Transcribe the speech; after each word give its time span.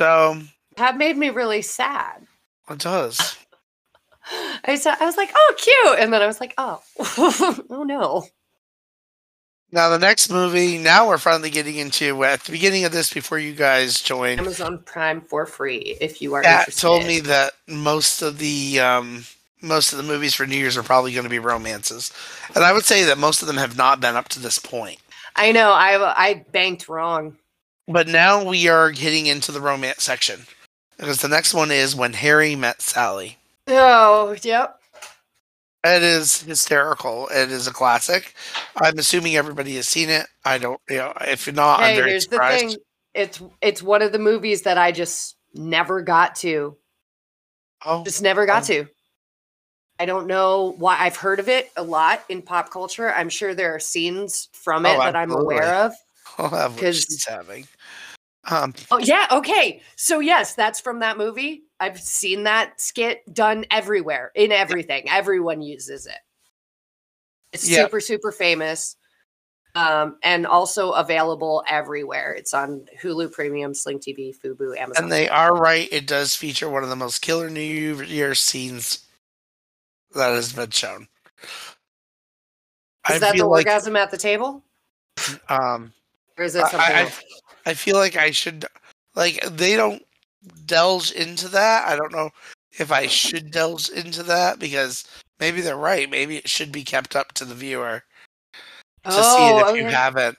So 0.00 0.40
That 0.78 0.96
made 0.96 1.18
me 1.18 1.28
really 1.28 1.60
sad. 1.60 2.26
it 2.70 2.78
does. 2.78 3.36
I 4.64 4.76
saw, 4.76 4.96
I 4.98 5.04
was 5.04 5.18
like, 5.18 5.30
oh, 5.34 5.54
cute. 5.58 5.98
And 5.98 6.10
then 6.10 6.22
I 6.22 6.26
was 6.26 6.40
like, 6.40 6.54
oh, 6.56 6.80
oh 7.68 7.82
no. 7.82 8.24
Now 9.70 9.90
the 9.90 9.98
next 9.98 10.30
movie. 10.30 10.78
Now 10.78 11.06
we're 11.06 11.18
finally 11.18 11.50
getting 11.50 11.76
into 11.76 12.24
at 12.24 12.40
the 12.44 12.52
beginning 12.52 12.86
of 12.86 12.92
this. 12.92 13.12
Before 13.12 13.38
you 13.38 13.52
guys 13.52 14.00
join. 14.00 14.38
Amazon 14.38 14.82
Prime 14.86 15.20
for 15.20 15.44
free 15.44 15.98
if 16.00 16.22
you 16.22 16.32
are 16.32 16.42
interested. 16.42 16.80
told 16.80 17.04
me 17.04 17.20
that 17.20 17.52
most 17.68 18.22
of 18.22 18.38
the 18.38 18.80
um, 18.80 19.26
most 19.60 19.92
of 19.92 19.98
the 19.98 20.02
movies 20.02 20.34
for 20.34 20.46
New 20.46 20.56
Year's 20.56 20.78
are 20.78 20.82
probably 20.82 21.12
going 21.12 21.24
to 21.24 21.30
be 21.30 21.38
romances, 21.38 22.10
and 22.54 22.64
I 22.64 22.72
would 22.72 22.84
say 22.84 23.04
that 23.04 23.18
most 23.18 23.42
of 23.42 23.48
them 23.48 23.58
have 23.58 23.76
not 23.76 24.00
been 24.00 24.16
up 24.16 24.28
to 24.30 24.40
this 24.40 24.58
point. 24.58 24.98
I 25.36 25.52
know. 25.52 25.70
I 25.70 26.14
I 26.16 26.44
banked 26.50 26.88
wrong. 26.88 27.36
But 27.90 28.06
now 28.08 28.44
we 28.44 28.68
are 28.68 28.90
getting 28.92 29.26
into 29.26 29.50
the 29.52 29.60
romance 29.60 30.02
section 30.04 30.46
because 30.96 31.20
the 31.22 31.28
next 31.28 31.54
one 31.54 31.70
is 31.70 31.96
when 31.96 32.12
Harry 32.12 32.54
met 32.54 32.80
Sally. 32.82 33.38
Oh, 33.66 34.36
yep. 34.42 34.76
It 35.82 36.02
is 36.02 36.42
hysterical. 36.42 37.28
It 37.28 37.50
is 37.50 37.66
a 37.66 37.72
classic. 37.72 38.34
I'm 38.80 38.98
assuming 38.98 39.36
everybody 39.36 39.76
has 39.76 39.88
seen 39.88 40.08
it. 40.10 40.26
I 40.44 40.58
don't, 40.58 40.80
you 40.88 40.98
know, 40.98 41.14
if 41.22 41.46
you're 41.46 41.54
not, 41.54 41.80
I'm 41.80 41.96
very 41.96 42.10
here's 42.10 42.26
the 42.26 42.38
thing. 42.38 42.76
It's 43.14 43.40
it's 43.60 43.82
one 43.82 44.02
of 44.02 44.12
the 44.12 44.18
movies 44.18 44.62
that 44.62 44.78
I 44.78 44.92
just 44.92 45.36
never 45.54 46.02
got 46.02 46.36
to. 46.36 46.76
Oh, 47.84 48.04
Just 48.04 48.22
never 48.22 48.44
got 48.46 48.64
Oh. 48.64 48.66
to. 48.74 48.86
I 49.98 50.04
don't 50.06 50.26
know 50.26 50.74
why. 50.78 50.96
I've 50.98 51.16
heard 51.16 51.40
of 51.40 51.48
it 51.48 51.70
a 51.76 51.82
lot 51.82 52.22
in 52.28 52.42
pop 52.42 52.70
culture. 52.70 53.10
I'm 53.12 53.28
sure 53.30 53.54
there 53.54 53.74
are 53.74 53.80
scenes 53.80 54.48
from 54.52 54.86
it 54.86 54.96
Oh, 54.96 55.00
that 55.00 55.16
I'm 55.16 55.32
aware 55.32 55.74
of. 55.74 55.92
Oh, 56.38 56.44
I'll 56.44 56.50
have 56.50 56.72
what 56.74 56.80
'cause- 56.82 57.02
she's 57.02 57.26
having. 57.26 57.66
Um, 58.44 58.74
Oh 58.90 58.98
yeah, 58.98 59.26
okay. 59.32 59.82
So 59.96 60.20
yes, 60.20 60.54
that's 60.54 60.80
from 60.80 61.00
that 61.00 61.18
movie. 61.18 61.64
I've 61.78 62.00
seen 62.00 62.44
that 62.44 62.80
skit 62.80 63.22
done 63.34 63.66
everywhere 63.70 64.32
in 64.34 64.50
everything. 64.52 65.08
Everyone 65.10 65.60
uses 65.62 66.06
it. 66.06 66.18
It's 67.52 67.68
Yeah. 67.68 67.84
super 67.84 68.00
super 68.00 68.32
famous. 68.32 68.96
Um, 69.76 70.18
and 70.24 70.48
also 70.48 70.90
available 70.92 71.62
everywhere. 71.68 72.32
It's 72.32 72.52
on 72.54 72.86
Hulu 73.00 73.30
Premium, 73.30 73.72
Sling 73.72 74.00
TV, 74.00 74.34
Fubo, 74.36 74.76
Amazon. 74.76 75.04
and 75.04 75.12
they 75.12 75.28
are 75.28 75.54
right. 75.54 75.88
It 75.92 76.08
does 76.08 76.34
feature 76.34 76.68
one 76.68 76.82
of 76.82 76.88
the 76.88 76.96
most 76.96 77.20
killer 77.20 77.48
New 77.48 78.02
Year 78.02 78.34
scenes 78.34 79.04
that 80.12 80.30
has 80.34 80.52
been 80.52 80.70
shown. 80.70 81.06
Is 83.08 83.20
that 83.20 83.36
the 83.36 83.46
like, 83.46 83.64
orgasm 83.66 83.94
at 83.94 84.10
the 84.10 84.16
table? 84.18 84.64
um, 85.48 85.92
Or 86.36 86.44
is 86.44 86.56
it 86.56 86.64
I- 86.64 86.68
something 86.70 86.96
I- 86.96 87.00
else? 87.02 87.20
I 87.66 87.74
feel 87.74 87.96
like 87.96 88.16
I 88.16 88.30
should 88.30 88.64
like 89.14 89.40
they 89.50 89.76
don't 89.76 90.02
delve 90.66 91.12
into 91.16 91.48
that. 91.48 91.86
I 91.88 91.96
don't 91.96 92.12
know 92.12 92.30
if 92.78 92.92
I 92.92 93.06
should 93.06 93.50
delve 93.50 93.88
into 93.94 94.22
that 94.24 94.58
because 94.58 95.04
maybe 95.38 95.60
they're 95.60 95.76
right. 95.76 96.10
Maybe 96.10 96.36
it 96.36 96.48
should 96.48 96.72
be 96.72 96.84
kept 96.84 97.16
up 97.16 97.32
to 97.34 97.44
the 97.44 97.54
viewer 97.54 98.02
to 99.04 99.12
see 99.12 99.18
it 99.18 99.22
oh, 99.24 99.68
if 99.70 99.76
you 99.76 99.82
Oh, 99.82 99.86
okay. 99.86 99.94
haven't. 99.94 100.38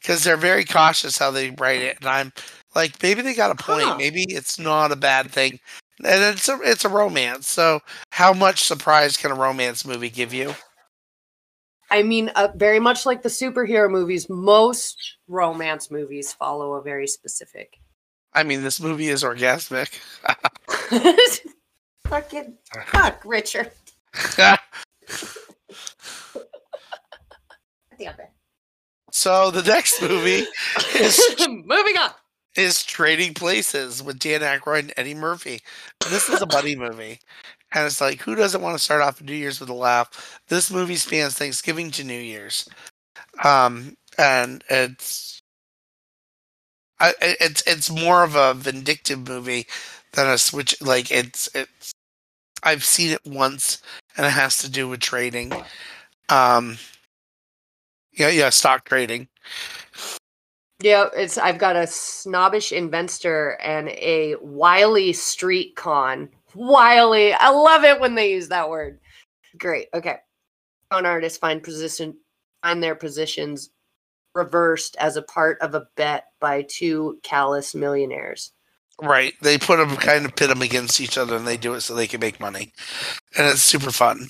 Because 0.00 0.24
they're 0.24 0.36
very 0.36 0.64
cautious 0.64 1.16
how 1.18 1.30
they 1.30 1.50
write 1.50 1.80
it, 1.80 1.96
and 2.00 2.08
I'm 2.08 2.32
like, 2.74 3.00
maybe 3.02 3.22
they 3.22 3.34
got 3.34 3.52
a 3.52 3.62
point. 3.62 3.86
Huh. 3.86 3.96
Maybe 3.98 4.24
it's 4.28 4.58
not 4.58 4.90
a 4.90 4.96
bad 4.96 5.30
thing, 5.30 5.60
and 6.04 6.22
it's 6.34 6.48
a 6.48 6.58
it's 6.62 6.84
a 6.84 6.88
romance. 6.88 7.48
So, 7.48 7.80
how 8.10 8.32
much 8.32 8.64
surprise 8.64 9.16
can 9.16 9.30
a 9.30 9.34
romance 9.36 9.84
movie 9.84 10.10
give 10.10 10.34
you? 10.34 10.54
I 11.92 12.02
mean, 12.02 12.30
uh, 12.30 12.48
very 12.56 12.80
much 12.80 13.04
like 13.04 13.22
the 13.22 13.28
superhero 13.28 13.90
movies, 13.90 14.26
most 14.30 15.18
romance 15.28 15.90
movies 15.90 16.32
follow 16.32 16.72
a 16.72 16.82
very 16.82 17.06
specific. 17.06 17.78
I 18.32 18.44
mean, 18.44 18.62
this 18.62 18.80
movie 18.80 19.08
is 19.08 19.22
orgasmic. 19.22 20.00
Fucking 22.06 22.56
fuck, 22.86 23.22
Richard. 23.26 23.72
Damn 24.38 24.58
it. 27.98 28.30
so 29.10 29.50
the 29.50 29.62
next 29.62 30.00
movie 30.00 30.46
is 30.98 31.20
Moving 31.46 31.98
on. 31.98 32.10
is 32.56 32.82
Trading 32.84 33.34
Places 33.34 34.02
with 34.02 34.18
Dan 34.18 34.40
Aykroyd 34.40 34.80
and 34.80 34.94
Eddie 34.96 35.14
Murphy. 35.14 35.60
This 36.08 36.30
is 36.30 36.40
a 36.40 36.46
buddy 36.46 36.74
movie. 36.74 37.20
And 37.74 37.86
it's 37.86 38.00
like, 38.00 38.20
who 38.20 38.34
doesn't 38.34 38.62
want 38.62 38.76
to 38.76 38.82
start 38.82 39.02
off 39.02 39.22
New 39.22 39.34
Year's 39.34 39.60
with 39.60 39.68
a 39.68 39.74
laugh? 39.74 40.40
This 40.48 40.70
movie 40.70 40.96
spans 40.96 41.34
Thanksgiving 41.34 41.90
to 41.92 42.04
New 42.04 42.20
Year's. 42.20 42.68
Um, 43.42 43.96
and 44.18 44.62
it's 44.68 45.42
I, 47.00 47.14
it's 47.20 47.62
it's 47.66 47.90
more 47.90 48.22
of 48.22 48.36
a 48.36 48.54
vindictive 48.54 49.26
movie 49.28 49.66
than 50.12 50.28
a 50.28 50.38
switch 50.38 50.80
like 50.80 51.10
it's 51.10 51.48
it's 51.54 51.92
I've 52.62 52.84
seen 52.84 53.10
it 53.10 53.26
once 53.26 53.82
and 54.16 54.24
it 54.24 54.30
has 54.30 54.58
to 54.58 54.70
do 54.70 54.88
with 54.88 55.00
trading. 55.00 55.52
Um 56.28 56.78
yeah, 58.12 58.28
yeah, 58.28 58.50
stock 58.50 58.84
trading. 58.84 59.28
Yeah, 60.80 61.08
it's 61.16 61.38
I've 61.38 61.58
got 61.58 61.76
a 61.76 61.88
snobbish 61.88 62.70
investor 62.70 63.58
and 63.62 63.88
a 63.88 64.36
wily 64.40 65.12
street 65.12 65.74
con. 65.74 66.28
Wily. 66.54 67.32
I 67.34 67.50
love 67.50 67.84
it 67.84 68.00
when 68.00 68.14
they 68.14 68.30
use 68.32 68.48
that 68.48 68.68
word. 68.70 69.00
Great. 69.58 69.88
Okay. 69.94 70.16
Con 70.90 71.06
artists 71.06 71.38
find 71.38 71.62
position 71.62 72.16
find 72.62 72.82
their 72.82 72.94
positions 72.94 73.70
reversed 74.34 74.96
as 74.98 75.16
a 75.16 75.22
part 75.22 75.58
of 75.60 75.74
a 75.74 75.86
bet 75.96 76.26
by 76.40 76.62
two 76.62 77.18
callous 77.22 77.74
millionaires. 77.74 78.52
Right. 79.00 79.34
They 79.42 79.58
put 79.58 79.78
them 79.78 79.96
kind 79.96 80.24
of 80.24 80.36
pit 80.36 80.48
them 80.48 80.62
against 80.62 81.00
each 81.00 81.18
other 81.18 81.36
and 81.36 81.46
they 81.46 81.56
do 81.56 81.74
it 81.74 81.80
so 81.80 81.94
they 81.94 82.06
can 82.06 82.20
make 82.20 82.38
money. 82.40 82.72
And 83.36 83.46
it's 83.48 83.62
super 83.62 83.90
fun. 83.90 84.28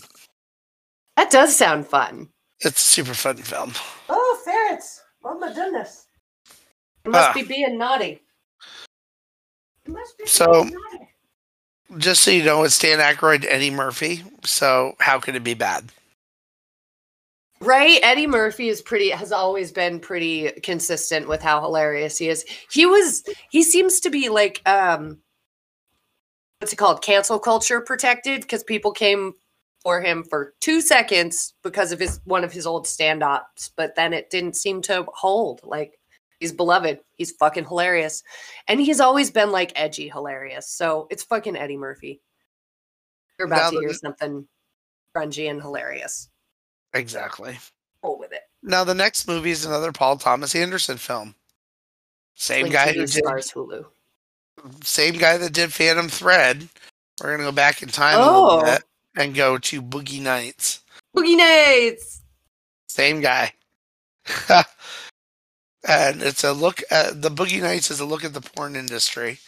That 1.16 1.30
does 1.30 1.54
sound 1.54 1.86
fun. 1.86 2.28
It's 2.60 2.80
a 2.80 2.84
super 2.84 3.14
fun 3.14 3.36
film. 3.36 3.72
Oh, 4.08 4.42
ferrets. 4.44 5.02
Oh 5.24 5.38
my 5.38 5.52
goodness. 5.52 6.06
It 7.04 7.10
must 7.10 7.30
Ah. 7.30 7.32
be 7.34 7.42
being 7.42 7.76
naughty. 7.76 8.22
It 9.84 9.90
must 9.90 10.16
be 10.16 10.26
So- 10.26 10.64
being 10.64 10.74
naughty. 10.74 11.08
Just 11.98 12.22
so 12.22 12.30
you 12.30 12.44
know, 12.44 12.62
it's 12.62 12.78
Dan 12.78 12.98
Aykroyd 12.98 13.44
Eddie 13.48 13.70
Murphy. 13.70 14.22
So 14.44 14.94
how 14.98 15.18
could 15.18 15.36
it 15.36 15.44
be 15.44 15.54
bad? 15.54 15.90
Right, 17.60 18.00
Eddie 18.02 18.26
Murphy 18.26 18.68
is 18.68 18.82
pretty 18.82 19.10
has 19.10 19.30
always 19.30 19.70
been 19.70 20.00
pretty 20.00 20.50
consistent 20.62 21.28
with 21.28 21.42
how 21.42 21.60
hilarious 21.60 22.18
he 22.18 22.28
is. 22.28 22.44
He 22.70 22.86
was 22.86 23.22
he 23.50 23.62
seems 23.62 24.00
to 24.00 24.10
be 24.10 24.28
like 24.28 24.60
um 24.66 25.18
what's 26.58 26.72
it 26.72 26.76
called? 26.76 27.02
Cancel 27.02 27.38
culture 27.38 27.80
protected 27.80 28.40
because 28.40 28.64
people 28.64 28.90
came 28.90 29.34
for 29.80 30.00
him 30.00 30.24
for 30.24 30.54
2 30.60 30.80
seconds 30.80 31.54
because 31.62 31.92
of 31.92 32.00
his 32.00 32.20
one 32.24 32.42
of 32.42 32.52
his 32.52 32.66
old 32.66 32.86
stand-ups, 32.86 33.70
but 33.76 33.94
then 33.94 34.12
it 34.12 34.30
didn't 34.30 34.56
seem 34.56 34.82
to 34.82 35.06
hold. 35.14 35.60
Like 35.62 35.98
he's 36.42 36.52
beloved. 36.52 36.98
He's 37.16 37.30
fucking 37.32 37.64
hilarious. 37.66 38.22
And 38.68 38.80
he's 38.80 39.00
always 39.00 39.30
been 39.30 39.52
like 39.52 39.72
edgy 39.76 40.08
hilarious. 40.08 40.68
So 40.68 41.06
it's 41.08 41.22
fucking 41.22 41.56
Eddie 41.56 41.76
Murphy. 41.76 42.20
You're 43.38 43.46
Now 43.48 43.56
about 43.56 43.70
to 43.74 43.78
hear 43.78 43.88
the- 43.88 43.94
something 43.94 44.48
grungy 45.16 45.48
and 45.48 45.62
hilarious. 45.62 46.28
Exactly. 46.94 47.58
Roll 48.02 48.18
with 48.18 48.32
it. 48.32 48.42
Now 48.62 48.82
the 48.84 48.94
next 48.94 49.28
movie 49.28 49.50
is 49.52 49.64
another 49.64 49.92
Paul 49.92 50.16
Thomas 50.16 50.54
Anderson 50.56 50.96
film. 50.98 51.34
Same 52.34 52.64
Link 52.64 52.74
guy 52.74 52.92
who 52.92 53.06
did 53.06 53.24
Hulu. 53.24 53.86
same 54.82 55.14
guy 55.14 55.36
that 55.38 55.52
did 55.52 55.72
Phantom 55.72 56.08
Thread. 56.08 56.68
We're 57.22 57.30
gonna 57.36 57.48
go 57.48 57.52
back 57.52 57.82
in 57.82 57.88
time 57.88 58.18
a 58.18 58.22
Oh. 58.22 58.42
little 58.56 58.64
bit 58.64 58.84
and 59.16 59.34
go 59.34 59.58
to 59.58 59.80
Boogie 59.82 60.20
Nights. 60.20 60.80
Boogie 61.16 61.36
Nights. 61.36 62.20
Same 62.88 63.20
guy. 63.20 63.52
and 65.88 66.22
it's 66.22 66.44
a 66.44 66.52
look 66.52 66.82
at 66.90 67.22
the 67.22 67.30
Boogie 67.30 67.60
Nights 67.60 67.90
is 67.90 68.00
a 68.00 68.04
look 68.04 68.24
at 68.24 68.34
the 68.34 68.40
porn 68.40 68.76
industry. 68.76 69.38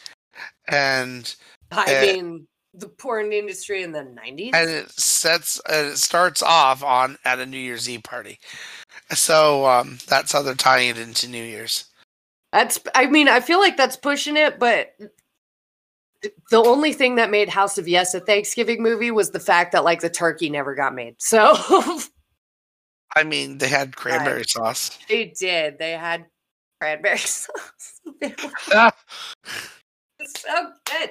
And 0.68 1.34
I 1.70 1.94
Uh, 1.94 2.00
mean, 2.00 2.46
the 2.74 2.88
porn 2.88 3.32
industry 3.32 3.82
in 3.82 3.92
the 3.92 4.02
nineties. 4.04 4.52
and 4.54 4.68
it 4.68 4.90
sets 4.90 5.60
and 5.68 5.88
it 5.88 5.98
starts 5.98 6.42
off 6.42 6.82
on 6.82 7.16
at 7.24 7.38
a 7.38 7.46
New 7.46 7.58
Year's 7.58 7.88
Eve 7.88 8.02
party. 8.02 8.38
So 9.12 9.66
um 9.66 9.98
that's 10.08 10.32
how 10.32 10.42
they're 10.42 10.54
tying 10.54 10.88
it 10.90 10.98
into 10.98 11.28
New 11.28 11.42
Year's. 11.44 11.86
That's. 12.52 12.78
I 12.94 13.06
mean, 13.06 13.28
I 13.28 13.40
feel 13.40 13.58
like 13.58 13.76
that's 13.76 13.96
pushing 13.96 14.36
it, 14.36 14.58
but 14.60 14.92
the 16.50 16.62
only 16.64 16.92
thing 16.92 17.16
that 17.16 17.30
made 17.30 17.48
House 17.48 17.78
of 17.78 17.88
Yes 17.88 18.14
a 18.14 18.20
Thanksgiving 18.20 18.82
movie 18.82 19.10
was 19.10 19.30
the 19.30 19.40
fact 19.40 19.72
that 19.72 19.84
like 19.84 20.00
the 20.00 20.08
turkey 20.08 20.48
never 20.48 20.74
got 20.74 20.94
made. 20.94 21.16
So 21.18 21.56
I 23.16 23.22
mean 23.24 23.58
they 23.58 23.68
had 23.68 23.96
cranberry 23.96 24.44
sauce. 24.44 24.98
they 25.08 25.26
did. 25.26 25.78
They 25.78 25.92
had 25.92 26.26
cranberry 26.80 27.18
sauce. 27.18 28.00
It 28.20 28.32
was 30.20 30.32
so 30.36 30.72
good. 30.84 31.10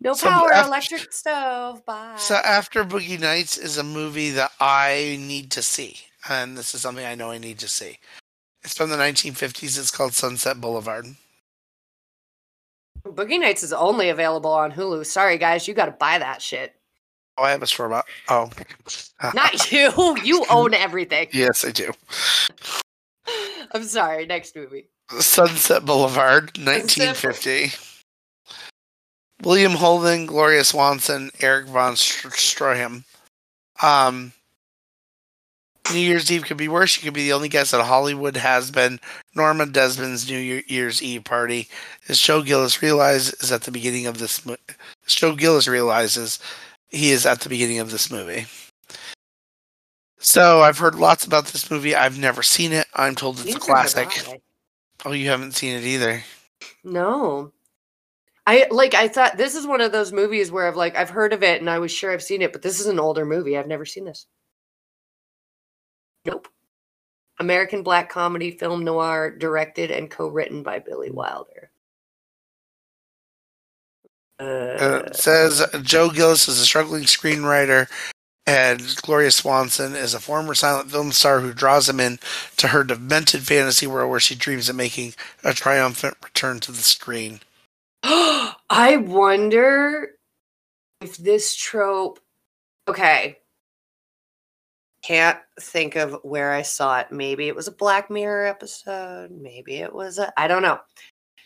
No 0.00 0.14
So 0.14 0.28
power, 0.28 0.52
after- 0.52 0.68
electric 0.68 1.12
stove. 1.12 1.84
Bye. 1.84 2.14
So 2.16 2.34
after 2.36 2.84
Boogie 2.84 3.20
Nights 3.20 3.58
is 3.58 3.76
a 3.78 3.82
movie 3.84 4.30
that 4.30 4.52
I 4.60 5.16
need 5.20 5.50
to 5.52 5.62
see, 5.62 5.98
and 6.28 6.56
this 6.56 6.74
is 6.74 6.80
something 6.80 7.04
I 7.04 7.14
know 7.16 7.30
I 7.30 7.38
need 7.38 7.58
to 7.58 7.68
see. 7.68 7.98
It's 8.64 8.76
from 8.76 8.90
the 8.90 8.96
1950s. 8.96 9.78
It's 9.78 9.90
called 9.90 10.14
Sunset 10.14 10.60
Boulevard. 10.60 11.06
Boogie 13.06 13.40
Nights 13.40 13.62
is 13.64 13.72
only 13.72 14.08
available 14.08 14.52
on 14.52 14.72
Hulu. 14.72 15.04
Sorry, 15.04 15.36
guys, 15.38 15.66
you 15.66 15.74
got 15.74 15.86
to 15.86 15.92
buy 15.92 16.18
that 16.18 16.40
shit. 16.40 16.74
Oh, 17.38 17.44
I 17.44 17.50
have 17.50 17.62
a 17.62 17.66
store 17.66 17.88
bought. 17.88 18.06
Oh, 18.28 18.50
Not 19.34 19.70
you. 19.72 19.90
You 20.22 20.44
own 20.50 20.74
everything. 20.74 21.28
yes, 21.32 21.64
I 21.64 21.70
do. 21.70 21.90
I'm 23.72 23.84
sorry. 23.84 24.26
Next 24.26 24.54
movie. 24.54 24.86
Sunset 25.18 25.84
Boulevard, 25.84 26.56
1950. 26.58 27.72
William 29.42 29.72
Holden, 29.72 30.26
Gloria 30.26 30.62
Swanson, 30.64 31.30
Eric 31.40 31.66
von 31.66 31.96
Str- 31.96 32.28
Stroheim. 32.28 33.04
Um, 33.82 34.32
New 35.92 35.98
Year's 35.98 36.30
Eve 36.30 36.44
could 36.44 36.56
be 36.56 36.68
worse. 36.68 36.96
You 36.96 37.02
could 37.04 37.14
be 37.14 37.24
the 37.24 37.32
only 37.32 37.48
guest 37.48 37.74
at 37.74 37.84
Hollywood 37.84 38.36
has 38.36 38.70
been 38.70 39.00
Norma 39.34 39.66
Desmond's 39.66 40.30
New 40.30 40.38
Year- 40.38 40.62
Year's 40.68 41.02
Eve 41.02 41.24
party. 41.24 41.68
As 42.08 42.20
Joe 42.20 42.42
Gillis 42.42 42.80
realizes 42.82 43.50
at 43.50 43.62
the 43.62 43.72
beginning 43.72 44.06
of 44.06 44.18
this, 44.18 44.40
Joe 45.06 45.34
Gillis 45.34 45.66
realizes 45.66 46.38
he 46.92 47.10
is 47.10 47.26
at 47.26 47.40
the 47.40 47.48
beginning 47.48 47.80
of 47.80 47.90
this 47.90 48.10
movie. 48.10 48.46
So 50.18 50.60
I've 50.60 50.78
heard 50.78 50.94
lots 50.94 51.24
about 51.24 51.46
this 51.46 51.68
movie. 51.68 51.96
I've 51.96 52.18
never 52.18 52.44
seen 52.44 52.72
it. 52.72 52.86
I'm 52.94 53.16
told 53.16 53.40
it's 53.40 53.56
a 53.56 53.58
classic. 53.58 54.08
Oh, 55.04 55.10
you 55.10 55.28
haven't 55.28 55.56
seen 55.56 55.76
it 55.76 55.82
either. 55.82 56.22
No. 56.84 57.52
I 58.46 58.68
like 58.70 58.94
I 58.94 59.08
thought 59.08 59.36
this 59.36 59.56
is 59.56 59.66
one 59.66 59.80
of 59.80 59.90
those 59.90 60.12
movies 60.12 60.52
where 60.52 60.68
I've 60.68 60.76
like 60.76 60.96
I've 60.96 61.10
heard 61.10 61.32
of 61.32 61.42
it 61.42 61.60
and 61.60 61.68
I 61.68 61.80
was 61.80 61.90
sure 61.90 62.12
I've 62.12 62.22
seen 62.22 62.42
it, 62.42 62.52
but 62.52 62.62
this 62.62 62.78
is 62.78 62.86
an 62.86 63.00
older 63.00 63.24
movie. 63.24 63.58
I've 63.58 63.66
never 63.66 63.84
seen 63.84 64.04
this. 64.04 64.26
Nope. 66.24 66.46
American 67.40 67.82
black 67.82 68.08
comedy 68.08 68.52
film 68.52 68.84
noir 68.84 69.36
directed 69.36 69.90
and 69.90 70.08
co-written 70.08 70.62
by 70.62 70.78
Billy 70.78 71.10
Wilder. 71.10 71.71
Uh, 74.42 75.12
says 75.12 75.64
Joe 75.82 76.10
Gillis 76.10 76.48
is 76.48 76.58
a 76.58 76.64
struggling 76.64 77.04
screenwriter, 77.04 77.88
and 78.46 78.96
Gloria 79.02 79.30
Swanson 79.30 79.94
is 79.94 80.14
a 80.14 80.20
former 80.20 80.54
silent 80.54 80.90
film 80.90 81.12
star 81.12 81.40
who 81.40 81.52
draws 81.52 81.88
him 81.88 82.00
in 82.00 82.18
to 82.56 82.68
her 82.68 82.82
demented 82.82 83.42
fantasy 83.42 83.86
world 83.86 84.10
where 84.10 84.20
she 84.20 84.34
dreams 84.34 84.68
of 84.68 84.74
making 84.74 85.14
a 85.44 85.52
triumphant 85.52 86.16
return 86.22 86.58
to 86.60 86.72
the 86.72 86.78
screen. 86.78 87.40
I 88.02 88.96
wonder 88.96 90.10
if 91.00 91.16
this 91.16 91.54
trope. 91.54 92.18
Okay. 92.88 93.38
Can't 95.04 95.38
think 95.60 95.96
of 95.96 96.18
where 96.22 96.52
I 96.52 96.62
saw 96.62 97.00
it. 97.00 97.10
Maybe 97.10 97.48
it 97.48 97.56
was 97.56 97.68
a 97.68 97.72
Black 97.72 98.10
Mirror 98.10 98.46
episode. 98.46 99.30
Maybe 99.30 99.76
it 99.76 99.92
was 99.92 100.18
a. 100.18 100.32
I 100.38 100.48
don't 100.48 100.62
know. 100.62 100.78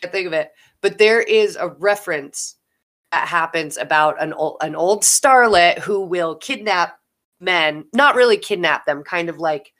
Can't 0.01 0.13
think 0.13 0.27
of 0.27 0.33
it. 0.33 0.51
But 0.81 0.97
there 0.97 1.21
is 1.21 1.55
a 1.55 1.69
reference 1.69 2.56
that 3.11 3.27
happens 3.27 3.77
about 3.77 4.21
an 4.21 4.33
old 4.33 4.57
an 4.61 4.75
old 4.75 5.03
starlet 5.03 5.79
who 5.79 6.01
will 6.01 6.35
kidnap 6.35 6.99
men. 7.39 7.85
Not 7.93 8.15
really 8.15 8.37
kidnap 8.37 8.85
them. 8.85 9.03
Kind 9.03 9.29
of 9.29 9.37
like 9.37 9.73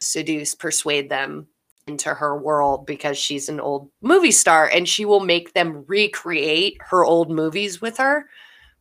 seduce, 0.00 0.54
persuade 0.54 1.08
them 1.08 1.48
into 1.86 2.12
her 2.12 2.36
world 2.36 2.86
because 2.86 3.16
she's 3.16 3.48
an 3.48 3.60
old 3.60 3.90
movie 4.02 4.32
star 4.32 4.68
and 4.68 4.88
she 4.88 5.04
will 5.04 5.20
make 5.20 5.52
them 5.52 5.84
recreate 5.86 6.76
her 6.80 7.04
old 7.04 7.30
movies 7.30 7.80
with 7.80 7.96
her 7.96 8.28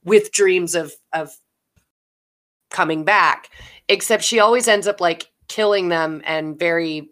with 0.03 0.31
dreams 0.31 0.73
of 0.73 0.91
of 1.13 1.31
coming 2.71 3.03
back 3.03 3.51
except 3.89 4.23
she 4.23 4.39
always 4.39 4.67
ends 4.67 4.87
up 4.87 4.99
like 4.99 5.31
killing 5.47 5.89
them 5.89 6.19
and 6.25 6.57
very 6.57 7.11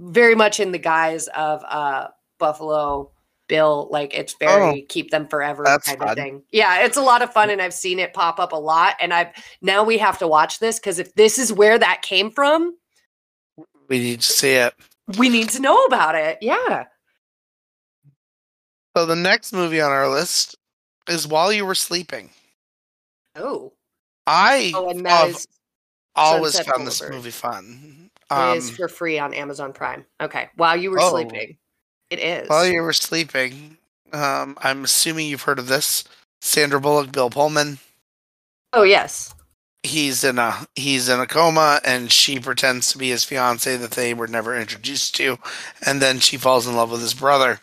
very 0.00 0.34
much 0.34 0.58
in 0.58 0.72
the 0.72 0.78
guise 0.78 1.28
of 1.28 1.62
uh 1.68 2.08
buffalo 2.40 3.10
bill 3.48 3.88
like 3.90 4.12
it's 4.14 4.34
very 4.40 4.82
keep 4.88 5.10
them 5.10 5.26
forever 5.28 5.64
Oh, 5.66 5.78
kind 5.78 5.98
fun. 5.98 6.08
of 6.08 6.14
thing 6.16 6.42
yeah 6.50 6.80
it's 6.84 6.96
a 6.96 7.00
lot 7.02 7.22
of 7.22 7.32
fun 7.32 7.50
and 7.50 7.62
i've 7.62 7.74
seen 7.74 7.98
it 7.98 8.12
pop 8.12 8.38
up 8.38 8.52
a 8.52 8.56
lot 8.56 8.94
and 9.00 9.12
i've 9.14 9.28
now 9.62 9.82
we 9.84 9.98
have 9.98 10.18
to 10.18 10.26
watch 10.26 10.58
this 10.58 10.78
because 10.78 10.98
if 10.98 11.14
this 11.14 11.38
is 11.38 11.52
where 11.52 11.78
that 11.78 12.02
came 12.02 12.30
from 12.30 12.76
We 13.88 13.98
need 13.98 14.20
to 14.22 14.32
see 14.32 14.52
it. 14.54 14.74
we 15.18 15.28
need 15.28 15.48
to 15.50 15.60
know 15.60 15.84
about 15.84 16.14
it 16.14 16.38
yeah 16.40 16.84
So 18.96 19.04
the 19.06 19.14
next 19.16 19.52
movie 19.52 19.80
on 19.80 19.92
our 19.92 20.08
list 20.08 20.56
is 21.08 21.26
While 21.28 21.52
You 21.52 21.66
Were 21.66 21.74
Sleeping. 21.74 22.30
oh 23.36 23.72
I 24.26 24.72
Oh, 24.74 24.88
and 24.88 25.04
that 25.06 25.26
have 25.28 25.46
always 26.16 26.54
Sunset 26.54 26.74
found 26.74 26.86
this 26.86 27.02
movie 27.02 27.30
fun. 27.30 28.10
it 28.30 28.34
Um, 28.34 28.56
is 28.58 28.70
for 28.70 28.88
free 28.88 29.18
on 29.18 29.34
Amazon 29.34 29.72
Prime. 29.72 30.04
Okay, 30.20 30.48
while 30.56 30.76
you 30.76 30.90
were 30.90 30.98
Oh. 31.00 31.10
sleeping, 31.10 31.58
it 32.10 32.18
is. 32.18 32.48
While 32.48 32.66
you 32.66 32.82
were 32.82 32.92
sleeping, 32.92 33.76
um, 34.12 34.56
I'm 34.60 34.84
assuming 34.84 35.28
you've 35.28 35.42
heard 35.42 35.58
of 35.58 35.68
this. 35.68 36.04
Sandra 36.40 36.80
Bullock, 36.80 37.12
Bill 37.12 37.30
Pullman. 37.30 37.78
oh 38.72 38.82
yes, 38.82 39.34
He's 39.82 40.24
in 40.24 40.38
a 40.38 40.66
he's 40.74 41.08
in 41.08 41.20
a 41.20 41.26
coma, 41.26 41.80
and 41.84 42.10
she 42.10 42.40
pretends 42.40 42.90
to 42.92 42.98
be 42.98 43.10
his 43.10 43.22
fiance 43.24 43.76
that 43.76 43.92
they 43.92 44.14
were 44.14 44.26
never 44.26 44.56
introduced 44.56 45.14
to, 45.16 45.38
and 45.84 46.02
then 46.02 46.18
she 46.18 46.36
falls 46.36 46.66
in 46.66 46.74
love 46.74 46.90
with 46.90 47.00
his 47.00 47.14
brother. 47.14 47.60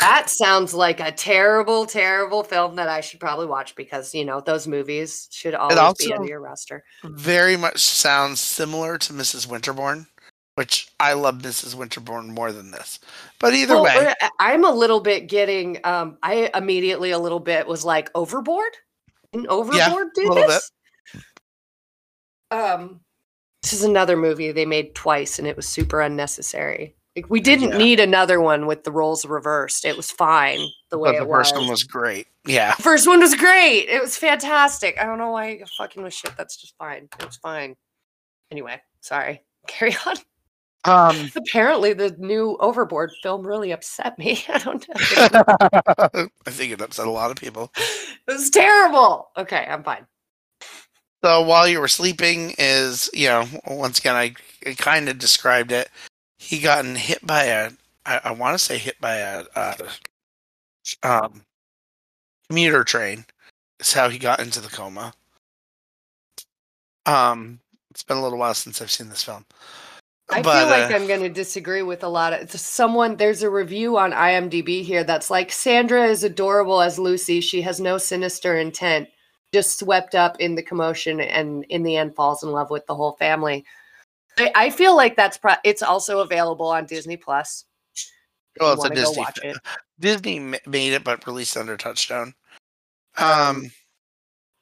that 0.00 0.28
sounds 0.30 0.72
like 0.74 0.98
a 1.00 1.12
terrible, 1.12 1.84
terrible 1.86 2.42
film 2.42 2.76
that 2.76 2.88
I 2.88 3.00
should 3.00 3.20
probably 3.20 3.46
watch 3.46 3.74
because 3.76 4.14
you 4.14 4.24
know 4.24 4.40
those 4.40 4.66
movies 4.66 5.28
should 5.30 5.54
always 5.54 5.76
be 5.76 5.80
also- 5.80 6.14
on 6.14 6.26
your 6.26 6.40
roster. 6.40 6.82
Very 7.04 7.56
much 7.56 7.78
sounds 7.78 8.40
similar 8.40 8.98
to 8.98 9.12
Mrs. 9.12 9.46
Winterbourne, 9.46 10.06
which 10.54 10.88
I 11.00 11.14
love 11.14 11.38
Mrs. 11.38 11.74
Winterbourne 11.74 12.32
more 12.34 12.52
than 12.52 12.70
this. 12.70 12.98
But 13.40 13.54
either 13.54 13.74
Well, 13.74 13.84
way, 13.84 14.14
uh, 14.20 14.28
I'm 14.38 14.64
a 14.64 14.70
little 14.70 15.00
bit 15.00 15.28
getting. 15.28 15.78
Um, 15.84 16.18
I 16.22 16.50
immediately 16.54 17.10
a 17.10 17.18
little 17.18 17.40
bit 17.40 17.66
was 17.66 17.84
like 17.84 18.10
Overboard. 18.14 18.72
And 19.32 19.46
Overboard 19.48 20.08
did 20.14 20.28
little 20.28 20.46
this. 20.48 20.70
Um, 22.50 23.00
this 23.62 23.72
is 23.72 23.84
another 23.84 24.16
movie 24.16 24.52
they 24.52 24.66
made 24.66 24.94
twice, 24.94 25.38
and 25.38 25.48
it 25.48 25.56
was 25.56 25.66
super 25.66 26.00
unnecessary. 26.00 26.94
Like 27.16 27.28
we 27.30 27.40
didn't 27.40 27.72
Yeah. 27.72 27.78
need 27.78 28.00
another 28.00 28.40
one 28.40 28.66
with 28.66 28.84
the 28.84 28.92
roles 28.92 29.24
reversed. 29.26 29.84
It 29.84 29.96
was 29.96 30.10
fine 30.10 30.58
the 30.90 30.98
way 30.98 31.10
but 31.12 31.18
the 31.18 31.24
it 31.24 31.28
was. 31.28 31.50
first 31.50 31.54
one 31.56 31.68
was 31.68 31.82
great. 31.84 32.26
Yeah. 32.46 32.74
The 32.74 32.82
first 32.82 33.06
one 33.06 33.20
was 33.20 33.34
great. 33.34 33.88
It 33.88 34.00
was 34.00 34.16
fantastic. 34.16 34.98
I 34.98 35.04
don't 35.04 35.18
know 35.18 35.30
why 35.30 35.50
you're 35.50 35.66
fucking 35.66 36.02
with 36.02 36.14
shit. 36.14 36.34
That's 36.38 36.56
just 36.56 36.74
fine. 36.78 37.08
It 37.20 37.26
was 37.26 37.36
fine. 37.36 37.76
Anyway, 38.50 38.80
sorry. 39.02 39.42
Carry 39.66 39.94
on. 40.06 40.16
Um, 40.84 41.30
Apparently, 41.36 41.92
the 41.92 42.10
new 42.18 42.56
Overboard 42.60 43.12
film 43.22 43.46
really 43.46 43.70
upset 43.70 44.18
me. 44.18 44.44
I 44.48 44.58
don't 44.58 44.86
know. 44.88 46.24
I 46.46 46.50
think 46.50 46.72
it 46.72 46.80
upset 46.80 47.06
a 47.06 47.10
lot 47.10 47.30
of 47.30 47.36
people. 47.36 47.72
it 47.76 48.32
was 48.32 48.50
terrible. 48.50 49.30
Okay, 49.36 49.66
I'm 49.68 49.84
fine. 49.84 50.06
So 51.24 51.42
while 51.42 51.68
you 51.68 51.78
were 51.78 51.88
sleeping 51.88 52.54
is, 52.58 53.08
you 53.14 53.28
know, 53.28 53.46
once 53.66 54.00
again, 54.00 54.16
I, 54.16 54.34
I 54.66 54.74
kind 54.74 55.08
of 55.08 55.18
described 55.18 55.70
it. 55.70 55.88
He 56.38 56.58
gotten 56.58 56.96
hit 56.96 57.24
by 57.24 57.44
a, 57.44 57.70
I, 58.04 58.20
I 58.24 58.32
want 58.32 58.58
to 58.58 58.58
say 58.58 58.76
hit 58.76 59.00
by 59.00 59.16
a, 59.16 59.44
uh, 59.54 59.74
um, 61.04 61.42
commuter 62.48 62.82
train. 62.82 63.24
Is 63.78 63.92
how 63.92 64.08
he 64.08 64.18
got 64.18 64.40
into 64.40 64.60
the 64.60 64.68
coma. 64.68 65.12
Um, 67.06 67.58
it's 67.90 68.02
been 68.02 68.16
a 68.16 68.22
little 68.22 68.38
while 68.38 68.54
since 68.54 68.80
I've 68.80 68.90
seen 68.90 69.08
this 69.08 69.24
film. 69.24 69.44
I 70.30 70.40
But, 70.40 70.58
feel 70.58 70.68
like 70.68 70.90
uh, 70.90 70.94
I'm 70.94 71.06
going 71.06 71.20
to 71.20 71.28
disagree 71.28 71.82
with 71.82 72.02
a 72.04 72.08
lot 72.08 72.32
of 72.32 72.50
someone. 72.50 73.16
There's 73.16 73.42
a 73.42 73.50
review 73.50 73.98
on 73.98 74.12
IMDb 74.12 74.82
here 74.82 75.04
that's 75.04 75.30
like 75.30 75.52
Sandra 75.52 76.06
is 76.06 76.24
adorable 76.24 76.80
as 76.80 76.98
Lucy. 76.98 77.40
She 77.40 77.60
has 77.62 77.80
no 77.80 77.98
sinister 77.98 78.56
intent, 78.56 79.08
just 79.52 79.78
swept 79.78 80.14
up 80.14 80.36
in 80.40 80.54
the 80.54 80.62
commotion, 80.62 81.20
and 81.20 81.64
in 81.68 81.82
the 81.82 81.96
end 81.96 82.14
falls 82.14 82.42
in 82.42 82.50
love 82.50 82.70
with 82.70 82.86
the 82.86 82.94
whole 82.94 83.12
family. 83.12 83.64
I, 84.38 84.52
I 84.54 84.70
feel 84.70 84.96
like 84.96 85.16
that's 85.16 85.36
pro- 85.36 85.54
it's 85.64 85.82
also 85.82 86.20
available 86.20 86.66
on 86.66 86.86
Disney 86.86 87.16
Plus. 87.16 87.64
Well, 88.58 88.74
it's 88.74 88.84
a 88.84 88.90
Disney 88.90 89.18
watch 89.18 89.38
it. 89.42 89.56
Disney 89.98 90.38
made 90.38 90.92
it, 90.92 91.04
but 91.04 91.26
released 91.26 91.56
under 91.56 91.76
Touchstone. 91.76 92.34
Um, 93.18 93.26
Um, 93.26 93.70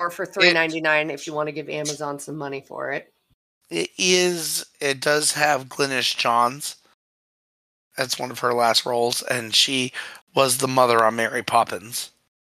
or 0.00 0.10
for 0.10 0.26
three 0.26 0.52
ninety 0.52 0.80
nine 0.80 1.10
if 1.10 1.26
you 1.26 1.32
want 1.32 1.48
to 1.48 1.52
give 1.52 1.68
Amazon 1.68 2.18
some 2.18 2.36
money 2.36 2.64
for 2.66 2.90
it. 2.90 3.12
It 3.70 3.90
is. 3.98 4.66
It 4.80 5.00
does 5.00 5.32
have 5.32 5.68
Glynis 5.68 6.16
Johns. 6.16 6.76
That's 7.96 8.18
one 8.18 8.30
of 8.30 8.38
her 8.40 8.52
last 8.54 8.86
roles, 8.86 9.22
and 9.22 9.54
she 9.54 9.92
was 10.34 10.58
the 10.58 10.68
mother 10.68 11.04
on 11.04 11.16
Mary 11.16 11.42
Poppins. 11.42 12.10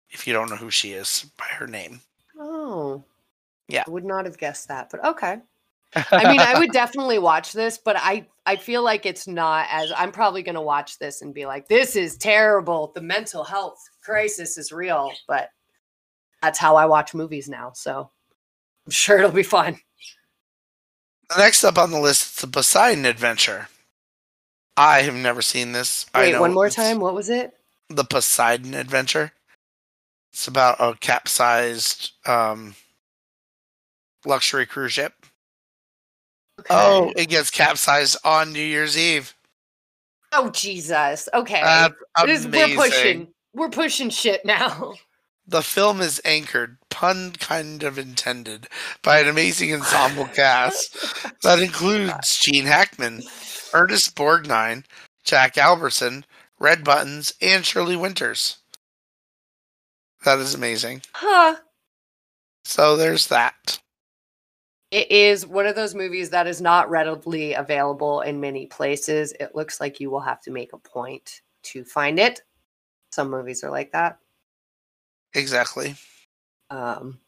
If 0.09 0.25
you 0.27 0.33
don't 0.33 0.49
know 0.49 0.55
who 0.55 0.71
she 0.71 0.93
is 0.93 1.25
by 1.37 1.45
her 1.45 1.67
name, 1.67 2.01
Oh, 2.39 3.03
Yeah. 3.67 3.83
I 3.87 3.89
would 3.89 4.05
not 4.05 4.25
have 4.25 4.37
guessed 4.37 4.67
that, 4.67 4.89
but 4.89 5.03
okay. 5.05 5.39
I 6.11 6.31
mean, 6.31 6.41
I 6.41 6.57
would 6.59 6.71
definitely 6.71 7.19
watch 7.19 7.53
this, 7.53 7.77
but 7.77 7.95
I 7.97 8.27
I 8.45 8.57
feel 8.57 8.83
like 8.83 9.05
it's 9.05 9.27
not 9.27 9.67
as 9.71 9.91
I'm 9.95 10.11
probably 10.11 10.43
going 10.43 10.55
to 10.55 10.61
watch 10.61 10.99
this 10.99 11.21
and 11.21 11.33
be 11.33 11.45
like, 11.45 11.67
this 11.67 11.95
is 11.95 12.17
terrible. 12.17 12.91
The 12.93 13.01
mental 13.01 13.43
health 13.43 13.79
crisis 14.03 14.57
is 14.57 14.71
real, 14.71 15.11
but 15.27 15.49
that's 16.41 16.59
how 16.59 16.75
I 16.75 16.85
watch 16.85 17.13
movies 17.13 17.47
now. 17.49 17.71
So 17.73 18.11
I'm 18.85 18.91
sure 18.91 19.19
it'll 19.19 19.31
be 19.31 19.43
fun. 19.43 19.79
Next 21.37 21.63
up 21.63 21.77
on 21.77 21.91
the 21.91 21.99
list 21.99 22.37
is 22.37 22.41
the 22.41 22.47
Poseidon 22.47 23.05
Adventure. 23.05 23.67
I 24.77 25.01
have 25.01 25.15
never 25.15 25.41
seen 25.41 25.71
this. 25.71 26.05
Wait, 26.15 26.37
one 26.39 26.53
more 26.53 26.69
time. 26.69 26.99
What 26.99 27.13
was 27.13 27.29
it? 27.29 27.53
the 27.89 28.03
Poseidon 28.03 28.73
Adventure. 28.73 29.31
It's 30.33 30.47
about 30.47 30.77
a 30.79 30.95
capsized 30.99 32.11
um, 32.25 32.75
luxury 34.25 34.65
cruise 34.65 34.93
ship. 34.93 35.13
Oh, 36.69 37.13
it 37.15 37.29
gets 37.29 37.49
capsized 37.49 38.17
on 38.23 38.53
New 38.53 38.63
Year's 38.63 38.97
Eve. 38.97 39.33
Oh 40.31 40.49
Jesus. 40.49 41.29
Okay. 41.33 41.61
We're 42.25 42.75
pushing. 42.75 43.27
We're 43.53 43.69
pushing 43.69 44.09
shit 44.09 44.45
now. 44.45 44.93
The 45.47 45.61
film 45.61 46.01
is 46.01 46.19
anchored, 46.25 46.77
pun 46.89 47.33
kind 47.33 47.83
of 47.83 47.99
intended, 47.99 48.67
by 49.03 49.19
an 49.19 49.27
amazing 49.27 49.73
ensemble 49.73 50.25
cast 50.25 50.97
that 51.43 51.59
includes 51.59 52.37
Gene 52.37 52.65
Hackman, 52.65 53.21
Ernest 53.73 54.15
Borgnine, 54.15 54.85
Jack 55.23 55.57
Albertson, 55.57 56.25
Red 56.59 56.83
Buttons, 56.83 57.33
and 57.41 57.63
Shelley 57.63 57.95
Winters. 57.95 58.57
That 60.23 60.39
is 60.39 60.55
amazing. 60.55 61.03
Huh. 61.13 61.57
So 62.63 62.97
there's 62.97 63.27
that. 63.27 63.79
It 64.89 65.11
is 65.11 65.45
one 65.45 65.67
of 65.67 65.75
those 65.75 65.93
movies 65.93 66.31
that 66.31 66.47
is 66.47 66.61
not 66.61 66.89
readily 66.89 67.53
available 67.53 68.21
in 68.21 68.39
many 68.39 68.65
places. 68.65 69.33
It 69.39 69.53
looks 69.53 69.79
like 69.79 69.99
you 69.99 70.09
will 70.09 70.21
have 70.21 70.41
to 70.41 70.51
make 70.51 70.73
a 70.73 70.79
point 70.79 71.41
to 71.63 71.83
find 71.83 72.17
it. 72.17 72.41
Some 73.11 73.29
movies 73.29 73.63
are 73.63 73.69
like 73.69 73.91
that. 73.91 74.17
Exactly. 75.35 75.95
Um, 76.69 77.19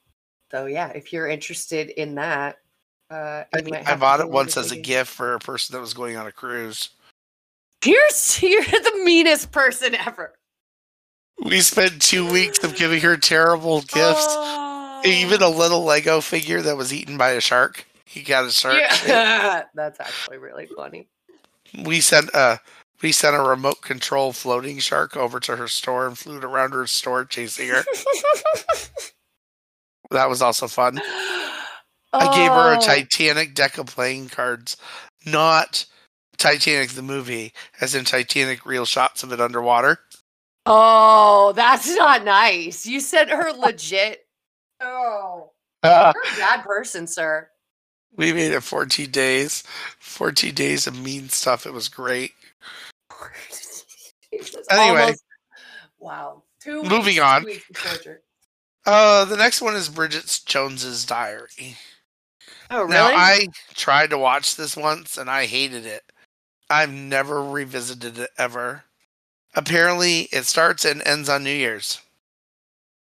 so 0.52 0.66
yeah, 0.66 0.90
if 0.90 1.14
you're 1.14 1.28
interested 1.28 1.90
in 1.90 2.16
that, 2.16 2.58
uh, 3.10 3.44
I, 3.54 3.84
I 3.86 3.96
bought 3.96 4.20
it 4.20 4.30
once 4.30 4.58
as 4.58 4.72
a 4.72 4.78
gift 4.78 5.12
for 5.12 5.34
a 5.34 5.40
person 5.40 5.74
that 5.74 5.80
was 5.80 5.94
going 5.94 6.18
on 6.18 6.28
a 6.28 6.32
cruise. 6.32 6.90
You're 7.86 8.02
you're 8.42 8.64
the 8.64 9.02
meanest 9.04 9.52
person 9.52 9.96
ever. 9.96 10.34
We 11.44 11.62
spent 11.62 12.02
two 12.02 12.30
weeks 12.30 12.64
of 12.64 12.76
giving 12.76 13.00
her 13.02 13.16
terrible 13.16 13.82
gifts. 13.82 14.36
Even 15.06 15.44
a 15.44 15.50
little 15.50 15.84
Lego 15.84 16.20
figure 16.20 16.62
that 16.64 16.76
was 16.76 16.92
eaten 16.92 17.18
by 17.18 17.32
a 17.32 17.42
shark. 17.42 17.86
He 18.04 18.24
got 18.24 18.46
a 18.46 18.52
shark. 18.52 18.82
yeah, 19.06 19.64
that's 19.76 20.00
actually 20.00 20.40
really 20.40 20.66
funny. 20.66 21.08
We 21.84 22.02
sent 22.02 22.30
a 22.34 22.60
we 23.02 23.12
sent 23.12 23.36
a 23.36 23.42
remote 23.42 23.82
control 23.82 24.34
floating 24.34 24.80
shark 24.80 25.16
over 25.16 25.40
to 25.42 25.56
her 25.58 25.68
store 25.68 26.08
and 26.08 26.18
flew 26.18 26.38
it 26.38 26.44
around 26.44 26.72
her 26.72 26.88
store 26.88 27.26
chasing 27.26 27.70
her. 27.70 27.84
That 30.10 30.30
was 30.30 30.42
also 30.42 30.68
fun. 30.68 31.02
I 32.14 32.34
gave 32.34 32.50
her 32.50 32.74
a 32.74 32.78
Oh, 32.78 32.80
Titanic 32.80 33.54
deck 33.54 33.78
of 33.78 33.88
playing 33.88 34.30
cards, 34.30 34.78
not 35.26 35.86
Titanic 36.38 36.92
the 36.92 37.02
movie, 37.02 37.52
as 37.82 37.94
in 37.94 38.06
Titanic 38.06 38.66
real 38.66 38.86
shots 38.86 39.22
of 39.24 39.34
it 39.34 39.42
underwater. 39.42 40.00
Oh, 40.66 41.52
that's 41.58 41.94
not 41.94 42.24
nice. 42.24 42.86
You 42.86 43.00
sent 43.02 43.30
her 43.30 43.52
legit. 43.52 44.24
Oh, 44.80 45.52
Uh, 45.84 46.14
you're 46.16 46.34
a 46.34 46.38
bad 46.38 46.64
person, 46.64 47.08
sir. 47.08 47.50
we 48.16 48.32
made 48.32 48.52
it 48.54 48.62
14 48.62 49.10
days. 49.10 49.64
14 50.00 50.54
days 50.54 50.86
of 50.88 50.98
mean 51.04 51.30
stuff. 51.30 51.66
It 51.66 51.74
was 51.74 51.90
great. 51.90 52.32
Jesus, 54.40 54.68
Anyway. 54.70 55.02
almost- 55.02 55.24
wow. 56.00 56.44
Two 56.60 56.84
Moving 56.84 57.16
weeks- 57.18 57.20
on. 57.20 57.46
Uh, 58.86 59.26
the 59.26 59.38
next 59.38 59.62
one 59.62 59.76
is 59.76 59.90
Bridget 59.90 60.42
Jones's 60.46 61.06
Diary. 61.06 61.78
Oh, 62.70 62.82
really? 62.84 62.94
Now 62.94 63.08
I 63.08 63.48
tried 63.74 64.10
to 64.12 64.18
watch 64.18 64.56
this 64.56 64.76
once 64.76 65.18
and 65.18 65.30
I 65.30 65.46
hated 65.46 65.86
it. 65.86 66.04
I've 66.70 66.92
never 66.92 67.44
revisited 67.44 68.18
it 68.18 68.32
ever. 68.38 68.84
Apparently, 69.56 70.24
it 70.32 70.46
starts 70.46 70.84
and 70.86 71.02
ends 71.04 71.30
on 71.30 71.44
New 71.44 71.50
Year's. 71.54 72.00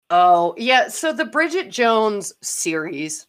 oh, 0.09 0.53
yeah. 0.57 0.87
So 0.89 1.13
the 1.13 1.25
Bridget 1.25 1.69
Jones 1.69 2.33
series, 2.41 3.27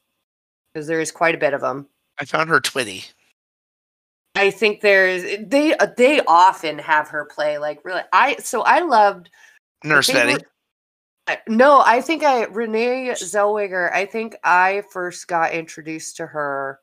because 0.73 0.87
there 0.87 1.01
is 1.01 1.13
quite 1.13 1.35
a 1.35 1.39
bit 1.39 1.55
of 1.55 1.61
them. 1.61 1.87
I 2.19 2.25
found 2.25 2.49
her 2.51 2.61
twitty. 2.61 3.11
I 4.35 4.51
think 4.51 4.81
there's 4.81 5.23
they 5.47 5.75
uh, 5.75 5.87
they 5.97 6.21
often 6.21 6.79
have 6.79 7.09
her 7.09 7.27
play 7.27 7.59
like 7.59 7.85
really. 7.85 8.03
I 8.13 8.37
so 8.37 8.63
I 8.63 8.81
loved 8.81 9.29
Nurse 9.85 10.11
Betty. 10.11 10.43
Re- 11.29 11.37
No, 11.49 11.83
I 11.85 12.01
think 12.01 12.23
I 12.23 12.45
Renee 12.45 13.11
Zellweger. 13.11 13.93
I 13.93 14.07
think 14.07 14.37
I 14.43 14.83
first 14.91 15.29
got 15.29 15.53
introduced 15.53 16.17
to 16.17 16.27
her 16.27 16.81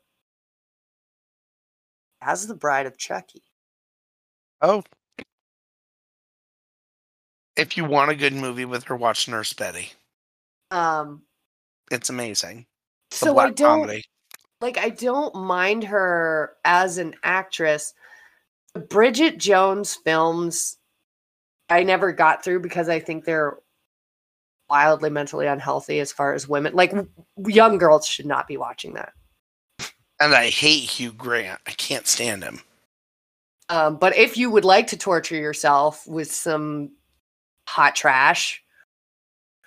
as 2.22 2.46
the 2.46 2.54
Bride 2.54 2.86
of 2.86 2.96
Chucky. 2.96 3.42
Oh. 4.62 4.84
If 7.56 7.76
you 7.76 7.84
want 7.84 8.10
a 8.10 8.14
good 8.14 8.32
movie 8.32 8.64
with 8.64 8.84
her, 8.84 8.96
watch 8.96 9.28
Nurse 9.28 9.52
Betty. 9.52 9.92
Um, 10.70 11.22
It's 11.90 12.08
amazing. 12.08 12.66
So 13.10 13.36
I 13.38 13.50
don't 13.50 13.56
comedy. 13.58 14.04
Like. 14.60 14.78
I 14.78 14.90
don't 14.90 15.34
mind 15.34 15.84
her 15.84 16.52
as 16.64 16.98
an 16.98 17.14
actress. 17.22 17.94
Bridget 18.88 19.38
Jones 19.38 19.94
films, 19.94 20.76
I 21.68 21.82
never 21.82 22.12
got 22.12 22.44
through 22.44 22.60
because 22.60 22.88
I 22.88 23.00
think 23.00 23.24
they're 23.24 23.58
wildly 24.68 25.10
mentally 25.10 25.46
unhealthy 25.46 25.98
as 25.98 26.12
far 26.12 26.32
as 26.32 26.48
women. 26.48 26.74
Like 26.74 26.94
young 27.46 27.78
girls 27.78 28.06
should 28.06 28.26
not 28.26 28.46
be 28.46 28.56
watching 28.56 28.94
that. 28.94 29.12
And 30.20 30.34
I 30.34 30.50
hate 30.50 30.84
Hugh 30.84 31.12
Grant. 31.12 31.60
I 31.66 31.72
can't 31.72 32.06
stand 32.06 32.44
him. 32.44 32.60
Um, 33.70 33.96
but 33.96 34.16
if 34.16 34.36
you 34.36 34.50
would 34.50 34.64
like 34.64 34.88
to 34.88 34.96
torture 34.96 35.36
yourself 35.36 36.06
with 36.06 36.30
some 36.30 36.90
hot 37.66 37.94
trash, 37.94 38.62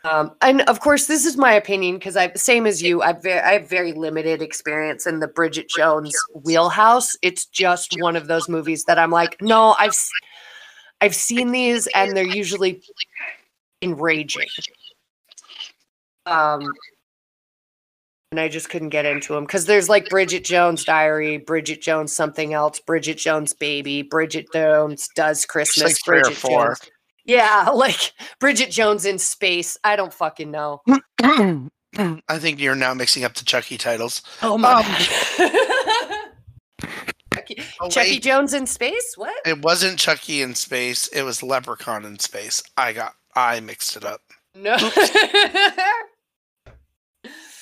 um, 0.03 0.31
and 0.41 0.62
of 0.63 0.81
course, 0.81 1.05
this 1.05 1.25
is 1.25 1.38
my 1.38 1.53
opinion 1.53 1.95
because 1.95 2.17
I, 2.17 2.33
same 2.33 2.65
as 2.65 2.81
you, 2.81 3.01
I've 3.01 3.24
ve- 3.24 3.31
I 3.33 3.53
have 3.53 3.69
very 3.69 3.93
limited 3.93 4.41
experience 4.41 5.07
in 5.07 5.19
the 5.19 5.27
Bridget 5.27 5.69
Jones 5.69 6.13
wheelhouse. 6.43 7.15
It's 7.22 7.45
just 7.45 7.95
one 8.00 8.15
of 8.15 8.27
those 8.27 8.50
movies 8.50 8.83
that 8.86 9.00
I'm 9.00 9.12
like, 9.12 9.41
no, 9.41 9.75
I've 9.79 9.95
I've 11.00 11.15
seen 11.15 11.51
these, 11.51 11.88
and 11.95 12.17
they're 12.17 12.24
usually 12.24 12.81
enraging. 13.81 14.48
Um, 16.25 16.72
and 18.31 18.39
I 18.39 18.50
just 18.50 18.69
couldn't 18.69 18.89
get 18.89 19.05
into 19.05 19.33
them 19.33 19.43
because 19.43 19.67
there's 19.67 19.89
like 19.89 20.10
Bridget 20.10 20.43
Jones 20.43 20.83
Diary, 20.83 21.38
Bridget 21.38 21.81
Jones 21.81 22.13
something 22.13 22.53
else, 22.53 22.79
Bridget 22.79 23.19
Jones 23.19 23.53
Baby, 23.53 24.01
Bridget 24.01 24.48
Jones 24.51 25.07
Does 25.15 25.45
Christmas, 25.45 25.83
like 25.83 26.24
Bridget 26.24 26.36
four. 26.36 26.67
Jones. 26.67 26.89
Yeah, 27.25 27.70
like 27.74 28.13
Bridget 28.39 28.72
Jones 28.72 29.06
in 29.06 29.20
space. 29.20 29.77
I 29.84 29.96
don't 29.96 30.13
fucking 30.13 30.51
know. 30.51 30.82
I 31.22 31.70
think 32.39 32.60
you're 32.60 32.75
now 32.75 32.94
mixing 32.94 33.24
up 33.24 33.36
the 33.36 33.46
Chucky 33.46 33.77
titles. 33.77 34.22
Oh 34.42 34.58
my 34.58 34.74
Um. 34.74 34.84
Chucky, 37.34 37.62
Oh, 37.82 37.89
Chucky. 37.89 38.20
Jones 38.20 38.53
in 38.53 38.68
space? 38.68 39.13
What? 39.15 39.36
It 39.46 39.62
wasn't 39.62 40.00
Chucky 40.00 40.42
in 40.42 40.56
space. 40.56 41.08
It 41.08 41.24
was 41.24 41.44
Leprechaun 41.44 42.06
in 42.06 42.20
space. 42.20 42.62
I 42.77 42.94
got 42.94 43.13
I 43.36 43.60
mixed 43.60 43.96
it 43.96 44.06
up. 44.06 44.22
No. 44.56 44.77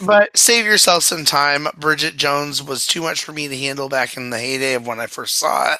But 0.04 0.36
save 0.36 0.66
yourself 0.66 1.04
some 1.04 1.26
time. 1.26 1.68
Bridget 1.78 2.18
Jones 2.18 2.64
was 2.64 2.88
too 2.88 3.04
much 3.04 3.24
for 3.24 3.34
me 3.34 3.48
to 3.48 3.56
handle 3.56 3.88
back 3.88 4.18
in 4.18 4.32
the 4.32 4.40
heyday 4.40 4.74
of 4.74 4.88
when 4.88 5.00
I 5.00 5.06
first 5.06 5.36
saw 5.36 5.74
it. 5.74 5.80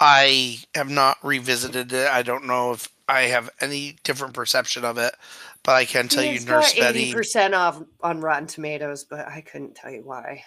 I 0.00 0.58
have 0.74 0.90
not 0.90 1.18
revisited 1.22 1.92
it. 1.92 2.10
I 2.10 2.22
don't 2.22 2.46
know 2.46 2.72
if 2.72 2.88
I 3.08 3.22
have 3.22 3.50
any 3.60 3.96
different 4.02 4.34
perception 4.34 4.84
of 4.84 4.96
it, 4.98 5.14
but 5.62 5.72
I 5.72 5.84
can 5.84 6.08
tell 6.08 6.24
you, 6.24 6.40
Nurse 6.40 6.74
Betty. 6.74 7.12
80% 7.12 7.52
off 7.52 7.82
on 8.02 8.20
Rotten 8.20 8.46
Tomatoes, 8.46 9.04
but 9.04 9.28
I 9.28 9.42
couldn't 9.42 9.74
tell 9.74 9.90
you 9.90 10.02
why. 10.02 10.42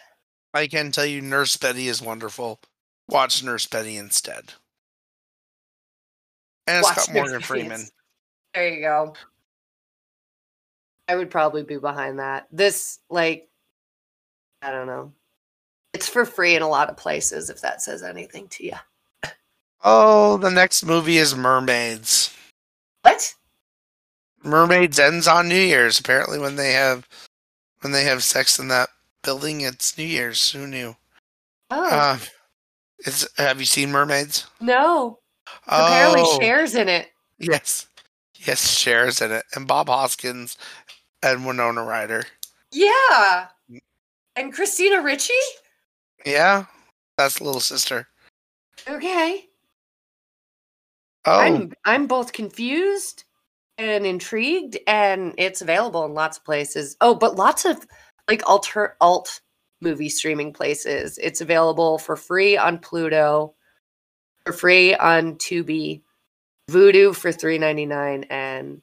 I 0.53 0.67
can 0.67 0.91
tell 0.91 1.05
you, 1.05 1.21
Nurse 1.21 1.55
Betty 1.55 1.87
is 1.87 2.01
wonderful. 2.01 2.59
Watch 3.09 3.43
Nurse 3.43 3.67
Betty 3.67 3.95
instead. 3.95 4.53
And 6.65 6.79
it's 6.79 6.87
Watch 6.87 6.95
got 6.95 7.09
Nurse 7.09 7.15
Morgan 7.15 7.33
Betty 7.33 7.43
Freeman. 7.43 7.83
There 8.53 8.67
you 8.69 8.81
go. 8.81 9.13
I 11.07 11.15
would 11.15 11.29
probably 11.29 11.63
be 11.63 11.77
behind 11.77 12.19
that. 12.19 12.47
This, 12.51 12.99
like, 13.09 13.47
I 14.61 14.71
don't 14.71 14.87
know. 14.87 15.13
It's 15.93 16.09
for 16.09 16.25
free 16.25 16.55
in 16.55 16.61
a 16.61 16.67
lot 16.67 16.89
of 16.89 16.97
places, 16.97 17.49
if 17.49 17.61
that 17.61 17.81
says 17.81 18.03
anything 18.03 18.47
to 18.49 18.65
you. 18.65 18.73
Oh, 19.83 20.37
the 20.37 20.49
next 20.49 20.83
movie 20.83 21.17
is 21.17 21.35
Mermaids. 21.35 22.33
What? 23.07 23.33
Mermaids 24.43 24.99
ends 24.99 25.27
on 25.29 25.47
New 25.47 25.55
Year's. 25.55 25.97
Apparently, 25.99 26.39
when 26.39 26.57
they 26.57 26.73
have 26.73 27.07
when 27.81 27.93
they 27.93 28.03
have 28.03 28.21
sex 28.23 28.59
in 28.59 28.67
that 28.67 28.89
building, 29.23 29.61
it's 29.61 29.97
New 29.97 30.03
Year's. 30.03 30.51
Who 30.51 30.67
knew? 30.67 30.95
Oh, 31.71 31.89
Uh, 31.89 32.17
it's 32.99 33.25
have 33.37 33.59
you 33.59 33.65
seen 33.65 33.91
Mermaids? 33.91 34.45
no. 34.59 35.19
Oh. 35.69 35.85
Apparently, 35.85 36.45
Cher's 36.45 36.75
in 36.75 36.89
it. 36.89 37.07
Yes, 37.39 37.87
yes, 38.35 38.77
Cher's 38.77 39.21
in 39.21 39.31
it, 39.31 39.45
and 39.55 39.65
Bob 39.67 39.87
Hoskins 39.87 40.57
and 41.23 41.45
Winona 41.45 41.83
Ryder. 41.83 42.23
Yeah. 42.71 43.47
And 44.35 44.53
Christina 44.53 45.01
Ricci? 45.01 45.31
Yeah, 46.25 46.65
that's 47.17 47.39
little 47.39 47.61
sister. 47.61 48.09
Okay. 48.89 49.46
Oh, 51.27 51.39
I'm 51.39 51.73
I'm 51.83 52.07
both 52.07 52.31
confused 52.31 53.25
and 53.77 54.05
intrigued, 54.05 54.77
and 54.87 55.33
it's 55.37 55.61
available 55.61 56.05
in 56.05 56.13
lots 56.13 56.37
of 56.37 56.45
places. 56.45 56.95
Oh, 57.01 57.13
but 57.13 57.35
lots 57.35 57.65
of 57.65 57.85
like 58.29 58.41
alter 58.49 58.95
alt 59.01 59.41
movie 59.81 60.09
streaming 60.09 60.53
places. 60.53 61.17
It's 61.21 61.41
available 61.41 61.97
for 61.97 62.15
free 62.15 62.55
on 62.55 62.79
Pluto, 62.79 63.53
for 64.45 64.53
free 64.53 64.95
on 64.95 65.35
Tubi, 65.35 66.01
Vudu 66.71 67.13
for 67.13 67.33
three 67.33 67.57
ninety 67.57 67.85
nine, 67.85 68.23
and 68.29 68.81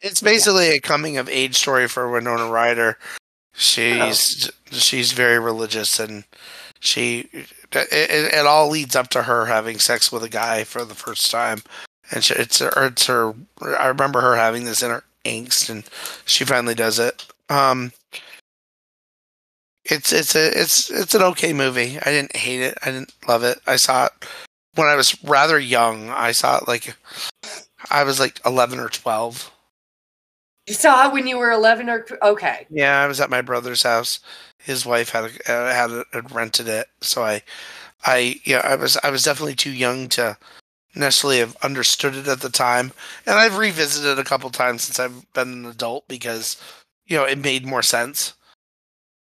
it's 0.00 0.20
basically 0.20 0.70
a 0.70 0.80
coming 0.80 1.18
of 1.18 1.28
age 1.28 1.56
story 1.56 1.86
for 1.86 2.10
Winona 2.10 2.50
Ryder. 2.50 2.98
Oh. 3.00 3.06
She's 3.54 4.50
she's 4.70 5.12
very 5.12 5.38
religious 5.38 5.98
and 5.98 6.24
she 6.80 7.30
it, 7.72 7.88
it, 7.92 8.34
it 8.34 8.46
all 8.46 8.68
leads 8.68 8.96
up 8.96 9.08
to 9.08 9.22
her 9.22 9.46
having 9.46 9.78
sex 9.78 10.10
with 10.10 10.22
a 10.22 10.28
guy 10.28 10.64
for 10.64 10.84
the 10.84 10.94
first 10.94 11.30
time. 11.30 11.62
And 12.12 12.22
she, 12.22 12.34
it's 12.34 12.60
her, 12.60 12.86
it's 12.86 13.06
her 13.06 13.34
i 13.78 13.88
remember 13.88 14.20
her 14.20 14.36
having 14.36 14.64
this 14.64 14.82
inner 14.82 15.02
angst 15.24 15.68
and 15.68 15.84
she 16.24 16.44
finally 16.44 16.74
does 16.74 16.98
it. 16.98 17.26
Um 17.48 17.92
it's 19.84 20.12
it's 20.12 20.34
a 20.34 20.60
it's 20.60 20.90
it's 20.90 21.14
an 21.14 21.22
okay 21.22 21.52
movie. 21.52 21.98
I 21.98 22.10
didn't 22.10 22.36
hate 22.36 22.60
it. 22.60 22.78
I 22.82 22.86
didn't 22.86 23.14
love 23.28 23.42
it. 23.44 23.58
I 23.66 23.76
saw 23.76 24.06
it 24.06 24.12
when 24.76 24.88
i 24.88 24.94
was 24.94 25.22
rather 25.24 25.58
young. 25.58 26.10
I 26.10 26.32
saw 26.32 26.58
it 26.58 26.68
like 26.68 26.96
i 27.90 28.02
was 28.02 28.18
like 28.18 28.40
11 28.44 28.80
or 28.80 28.88
12 28.88 29.50
you 30.66 30.74
saw 30.74 31.06
it 31.06 31.12
when 31.12 31.26
you 31.26 31.38
were 31.38 31.50
eleven 31.50 31.88
or 31.88 32.04
okay. 32.22 32.66
yeah 32.70 33.00
i 33.00 33.06
was 33.06 33.20
at 33.20 33.30
my 33.30 33.40
brother's 33.40 33.82
house 33.82 34.20
his 34.66 34.84
wife 34.84 35.08
had 35.08 35.24
a, 35.24 35.52
uh, 35.52 35.72
had, 35.72 35.90
a, 35.90 36.04
had 36.12 36.30
rented 36.32 36.68
it 36.68 36.88
so 37.00 37.22
i 37.22 37.40
i 38.04 38.38
yeah 38.44 38.60
i 38.64 38.74
was 38.74 38.98
i 39.02 39.10
was 39.10 39.22
definitely 39.22 39.54
too 39.54 39.72
young 39.72 40.08
to 40.08 40.36
necessarily 40.96 41.38
have 41.38 41.56
understood 41.62 42.16
it 42.16 42.26
at 42.26 42.40
the 42.40 42.48
time. 42.48 42.92
And 43.26 43.38
I've 43.38 43.58
revisited 43.58 44.18
it 44.18 44.18
a 44.18 44.24
couple 44.24 44.50
times 44.50 44.82
since 44.82 44.98
I've 44.98 45.32
been 45.34 45.52
an 45.52 45.66
adult 45.66 46.08
because, 46.08 46.60
you 47.06 47.16
know, 47.16 47.24
it 47.24 47.38
made 47.38 47.66
more 47.66 47.82
sense. 47.82 48.32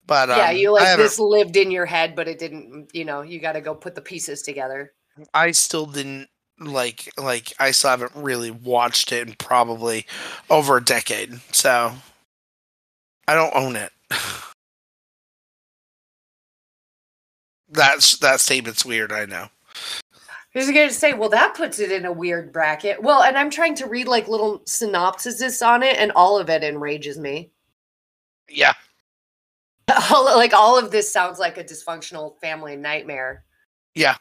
But 0.06 0.30
um, 0.30 0.38
yeah, 0.38 0.52
you 0.52 0.72
like 0.72 0.98
this 0.98 1.20
lived 1.20 1.56
in 1.56 1.72
your 1.72 1.86
head, 1.86 2.16
but 2.16 2.28
it 2.28 2.38
didn't. 2.38 2.90
You 2.94 3.06
know, 3.06 3.22
you 3.22 3.40
got 3.40 3.54
to 3.54 3.62
go 3.62 3.74
put 3.74 3.96
the 3.96 4.02
pieces 4.02 4.42
together. 4.42 4.94
I 5.34 5.52
still 5.52 5.86
didn't 5.86 6.28
like 6.60 7.10
like 7.18 7.54
I 7.60 7.72
still 7.72 7.92
haven't 7.92 8.12
really 8.16 8.52
watched 8.52 9.12
it 9.12 9.26
in 9.28 9.36
probably 9.36 10.06
over 10.50 10.78
a 10.78 10.84
decade. 10.84 11.40
So 11.54 11.94
I 13.28 13.36
don't 13.36 13.56
own 13.56 13.76
it. 13.78 13.92
That's 17.72 18.18
that 18.18 18.40
statement's 18.40 18.86
weird, 18.86 19.12
I 19.12 19.26
know. 19.26 19.48
I 20.54 20.60
was 20.60 20.70
going 20.70 20.90
to 20.90 20.94
say, 20.94 21.14
well, 21.14 21.30
that 21.30 21.56
puts 21.56 21.80
it 21.80 21.92
in 21.92 22.06
a 22.06 22.12
weird 22.12 22.52
bracket. 22.52 23.02
Well, 23.02 23.24
and 23.24 23.38
I'm 23.38 23.50
trying 23.50 23.76
to 23.76 23.88
read 23.88 24.08
like 24.08 24.28
little 24.28 24.60
synopsises 24.62 25.66
on 25.66 25.82
it, 25.82 25.98
and 25.98 26.12
all 26.12 26.38
of 26.38 26.50
it 26.50 26.64
enrages 26.64 27.18
me. 27.18 27.52
Yeah. 28.50 28.74
All, 30.12 30.26
like 30.26 30.54
all 30.54 30.78
of 30.78 30.92
this 30.92 31.12
sounds 31.12 31.40
like 31.40 31.58
a 31.58 31.64
dysfunctional 31.64 32.38
family 32.40 32.76
nightmare. 32.76 33.44
Yeah. 33.96 34.16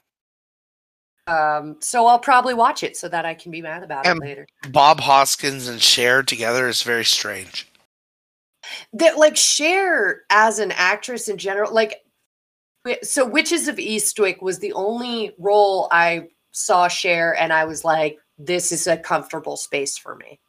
Um, 1.27 1.77
so 1.81 2.07
I'll 2.07 2.19
probably 2.19 2.55
watch 2.55 2.83
it 2.83 2.97
so 2.97 3.09
that 3.09 3.25
I 3.25 3.35
can 3.35 3.53
be 3.53 3.63
mad 3.63 3.83
about 3.85 4.07
Um, 4.07 4.19
it 4.19 4.21
later. 4.27 4.47
Bob 4.71 5.01
Hoskins 5.01 5.69
and 5.69 5.81
Cher 5.81 6.23
together 6.25 6.67
is 6.69 6.83
very 6.83 7.05
strange. 7.05 7.69
That 8.93 9.17
like 9.17 9.37
Cher 9.37 10.23
as 10.31 10.59
an 10.59 10.73
actress 10.73 11.29
in 11.29 11.39
general, 11.39 11.73
like 11.73 12.03
so 13.03 13.27
Witches 13.27 13.69
of 13.69 13.77
Eastwick 13.77 14.43
was 14.43 14.59
the 14.59 14.73
only 14.73 15.33
role 15.39 15.89
I 15.91 16.29
saw 16.53 16.89
Cher 16.89 17.37
and 17.39 17.53
I 17.53 17.65
was 17.65 17.85
like, 17.85 18.19
this 18.39 18.73
is 18.73 18.87
a 18.87 18.97
comfortable 18.97 19.57
space 19.57 19.99
for 19.99 20.17
me. 20.17 20.41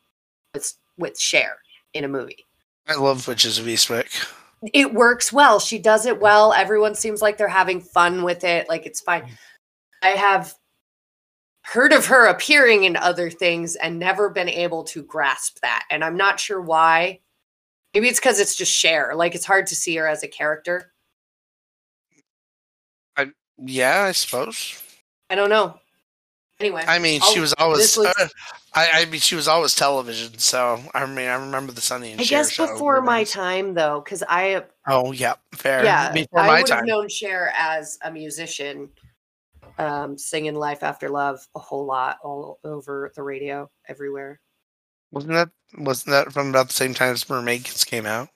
With 0.54 0.74
with 0.98 1.20
Cher 1.20 1.58
in 1.94 2.04
a 2.04 2.08
movie. 2.08 2.46
I 2.88 2.96
love 2.96 3.28
Witches 3.28 3.58
of 3.58 3.66
Eastwick. 3.66 4.28
It 4.74 4.94
works 4.94 5.34
well. 5.34 5.60
She 5.60 5.80
does 5.80 6.06
it 6.06 6.20
well. 6.20 6.54
Everyone 6.54 6.94
seems 6.96 7.22
like 7.22 7.38
they're 7.38 7.48
having 7.48 7.82
fun 7.82 8.24
with 8.24 8.44
it. 8.44 8.70
Like 8.70 8.86
it's 8.86 9.02
fine. 9.02 9.24
Mm. 9.24 9.38
I 10.04 10.10
have 10.10 10.54
heard 11.64 11.94
of 11.94 12.06
her 12.08 12.28
appearing 12.28 12.84
in 12.84 12.96
other 12.96 13.30
things 13.30 13.76
and 13.76 14.00
never 14.00 14.30
been 14.30 14.50
able 14.50 14.84
to 14.84 15.04
grasp 15.04 15.60
that. 15.62 15.86
And 15.90 16.04
I'm 16.04 16.18
not 16.18 16.40
sure 16.40 16.62
why. 16.62 17.20
Maybe 17.94 18.08
it's 18.08 18.20
because 18.20 18.40
it's 18.40 18.56
just 18.56 18.72
Cher. 18.72 19.14
Like 19.16 19.36
it's 19.36 19.46
hard 19.46 19.68
to 19.68 19.76
see 19.76 19.96
her 19.96 20.08
as 20.08 20.24
a 20.24 20.28
character. 20.28 20.91
Yeah, 23.64 24.04
I 24.04 24.12
suppose. 24.12 24.82
I 25.30 25.36
don't 25.36 25.50
know. 25.50 25.80
Anyway, 26.60 26.84
I 26.88 27.00
mean, 27.00 27.22
she 27.22 27.36
I'll- 27.38 27.42
was 27.42 27.54
always. 27.54 27.98
uh, 27.98 28.12
I, 28.74 28.90
I 29.02 29.06
mean, 29.06 29.20
she 29.20 29.36
was 29.36 29.48
always 29.48 29.74
television. 29.76 30.38
So 30.38 30.80
I 30.94 31.06
mean, 31.08 31.28
I 31.28 31.34
remember 31.34 31.72
the 31.72 31.82
Sonny 31.82 32.12
and 32.12 32.22
I 32.22 32.24
Cher 32.24 32.40
guess 32.40 32.52
show 32.52 32.68
before 32.68 33.02
my 33.02 33.24
time 33.24 33.74
though, 33.74 34.02
because 34.02 34.24
I 34.30 34.64
Oh 34.88 35.12
yeah, 35.12 35.34
fair. 35.54 35.84
yeah 35.84 36.12
before 36.12 36.40
I 36.40 36.48
my 36.48 36.62
would 36.62 36.70
have 36.70 36.86
known 36.86 37.10
Cher 37.10 37.52
as 37.56 37.98
a 38.04 38.12
musician, 38.12 38.90
um, 39.80 40.18
singing 40.18 40.54
"Life 40.56 40.84
After 40.84 41.10
Love" 41.10 41.40
a 41.56 41.60
whole 41.60 41.86
lot, 41.86 42.20
all 42.24 42.60
over 42.64 43.12
the 43.16 43.24
radio, 43.24 43.70
everywhere. 43.88 44.40
Wasn't 45.12 45.34
that 45.34 45.50
wasn't 45.80 46.12
that 46.12 46.32
from 46.32 46.50
about 46.50 46.68
the 46.68 46.74
same 46.74 46.94
time 46.94 47.14
as 47.14 47.28
Mermaids 47.28 47.84
came 47.84 48.06
out? 48.06 48.30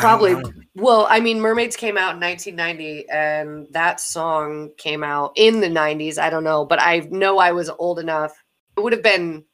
I 0.00 0.02
Probably. 0.02 0.34
know. 0.34 0.52
Well, 0.76 1.06
I 1.10 1.20
mean, 1.20 1.40
Mermaids 1.40 1.76
came 1.76 1.98
out 1.98 2.14
in 2.14 2.20
1990, 2.20 3.08
and 3.10 3.66
that 3.72 4.00
song 4.00 4.70
came 4.78 5.04
out 5.04 5.32
in 5.36 5.60
the 5.60 5.68
90s. 5.68 6.16
I 6.16 6.30
don't 6.30 6.44
know, 6.44 6.64
but 6.64 6.80
I 6.80 7.00
know 7.10 7.38
I 7.38 7.52
was 7.52 7.68
old 7.68 7.98
enough. 7.98 8.32
It 8.76 8.80
would 8.80 8.92
have 8.92 9.02
been 9.02 9.44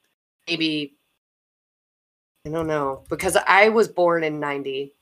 maybe, 0.47 0.97
I 2.47 2.51
don't 2.51 2.67
know, 2.69 3.03
because 3.09 3.37
I 3.47 3.71
was 3.71 3.89
born 3.89 4.23
in 4.23 4.39
90. 4.39 4.95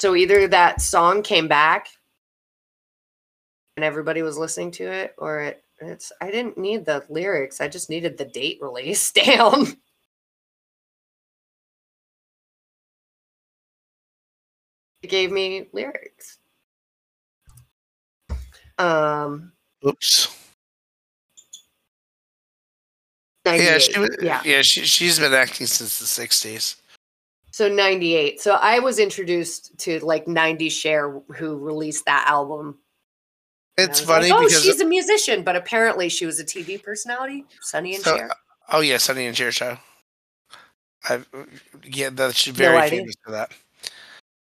So 0.00 0.16
either 0.16 0.48
that 0.48 0.80
song 0.80 1.22
came 1.22 1.46
back 1.46 1.88
and 3.76 3.84
everybody 3.84 4.22
was 4.22 4.38
listening 4.38 4.72
to 4.72 4.84
it, 4.90 5.14
or 5.18 5.40
it, 5.42 5.64
it's, 5.80 6.10
I 6.20 6.30
didn't 6.30 6.58
need 6.58 6.86
the 6.86 7.04
lyrics. 7.08 7.60
I 7.60 7.68
just 7.68 7.90
needed 7.90 8.18
the 8.18 8.24
date 8.24 8.58
release 8.60 9.12
down. 9.12 9.76
Gave 15.02 15.32
me 15.32 15.68
lyrics. 15.72 16.38
Um, 18.78 19.52
Oops. 19.86 20.36
Yeah, 23.46 23.78
she 23.78 23.98
was. 23.98 24.10
yeah. 24.20 24.42
Yeah, 24.44 24.62
she 24.62 24.84
she's 24.84 25.18
been 25.18 25.32
acting 25.32 25.66
since 25.66 25.98
the 25.98 26.04
'60s. 26.04 26.76
So 27.52 27.68
98. 27.68 28.40
So 28.40 28.52
I 28.54 28.78
was 28.78 28.98
introduced 28.98 29.76
to 29.80 29.98
like 30.00 30.28
90 30.28 30.68
Cher 30.68 31.20
who 31.34 31.56
released 31.56 32.04
that 32.04 32.26
album. 32.28 32.78
It's 33.76 34.00
funny 34.00 34.28
like, 34.28 34.38
oh, 34.38 34.46
because 34.46 34.62
she's 34.62 34.80
a 34.80 34.84
musician, 34.84 35.42
but 35.42 35.56
apparently 35.56 36.08
she 36.08 36.26
was 36.26 36.38
a 36.38 36.44
TV 36.44 36.82
personality. 36.82 37.44
Sonny 37.62 37.94
and 37.94 38.04
So, 38.04 38.16
Cher. 38.16 38.30
Oh 38.70 38.80
yeah, 38.80 38.98
Sonny 38.98 39.26
and 39.26 39.36
Cher 39.36 39.50
show. 39.52 39.78
I 41.04 41.20
yeah, 41.84 42.10
that 42.10 42.34
she's 42.36 42.54
very 42.54 42.76
idea. 42.76 43.00
famous 43.00 43.14
for 43.24 43.32
that. 43.32 43.52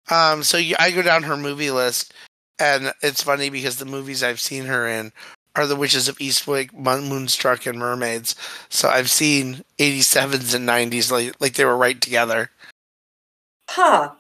Um, 0.10 0.44
so 0.44 0.58
you, 0.58 0.76
I 0.80 0.92
go 0.92 1.02
down 1.02 1.24
her 1.24 1.38
movie 1.38 1.72
list, 1.72 2.14
and 2.60 2.94
it's 3.02 3.24
funny 3.24 3.50
because 3.50 3.78
the 3.78 3.86
movies 3.86 4.24
I've 4.24 4.40
seen 4.40 4.66
her 4.66 4.88
in 4.88 5.12
are 5.56 5.68
The 5.68 5.76
Witches 5.76 6.08
of 6.08 6.18
Eastwick, 6.20 6.74
Moon- 6.74 7.10
Moonstruck, 7.10 7.66
and 7.66 7.80
Mermaids. 7.80 8.36
So 8.70 8.90
I've 8.90 9.10
seen 9.10 9.64
87s 9.80 10.54
and 10.56 10.68
90s 10.68 11.12
like 11.12 11.34
like 11.42 11.54
they 11.54 11.66
were 11.66 11.78
right 11.78 12.00
together. 12.00 12.52
Huh. 13.70 14.12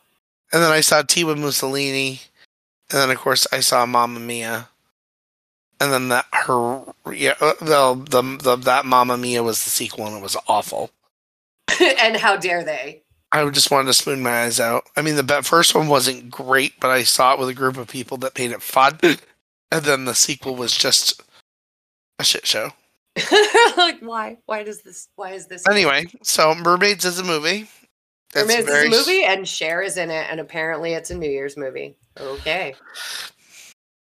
And 0.52 0.63
then 0.63 0.71
I 0.71 0.82
saw 0.82 1.02
Tea 1.02 1.23
with 1.23 1.38
Mussolini, 1.38 2.21
and 2.91 3.00
then 3.00 3.10
of 3.12 3.17
course 3.17 3.47
I 3.52 3.60
saw 3.60 3.86
Mamma 3.86 4.19
Mia. 4.19 4.69
And 5.80 5.93
then 5.93 6.10
that 6.10 6.26
her 6.32 6.82
yeah 7.13 7.36
uh, 7.39 7.54
the, 7.62 8.04
the 8.10 8.38
the 8.43 8.56
that 8.56 8.86
Mamma 8.86 9.15
Mia 9.15 9.43
was 9.43 9.63
the 9.63 9.69
sequel 9.69 10.08
and 10.08 10.17
it 10.17 10.23
was 10.23 10.36
awful. 10.47 10.89
and 11.80 12.17
how 12.17 12.36
dare 12.36 12.63
they? 12.63 13.04
I 13.31 13.49
just 13.49 13.71
wanted 13.71 13.87
to 13.87 13.93
spoon 13.93 14.23
my 14.23 14.43
eyes 14.43 14.59
out. 14.59 14.85
I 14.95 15.01
mean, 15.01 15.15
the 15.15 15.41
first 15.43 15.75
one 15.75 15.87
wasn't 15.87 16.29
great, 16.29 16.79
but 16.79 16.89
I 16.89 17.03
saw 17.03 17.33
it 17.33 17.39
with 17.39 17.49
a 17.49 17.53
group 17.53 17.77
of 17.77 17.87
people 17.87 18.17
that 18.17 18.37
made 18.37 18.51
it 18.51 18.61
fun. 18.61 18.99
and 19.71 19.83
then 19.83 20.05
the 20.05 20.15
sequel 20.15 20.55
was 20.55 20.75
just 20.75 21.21
a 22.19 22.23
shit 22.23 22.47
show. 22.47 22.71
like 23.77 23.99
why? 23.99 24.37
Why 24.45 24.63
does 24.63 24.81
this 24.81 25.09
why 25.15 25.31
is 25.31 25.47
this 25.47 25.67
Anyway, 25.67 26.05
so 26.21 26.53
Mermaids 26.55 27.03
is 27.03 27.19
a 27.19 27.23
movie. 27.23 27.67
It's 28.35 28.47
Mermaids 28.47 28.69
is 28.69 28.85
a 28.85 28.89
movie 28.89 29.23
and 29.23 29.47
Cher 29.47 29.81
is 29.81 29.97
in 29.97 30.11
it, 30.11 30.27
and 30.29 30.39
apparently 30.39 30.93
it's 30.93 31.11
a 31.11 31.17
New 31.17 31.29
Year's 31.29 31.57
movie. 31.57 31.95
Okay. 32.19 32.75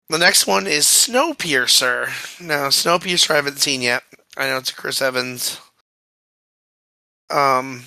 The 0.10 0.18
next 0.18 0.46
one 0.46 0.68
is 0.68 0.86
Snowpiercer. 0.86 2.42
Now, 2.42 2.68
Snowpiercer 2.68 3.32
I 3.32 3.36
haven't 3.36 3.60
seen 3.60 3.82
yet. 3.82 4.04
I 4.36 4.48
know 4.48 4.58
it's 4.58 4.72
a 4.72 4.76
Chris 4.76 5.02
Evans. 5.02 5.60
Um, 7.30 7.84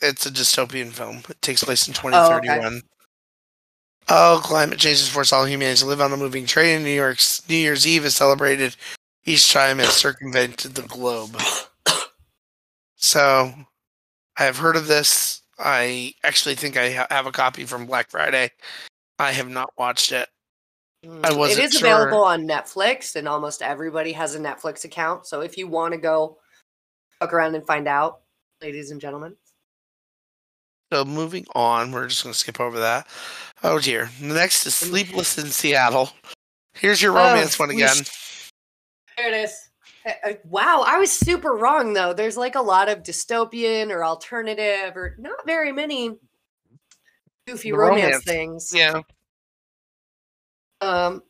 it's 0.00 0.26
a 0.26 0.30
dystopian 0.30 0.90
film. 0.92 1.22
It 1.28 1.40
takes 1.42 1.62
place 1.64 1.86
in 1.88 1.94
2031. 1.94 2.82
Oh, 4.08 4.40
climate 4.42 4.78
change 4.78 4.98
has 4.98 5.08
forced 5.08 5.32
all 5.32 5.44
humanity 5.44 5.80
to 5.80 5.86
live 5.86 6.00
on 6.00 6.12
a 6.12 6.16
moving 6.16 6.46
train. 6.46 6.82
New 6.82 6.90
York's 6.90 7.48
New 7.48 7.56
Year's 7.56 7.86
Eve 7.86 8.04
is 8.04 8.16
celebrated 8.16 8.76
each 9.24 9.52
time 9.52 9.78
has 9.78 9.92
circumvented 9.92 10.74
the 10.74 10.82
globe. 10.82 11.36
So 12.96 13.52
I 14.38 14.44
have 14.44 14.56
heard 14.58 14.76
of 14.76 14.86
this. 14.86 15.42
I 15.58 16.14
actually 16.24 16.54
think 16.54 16.76
I 16.76 16.90
ha- 16.90 17.06
have 17.10 17.26
a 17.26 17.32
copy 17.32 17.64
from 17.64 17.86
Black 17.86 18.10
Friday. 18.10 18.50
I 19.18 19.32
have 19.32 19.48
not 19.48 19.72
watched 19.78 20.12
it. 20.12 20.28
I 21.04 21.06
Mm, 21.06 21.36
wasn't 21.36 21.60
It 21.60 21.64
is 21.64 21.72
sure. 21.78 21.88
available 21.88 22.22
on 22.24 22.46
Netflix, 22.46 23.16
and 23.16 23.26
almost 23.28 23.62
everybody 23.62 24.12
has 24.12 24.34
a 24.34 24.38
Netflix 24.38 24.84
account. 24.84 25.26
So 25.26 25.40
if 25.40 25.56
you 25.56 25.66
want 25.68 25.92
to 25.92 25.98
go 25.98 26.38
look 27.20 27.32
around 27.32 27.54
and 27.54 27.66
find 27.66 27.86
out, 27.88 28.20
ladies 28.60 28.90
and 28.90 29.00
gentlemen. 29.00 29.36
So 30.92 31.04
moving 31.04 31.46
on, 31.54 31.92
we're 31.92 32.08
just 32.08 32.24
going 32.24 32.32
to 32.32 32.38
skip 32.38 32.60
over 32.60 32.80
that. 32.80 33.06
Oh 33.62 33.78
dear. 33.78 34.10
Next 34.20 34.66
is 34.66 34.74
Sleepless 34.74 35.38
in 35.38 35.46
Seattle. 35.46 36.10
Here's 36.74 37.00
your 37.00 37.12
romance 37.12 37.58
one 37.58 37.68
we 37.68 37.76
again. 37.76 37.96
There 39.16 39.28
it 39.32 39.44
is. 39.44 39.70
Uh, 40.06 40.32
Wow, 40.44 40.82
I 40.86 40.98
was 40.98 41.12
super 41.12 41.54
wrong 41.54 41.92
though. 41.92 42.12
There's 42.14 42.36
like 42.36 42.54
a 42.54 42.62
lot 42.62 42.88
of 42.88 43.02
dystopian 43.02 43.90
or 43.90 44.04
alternative, 44.04 44.96
or 44.96 45.14
not 45.18 45.46
very 45.46 45.72
many 45.72 46.16
goofy 47.46 47.72
romance, 47.72 48.02
romance. 48.04 48.24
things. 48.24 48.72
Yeah. 48.74 49.02
Um, 50.80 51.22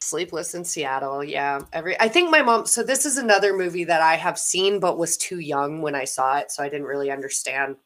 Sleepless 0.00 0.54
in 0.54 0.64
Seattle. 0.64 1.22
Yeah, 1.22 1.60
every. 1.72 1.98
I 2.00 2.08
think 2.08 2.30
my 2.30 2.42
mom. 2.42 2.66
So 2.66 2.82
this 2.82 3.06
is 3.06 3.16
another 3.16 3.56
movie 3.56 3.84
that 3.84 4.02
I 4.02 4.16
have 4.16 4.38
seen, 4.38 4.80
but 4.80 4.98
was 4.98 5.16
too 5.16 5.38
young 5.38 5.80
when 5.80 5.94
I 5.94 6.04
saw 6.04 6.38
it, 6.38 6.50
so 6.50 6.62
I 6.62 6.68
didn't 6.68 6.86
really 6.86 7.10
understand 7.10 7.76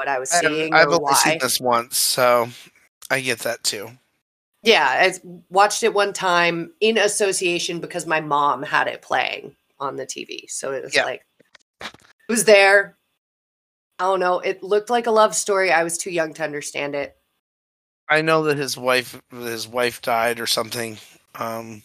what 0.00 0.08
I 0.08 0.18
was 0.18 0.30
seeing 0.30 0.72
I've 0.72 0.88
only 0.88 0.98
why. 1.02 1.12
seen 1.12 1.38
this 1.40 1.60
once, 1.60 1.98
so 1.98 2.48
I 3.10 3.20
get 3.20 3.40
that 3.40 3.62
too. 3.62 3.90
Yeah, 4.62 4.86
I 4.88 5.12
watched 5.50 5.82
it 5.82 5.92
one 5.92 6.14
time 6.14 6.72
in 6.80 6.96
association 6.96 7.80
because 7.80 8.06
my 8.06 8.22
mom 8.22 8.62
had 8.62 8.86
it 8.88 9.02
playing 9.02 9.56
on 9.78 9.96
the 9.96 10.06
TV. 10.06 10.48
So 10.48 10.72
it 10.72 10.82
was 10.82 10.94
Yeah. 10.94 11.04
like, 11.04 11.26
it 11.82 11.92
was 12.30 12.44
there. 12.44 12.96
I 13.98 14.04
don't 14.04 14.20
know. 14.20 14.38
It 14.38 14.62
looked 14.62 14.88
like 14.88 15.06
a 15.06 15.10
love 15.10 15.34
story. 15.34 15.70
I 15.70 15.84
was 15.84 15.98
too 15.98 16.10
young 16.10 16.32
to 16.34 16.44
understand 16.44 16.94
it. 16.94 17.14
I 18.08 18.22
know 18.22 18.44
that 18.44 18.56
his 18.56 18.74
wife 18.78 19.20
his 19.30 19.68
wife 19.68 20.00
died 20.00 20.40
or 20.40 20.46
something. 20.46 20.96
Um 21.34 21.82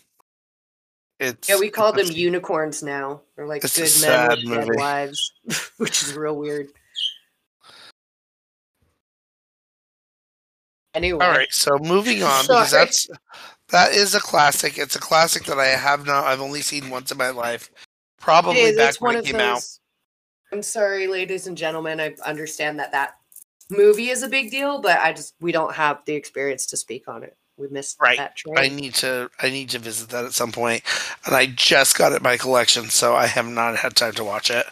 it's 1.19 1.49
Yeah, 1.49 1.59
we 1.59 1.69
call 1.69 1.91
them 1.91 2.07
unicorns 2.13 2.81
now. 2.81 3.23
They're 3.35 3.45
like 3.45 3.61
good 3.61 3.79
men 3.79 3.89
sad 3.89 4.29
with 4.29 4.39
dead 4.39 4.67
movie. 4.67 4.77
wives, 4.77 5.33
which 5.77 6.01
is 6.01 6.13
real 6.13 6.37
weird. 6.37 6.69
Anyway, 10.95 11.25
All 11.25 11.31
right, 11.31 11.51
so 11.51 11.77
moving 11.77 12.23
on 12.23 12.45
because 12.45 12.71
that's 12.71 13.07
that 13.69 13.91
is 13.91 14.15
a 14.15 14.19
classic. 14.19 14.77
It's 14.77 14.95
a 14.95 14.99
classic 14.99 15.43
that 15.43 15.59
I 15.59 15.67
have 15.67 16.05
not 16.05 16.25
I've 16.25 16.41
only 16.41 16.61
seen 16.61 16.89
once 16.89 17.11
in 17.11 17.17
my 17.17 17.31
life. 17.31 17.69
Probably 18.19 18.61
is, 18.61 18.77
back 18.77 18.95
when 19.01 19.15
one 19.15 19.17
it 19.17 19.25
came 19.25 19.37
those. 19.37 19.41
out. 19.41 20.55
I'm 20.55 20.63
sorry, 20.63 21.07
ladies 21.07 21.47
and 21.47 21.57
gentlemen. 21.57 21.99
I 21.99 22.15
understand 22.25 22.79
that 22.79 22.93
that 22.93 23.15
movie 23.69 24.09
is 24.09 24.23
a 24.23 24.29
big 24.29 24.51
deal, 24.51 24.81
but 24.81 24.99
I 24.99 25.11
just 25.11 25.35
we 25.41 25.51
don't 25.51 25.73
have 25.73 25.99
the 26.05 26.13
experience 26.13 26.65
to 26.67 26.77
speak 26.77 27.07
on 27.07 27.23
it. 27.23 27.35
We 27.57 27.67
missed 27.69 27.97
Right. 28.01 28.17
that 28.17 28.35
train. 28.35 28.57
I 28.57 28.67
need 28.69 28.95
to 28.95 29.29
I 29.41 29.49
need 29.49 29.69
to 29.71 29.79
visit 29.79 30.09
that 30.09 30.25
at 30.25 30.33
some. 30.33 30.53
And 30.55 30.81
I 31.25 31.47
just 31.47 31.97
got 31.97 32.13
it 32.13 32.17
in 32.17 32.23
my 32.23 32.37
collection, 32.37 32.89
so 32.89 33.15
I 33.15 33.27
have 33.27 33.47
not 33.47 33.77
had 33.77 33.95
time 33.95 34.13
to 34.13 34.23
watch 34.23 34.49
it. 34.49 34.65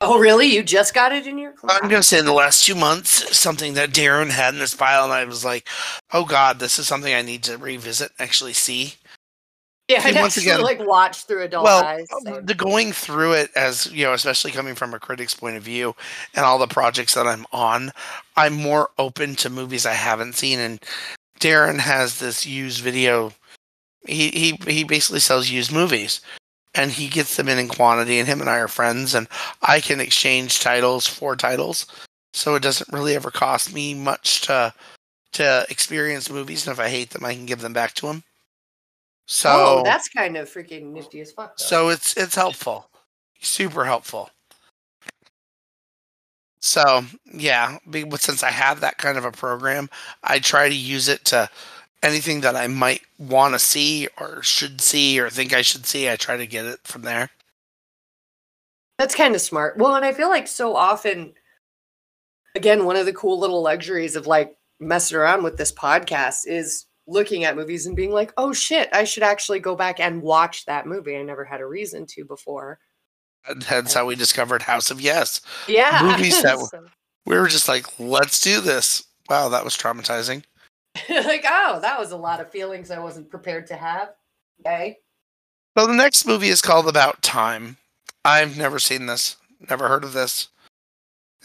Oh, 0.00 0.18
really? 0.18 0.46
You 0.46 0.62
just 0.62 0.94
got 0.94 1.12
it 1.12 1.26
in 1.26 1.38
your? 1.38 1.54
I'm 1.68 1.88
gonna 1.88 2.02
say 2.02 2.18
in 2.18 2.24
the 2.24 2.32
last 2.32 2.64
two 2.64 2.74
months, 2.74 3.36
something 3.36 3.74
that 3.74 3.90
Darren 3.90 4.30
had 4.30 4.54
in 4.54 4.60
his 4.60 4.74
file, 4.74 5.04
and 5.04 5.12
I 5.12 5.24
was 5.24 5.44
like, 5.44 5.68
"Oh 6.12 6.24
God, 6.24 6.58
this 6.58 6.78
is 6.78 6.86
something 6.88 7.14
I 7.14 7.22
need 7.22 7.42
to 7.44 7.58
revisit, 7.58 8.12
and 8.18 8.28
actually 8.28 8.52
see." 8.52 8.94
yeah, 9.88 10.02
I 10.04 10.20
once 10.20 10.36
again- 10.36 10.60
like 10.60 10.80
watch 10.80 11.24
through 11.24 11.44
adult 11.44 11.64
well, 11.64 11.82
eyes. 11.82 12.06
so- 12.24 12.40
the 12.42 12.54
going 12.54 12.92
through 12.92 13.32
it 13.32 13.50
as 13.56 13.86
you 13.86 14.04
know, 14.04 14.12
especially 14.12 14.50
coming 14.50 14.74
from 14.74 14.92
a 14.92 15.00
critic's 15.00 15.34
point 15.34 15.56
of 15.56 15.62
view, 15.62 15.96
and 16.34 16.44
all 16.44 16.58
the 16.58 16.66
projects 16.66 17.14
that 17.14 17.26
I'm 17.26 17.46
on, 17.52 17.92
I'm 18.36 18.52
more 18.52 18.90
open 18.98 19.34
to 19.36 19.50
movies 19.50 19.86
I 19.86 19.94
haven't 19.94 20.34
seen. 20.34 20.58
And 20.58 20.80
Darren 21.40 21.78
has 21.78 22.18
this 22.18 22.44
used 22.44 22.82
video. 22.82 23.32
He 24.06 24.28
he 24.28 24.58
he 24.70 24.84
basically 24.84 25.20
sells 25.20 25.48
used 25.48 25.72
movies, 25.72 26.20
and 26.78 26.92
he 26.92 27.08
gets 27.08 27.36
them 27.36 27.48
in 27.48 27.58
in 27.58 27.68
quantity. 27.68 28.18
And 28.18 28.28
him 28.28 28.40
and 28.40 28.48
I 28.48 28.58
are 28.58 28.68
friends, 28.68 29.14
and 29.14 29.26
I 29.62 29.80
can 29.80 30.00
exchange 30.00 30.60
titles 30.60 31.06
for 31.06 31.34
titles, 31.34 31.86
so 32.32 32.54
it 32.54 32.62
doesn't 32.62 32.92
really 32.92 33.16
ever 33.16 33.30
cost 33.30 33.74
me 33.74 33.94
much 33.94 34.42
to 34.42 34.72
to 35.32 35.66
experience 35.68 36.30
movies. 36.30 36.66
And 36.66 36.72
if 36.72 36.80
I 36.80 36.88
hate 36.88 37.10
them, 37.10 37.24
I 37.24 37.34
can 37.34 37.46
give 37.46 37.60
them 37.60 37.72
back 37.72 37.94
to 37.94 38.06
him. 38.06 38.22
So 39.26 39.50
oh, 39.52 39.82
that's 39.84 40.08
kind 40.08 40.36
of 40.36 40.48
freaking 40.48 40.92
nifty 40.92 41.20
as 41.20 41.32
fuck. 41.32 41.58
though. 41.58 41.64
so 41.64 41.88
it's 41.90 42.16
it's 42.16 42.36
helpful, 42.36 42.88
super 43.40 43.84
helpful. 43.84 44.30
So 46.60 47.04
yeah, 47.32 47.78
but 47.86 48.20
since 48.20 48.42
I 48.42 48.50
have 48.50 48.80
that 48.80 48.98
kind 48.98 49.18
of 49.18 49.24
a 49.24 49.32
program, 49.32 49.90
I 50.22 50.38
try 50.38 50.68
to 50.68 50.74
use 50.74 51.08
it 51.08 51.24
to 51.26 51.50
anything 52.02 52.40
that 52.42 52.56
I 52.56 52.66
might 52.66 53.02
want 53.18 53.54
to 53.54 53.58
see 53.58 54.08
or 54.20 54.42
should 54.42 54.80
see 54.80 55.18
or 55.20 55.30
think 55.30 55.52
I 55.52 55.62
should 55.62 55.86
see. 55.86 56.08
I 56.08 56.16
try 56.16 56.36
to 56.36 56.46
get 56.46 56.64
it 56.64 56.80
from 56.84 57.02
there. 57.02 57.30
That's 58.98 59.14
kind 59.14 59.34
of 59.34 59.40
smart. 59.40 59.76
Well, 59.76 59.94
and 59.94 60.04
I 60.04 60.12
feel 60.12 60.28
like 60.28 60.48
so 60.48 60.74
often, 60.74 61.34
again, 62.54 62.84
one 62.84 62.96
of 62.96 63.06
the 63.06 63.12
cool 63.12 63.38
little 63.38 63.62
luxuries 63.62 64.16
of 64.16 64.26
like 64.26 64.56
messing 64.80 65.16
around 65.16 65.42
with 65.44 65.56
this 65.56 65.72
podcast 65.72 66.46
is 66.46 66.86
looking 67.06 67.44
at 67.44 67.56
movies 67.56 67.86
and 67.86 67.96
being 67.96 68.10
like, 68.10 68.32
oh 68.36 68.52
shit, 68.52 68.88
I 68.92 69.04
should 69.04 69.22
actually 69.22 69.60
go 69.60 69.74
back 69.76 70.00
and 70.00 70.20
watch 70.22 70.66
that 70.66 70.86
movie. 70.86 71.16
I 71.16 71.22
never 71.22 71.44
had 71.44 71.60
a 71.60 71.66
reason 71.66 72.06
to 72.06 72.24
before. 72.24 72.78
And 73.48 73.62
That's 73.62 73.94
how 73.94 74.04
we 74.06 74.14
discovered 74.16 74.62
House 74.62 74.90
of 74.90 75.00
Yes. 75.00 75.40
Yeah. 75.68 76.00
Movies 76.02 76.42
that 76.42 76.58
So- 76.70 76.86
We 77.24 77.38
were 77.38 77.48
just 77.48 77.68
like, 77.68 77.86
let's 77.98 78.40
do 78.40 78.60
this. 78.60 79.04
Wow, 79.30 79.48
that 79.50 79.64
was 79.64 79.76
traumatizing. 79.76 80.44
like, 81.08 81.44
oh, 81.46 81.80
that 81.80 81.98
was 81.98 82.12
a 82.12 82.16
lot 82.16 82.40
of 82.40 82.50
feelings 82.50 82.90
I 82.90 82.98
wasn't 82.98 83.30
prepared 83.30 83.66
to 83.68 83.76
have. 83.76 84.10
Okay. 84.60 84.98
So 85.76 85.86
the 85.86 85.94
next 85.94 86.26
movie 86.26 86.48
is 86.48 86.62
called 86.62 86.88
About 86.88 87.22
Time. 87.22 87.76
I've 88.24 88.56
never 88.56 88.78
seen 88.78 89.06
this, 89.06 89.36
never 89.68 89.88
heard 89.88 90.04
of 90.04 90.12
this. 90.12 90.48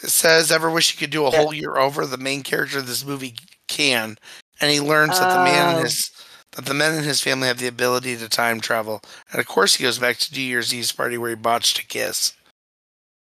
It 0.02 0.10
says, 0.10 0.52
"Ever 0.52 0.72
wish 0.72 0.92
you 0.92 1.00
could 1.00 1.12
do 1.12 1.26
a 1.26 1.32
Yeah. 1.32 1.38
whole 1.38 1.54
year 1.54 1.78
over?" 1.78 2.06
The 2.06 2.18
main 2.18 2.42
character 2.42 2.80
of 2.80 2.88
this 2.88 3.06
movie 3.06 3.36
can, 3.68 4.18
and 4.60 4.72
he 4.72 4.82
learns 4.82 5.20
that 5.20 5.30
the 5.30 5.44
man 5.44 5.70
and 5.70 5.80
oh. 5.80 5.84
his 5.84 6.12
that 6.52 6.66
the 6.66 6.74
men 6.74 6.96
in 6.96 7.04
his 7.04 7.22
family 7.22 7.48
have 7.48 7.58
the 7.58 7.68
ability 7.68 8.16
to 8.18 8.30
time 8.30 8.60
travel. 8.60 9.02
And 9.32 9.39
of 9.39 9.48
course, 9.48 9.76
he 9.76 9.84
goes 9.84 10.00
back 10.00 10.18
to 10.18 10.34
New 10.34 10.42
Year's 10.42 10.74
Eve's 10.74 10.92
party 10.92 11.18
where 11.18 11.32
he 11.32 11.36
botched 11.36 11.80
a 11.80 11.86
kiss. 11.86 12.34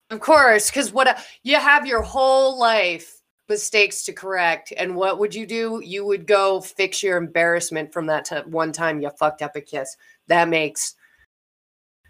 Of 0.10 0.20
course, 0.20 0.70
because 0.70 0.91
what 0.91 1.08
a- 1.08 1.24
you 1.44 1.58
have 1.58 1.86
your 1.86 2.02
whole 2.02 2.58
life 2.58 3.20
mistakes 3.52 4.04
to 4.06 4.14
correct, 4.14 4.74
and 4.76 4.96
what 4.96 5.20
would 5.20 5.36
you 5.36 5.46
do? 5.46 5.82
You 5.84 6.06
would 6.06 6.26
go 6.26 6.62
fix 6.62 7.04
your 7.04 7.18
embarrassment 7.18 7.94
from 7.94 8.08
that 8.08 8.26
ti- 8.26 8.38
one 8.48 8.72
time 8.72 9.00
you 9.00 9.12
fucked 9.12 9.44
up 9.44 9.56
a 9.56 9.62
kiss. 9.62 9.96
That 10.28 10.50
makes 10.50 10.96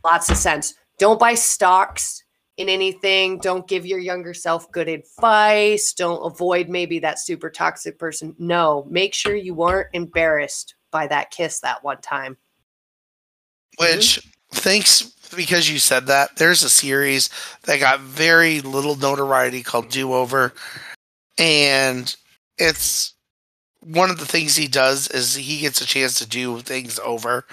lots 0.06 0.30
of 0.30 0.38
sense. 0.38 0.76
Don't 0.98 1.20
buy 1.20 1.34
stocks 1.34 2.24
in 2.58 2.70
anything. 2.70 3.40
Don't 3.40 3.68
give 3.68 3.86
your 3.86 4.00
younger 4.00 4.34
self 4.34 4.72
good 4.72 4.88
advice. 4.88 5.94
Don't 5.94 6.24
avoid 6.24 6.70
maybe 6.70 7.00
that 7.00 7.20
super 7.20 7.50
toxic 7.50 7.98
person. 7.98 8.36
No, 8.38 8.86
make 8.90 9.14
sure 9.14 9.36
you 9.36 9.54
weren't 9.54 9.90
embarrassed 9.94 10.76
by 10.92 11.08
that 11.08 11.32
kiss 11.32 11.60
that 11.62 11.84
one 11.84 12.00
time. 12.02 12.38
Which, 13.80 14.20
mm-hmm. 14.20 14.58
thanks 14.58 15.12
because 15.36 15.70
you 15.70 15.80
said 15.80 16.08
that. 16.08 16.36
There's 16.36 16.64
a 16.64 16.70
series 16.70 17.30
that 17.64 17.80
got 17.80 18.00
very 18.02 18.62
little 18.62 18.96
notoriety 18.96 19.64
called 19.64 19.90
Do 19.90 20.14
Over, 20.14 20.54
and 21.42 22.16
it's 22.60 23.16
one 23.84 24.12
of 24.12 24.20
the 24.20 24.28
things 24.28 24.56
he 24.56 24.68
does 24.68 25.08
is 25.08 25.36
he 25.36 25.60
gets 25.60 25.82
a 25.82 25.88
chance 25.88 26.14
to 26.20 26.28
do 26.28 26.60
things 26.60 27.00
over. 27.00 27.46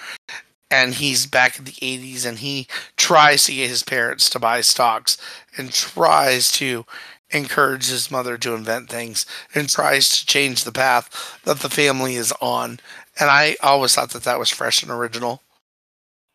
And 0.69 0.93
he's 0.93 1.25
back 1.25 1.57
in 1.57 1.65
the 1.65 1.71
80s 1.71 2.27
and 2.27 2.37
he 2.37 2.67
tries 2.95 3.45
to 3.45 3.55
get 3.55 3.69
his 3.69 3.81
parents 3.81 4.29
to 4.29 4.39
buy 4.39 4.61
stocks 4.61 5.17
and 5.57 5.73
tries 5.73 6.51
to 6.53 6.85
encourage 7.31 7.89
his 7.89 8.11
mother 8.11 8.37
to 8.37 8.53
invent 8.53 8.89
things 8.89 9.25
and 9.55 9.67
tries 9.67 10.09
to 10.09 10.25
change 10.27 10.63
the 10.63 10.71
path 10.71 11.39
that 11.43 11.61
the 11.61 11.69
family 11.69 12.13
is 12.13 12.31
on. 12.39 12.79
And 13.19 13.31
I 13.31 13.55
always 13.63 13.95
thought 13.95 14.11
that 14.11 14.23
that 14.23 14.37
was 14.37 14.51
fresh 14.51 14.83
and 14.83 14.91
original. 14.91 15.41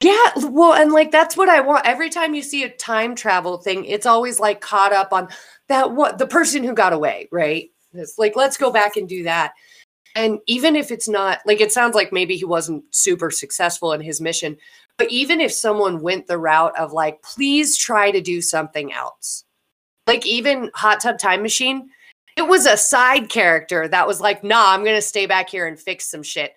Yeah, 0.04 0.32
well, 0.50 0.74
and 0.74 0.92
like 0.92 1.10
that's 1.10 1.34
what 1.34 1.48
I 1.48 1.62
want. 1.62 1.86
Every 1.86 2.10
time 2.10 2.34
you 2.34 2.42
see 2.42 2.62
a 2.62 2.68
time 2.68 3.14
travel 3.14 3.56
thing, 3.56 3.86
it's 3.86 4.04
always 4.04 4.38
like 4.38 4.60
caught 4.60 4.92
up 4.92 5.14
on 5.14 5.28
that 5.68 5.92
what 5.92 6.18
the 6.18 6.26
person 6.26 6.62
who 6.62 6.74
got 6.74 6.92
away, 6.92 7.26
right? 7.32 7.70
It's 7.94 8.18
like 8.18 8.36
let's 8.36 8.58
go 8.58 8.70
back 8.70 8.98
and 8.98 9.08
do 9.08 9.22
that. 9.22 9.54
And 10.14 10.40
even 10.46 10.76
if 10.76 10.90
it's 10.90 11.08
not 11.08 11.40
like 11.46 11.62
it 11.62 11.72
sounds 11.72 11.94
like 11.94 12.12
maybe 12.12 12.36
he 12.36 12.44
wasn't 12.44 12.84
super 12.94 13.30
successful 13.30 13.94
in 13.94 14.02
his 14.02 14.20
mission, 14.20 14.58
but 14.98 15.10
even 15.10 15.40
if 15.40 15.52
someone 15.52 16.02
went 16.02 16.26
the 16.26 16.36
route 16.36 16.78
of 16.78 16.92
like 16.92 17.22
please 17.22 17.74
try 17.78 18.10
to 18.10 18.20
do 18.20 18.42
something 18.42 18.92
else. 18.92 19.44
Like 20.06 20.26
even 20.26 20.70
Hot 20.74 21.00
Tub 21.00 21.18
Time 21.18 21.40
Machine, 21.40 21.88
it 22.36 22.46
was 22.46 22.66
a 22.66 22.76
side 22.76 23.30
character 23.30 23.88
that 23.88 24.06
was 24.06 24.20
like, 24.20 24.44
"Nah, 24.44 24.72
I'm 24.74 24.84
going 24.84 24.96
to 24.96 25.00
stay 25.00 25.24
back 25.24 25.48
here 25.48 25.66
and 25.66 25.80
fix 25.80 26.10
some 26.10 26.22
shit." 26.22 26.52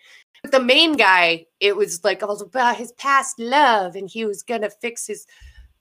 The 0.52 0.60
main 0.60 0.94
guy, 0.94 1.46
it 1.60 1.76
was 1.76 2.04
like 2.04 2.24
all 2.24 2.42
about 2.42 2.78
his 2.78 2.92
past 2.94 3.40
love 3.40 3.96
and 3.96 4.10
he 4.10 4.26
was 4.26 4.44
gonna 4.44 4.70
fix 4.70 5.08
his 5.08 5.26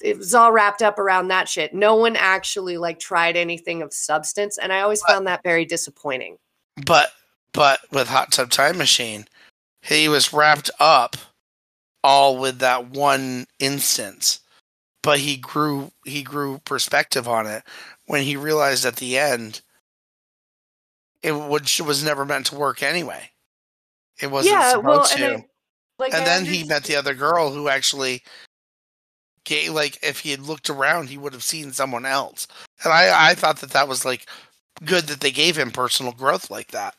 it 0.02 0.18
was 0.18 0.34
all 0.34 0.52
wrapped 0.52 0.82
up 0.82 0.98
around 0.98 1.28
that 1.28 1.48
shit. 1.48 1.74
No 1.74 1.94
one 1.94 2.16
actually 2.16 2.76
like 2.76 2.98
tried 2.98 3.34
anything 3.36 3.80
of 3.80 3.94
substance. 3.94 4.58
And 4.58 4.70
I 4.72 4.82
always 4.82 5.00
But- 5.02 5.14
found 5.14 5.26
that 5.26 5.42
very 5.42 5.64
disappointing. 5.64 6.38
But 6.84 7.12
but 7.52 7.80
with 7.90 8.08
Hot 8.08 8.32
Tub 8.32 8.50
Time 8.50 8.76
Machine, 8.76 9.26
he 9.80 10.08
was 10.08 10.32
wrapped 10.34 10.70
up 10.78 11.16
all 12.04 12.36
with 12.36 12.58
that 12.58 12.88
one 12.90 13.46
instance. 13.58 14.40
But 15.02 15.20
he 15.20 15.36
grew 15.38 15.92
he 16.04 16.22
grew 16.22 16.58
perspective 16.58 17.26
on 17.26 17.46
it 17.46 17.62
when 18.04 18.22
he 18.22 18.36
realized 18.36 18.84
at 18.84 18.96
the 18.96 19.16
end 19.18 19.62
it 21.22 21.32
which 21.32 21.80
was 21.80 22.04
never 22.04 22.24
meant 22.26 22.46
to 22.46 22.54
work 22.54 22.82
anyway. 22.82 23.30
It 24.20 24.30
wasn't 24.30 24.54
yeah, 24.54 24.70
supposed 24.70 24.86
well, 24.86 25.04
to. 25.04 25.24
and 25.24 25.42
I, 25.42 25.46
like 25.98 26.14
and 26.14 26.26
then 26.26 26.44
he 26.44 26.64
met 26.64 26.84
the 26.84 26.96
other 26.96 27.14
girl 27.14 27.50
who 27.50 27.68
actually 27.68 28.22
like 29.70 29.98
if 30.02 30.18
he 30.20 30.30
had 30.32 30.40
looked 30.40 30.68
around 30.68 31.08
he 31.08 31.18
would 31.18 31.32
have 31.32 31.44
seen 31.44 31.72
someone 31.72 32.04
else. 32.04 32.48
And 32.82 32.92
i 32.92 33.30
i 33.30 33.34
thought 33.34 33.60
that 33.60 33.70
that 33.70 33.88
was 33.88 34.04
like 34.04 34.28
good 34.84 35.04
that 35.04 35.20
they 35.20 35.30
gave 35.30 35.56
him 35.56 35.70
personal 35.70 36.12
growth 36.12 36.50
like 36.50 36.72
that. 36.72 36.94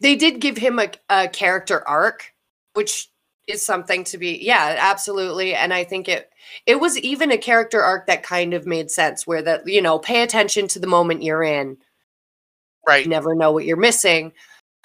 They 0.00 0.14
did 0.14 0.40
give 0.40 0.56
him 0.56 0.78
a, 0.78 0.90
a 1.08 1.28
character 1.28 1.86
arc 1.88 2.32
which 2.74 3.08
is 3.48 3.64
something 3.64 4.04
to 4.04 4.18
be 4.18 4.38
yeah 4.42 4.76
absolutely. 4.78 5.54
And 5.54 5.72
i 5.72 5.84
think 5.84 6.08
it 6.08 6.30
it 6.66 6.80
was 6.80 6.98
even 6.98 7.30
a 7.30 7.38
character 7.38 7.80
arc 7.80 8.06
that 8.06 8.22
kind 8.22 8.54
of 8.54 8.66
made 8.66 8.90
sense 8.90 9.26
where 9.26 9.42
that 9.42 9.66
you 9.66 9.80
know 9.80 9.98
pay 9.98 10.22
attention 10.22 10.68
to 10.68 10.78
the 10.78 10.86
moment 10.86 11.22
you're 11.22 11.42
in. 11.42 11.78
Right. 12.86 13.04
You 13.04 13.10
never 13.10 13.34
know 13.34 13.52
what 13.52 13.64
you're 13.64 13.76
missing 13.76 14.32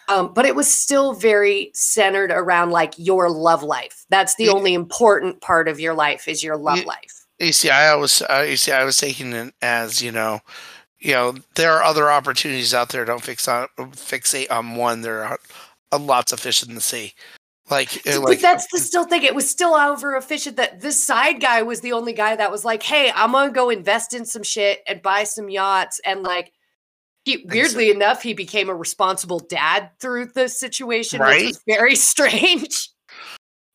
um, 0.07 0.33
but 0.33 0.45
it 0.45 0.55
was 0.55 0.71
still 0.71 1.13
very 1.13 1.71
centered 1.73 2.31
around 2.31 2.71
like 2.71 2.93
your 2.97 3.29
love 3.29 3.63
life 3.63 4.05
that's 4.09 4.35
the 4.35 4.45
Yeah. 4.45 4.51
only 4.51 4.73
important 4.73 5.41
part 5.41 5.67
of 5.67 5.79
your 5.79 5.93
life 5.93 6.27
is 6.27 6.43
your 6.43 6.57
love 6.57 6.77
Yeah. 6.79 6.85
life 6.85 7.25
you 7.39 7.51
see 7.53 7.69
i 7.69 7.93
was 7.95 8.21
uh, 8.23 8.45
you 8.47 8.57
see 8.57 8.71
i 8.71 8.83
was 8.83 8.97
taking 8.97 9.33
it 9.33 9.53
as 9.61 10.01
you 10.01 10.11
know 10.11 10.39
you 10.99 11.11
know 11.13 11.35
there 11.55 11.71
are 11.73 11.83
other 11.83 12.09
opportunities 12.11 12.73
out 12.73 12.89
there 12.89 13.03
don't 13.05 13.23
fix 13.23 13.47
on 13.47 13.67
fixate 13.77 14.49
on 14.51 14.75
one 14.75 15.01
there 15.01 15.23
are 15.25 15.39
lots 15.99 16.31
of 16.31 16.39
fish 16.39 16.63
in 16.65 16.75
the 16.75 16.81
sea 16.81 17.13
like 17.69 17.89
uh, 18.07 18.11
So- 18.11 18.19
like 18.21 18.37
but 18.37 18.41
that's 18.41 18.67
the 18.71 18.77
still 18.77 19.05
thing. 19.05 19.23
It 19.23 19.33
was 19.33 19.49
still 19.49 19.73
over 19.73 20.15
efficient 20.15 20.55
that 20.57 20.81
this 20.81 21.03
side 21.03 21.41
guy 21.41 21.63
was 21.63 21.81
the 21.81 21.93
only 21.93 22.13
guy 22.13 22.35
that 22.35 22.51
was 22.51 22.63
like, 22.63 22.83
"Hey, 22.83 23.11
I'm 23.15 23.31
gonna 23.31 23.49
go 23.51 23.71
invest 23.71 24.13
in 24.13 24.23
some 24.23 24.43
shit 24.43 24.83
and 24.87 25.01
buy 25.01 25.23
some 25.23 25.49
yachts." 25.49 25.99
And 26.05 26.21
like, 26.21 26.51
he 27.25 27.45
weirdly 27.49 27.91
enough, 27.91 28.21
he 28.21 28.33
became 28.33 28.69
a 28.69 28.75
responsible 28.75 29.39
dad 29.39 29.89
through 29.99 30.27
the 30.27 30.47
situation, 30.47 31.19
which 31.19 31.27
Right? 31.27 31.45
was 31.47 31.61
very 31.67 31.95
strange. 32.11 32.89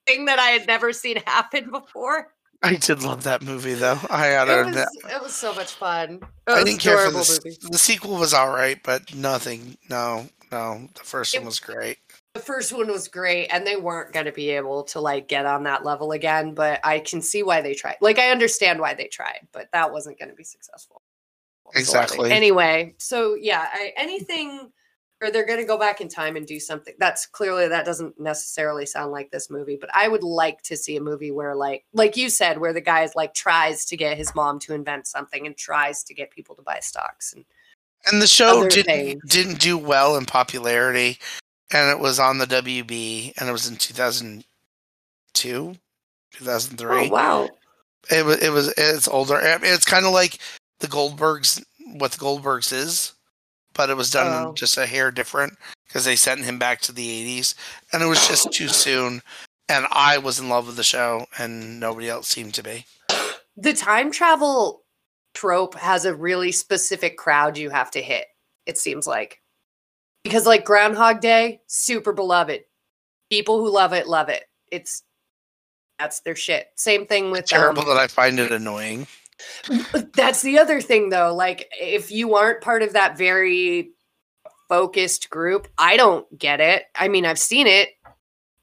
Thing 0.06 0.24
that 0.26 0.38
I 0.38 0.48
had 0.48 0.66
never 0.66 0.92
seen 0.92 1.16
happen 1.26 1.70
before. 1.70 2.28
i 2.62 2.74
did 2.74 3.02
love 3.02 3.22
that 3.24 3.40
movie 3.42 3.72
though 3.74 3.98
i 4.10 4.26
had 4.26 4.48
It 4.48 4.66
was, 4.66 4.68
admit 4.68 4.88
it 5.14 5.22
was 5.22 5.32
so 5.34 5.54
much 5.54 5.72
fun. 5.72 6.20
I 6.46 6.62
didn't 6.64 6.80
care 6.80 6.98
for 7.06 7.10
the, 7.10 7.40
movie. 7.44 7.56
the 7.70 7.78
sequel 7.78 8.16
was 8.16 8.34
all 8.34 8.50
right 8.50 8.78
but 8.82 9.14
nothing 9.14 9.78
no 9.88 10.28
no 10.52 10.88
the 10.94 11.04
first 11.04 11.34
It- 11.34 11.38
one 11.38 11.46
was 11.46 11.60
great 11.60 11.98
The 12.34 12.40
first 12.40 12.72
one 12.72 12.86
was 12.88 13.08
great, 13.08 13.48
and 13.48 13.66
they 13.66 13.74
weren't 13.74 14.12
going 14.12 14.26
to 14.26 14.32
be 14.32 14.50
able 14.50 14.84
to 14.92 15.00
like 15.00 15.26
get 15.26 15.46
on 15.46 15.64
that 15.64 15.84
level 15.84 16.12
again. 16.12 16.54
But 16.54 16.78
I 16.84 17.00
can 17.00 17.22
see 17.22 17.42
why 17.42 17.60
they 17.60 17.74
tried. 17.74 17.96
Like, 18.00 18.20
I 18.20 18.30
understand 18.30 18.78
why 18.78 18.94
they 18.94 19.08
tried, 19.08 19.48
but 19.50 19.66
that 19.72 19.90
wasn't 19.92 20.16
going 20.20 20.28
to 20.28 20.36
be 20.36 20.44
successful. 20.44 20.99
Exactly. 21.74 22.33
Anyway, 22.33 22.94
so 22.98 23.35
yeah, 23.35 23.66
I, 23.72 23.92
anything 23.96 24.70
or 25.22 25.30
they're 25.30 25.46
going 25.46 25.61
to 25.61 25.66
go 25.66 25.78
back 25.78 26.00
in 26.00 26.09
time 26.09 26.37
and 26.37 26.46
do 26.46 26.59
something. 26.59 26.94
That's 26.98 27.26
clearly 27.26 27.68
that 27.68 27.85
doesn't 27.85 28.18
necessarily 28.18 28.87
sound 28.87 29.12
like 29.12 29.30
this 29.30 29.50
movie, 29.50 29.76
but 29.78 29.90
I 29.94 30.09
would 30.09 30.22
like 30.22 30.62
to 30.62 30.76
see 30.76 30.96
a 30.96 31.00
movie 31.00 31.30
where, 31.30 31.54
like, 31.54 31.85
like 31.92 32.16
you 32.16 32.30
said, 32.30 32.59
where 32.59 32.72
the 32.72 32.80
guy 32.80 33.02
is 33.02 33.14
like 33.14 33.35
tries 33.35 33.85
to 33.87 33.96
get 33.96 34.16
his 34.16 34.35
mom 34.35 34.59
to 34.61 34.74
invent 34.74 35.06
something 35.06 35.46
and 35.46 35.56
tries 35.56 36.02
to 36.04 36.14
get 36.14 36.30
people 36.30 36.54
to 36.54 36.62
buy 36.62 36.78
stocks 36.80 37.35
and 37.35 37.44
And 38.11 38.22
the 38.22 38.26
show 38.26 38.66
didn't 38.66 38.85
things. 38.87 39.22
didn't 39.26 39.61
do 39.61 39.76
well 39.76 40.16
in 40.16 40.24
popularity, 40.24 41.18
and 41.70 41.90
it 41.90 41.98
was 42.02 42.18
on 42.18 42.38
the 42.38 42.46
WB, 42.46 43.35
and 43.37 43.48
it 43.48 43.52
was 43.52 43.68
in 43.68 43.76
two 43.76 43.92
thousand 43.92 44.44
two, 45.35 45.74
two 46.33 46.44
thousand 46.46 46.78
three. 46.78 47.09
oh 47.09 47.11
wow, 47.11 47.48
It 48.11 48.24
was 48.24 48.42
it 48.42 48.50
was 48.50 48.72
it's 48.78 49.06
older. 49.06 49.38
It's 49.42 49.85
kind 49.85 50.06
of 50.06 50.12
like 50.12 50.38
the 50.80 50.86
Goldbergs, 50.88 51.62
what 51.94 52.12
the 52.12 52.18
Goldbergs 52.18 52.72
is, 52.72 53.14
but 53.74 53.90
it 53.90 53.96
was 53.96 54.10
done 54.10 54.46
Oh. 54.48 54.52
just 54.54 54.76
a 54.78 54.86
hair 54.86 55.10
different 55.10 55.56
because 55.86 56.04
they 56.04 56.16
sent 56.16 56.44
him 56.44 56.58
back 56.58 56.80
to 56.82 56.92
the 56.92 57.08
eighties, 57.10 57.54
and 57.92 58.02
it 58.02 58.06
was 58.06 58.26
just 58.28 58.52
too 58.52 58.68
soon. 58.68 59.22
And 59.68 59.86
I 59.92 60.18
was 60.18 60.40
in 60.40 60.48
love 60.48 60.66
with 60.66 60.76
the 60.76 60.82
show, 60.82 61.26
and 61.38 61.78
nobody 61.78 62.08
else 62.08 62.26
seemed 62.28 62.54
to 62.54 62.62
be. 62.62 62.84
the 63.56 63.72
time 63.72 64.10
travel 64.10 64.82
trope 65.34 65.74
has 65.76 66.04
a 66.04 66.14
really 66.14 66.50
specific 66.50 67.16
crowd 67.16 67.56
you 67.56 67.70
have 67.70 67.90
to 67.90 68.02
hit 68.02 68.24
it 68.66 68.76
seems 68.78 69.06
like 69.06 69.40
because 70.24 70.44
like 70.44 70.64
groundhog 70.64 71.20
day 71.20 71.60
super 71.68 72.12
beloved 72.12 72.62
people 73.30 73.58
who 73.60 73.70
love 73.70 73.92
it 73.92 74.08
love 74.08 74.28
it 74.28 74.44
it's 74.72 75.04
that's 76.00 76.20
their 76.20 76.34
shit 76.34 76.68
same 76.76 77.06
thing 77.06 77.30
with 77.30 77.44
Terrible 77.46 77.82
um, 77.82 77.88
that 77.88 77.96
I 77.96 78.06
find 78.08 78.40
it 78.40 78.50
annoying. 78.50 79.06
That's 80.14 80.42
the 80.42 80.59
other 80.59 80.81
thing 80.81 81.11
though 81.11 81.35
like 81.35 81.68
if 81.79 82.11
you 82.11 82.35
aren't 82.35 82.61
part 82.62 82.83
of 82.83 82.92
that 82.92 83.16
very 83.18 83.90
focused 84.68 85.31
group 85.31 85.68
i 85.79 85.96
don't 85.96 86.26
get 86.38 86.61
it. 86.61 86.85
I 86.94 87.09
mean 87.09 87.26
i've 87.26 87.38
seen 87.38 87.66
it. 87.66 87.90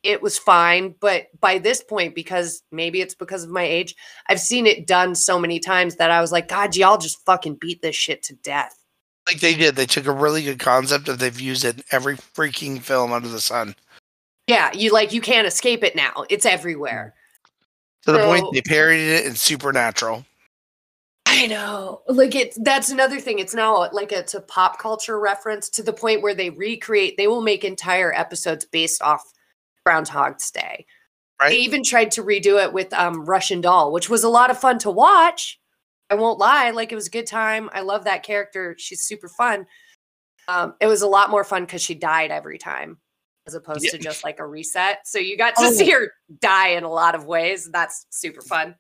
It 0.04 0.22
was 0.22 0.38
fine 0.38 0.96
but 1.00 1.28
by 1.40 1.58
this 1.58 1.84
point 1.84 2.16
because 2.16 2.64
maybe 2.72 3.02
it's 3.02 3.16
because 3.16 3.44
of 3.44 3.50
my 3.50 3.64
age 3.64 3.96
i've 4.30 4.40
seen 4.40 4.66
it 4.66 4.88
done 4.88 5.16
so 5.16 5.38
many 5.38 5.60
times 5.60 5.96
that 5.96 6.12
i 6.12 6.22
was 6.22 6.32
like 6.32 6.48
god 6.48 6.76
y'all 6.76 6.98
just 6.98 7.26
fucking 7.26 7.56
beat 7.56 7.82
this 7.82 7.96
shit 7.96 8.24
to 8.24 8.36
death. 8.36 8.74
Like 9.28 9.42
they 9.42 9.56
did, 9.56 9.76
they 9.76 9.86
took 9.86 10.06
a 10.06 10.12
really 10.14 10.42
good 10.44 10.60
concept 10.60 11.10
and 11.10 11.20
they've 11.20 11.40
used 11.40 11.66
it 11.66 11.78
in 11.78 11.84
every 11.92 12.16
freaking 12.16 12.82
film 12.82 13.12
under 13.12 13.28
the 13.28 13.42
sun. 13.42 13.76
yeah 14.48 14.72
you 14.74 14.92
like 14.92 15.12
you 15.12 15.20
can't 15.20 15.46
escape 15.48 15.84
it 15.84 15.96
now. 15.96 16.26
It's 16.30 16.46
everywhere. 16.46 17.14
To 18.04 18.14
the 18.14 18.20
point 18.20 18.46
they 18.54 18.62
parodied 18.62 19.10
it 19.10 19.26
in 19.26 19.36
Supernatural. 19.36 20.24
I 21.38 21.46
know. 21.48 22.02
Like 22.08 22.36
it's 22.36 22.58
that's 22.64 22.90
another 22.90 23.20
thing. 23.20 23.40
It's 23.40 23.54
now 23.54 23.90
like 23.92 24.12
it's 24.12 24.34
a 24.34 24.42
pop 24.42 24.80
culture 24.80 25.20
reference 25.20 25.70
to 25.72 25.84
the 25.84 25.94
point 25.94 26.22
where 26.22 26.34
they 26.34 26.50
recreate, 26.50 27.16
they 27.18 27.28
will 27.28 27.42
make 27.42 27.64
entire 27.64 28.14
episodes 28.14 28.66
based 28.66 29.02
off 29.02 29.22
Groundhog's 29.86 30.50
Day. 30.52 30.86
Right. 31.40 31.50
They 31.50 31.58
even 31.58 31.84
tried 31.84 32.12
to 32.12 32.24
redo 32.24 32.62
it 32.64 32.74
with 32.74 32.92
um 32.94 33.26
Russian 33.26 33.62
Doll, 33.62 33.92
which 33.92 34.10
was 34.10 34.24
a 34.24 34.30
lot 34.30 34.50
of 34.50 34.58
fun 34.60 34.80
to 34.80 34.92
watch. 34.92 35.60
I 36.10 36.16
won't 36.16 36.40
lie, 36.40 36.72
like 36.72 36.92
it 36.92 36.96
was 36.96 37.08
a 37.08 37.12
good 37.12 37.28
time. 37.28 37.70
I 37.74 37.82
love 37.82 38.06
that 38.06 38.24
character. 38.24 38.76
She's 38.80 39.04
super 39.04 39.28
fun. 39.28 39.68
Um, 40.48 40.74
it 40.80 40.88
was 40.88 41.02
a 41.02 41.08
lot 41.08 41.30
more 41.30 41.44
fun 41.44 41.66
because 41.66 41.82
she 41.82 41.94
died 41.94 42.32
every 42.32 42.58
time, 42.58 42.98
as 43.46 43.54
opposed 43.54 43.84
Yeah. 43.84 43.92
to 43.92 43.98
just 43.98 44.24
like 44.24 44.40
a 44.40 44.46
reset. 44.48 45.06
So 45.06 45.20
you 45.20 45.38
got 45.38 45.56
to 45.58 45.66
Oh. 45.66 45.72
see 45.74 45.90
her 45.92 46.14
die 46.40 46.70
in 46.70 46.84
a 46.86 46.90
lot 46.90 47.14
of 47.16 47.26
ways. 47.26 47.70
That's 47.70 48.06
super 48.10 48.42
fun. 48.42 48.76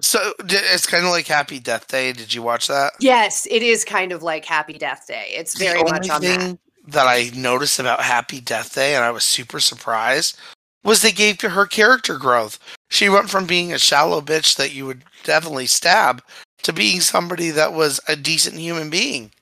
So 0.00 0.32
it's 0.40 0.86
kind 0.86 1.04
of 1.04 1.10
like 1.10 1.26
Happy 1.26 1.58
Death 1.58 1.88
Day. 1.88 2.12
Did 2.12 2.32
you 2.32 2.42
watch 2.42 2.68
that? 2.68 2.92
Yes, 3.00 3.46
it 3.50 3.62
is 3.62 3.84
kind 3.84 4.12
of 4.12 4.22
like 4.22 4.44
Happy 4.44 4.74
Death 4.74 5.06
Day. 5.08 5.26
It's 5.30 5.58
The 5.58 5.64
very 5.64 5.82
much 5.82 6.08
on 6.08 6.22
that. 6.22 6.40
thing 6.40 6.58
that 6.86 7.06
I 7.06 7.30
noticed 7.34 7.78
about 7.80 8.00
Happy 8.00 8.40
Death 8.40 8.74
Day, 8.74 8.94
and 8.94 9.04
I 9.04 9.10
was 9.10 9.24
super 9.24 9.60
surprised, 9.60 10.38
was 10.84 11.02
they 11.02 11.12
gave 11.12 11.38
to 11.38 11.50
her 11.50 11.66
character 11.66 12.16
growth. 12.16 12.58
She 12.90 13.08
went 13.08 13.28
from 13.28 13.46
being 13.46 13.72
a 13.72 13.78
shallow 13.78 14.20
bitch 14.20 14.56
that 14.56 14.72
you 14.72 14.86
would 14.86 15.04
definitely 15.24 15.66
stab 15.66 16.22
to 16.62 16.72
being 16.72 17.00
somebody 17.00 17.50
that 17.50 17.72
was 17.72 18.00
a 18.08 18.16
decent 18.16 18.56
human 18.56 18.88
being. 18.90 19.32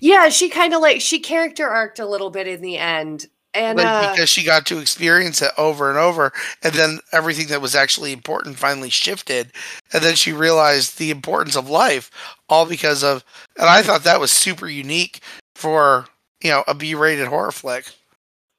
Yeah, 0.00 0.28
she 0.28 0.48
kind 0.48 0.72
of 0.74 0.80
like 0.80 1.00
she 1.00 1.18
character 1.20 1.68
arced 1.68 1.98
a 2.00 2.06
little 2.06 2.30
bit 2.30 2.48
in 2.48 2.62
the 2.62 2.78
end, 2.78 3.26
and 3.58 3.78
like, 3.78 3.86
uh, 3.86 4.12
because 4.12 4.30
she 4.30 4.44
got 4.44 4.66
to 4.66 4.78
experience 4.78 5.42
it 5.42 5.50
over 5.58 5.88
and 5.88 5.98
over 5.98 6.32
and 6.62 6.74
then 6.74 6.98
everything 7.12 7.48
that 7.48 7.60
was 7.60 7.74
actually 7.74 8.12
important 8.12 8.56
finally 8.56 8.90
shifted 8.90 9.52
and 9.92 10.02
then 10.02 10.14
she 10.14 10.32
realized 10.32 10.98
the 10.98 11.10
importance 11.10 11.56
of 11.56 11.68
life 11.68 12.10
all 12.48 12.66
because 12.66 13.04
of 13.04 13.24
and 13.56 13.68
i 13.68 13.82
thought 13.82 14.04
that 14.04 14.20
was 14.20 14.30
super 14.30 14.68
unique 14.68 15.20
for 15.54 16.06
you 16.42 16.50
know 16.50 16.64
a 16.68 16.74
b-rated 16.74 17.26
horror 17.26 17.52
flick 17.52 17.92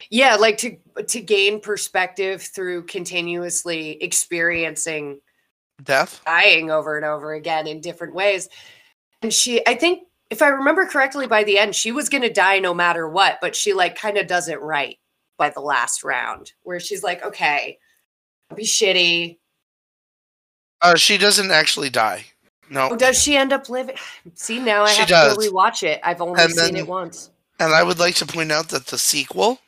yeah, 0.09 0.35
like 0.35 0.57
to 0.59 0.77
to 1.07 1.21
gain 1.21 1.59
perspective 1.59 2.41
through 2.41 2.85
continuously 2.85 4.01
experiencing 4.01 5.19
death 5.83 6.21
dying 6.25 6.71
over 6.71 6.97
and 6.97 7.05
over 7.05 7.33
again 7.33 7.67
in 7.67 7.81
different 7.81 8.13
ways. 8.13 8.49
And 9.21 9.33
she, 9.33 9.65
I 9.67 9.75
think, 9.75 10.03
if 10.29 10.41
I 10.41 10.47
remember 10.49 10.85
correctly, 10.85 11.27
by 11.27 11.43
the 11.43 11.57
end, 11.57 11.75
she 11.75 11.91
was 11.91 12.09
going 12.09 12.21
to 12.23 12.31
die 12.31 12.59
no 12.59 12.73
matter 12.73 13.07
what, 13.09 13.39
but 13.41 13.55
she 13.55 13.73
like 13.73 13.95
kind 13.95 14.17
of 14.17 14.27
does 14.27 14.47
it 14.47 14.61
right 14.61 14.97
by 15.37 15.49
the 15.49 15.61
last 15.61 16.03
round, 16.03 16.53
where 16.63 16.79
she's 16.79 17.01
like, 17.03 17.23
okay, 17.25 17.77
be 18.55 18.63
shitty. 18.63 19.37
uh, 20.81 20.95
she 20.95 21.17
doesn't 21.17 21.51
actually 21.51 21.89
die 21.89 22.25
no 22.71 22.89
Oh, 22.91 22.95
does 22.95 23.21
she 23.21 23.35
end 23.35 23.51
up 23.51 23.67
living? 23.69 23.95
See, 24.35 24.59
now 24.59 24.83
I 24.83 24.91
She 24.91 24.99
have 24.99 25.07
does. 25.09 25.37
to 25.37 25.51
rewatch 25.51 25.81
it. 25.83 25.99
I've 26.03 26.21
only 26.21 26.41
And 26.41 26.51
seen 26.51 26.73
then- 26.73 26.83
it 26.83 26.87
once. 26.87 27.31
and 27.59 27.73
i 27.73 27.81
would 27.83 27.97
like 27.99 28.15
to 28.15 28.25
point 28.27 28.51
out 28.51 28.69
that 28.69 28.87
the 28.87 28.97
sequel 28.97 29.59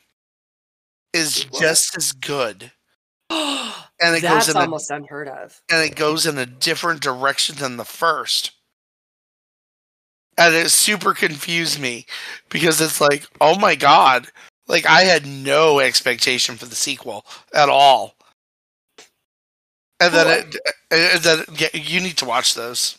is 1.14 1.44
just 1.60 1.98
as 1.98 2.12
good, 2.14 2.72
and 3.30 3.74
it 4.16 4.22
That's 4.22 4.48
goes 4.48 4.50
in 4.50 4.58
a, 4.58 4.60
almost 4.62 4.90
unheard 4.92 5.28
of. 5.28 5.62
and 5.70 5.84
it 5.84 5.96
goes 5.96 6.26
in 6.26 6.38
a 6.38 6.46
different 6.46 7.02
direction 7.02 7.56
than 7.58 7.76
the 7.78 7.84
first. 7.86 8.52
And 10.42 10.56
it 10.56 10.72
super 10.72 11.14
confused 11.14 11.80
me 11.80 12.08
because 12.50 12.82
it's 12.82 13.00
like, 13.00 13.28
oh 13.40 13.60
my 13.60 13.76
god, 13.76 14.28
like 14.68 14.88
I 14.88 15.02
had 15.02 15.28
no 15.28 15.80
expectation 15.80 16.56
for 16.56 16.66
the 16.66 16.76
sequel 16.76 17.28
at 17.54 17.70
all. 17.70 18.16
And 20.00 20.12
then 20.12 20.28
it, 20.28 20.56
and 20.90 21.22
then 21.22 21.46
yeah, 21.60 21.68
you 21.74 22.00
need 22.00 22.18
to 22.18 22.26
watch 22.26 22.56
those. 22.56 22.98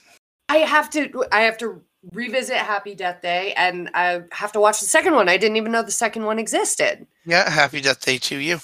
I 0.49 0.59
have 0.59 0.89
to 0.91 1.25
I 1.33 1.41
have 1.41 1.59
to 1.59 1.83
revisit 2.13 2.59
Happy 2.59 2.95
Death 2.95 3.23
Day 3.23 3.55
and 3.57 3.91
I 3.93 4.23
have 4.31 4.53
to 4.53 4.61
watch 4.61 4.79
the 4.79 4.87
second 4.87 5.15
one. 5.15 5.29
I 5.29 5.37
didn't 5.37 5.57
even 5.57 5.73
know 5.73 5.83
the 5.83 5.91
second 5.91 6.25
one 6.25 6.39
existed. 6.39 7.09
Yeah, 7.27 7.51
happy 7.51 7.81
Death 7.81 8.05
Day 8.05 8.19
to 8.19 8.37
you. 8.37 8.61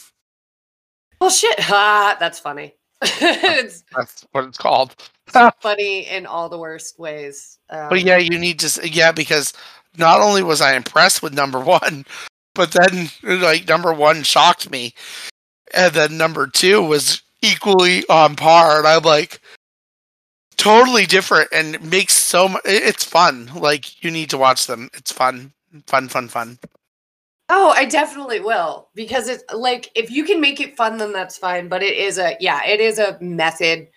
Well 1.21 1.31
shit. 1.31 1.59
Ah, 1.69 2.17
that's 2.21 2.39
funny. 2.39 2.77
it's 3.03 3.83
That's 3.97 4.25
what 4.31 4.45
it's 4.45 4.59
called. 4.59 4.95
funny 5.61 6.07
in 6.09 6.27
all 6.27 6.49
the 6.49 6.59
worst 6.59 6.99
ways. 6.99 7.59
Um, 7.71 7.89
But 7.89 8.03
yeah, 8.03 8.19
you 8.19 8.39
need 8.39 8.59
to. 8.61 8.89
Yeah, 8.89 9.13
because 9.13 9.53
not 9.97 10.21
only 10.21 10.43
was 10.43 10.61
I 10.61 10.75
impressed 10.75 11.23
with 11.23 11.35
number 11.35 11.61
one, 11.65 12.07
but 12.55 12.73
then 12.73 13.11
like 13.23 13.69
number 13.69 13.93
one 13.93 14.23
shocked 14.23 14.71
me, 14.71 14.95
and 15.75 15.93
then 15.93 16.17
number 16.17 16.47
two 16.47 16.83
was 16.83 17.23
equally 17.43 18.05
on 18.09 18.37
par. 18.37 18.79
And 18.79 18.87
I'm 18.87 19.03
like, 19.03 19.41
totally 20.57 21.07
different, 21.07 21.49
and 21.53 21.75
it 21.75 21.83
makes 21.83 22.15
so 22.15 22.49
much. 22.49 22.63
It's 22.65 23.05
fun. 23.05 23.51
Like 23.55 24.03
you 24.05 24.11
need 24.11 24.31
to 24.31 24.39
watch 24.39 24.67
them. 24.67 24.91
It's 24.95 25.13
fun, 25.13 25.53
fun, 25.87 26.09
fun, 26.09 26.29
fun. 26.29 26.59
Oh, 27.51 27.71
I 27.71 27.87
definitely 27.87 28.41
will 28.41 28.89
because 28.95 29.27
it's 29.27 29.43
like 29.55 29.91
if 29.95 30.11
you 30.11 30.25
can 30.25 30.41
make 30.41 30.61
it 30.61 30.77
fun, 30.77 30.99
then 30.99 31.13
that's 31.13 31.39
fine. 31.39 31.69
But 31.69 31.83
it 31.83 31.97
is 31.97 32.19
a 32.19 32.37
yeah, 32.41 32.65
it 32.67 32.81
is 32.81 32.99
a 32.99 33.17
method 33.21 33.89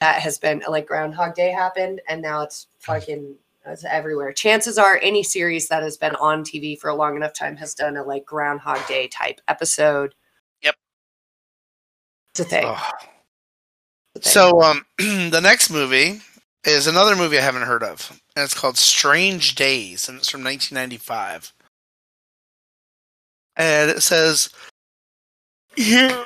that 0.00 0.20
has 0.20 0.38
been 0.38 0.62
like 0.68 0.86
Groundhog 0.86 1.34
Day 1.34 1.50
happened, 1.50 2.00
and 2.08 2.20
now 2.22 2.42
it's 2.42 2.66
fucking 2.78 3.36
it's 3.66 3.84
everywhere. 3.84 4.32
Chances 4.32 4.78
are, 4.78 4.98
any 5.02 5.22
series 5.22 5.68
that 5.68 5.82
has 5.82 5.96
been 5.96 6.14
on 6.16 6.42
TV 6.42 6.78
for 6.78 6.88
a 6.88 6.94
long 6.94 7.16
enough 7.16 7.34
time 7.34 7.56
has 7.56 7.74
done 7.74 7.96
a 7.96 8.02
like 8.02 8.24
Groundhog 8.24 8.86
Day 8.86 9.08
type 9.08 9.40
episode. 9.48 10.14
Yep. 10.62 10.74
It's 12.32 12.40
a 12.40 12.44
thing. 12.44 12.64
Ugh. 12.66 12.94
It's 14.14 14.26
a 14.26 14.40
thing. 14.40 14.50
So 14.50 14.62
um, 14.62 14.84
the 14.98 15.40
next 15.42 15.70
movie 15.70 16.20
is 16.64 16.86
another 16.86 17.14
movie 17.14 17.38
I 17.38 17.42
haven't 17.42 17.62
heard 17.62 17.82
of, 17.82 18.10
and 18.34 18.42
it's 18.42 18.54
called 18.54 18.78
Strange 18.78 19.54
Days, 19.54 20.08
and 20.08 20.18
it's 20.18 20.30
from 20.30 20.42
1995. 20.42 21.52
And 23.56 23.90
it 23.90 24.02
says, 24.02 24.48
"Yeah." 25.76 26.24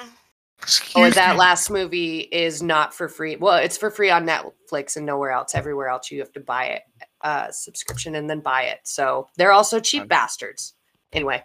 Excuse 0.64 1.14
that 1.14 1.35
me. 1.35 1.38
last 1.38 1.70
movie 1.70 2.20
is 2.20 2.62
not 2.62 2.94
for 2.94 3.09
free. 3.09 3.37
Well, 3.37 3.57
it's 3.57 3.77
for 3.77 3.90
free 3.90 4.11
on 4.11 4.27
Netflix 4.27 4.96
and 4.96 5.05
nowhere 5.05 5.31
else. 5.31 5.55
Everywhere 5.55 5.88
else, 5.88 6.11
you 6.11 6.18
have 6.20 6.33
to 6.33 6.40
buy 6.40 6.64
it, 6.66 6.83
uh, 7.20 7.50
subscription, 7.50 8.14
and 8.14 8.29
then 8.29 8.40
buy 8.40 8.62
it. 8.62 8.81
So 8.85 9.29
they're 9.37 9.53
also 9.53 9.79
cheap 9.79 10.09
bastards. 10.09 10.74
Anyway, 11.12 11.44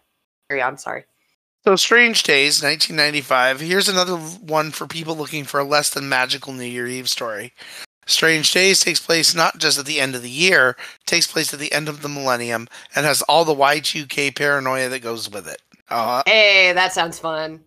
carry 0.49 0.62
on. 0.62 0.77
Sorry. 0.77 1.03
So 1.65 1.75
Strange 1.75 2.23
Days, 2.23 2.63
1995. 2.63 3.60
Here's 3.60 3.89
another 3.89 4.15
one 4.15 4.71
for 4.71 4.88
people 4.88 5.15
looking 5.15 5.43
for 5.43 5.60
a 5.60 5.65
less 5.65 5.89
than 5.89 6.08
magical 6.08 6.53
New 6.53 6.63
Year 6.63 6.88
Eve 6.88 7.10
story. 7.10 7.53
Strange 8.08 8.51
Days 8.53 8.79
takes 8.79 8.99
place 8.99 9.36
not 9.36 9.58
just 9.60 9.77
at 9.77 9.86
the 9.86 9.99
end 9.99 10.15
of 10.15 10.21
the 10.23 10.29
year, 10.29 10.77
takes 11.05 11.27
place 11.27 11.53
at 11.53 11.60
the 11.60 11.71
end 11.71 11.89
of 11.89 12.01
the 12.01 12.10
millennium, 12.10 12.67
and 12.95 13.05
has 13.05 13.21
all 13.23 13.43
the 13.45 13.53
Y2K 13.53 14.34
paranoia 14.36 14.89
that 14.89 15.01
goes 15.01 15.29
with 15.29 15.47
it. 15.47 15.62
Uh, 15.89 16.23
Hey, 16.25 16.71
that 16.73 16.93
sounds 16.93 17.19
fun. 17.19 17.60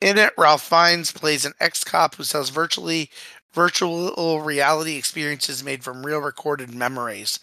In 0.00 0.16
it, 0.16 0.32
Ralph 0.38 0.62
Fiennes 0.62 1.12
plays 1.12 1.44
an 1.44 1.52
ex-cop 1.60 2.14
who 2.14 2.24
sells 2.24 2.50
virtually 2.50 3.10
virtual 3.52 4.40
reality 4.40 4.96
experiences 4.96 5.64
made 5.64 5.84
from 5.84 6.04
real 6.06 6.20
recorded 6.20 6.74
memories. 6.74 7.38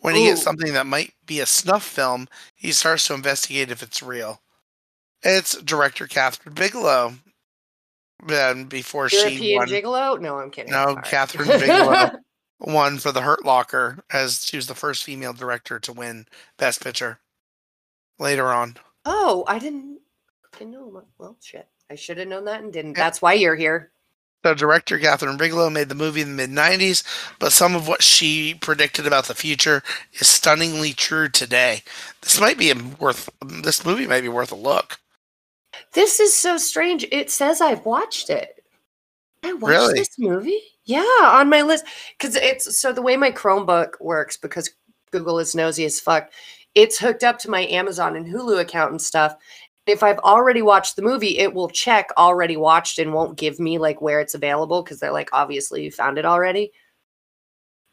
When 0.00 0.14
he 0.14 0.26
gets 0.26 0.42
something 0.42 0.74
that 0.74 0.86
might 0.86 1.14
be 1.24 1.40
a 1.40 1.46
snuff 1.46 1.82
film, 1.82 2.28
he 2.54 2.72
starts 2.72 3.06
to 3.06 3.14
investigate 3.14 3.70
if 3.70 3.82
it's 3.82 4.02
real. 4.02 4.42
It's 5.22 5.56
director 5.62 6.06
Kathryn 6.06 6.54
Bigelow. 6.54 7.14
And 8.28 8.68
before 8.68 9.08
she 9.08 9.16
European 9.16 9.58
won, 9.58 9.68
Gigolo? 9.68 10.20
No, 10.20 10.38
I'm 10.38 10.50
kidding. 10.50 10.72
No, 10.72 10.84
Sorry. 10.84 11.02
Kathryn 11.02 11.60
Bigelow. 11.60 12.10
won 12.60 12.98
for 12.98 13.12
The 13.12 13.22
Hurt 13.22 13.44
Locker, 13.44 13.98
as 14.12 14.44
she 14.44 14.56
was 14.56 14.66
the 14.66 14.74
first 14.74 15.04
female 15.04 15.32
director 15.32 15.78
to 15.80 15.92
win 15.92 16.26
Best 16.58 16.82
Picture. 16.82 17.18
Later 18.18 18.52
on, 18.52 18.76
oh, 19.04 19.44
I 19.48 19.58
didn't. 19.58 20.00
I 20.60 20.64
know. 20.64 21.02
Well, 21.18 21.36
shit. 21.40 21.66
I 21.90 21.94
should 21.96 22.18
have 22.18 22.28
known 22.28 22.44
that 22.46 22.62
and 22.62 22.72
didn't. 22.72 22.94
That's 22.94 23.20
why 23.22 23.34
you're 23.34 23.56
here. 23.56 23.90
So 24.44 24.52
director 24.52 24.98
Kathryn 24.98 25.38
Bigelow 25.38 25.70
made 25.70 25.88
the 25.88 25.94
movie 25.94 26.20
in 26.20 26.36
the 26.36 26.46
mid 26.46 26.50
90s, 26.50 27.02
but 27.38 27.50
some 27.52 27.74
of 27.74 27.88
what 27.88 28.02
she 28.02 28.54
predicted 28.60 29.06
about 29.06 29.24
the 29.24 29.34
future 29.34 29.82
is 30.14 30.28
stunningly 30.28 30.92
true 30.92 31.30
today. 31.30 31.82
This 32.20 32.38
might 32.38 32.58
be 32.58 32.70
worth 32.98 33.30
this 33.42 33.86
movie 33.86 34.06
might 34.06 34.20
be 34.20 34.28
worth 34.28 34.52
a 34.52 34.56
look. 34.56 34.98
This 35.92 36.20
is 36.20 36.34
so 36.36 36.58
strange. 36.58 37.06
It 37.10 37.30
says 37.30 37.60
I've 37.62 37.86
watched 37.86 38.28
it. 38.28 38.62
I 39.42 39.54
watched 39.54 39.70
Really? 39.70 39.94
this 39.94 40.18
movie? 40.18 40.60
Yeah, 40.84 41.04
on 41.22 41.48
my 41.48 41.62
list. 41.62 41.86
Because 42.18 42.36
it's 42.36 42.78
so 42.78 42.92
the 42.92 43.02
way 43.02 43.16
my 43.16 43.30
Chromebook 43.30 44.00
works, 44.00 44.36
because 44.36 44.70
Google 45.10 45.38
is 45.38 45.54
nosy 45.54 45.84
as 45.86 46.00
fuck, 46.00 46.30
it's 46.74 46.98
hooked 46.98 47.24
up 47.24 47.38
to 47.40 47.50
my 47.50 47.66
Amazon 47.66 48.16
and 48.16 48.26
Hulu 48.26 48.60
account 48.60 48.90
and 48.90 49.00
stuff. 49.00 49.36
If 49.86 50.02
I've 50.02 50.18
already 50.20 50.62
watched 50.62 50.96
the 50.96 51.02
movie, 51.02 51.38
it 51.38 51.52
will 51.52 51.68
check 51.68 52.08
already 52.16 52.56
watched 52.56 52.98
and 52.98 53.12
won't 53.12 53.36
give 53.36 53.60
me 53.60 53.78
like 53.78 54.00
where 54.00 54.20
it's 54.20 54.34
available 54.34 54.82
because 54.82 54.98
they're 54.98 55.12
like, 55.12 55.28
obviously 55.32 55.84
you 55.84 55.90
found 55.90 56.16
it 56.18 56.24
already. 56.24 56.72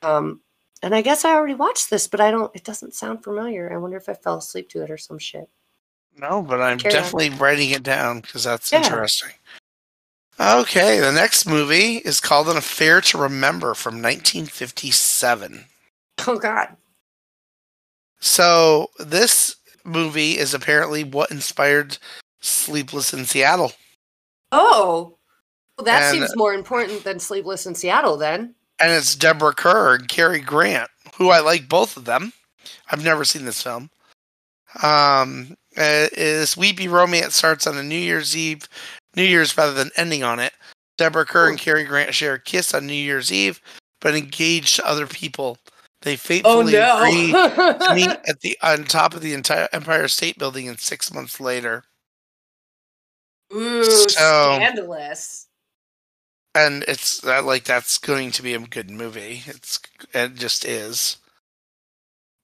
Um, 0.02 0.42
and 0.82 0.96
I 0.96 1.02
guess 1.02 1.26
I 1.26 1.32
already 1.34 1.54
watched 1.54 1.90
this, 1.90 2.08
but 2.08 2.22
I 2.22 2.32
don't, 2.32 2.54
it 2.56 2.64
doesn't 2.64 2.96
sound 2.96 3.24
familiar. 3.24 3.72
I 3.72 3.78
wonder 3.78 3.98
if 3.98 4.08
I 4.08 4.14
fell 4.14 4.38
asleep 4.38 4.70
to 4.70 4.82
it 4.84 4.90
or 4.90 4.98
some 4.98 5.20
shit. 5.20 5.50
No, 6.18 6.42
but 6.42 6.62
I'm 6.62 6.78
Carry 6.78 6.96
on. 6.96 7.04
definitely 7.04 7.30
writing 7.32 7.72
it 7.72 7.84
down 7.84 8.22
because 8.22 8.46
that's 8.46 8.72
Yeah. 8.72 8.84
interesting. 8.84 9.32
Okay, 10.40 11.00
the 11.00 11.12
next 11.12 11.46
movie 11.46 11.98
is 11.98 12.20
called 12.20 12.50
An 12.50 12.58
Affair 12.58 13.00
to 13.02 13.18
Remember 13.18 13.74
from 13.74 14.02
1957. 14.02 15.66
Oh, 16.26 16.40
God. 16.40 16.76
So 18.20 18.90
this 19.00 19.56
movie 19.86 20.38
is 20.38 20.54
apparently 20.54 21.04
what 21.04 21.32
inspired 21.32 21.98
Sleepless 22.42 23.14
in 23.14 23.26
Seattle. 23.26 23.74
Oh, 24.52 25.18
well, 25.78 25.86
that 25.86 26.04
And- 26.04 26.18
seems 26.20 26.36
more 26.36 26.54
important 26.54 27.04
than 27.04 27.20
Sleepless 27.20 27.66
in 27.66 27.76
Seattle. 27.76 28.18
Then 28.18 28.56
and 28.80 28.92
it's 28.92 29.16
Deborah 29.16 29.54
Kerr 29.54 29.96
and 29.96 30.08
Cary 30.08 30.40
Grant, 30.40 30.90
who 31.16 31.30
I 31.30 31.40
like 31.40 31.70
both 31.70 31.98
of 31.98 32.06
them. 32.06 32.34
I've 32.90 33.04
never 33.04 33.24
seen 33.26 33.46
this 33.46 33.62
film. 33.62 33.90
Um, 34.82 35.56
uh, 35.78 36.08
this 36.14 36.58
weepy 36.58 36.88
romance 36.88 37.36
starts 37.36 37.68
on 37.68 37.78
a 37.78 37.84
New 37.84 37.96
Year's 37.96 38.36
Eve, 38.36 38.68
New 39.16 39.24
Year's 39.24 39.58
rather 39.58 39.74
than 39.74 39.92
ending 39.98 40.24
on 40.24 40.40
it. 40.40 40.54
Deborah 40.98 41.26
Kerr 41.26 41.50
and. 41.50 41.60
Cary 41.60 41.84
Grant 41.84 42.14
share 42.14 42.36
a 42.36 42.40
kiss 42.40 42.74
on 42.74 42.88
New 42.88 42.94
Year's 42.94 43.32
Eve, 43.32 43.62
but 44.00 44.16
engage 44.16 44.76
to 44.76 44.86
other 44.88 45.08
people. 45.08 45.58
They 46.02 46.18
oh 46.44 46.62
agree 46.62 46.72
to 46.72 46.80
no, 46.80 47.94
meet 47.94 48.10
at 48.28 48.40
the 48.42 48.58
on 48.64 48.86
top 48.86 49.14
of 49.14 49.22
the 49.22 49.34
entire 49.34 49.70
Empire 49.72 50.08
State 50.08 50.38
Building, 50.40 50.68
and 50.68 50.80
six 50.80 51.14
months 51.14 51.40
later. 51.40 51.84
ooh, 53.54 53.84
So- 53.84 54.56
scandalous. 54.56 55.48
and 56.56 56.84
it's 56.88 57.20
that 57.22 57.46
like 57.46 57.64
that's 57.66 57.98
going 57.98 58.32
to 58.32 58.42
be 58.44 58.54
a 58.54 58.60
good 58.60 58.90
movie. 58.90 59.44
It's 59.46 59.80
it 60.14 60.36
just 60.36 60.66
is 60.66 61.18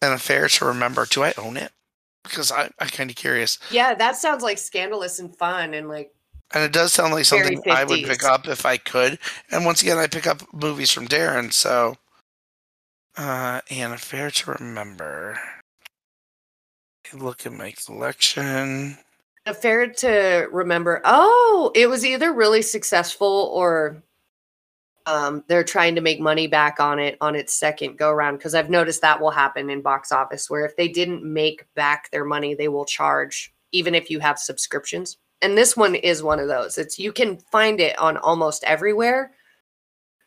an 0.01 0.13
affair 0.13 0.47
to 0.47 0.65
remember. 0.65 1.05
Do 1.05 1.23
I 1.23 1.33
own 1.37 1.57
it? 1.57 1.71
Because 2.23 2.51
I 2.51 2.69
I'm 2.79 2.89
kind 2.89 3.09
of 3.09 3.15
curious, 3.15 3.57
Yeah, 3.71 3.93
that 3.95 4.17
sounds 4.17 4.43
like 4.43 4.57
scandalous 4.59 5.17
and 5.19 5.35
fun 5.35 5.73
and 5.73 5.87
like 5.87 6.13
and 6.53 6.63
it 6.63 6.71
does 6.71 6.93
sound 6.93 7.13
like 7.13 7.25
something 7.25 7.61
I 7.69 7.83
would 7.83 8.03
pick 8.05 8.23
up 8.23 8.47
if 8.47 8.65
I 8.65 8.77
could. 8.77 9.17
And 9.51 9.65
once 9.65 9.81
again, 9.81 9.97
I 9.97 10.07
pick 10.07 10.27
up 10.27 10.41
movies 10.53 10.91
from 10.91 11.07
Darren, 11.07 11.51
so 11.51 11.95
uh, 13.17 13.61
an 13.69 13.91
affair 13.91 14.31
to 14.31 14.51
remember. 14.51 15.39
Look 17.13 17.45
at 17.45 17.53
my 17.53 17.71
collection. 17.71 18.97
affair 19.45 19.87
to 19.87 20.47
remember. 20.51 21.01
Oh, 21.05 21.71
it 21.75 21.87
was 21.87 22.05
either 22.05 22.33
really 22.33 22.61
successful 22.61 23.49
or 23.53 24.03
um, 25.05 25.43
they're 25.47 25.63
trying 25.63 25.95
to 25.95 26.01
make 26.01 26.19
money 26.19 26.47
back 26.47 26.81
on 26.81 26.99
it 26.99 27.17
on 27.21 27.35
its 27.35 27.53
second 27.53 27.97
go 27.97 28.11
round. 28.11 28.37
Because 28.37 28.53
I've 28.53 28.69
noticed 28.69 29.01
that 29.01 29.21
will 29.21 29.31
happen 29.31 29.69
in 29.69 29.81
box 29.81 30.11
office 30.11 30.49
where 30.49 30.65
if 30.65 30.75
they 30.75 30.89
didn't 30.89 31.23
make 31.23 31.65
back 31.75 32.11
their 32.11 32.25
money, 32.25 32.53
they 32.55 32.67
will 32.67 32.85
charge 32.85 33.53
even 33.71 33.95
if 33.95 34.09
you 34.09 34.19
have 34.19 34.37
subscriptions. 34.37 35.17
And 35.41 35.57
this 35.57 35.77
one 35.77 35.95
is 35.95 36.23
one 36.23 36.39
of 36.39 36.47
those. 36.47 36.77
It's 36.77 36.99
you 36.99 37.13
can 37.13 37.37
find 37.37 37.79
it 37.79 37.97
on 37.99 38.17
almost 38.17 38.63
everywhere, 38.65 39.31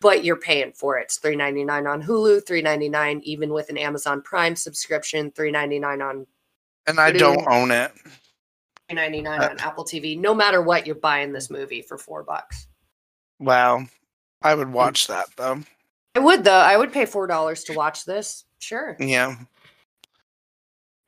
but 0.00 0.24
you're 0.24 0.36
paying 0.36 0.72
for 0.72 0.98
it. 0.98 1.04
It's 1.04 1.18
three 1.18 1.36
ninety 1.36 1.64
nine 1.64 1.86
on 1.86 2.02
Hulu, 2.02 2.46
three 2.46 2.62
ninety 2.62 2.88
nine 2.88 3.20
even 3.24 3.52
with 3.52 3.68
an 3.70 3.78
Amazon 3.78 4.22
Prime 4.22 4.56
subscription, 4.56 5.30
three 5.32 5.50
ninety 5.50 5.78
nine 5.78 6.02
on 6.02 6.26
And 6.86 6.98
I 6.98 7.12
Vudu. 7.12 7.18
don't 7.18 7.46
own 7.48 7.70
it. 7.70 7.92
$3.99 8.90 9.38
uh, 9.38 9.50
on 9.50 9.58
Apple 9.60 9.84
TV. 9.84 10.18
No 10.18 10.34
matter 10.34 10.62
what, 10.62 10.84
you're 10.84 10.96
buying 10.96 11.32
this 11.32 11.48
movie 11.48 11.80
for 11.80 11.96
four 11.96 12.24
bucks. 12.24 12.66
Wow. 13.38 13.86
I 14.42 14.54
would 14.54 14.68
mm. 14.68 14.72
watch 14.72 15.06
that 15.06 15.26
though. 15.36 15.60
I 16.16 16.18
would 16.18 16.44
though. 16.44 16.52
I 16.52 16.76
would 16.76 16.92
pay 16.92 17.06
four 17.06 17.26
dollars 17.26 17.62
to 17.64 17.72
watch 17.74 18.04
this. 18.04 18.44
Sure. 18.58 18.96
Yeah. 18.98 19.36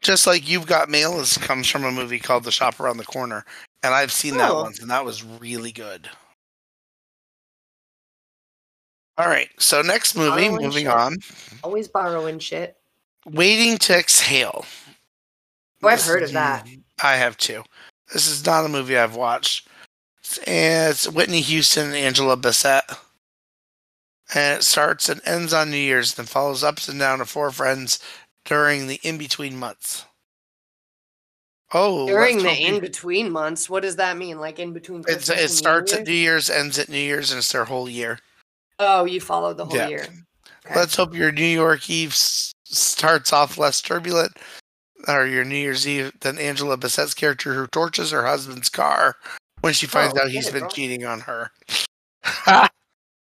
Just 0.01 0.27
like 0.27 0.49
You've 0.49 0.67
Got 0.67 0.89
Mail 0.89 1.19
is 1.21 1.39
comes 1.39 1.69
from 1.69 1.85
a 1.85 1.91
movie 1.91 2.19
called 2.19 2.45
The 2.45 2.53
Shop 2.53 2.79
Around 2.81 2.97
the 2.99 3.05
Corner. 3.05 3.45
And 3.83 3.95
I've 3.95 4.13
seen 4.13 4.37
that 4.37 4.51
Oh. 4.51 4.63
once 4.63 4.81
and 4.81 4.91
that 4.91 5.05
was 5.05 5.25
really 5.25 5.73
good. 5.73 6.09
All 9.19 9.29
right. 9.29 9.49
So 9.59 9.83
next 9.83 10.17
movie, 10.17 10.49
Borrowing 10.49 10.63
moving 10.65 10.85
shit. 10.87 10.95
on. 10.95 11.17
Always 11.63 11.89
borrowing 11.89 12.39
shit. 12.39 12.77
Waiting 13.27 13.79
to 13.79 13.97
Exhale. 13.99 14.65
Oh, 15.83 15.89
I've 15.89 16.03
heard 16.03 16.23
of 16.23 16.33
that. 16.33 16.67
I 17.03 17.17
have 17.17 17.37
too. 17.37 17.63
This 18.13 18.29
is 18.29 18.45
not 18.45 18.65
a 18.65 18.69
movie 18.69 18.97
I've 18.97 19.17
watched. 19.17 19.69
It's, 20.21 20.39
and 20.39 20.91
it's 20.91 21.09
Whitney 21.09 21.41
Houston 21.41 21.87
and 21.89 21.97
Angela 21.97 22.37
Bassett. 22.37 22.85
And 24.35 24.59
it 24.59 24.63
starts 24.63 25.09
and 25.09 25.21
ends 25.27 25.53
on 25.53 25.71
New 25.71 25.77
Year's, 25.77 26.15
then 26.15 26.27
follows 26.27 26.65
ups 26.65 26.89
and 26.89 26.99
down 26.99 27.21
of 27.21 27.29
four 27.29 27.51
friends 27.51 27.99
during 28.45 28.87
the 28.87 28.99
in 29.03 29.19
between 29.19 29.57
months. 29.59 30.05
Oh, 31.75 32.07
During 32.07 32.39
the 32.43 32.51
in 32.51 32.81
between 32.81 33.31
months, 33.31 33.71
what 33.71 33.83
does 33.83 33.97
that 33.97 34.19
mean? 34.19 34.39
Like 34.39 34.59
in 34.59 34.73
between 34.75 35.05
it 35.09 35.23
starts 35.51 35.93
New 35.93 35.99
at 36.01 36.07
New 36.07 36.13
Year's, 36.13 36.51
ends 36.51 36.79
at 36.79 36.91
New 36.91 36.99
Year's, 36.99 37.31
and 37.31 37.39
it's 37.39 37.51
their 37.51 37.65
whole 37.65 37.89
year. 37.89 38.19
Oh, 38.79 39.05
you 39.05 39.21
followed 39.21 39.57
the 39.57 39.65
whole 39.67 39.77
Yeah. 39.77 39.89
year. 39.89 40.07
Okay. 40.67 40.75
Let's 40.77 40.97
hope 40.97 41.15
your 41.15 41.33
New 41.33 41.45
York 41.45 41.89
Eve 41.91 42.11
s- 42.13 42.53
starts 42.65 43.33
off 43.33 43.59
less 43.59 43.81
turbulent, 43.81 44.37
or 45.09 45.27
your 45.27 45.45
New 45.45 45.57
Year's 45.57 45.87
Eve 45.87 46.13
than 46.21 46.39
Angela 46.39 46.77
Bassett's 46.77 47.15
character 47.15 47.55
who 47.55 47.67
torches 47.67 48.11
her 48.13 48.25
husband's 48.27 48.69
car 48.69 49.17
when 49.61 49.73
she 49.73 49.87
finds 49.87 50.15
Oh, 50.19 50.23
out 50.23 50.31
he's 50.31 50.49
it, 50.49 50.53
been 50.53 50.61
bro. 50.63 50.69
cheating 50.71 51.05
on 51.05 51.21
her. 51.21 51.51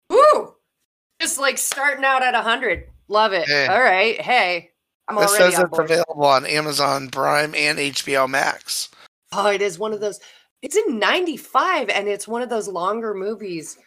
Woo! 0.10 0.56
Just 1.22 1.40
like 1.40 1.58
starting 1.58 2.04
out 2.06 2.24
at 2.24 2.36
hundred. 2.36 2.88
Love 3.08 3.34
it. 3.34 3.48
Hey. 3.48 3.68
All 3.68 3.82
right. 3.82 4.20
Hey, 4.20 4.72
I'm 5.08 5.16
This 5.18 5.30
already 5.32 5.56
says 5.56 5.64
it's 5.64 5.80
available 5.80 6.26
on 6.26 6.46
Amazon 6.46 7.10
Prime 7.10 7.54
and 7.56 7.78
HBO 7.78 8.28
Max. 8.30 8.90
Oh, 9.32 9.48
it 9.48 9.62
is 9.62 9.78
one 9.78 9.94
of 9.94 10.00
those. 10.00 10.20
It's 10.62 10.76
in 10.76 10.98
'95, 11.00 11.90
and 11.90 12.08
it's 12.08 12.28
one 12.28 12.42
of 12.42 12.50
those 12.50 12.68
longer 12.68 13.14
movies. 13.14 13.78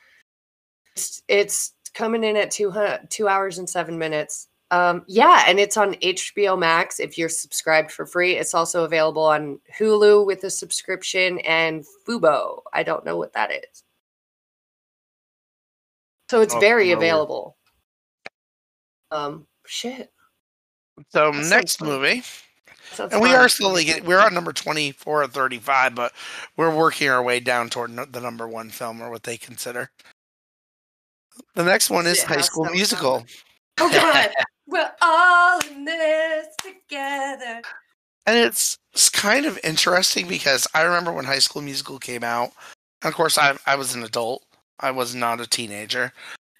It's, 0.96 1.22
it's 1.28 1.72
coming 1.94 2.24
in 2.24 2.36
at 2.36 2.50
two 2.50 2.72
two 3.10 3.28
hours 3.28 3.58
and 3.58 3.68
seven 3.68 3.98
minutes. 3.98 4.48
Um, 4.70 5.04
yeah, 5.06 5.44
and 5.46 5.60
it's 5.60 5.76
on 5.76 5.94
HBO 5.94 6.58
Max 6.58 6.98
if 6.98 7.16
you're 7.18 7.28
subscribed 7.28 7.92
for 7.92 8.06
free. 8.06 8.32
It's 8.36 8.54
also 8.54 8.84
available 8.84 9.22
on 9.22 9.60
Hulu 9.78 10.26
with 10.26 10.42
a 10.44 10.50
subscription 10.50 11.38
and 11.40 11.84
Fubo. 12.06 12.62
I 12.72 12.82
don't 12.82 13.04
know 13.04 13.16
what 13.16 13.32
that 13.34 13.52
is. 13.52 13.82
So 16.30 16.40
it's 16.40 16.54
Oh, 16.54 16.60
very 16.60 16.92
available. 16.92 17.56
Um, 19.10 19.46
shit. 19.66 20.10
So 21.10 21.30
That 21.32 21.46
next 21.50 21.76
fun. 21.76 21.88
movie, 21.88 22.22
and 22.98 23.20
we 23.20 23.34
are 23.34 23.48
slowly 23.48 23.84
getting. 23.84 24.04
We're 24.04 24.20
on 24.20 24.32
number 24.34 24.52
twenty-four 24.52 25.22
or 25.24 25.26
thirty-five, 25.28 25.94
but 25.94 26.12
we're 26.56 26.74
working 26.74 27.08
our 27.10 27.22
way 27.22 27.38
down 27.40 27.68
toward 27.68 27.90
no- 27.90 28.04
the 28.06 28.20
number 28.20 28.48
one 28.48 28.70
film 28.70 29.00
or 29.02 29.10
what 29.10 29.24
they 29.24 29.36
consider. 29.36 29.90
The 31.54 31.64
next 31.64 31.90
one 31.90 32.06
is 32.06 32.18
It 32.22 32.26
High 32.28 32.40
School 32.40 32.66
Musical, 32.66 33.24
Oh 33.80 33.90
god, 33.90 34.30
we're 34.66 34.90
all 35.02 35.60
in 35.70 35.84
this 35.84 36.46
together. 36.62 37.62
and 38.26 38.36
it's, 38.38 38.78
it's 38.92 39.10
kind 39.10 39.46
of 39.46 39.58
interesting 39.64 40.26
because 40.28 40.66
I 40.74 40.82
remember 40.82 41.12
when 41.12 41.24
High 41.24 41.38
School 41.40 41.62
Musical 41.62 41.98
came 41.98 42.22
out. 42.24 42.52
And 43.02 43.08
of 43.10 43.14
course, 43.14 43.36
I 43.38 43.56
I 43.66 43.76
was 43.76 43.94
an 43.94 44.02
adult. 44.04 44.44
I 44.80 44.90
was 44.90 45.14
not 45.14 45.40
a 45.40 45.46
teenager. 45.46 46.12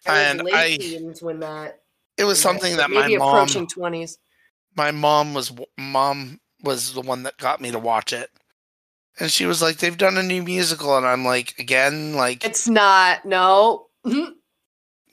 I 0.07 0.11
was 0.13 0.41
And 0.41 0.49
I- 0.53 1.15
when 1.25 1.41
that. 1.41 1.81
It 2.17 2.25
was 2.25 2.41
something 2.41 2.77
that 2.77 2.91
my 2.91 3.03
maybe 3.03 3.17
mom 3.19 3.29
approaching 3.35 3.67
twenties. 3.67 4.19
my 4.77 4.91
mom 4.93 5.35
was 5.35 5.53
mom 5.79 6.39
was 6.63 6.93
the 6.95 7.01
one 7.01 7.25
that 7.25 7.37
got 7.39 7.61
me 7.61 7.71
to 7.73 7.79
watch 7.79 8.13
it 8.13 8.31
and 9.21 9.31
she 9.31 9.47
was 9.47 9.61
like 9.61 9.77
they've 9.79 9.99
done 9.99 10.17
a 10.17 10.23
new 10.23 10.43
musical 10.43 10.97
and 10.97 11.05
i'm 11.05 11.25
like 11.25 11.55
again 11.59 12.15
like 12.15 12.45
It's 12.45 12.67
not. 12.69 13.25
No. 13.25 13.87
Mm-hmm. 14.07 14.33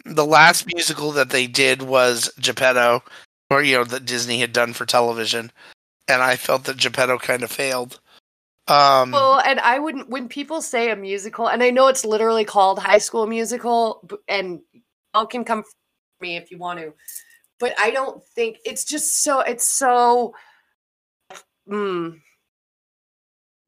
The 0.05 0.25
last 0.25 0.65
musical 0.67 1.11
that 1.11 1.29
they 1.29 1.47
did 1.47 1.81
was 1.81 2.31
geppetto 2.39 3.03
or 3.51 3.61
you 3.61 3.77
know 3.77 3.83
that 3.83 4.05
disney 4.05 4.39
had 4.39 4.53
done 4.53 4.73
for 4.73 4.85
television 4.85 5.51
and 6.07 6.23
i 6.23 6.35
felt 6.35 6.63
that 6.63 6.77
geppetto 6.77 7.19
kind 7.19 7.43
of 7.43 7.51
failed 7.51 7.99
um 8.67 9.11
Well, 9.11 9.41
and 9.41 9.59
I 9.59 9.79
wouldn't. 9.79 10.09
When 10.09 10.29
people 10.29 10.61
say 10.61 10.91
a 10.91 10.95
musical, 10.95 11.49
and 11.49 11.61
I 11.61 11.71
know 11.71 11.87
it's 11.87 12.05
literally 12.05 12.45
called 12.45 12.79
High 12.79 12.99
School 12.99 13.27
Musical, 13.27 14.07
and 14.27 14.61
y'all 15.13 15.25
can 15.25 15.43
come 15.43 15.63
for 15.63 15.69
me 16.21 16.37
if 16.37 16.51
you 16.51 16.57
want 16.57 16.79
to, 16.79 16.93
but 17.59 17.73
I 17.79 17.91
don't 17.91 18.23
think 18.35 18.57
it's 18.63 18.85
just 18.85 19.23
so. 19.23 19.41
It's 19.41 19.65
so. 19.65 20.35
Mm, 21.67 22.21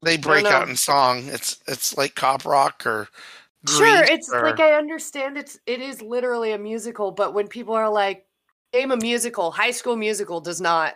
they 0.02 0.16
break 0.16 0.46
out 0.46 0.68
in 0.68 0.76
song 0.76 1.24
it's 1.26 1.58
it's 1.66 1.96
like 1.96 2.14
cop 2.14 2.44
rock 2.44 2.86
or 2.86 3.08
Sure, 3.68 4.02
it's 4.04 4.30
or- 4.30 4.42
like 4.42 4.60
I 4.60 4.72
understand 4.72 5.36
it's 5.36 5.58
it 5.66 5.80
is 5.80 6.02
literally 6.02 6.52
a 6.52 6.58
musical, 6.58 7.10
but 7.10 7.32
when 7.34 7.48
people 7.48 7.74
are 7.74 7.88
like, 7.88 8.26
"Name 8.72 8.90
a 8.90 8.96
musical," 8.96 9.50
High 9.50 9.70
School 9.70 9.96
Musical 9.96 10.40
does 10.40 10.60
not. 10.60 10.94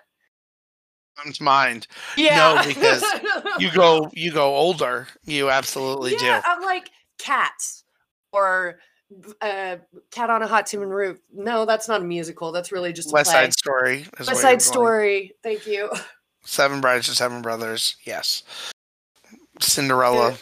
to 1.32 1.42
mind 1.42 1.86
Yeah, 2.16 2.64
because 2.66 3.02
you 3.58 3.70
go 3.72 4.10
you 4.12 4.30
go 4.32 4.54
older 4.54 5.08
you 5.24 5.50
absolutely 5.50 6.12
yeah, 6.12 6.40
do 6.40 6.46
I'm 6.46 6.62
like 6.62 6.90
Cats 7.18 7.84
or 8.32 8.78
uh, 9.40 9.76
Cat 10.10 10.30
on 10.30 10.42
a 10.42 10.46
Hot 10.46 10.66
Tin 10.66 10.80
Roof. 10.80 11.18
No, 11.32 11.64
that's 11.64 11.88
not 11.88 12.02
a 12.02 12.04
musical. 12.04 12.52
That's 12.52 12.70
really 12.70 12.92
just 12.92 13.10
a 13.10 13.12
west 13.12 13.30
play. 13.30 13.40
side 13.44 13.52
story 13.54 14.06
West 14.18 14.40
Side. 14.40 14.62
Story. 14.62 15.32
Thank 15.42 15.66
you. 15.66 15.90
Seven 16.44 16.80
Brides 16.80 17.08
and 17.08 17.16
Seven 17.16 17.42
Brothers. 17.42 17.96
Yes. 18.04 18.42
Cinderella. 19.60 20.36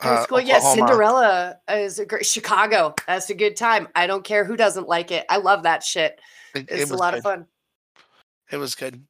High 0.00 0.14
uh, 0.14 0.22
school, 0.22 0.40
yes. 0.40 0.62
Oklahoma. 0.64 0.88
Cinderella 0.88 1.56
is 1.70 1.98
a 1.98 2.06
great. 2.06 2.24
Chicago. 2.24 2.94
That's 3.06 3.30
a 3.30 3.34
good 3.34 3.56
time. 3.56 3.88
I 3.96 4.06
don't 4.06 4.24
care 4.24 4.44
who 4.44 4.56
doesn't 4.56 4.88
like 4.88 5.10
it. 5.10 5.26
I 5.28 5.38
love 5.38 5.64
that 5.64 5.82
shit. 5.82 6.20
It, 6.54 6.70
it 6.70 6.80
It's 6.80 6.90
a 6.90 6.96
lot 6.96 7.14
good. 7.14 7.18
of 7.18 7.24
fun. 7.24 7.46
It 8.50 8.58
was 8.58 8.74
good. 8.74 9.02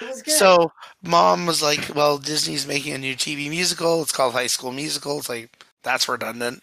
It 0.00 0.08
was 0.08 0.22
good. 0.22 0.34
So 0.34 0.72
mom 1.02 1.46
was 1.46 1.62
like, 1.62 1.94
"Well, 1.94 2.18
Disney's 2.18 2.66
making 2.66 2.92
a 2.92 2.98
new 2.98 3.14
TV 3.14 3.48
musical. 3.48 4.02
It's 4.02 4.12
called 4.12 4.32
High 4.32 4.48
School 4.48 4.72
Musical." 4.72 5.18
It's 5.18 5.28
like 5.28 5.64
that's 5.82 6.08
redundant. 6.08 6.62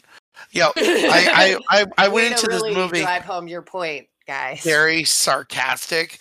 Yo, 0.52 0.68
I 0.76 1.58
I 1.70 1.80
I, 1.82 1.86
I 1.98 2.08
went 2.08 2.38
to 2.38 2.46
into 2.46 2.48
really 2.48 2.70
this 2.74 2.78
movie 2.78 3.02
Drive 3.02 3.24
home 3.24 3.48
your 3.48 3.62
point, 3.62 4.08
guys. 4.28 4.62
very 4.62 5.04
sarcastic, 5.04 6.20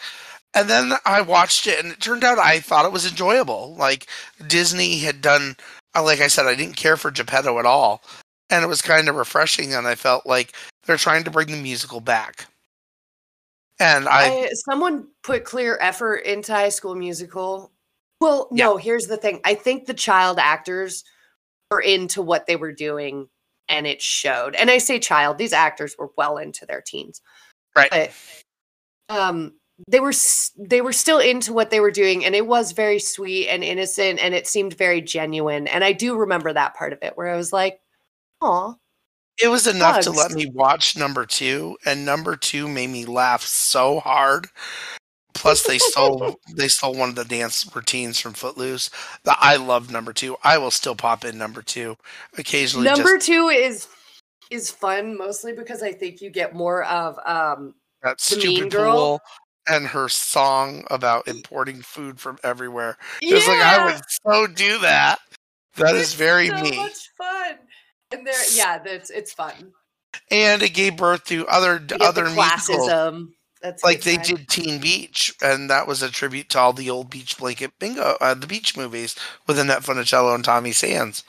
and 0.54 0.68
then 0.68 0.92
I 1.04 1.20
watched 1.20 1.66
it, 1.66 1.82
and 1.82 1.92
it 1.92 2.00
turned 2.00 2.24
out 2.24 2.38
I 2.38 2.60
thought 2.60 2.86
it 2.86 2.92
was 2.92 3.06
enjoyable. 3.06 3.74
Like 3.76 4.06
Disney 4.46 4.98
had 4.98 5.20
done, 5.20 5.56
like 5.94 6.20
I 6.20 6.28
said, 6.28 6.46
I 6.46 6.54
didn't 6.54 6.76
care 6.76 6.96
for 6.96 7.10
Geppetto 7.10 7.58
at 7.58 7.66
all, 7.66 8.02
and 8.50 8.64
it 8.64 8.68
was 8.68 8.82
kind 8.82 9.08
of 9.08 9.16
refreshing. 9.16 9.74
And 9.74 9.86
I 9.86 9.94
felt 9.94 10.26
like 10.26 10.54
they're 10.84 10.96
trying 10.96 11.24
to 11.24 11.30
bring 11.30 11.48
the 11.48 11.56
musical 11.60 12.00
back. 12.00 12.46
And 13.80 14.08
I, 14.08 14.24
I, 14.28 14.50
someone 14.68 15.06
put 15.22 15.44
clear 15.44 15.78
effort 15.80 16.18
into 16.18 16.52
High 16.52 16.68
School 16.70 16.94
Musical. 16.94 17.70
Well, 18.20 18.48
Yeah. 18.50 18.64
no. 18.66 18.76
Here's 18.76 19.06
the 19.06 19.16
thing. 19.16 19.40
I 19.44 19.54
think 19.54 19.86
the 19.86 19.94
child 19.94 20.38
actors 20.40 21.04
were 21.70 21.80
into 21.80 22.20
what 22.20 22.46
they 22.46 22.56
were 22.56 22.72
doing, 22.72 23.28
and 23.68 23.86
it 23.86 24.02
showed. 24.02 24.56
And 24.56 24.70
I 24.70 24.78
say 24.78 24.98
child; 24.98 25.38
these 25.38 25.52
actors 25.52 25.94
were 25.98 26.10
well 26.16 26.38
into 26.38 26.66
their 26.66 26.80
teens. 26.80 27.20
Right. 27.76 27.90
But 27.90 28.10
um, 29.08 29.54
they 29.86 30.00
were 30.00 30.12
they 30.58 30.80
were 30.80 30.92
still 30.92 31.18
into 31.18 31.52
what 31.52 31.70
they 31.70 31.80
were 31.80 31.90
doing, 31.90 32.24
and 32.24 32.34
it 32.34 32.46
was 32.46 32.72
very 32.72 32.98
sweet 32.98 33.48
and 33.48 33.62
innocent, 33.62 34.18
and 34.20 34.34
it 34.34 34.46
seemed 34.46 34.76
very 34.76 35.00
genuine. 35.00 35.68
And 35.68 35.84
I 35.84 35.92
do 35.92 36.16
remember 36.16 36.52
that 36.52 36.74
part 36.74 36.92
of 36.92 36.98
it 37.02 37.16
where 37.16 37.28
I 37.28 37.36
was 37.36 37.52
like, 37.52 37.80
"Oh, 38.40 38.76
it 39.40 39.48
was 39.48 39.66
enough 39.66 40.00
to 40.00 40.10
let 40.10 40.32
me 40.32 40.50
watch 40.52 40.96
number 40.96 41.24
two, 41.24 41.78
and 41.86 42.04
number 42.04 42.34
two 42.36 42.66
made 42.66 42.90
me 42.90 43.04
laugh 43.04 43.42
so 43.42 44.00
hard. 44.00 44.48
Plus, 45.32 45.62
they 45.62 45.78
stole 45.78 46.40
they 46.56 46.66
stole 46.66 46.94
one 46.94 47.10
of 47.10 47.14
the 47.14 47.24
dance 47.24 47.70
routines 47.72 48.18
from 48.18 48.32
Footloose. 48.32 48.90
That 49.24 49.38
I 49.40 49.56
love 49.56 49.92
number 49.92 50.12
two. 50.12 50.36
I 50.42 50.58
will 50.58 50.72
still 50.72 50.96
pop 50.96 51.24
in 51.24 51.38
number 51.38 51.62
two 51.62 51.96
occasionally. 52.36 52.86
number 52.86 53.16
just 53.16 53.26
two 53.26 53.48
is 53.48 53.86
is 54.50 54.70
fun 54.70 55.16
mostly 55.16 55.52
because 55.52 55.82
I 55.82 55.92
think 55.92 56.20
you 56.20 56.30
get 56.30 56.54
more 56.54 56.82
of 56.84 57.18
um 57.24 57.74
that 58.02 58.18
the 58.18 58.36
Mean 58.38 58.68
Girl. 58.68 58.92
pool 58.92 59.20
and 59.68 59.86
her 59.86 60.08
song 60.08 60.84
about 60.90 61.28
importing 61.28 61.82
food 61.82 62.20
from 62.20 62.38
everywhere. 62.42 62.96
It's 63.22 63.46
like 63.46 63.60
I 63.60 63.84
would 63.84 64.02
so 64.24 64.46
do 64.46 64.78
that. 64.80 65.18
That 65.76 65.94
is 65.94 66.02
It's 66.08 66.14
very 66.14 66.48
so 66.48 66.60
me. 66.60 66.76
much 66.76 67.10
fun. 67.16 67.56
And 68.12 68.26
there, 68.26 68.34
yeah, 68.52 68.78
that's 68.78 69.10
it's 69.10 69.32
fun. 69.32 69.72
And 70.30 70.62
it 70.62 70.74
gave 70.74 70.96
birth 70.96 71.24
to 71.26 71.46
other 71.48 71.84
other 72.00 72.26
classism. 72.26 73.28
That's 73.60 73.82
like 73.82 74.02
they 74.02 74.16
time. 74.16 74.24
did 74.24 74.48
Teen 74.48 74.80
Beach, 74.80 75.34
and 75.42 75.68
that 75.68 75.86
was 75.86 76.02
a 76.02 76.10
tribute 76.10 76.48
to 76.50 76.58
all 76.58 76.72
the 76.72 76.90
old 76.90 77.10
beach 77.10 77.36
blanket 77.38 77.72
bingo, 77.80 78.16
uh, 78.20 78.34
the 78.34 78.46
beach 78.46 78.76
movies 78.76 79.16
with 79.46 79.58
Annette 79.58 79.82
Funicello 79.82 80.34
and 80.34 80.44
Tommy 80.44 80.72
Sands. 80.72 81.24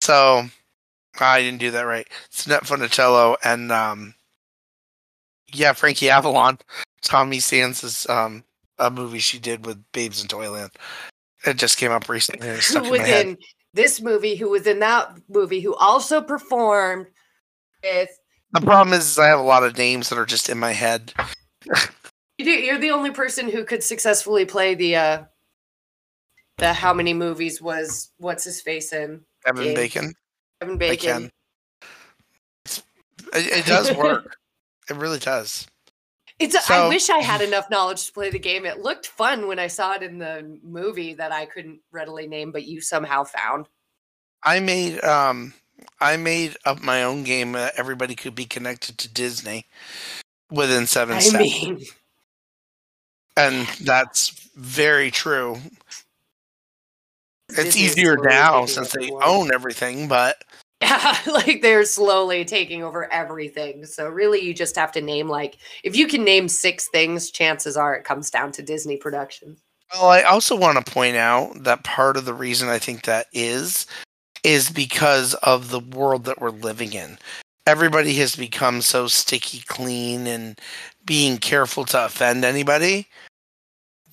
So 0.00 0.44
I 1.20 1.40
didn't 1.42 1.58
do 1.60 1.70
that 1.72 1.82
right. 1.82 2.08
It's 2.26 2.46
Annette 2.46 2.64
Funicello 2.64 3.36
and 3.44 3.72
um, 3.72 4.14
yeah, 5.52 5.72
Frankie 5.72 6.10
Avalon. 6.10 6.58
Tommy 7.02 7.40
Sands 7.40 7.84
is 7.84 8.08
um 8.08 8.44
a 8.78 8.90
movie 8.90 9.18
she 9.18 9.38
did 9.38 9.66
with 9.66 9.82
Babes 9.92 10.22
in 10.22 10.28
Toyland. 10.28 10.70
It 11.44 11.56
just 11.56 11.76
came 11.76 11.90
up 11.90 12.08
recently. 12.08 12.48
Who 12.48 12.84
in 12.84 12.90
was 12.90 13.00
head. 13.00 13.26
in 13.26 13.38
this 13.74 14.00
movie, 14.00 14.36
who 14.36 14.50
was 14.50 14.66
in 14.66 14.78
that 14.80 15.12
movie, 15.28 15.60
who 15.60 15.74
also 15.74 16.20
performed 16.20 17.06
with. 17.82 18.10
The 18.52 18.60
problem 18.60 18.92
is, 18.92 19.18
I 19.18 19.26
have 19.28 19.38
a 19.38 19.42
lot 19.42 19.64
of 19.64 19.78
names 19.78 20.10
that 20.10 20.18
are 20.18 20.26
just 20.26 20.48
in 20.48 20.58
my 20.58 20.72
head. 20.72 21.12
You 22.38 22.44
do, 22.44 22.50
you're 22.50 22.78
the 22.78 22.90
only 22.90 23.10
person 23.10 23.48
who 23.48 23.64
could 23.64 23.82
successfully 23.82 24.44
play 24.44 24.74
the 24.74 24.96
uh 24.96 25.24
the 26.58 26.72
how 26.72 26.92
many 26.92 27.14
movies 27.14 27.62
was 27.62 28.10
what's 28.18 28.44
his 28.44 28.60
face 28.60 28.92
in 28.92 29.22
Kevin 29.44 29.68
Yeah. 29.68 29.74
Bacon. 29.74 30.14
Kevin 30.60 30.78
Bacon. 30.78 31.30
It, 32.66 32.82
it 33.34 33.66
does 33.66 33.94
work. 33.96 34.36
it 34.90 34.96
really 34.96 35.18
does. 35.18 35.66
It's. 36.42 36.56
I 36.56 36.60
So- 36.60 36.88
wish 36.88 37.08
I 37.10 37.18
had 37.18 37.40
enough 37.48 37.70
knowledge 37.70 38.06
to 38.06 38.12
play 38.12 38.30
the 38.30 38.38
game. 38.38 38.64
It 38.66 38.80
looked 38.80 39.06
fun 39.06 39.46
when 39.46 39.58
I 39.58 39.66
saw 39.68 39.92
it 39.94 40.02
in 40.02 40.18
the 40.18 40.58
movie 40.62 41.14
that 41.14 41.32
I 41.32 41.46
couldn't 41.46 41.80
readily 41.90 42.26
name, 42.26 42.52
but 42.52 42.64
you 42.64 42.80
somehow 42.80 43.24
found. 43.24 43.66
I 44.42 44.60
made 44.60 45.02
um 45.04 45.54
I 46.00 46.16
made 46.16 46.56
up 46.64 46.82
my 46.82 47.04
own 47.04 47.22
game 47.24 47.52
that 47.52 47.74
everybody 47.76 48.14
could 48.14 48.34
be 48.34 48.44
connected 48.44 48.98
to 48.98 49.12
Disney 49.12 49.66
within 50.50 50.86
seven 50.86 51.16
I 51.16 51.20
steps. 51.20 51.42
mean, 51.42 51.80
and 53.36 53.66
that's 53.80 54.30
very 54.56 55.10
true. 55.10 55.58
It's 57.48 57.56
Disney's 57.74 57.96
easier 57.98 58.16
now 58.16 58.66
since 58.66 58.92
they 58.92 59.10
own 59.10 59.52
everything, 59.52 60.08
but 60.08 60.42
like 61.26 61.62
they're 61.62 61.84
slowly 61.84 62.44
taking 62.44 62.82
over 62.82 63.10
everything. 63.12 63.84
So 63.86 64.08
really, 64.08 64.40
you 64.40 64.54
just 64.54 64.76
have 64.76 64.92
to 64.92 65.00
name 65.00 65.28
like 65.28 65.58
if 65.84 65.96
you 65.96 66.06
can 66.06 66.24
name 66.24 66.48
six 66.48 66.88
things, 66.88 67.30
chances 67.30 67.76
are 67.76 67.94
it 67.94 68.04
comes 68.04 68.30
down 68.30 68.52
to 68.52 68.62
Disney 68.62 68.96
Productions. 68.96 69.60
well, 69.92 70.08
I 70.08 70.22
also 70.22 70.56
want 70.56 70.84
to 70.84 70.92
point 70.92 71.16
out 71.16 71.64
that 71.64 71.84
part 71.84 72.16
of 72.16 72.24
the 72.24 72.34
reason 72.34 72.68
I 72.68 72.78
think 72.78 73.02
that 73.02 73.26
is 73.32 73.86
is 74.44 74.70
because 74.70 75.34
of 75.34 75.70
the 75.70 75.80
world 75.80 76.24
that 76.24 76.40
we're 76.40 76.50
living 76.50 76.92
in. 76.92 77.18
Everybody 77.66 78.14
has 78.14 78.34
become 78.34 78.80
so 78.82 79.06
sticky 79.06 79.62
clean 79.66 80.26
and 80.26 80.60
being 81.04 81.38
careful 81.38 81.84
to 81.86 82.04
offend 82.04 82.44
anybody 82.44 83.06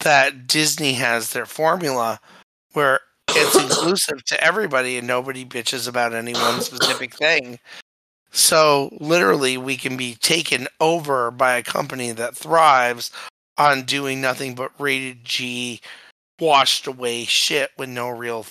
that 0.02 0.46
Disney 0.48 0.94
has 0.94 1.34
their 1.34 1.48
formula 1.48 2.20
where 2.74 3.00
it's 3.36 3.56
inclusive 3.56 4.24
to 4.26 4.44
everybody 4.44 4.98
and 4.98 5.08
nobody 5.08 5.46
bitches 5.46 5.88
about 5.88 6.14
any 6.14 6.34
one 6.34 6.62
specific 6.62 7.14
thing. 7.14 7.60
So 8.32 8.90
literally 9.00 9.58
we 9.58 9.76
can 9.78 9.98
be 9.98 10.16
taken 10.16 10.68
over 10.80 11.32
by 11.32 11.56
a 11.56 11.64
company 11.64 12.12
that 12.12 12.36
thrives 12.36 13.12
on 13.58 13.84
doing 13.84 14.22
nothing 14.22 14.56
but 14.56 14.72
rated 14.80 15.26
G 15.26 15.82
washed 16.40 16.88
away 16.88 17.26
shit 17.26 17.72
with 17.78 17.90
no 17.90 18.10
real 18.10 18.46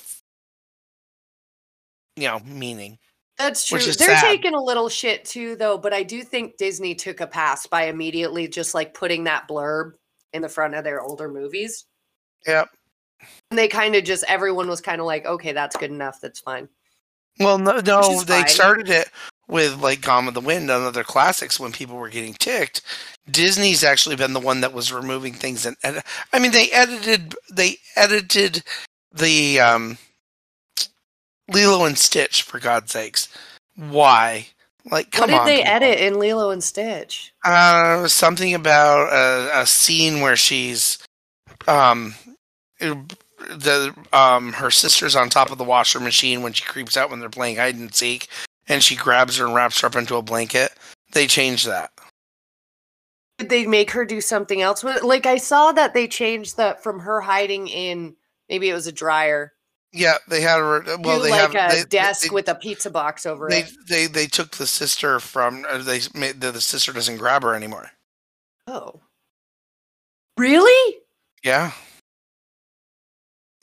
you 2.17 2.29
know 2.29 2.41
meaning. 2.45 2.99
That's 3.39 3.65
true. 3.65 3.79
They're 3.79 3.93
sad. 3.93 4.21
taking 4.23 4.55
a 4.55 4.63
little 4.63 4.89
shit 4.89 5.25
too, 5.25 5.55
though. 5.55 5.79
But 5.79 5.95
I 5.95 6.03
do 6.03 6.25
think 6.25 6.57
Disney 6.57 6.97
took 6.97 7.21
a 7.21 7.27
pass 7.27 7.67
by 7.69 7.85
immediately 7.85 8.49
just 8.49 8.75
like 8.75 8.95
putting 8.95 9.25
that 9.25 9.49
blurb 9.49 9.93
in 10.33 10.43
the 10.43 10.49
front 10.49 10.75
of 10.75 10.83
their 10.83 11.01
older 11.01 11.29
movies. 11.29 11.87
Yep. 12.47 12.69
And 13.51 13.59
they 13.59 13.69
kind 13.69 13.95
of 13.95 14.05
just 14.05 14.25
everyone 14.29 14.69
was 14.69 14.81
kind 14.81 15.01
of 15.01 15.07
like, 15.07 15.27
okay, 15.27 15.53
that's 15.53 15.77
good 15.77 15.91
enough. 15.91 16.21
That's 16.21 16.41
fine. 16.41 16.69
Well, 17.41 17.59
no, 17.59 17.81
no, 17.81 18.23
they 18.23 18.41
fine. 18.41 18.49
started 18.49 18.89
it 18.89 19.09
with 19.49 19.81
like 19.81 20.03
Gone 20.03 20.27
with 20.27 20.35
the 20.35 20.41
Wind 20.41 20.71
and 20.71 20.85
other 20.85 21.05
classics 21.05 21.59
when 21.59 21.73
people 21.73 21.97
were 21.97 22.09
getting 22.09 22.35
ticked. 22.35 22.83
Disney's 23.31 23.83
actually 23.83 24.17
been 24.17 24.33
the 24.33 24.41
one 24.41 24.61
that 24.61 24.73
was 24.73 24.93
removing 24.93 25.33
things 25.33 25.67
and, 25.67 25.77
I 26.33 26.39
mean 26.39 26.53
they 26.53 26.71
edited 26.71 27.35
they 27.51 27.77
edited 27.97 28.63
the 29.13 29.61
um 29.61 29.99
Lilo 31.51 31.87
and 31.87 31.97
Stitch 31.97 32.43
for 32.43 32.59
God's 32.59 32.93
sakes. 32.93 33.29
Why? 33.77 34.47
Like 34.91 35.11
come 35.11 35.31
on. 35.31 35.37
what 35.37 35.47
did 35.47 35.53
they 35.53 35.63
people. 35.63 35.73
edit 35.75 36.01
in 36.01 36.19
Lilo 36.19 36.51
and 36.51 36.63
Stitch? 36.63 37.33
Uh, 37.45 38.07
something 38.09 38.55
about 38.55 39.13
a, 39.13 39.63
a 39.63 39.67
scene 39.67 40.21
where 40.21 40.37
she's, 40.37 40.99
um, 41.67 42.15
the 42.81 43.95
um 44.13 44.53
her 44.53 44.71
sister's 44.71 45.17
on 45.17 45.29
top 45.29 45.51
of 45.51 45.59
the 45.59 45.65
washer 45.65 46.01
machine 46.01 46.43
when 46.43 46.53
she 46.53 46.65
creeps 46.65 46.97
out 46.97 47.11
when 47.11 47.21
they're 47.21 47.29
playing 47.29 47.57
hide 47.57 47.77
and 47.77 47.95
seek, 47.95 48.29
and 48.69 48.83
she 48.83 48.97
grabs 48.97 49.37
her 49.37 49.47
and 49.47 49.55
wraps 49.55 49.81
her 49.81 49.87
up 49.87 49.97
into 49.97 50.17
a 50.17 50.23
blanket. 50.23 50.73
They 51.13 51.27
changed 51.27 51.67
that. 51.67 51.91
Did 53.39 53.51
they 53.51 53.67
make 53.67 53.93
her 53.93 54.05
do 54.05 54.21
something 54.21 54.61
else 54.63 54.83
with 54.83 54.97
it? 54.97 55.05
Like 55.05 55.25
I 55.27 55.37
saw 55.37 55.71
that 55.73 55.95
they 55.95 56.09
changed 56.09 56.57
that 56.57 56.83
from 56.83 56.99
her 57.01 57.21
hiding 57.21 57.69
in 57.69 58.17
maybe 58.49 58.69
it 58.69 58.75
was 58.75 58.89
a 58.89 58.93
dryer 58.93 59.53
Yeah, 59.93 60.17
they 60.29 60.41
had 60.41 60.59
her. 60.59 60.83
Well, 60.99 61.21
they 61.21 61.31
like 61.31 61.53
have 61.53 61.55
a 61.55 61.77
they, 61.77 61.85
desk 61.85 62.29
they, 62.29 62.35
with 62.35 62.49
a 62.49 62.57
pizza 62.57 62.91
box 62.91 63.25
over 63.27 63.49
They, 63.49 63.61
it. 63.61 63.71
they 63.89 64.07
they 64.07 64.27
took 64.27 64.51
the 64.57 64.67
sister 64.67 65.21
from. 65.21 65.65
uh, 65.71 65.79
They 65.79 66.01
made 66.15 66.41
the, 66.41 66.51
the 66.51 66.61
sister 66.61 66.93
doesn't 66.93 67.19
grab 67.19 67.43
her 67.45 67.55
anymore. 67.55 67.91
Oh, 68.67 69.01
really? 70.37 70.97
Yeah. 71.45 71.71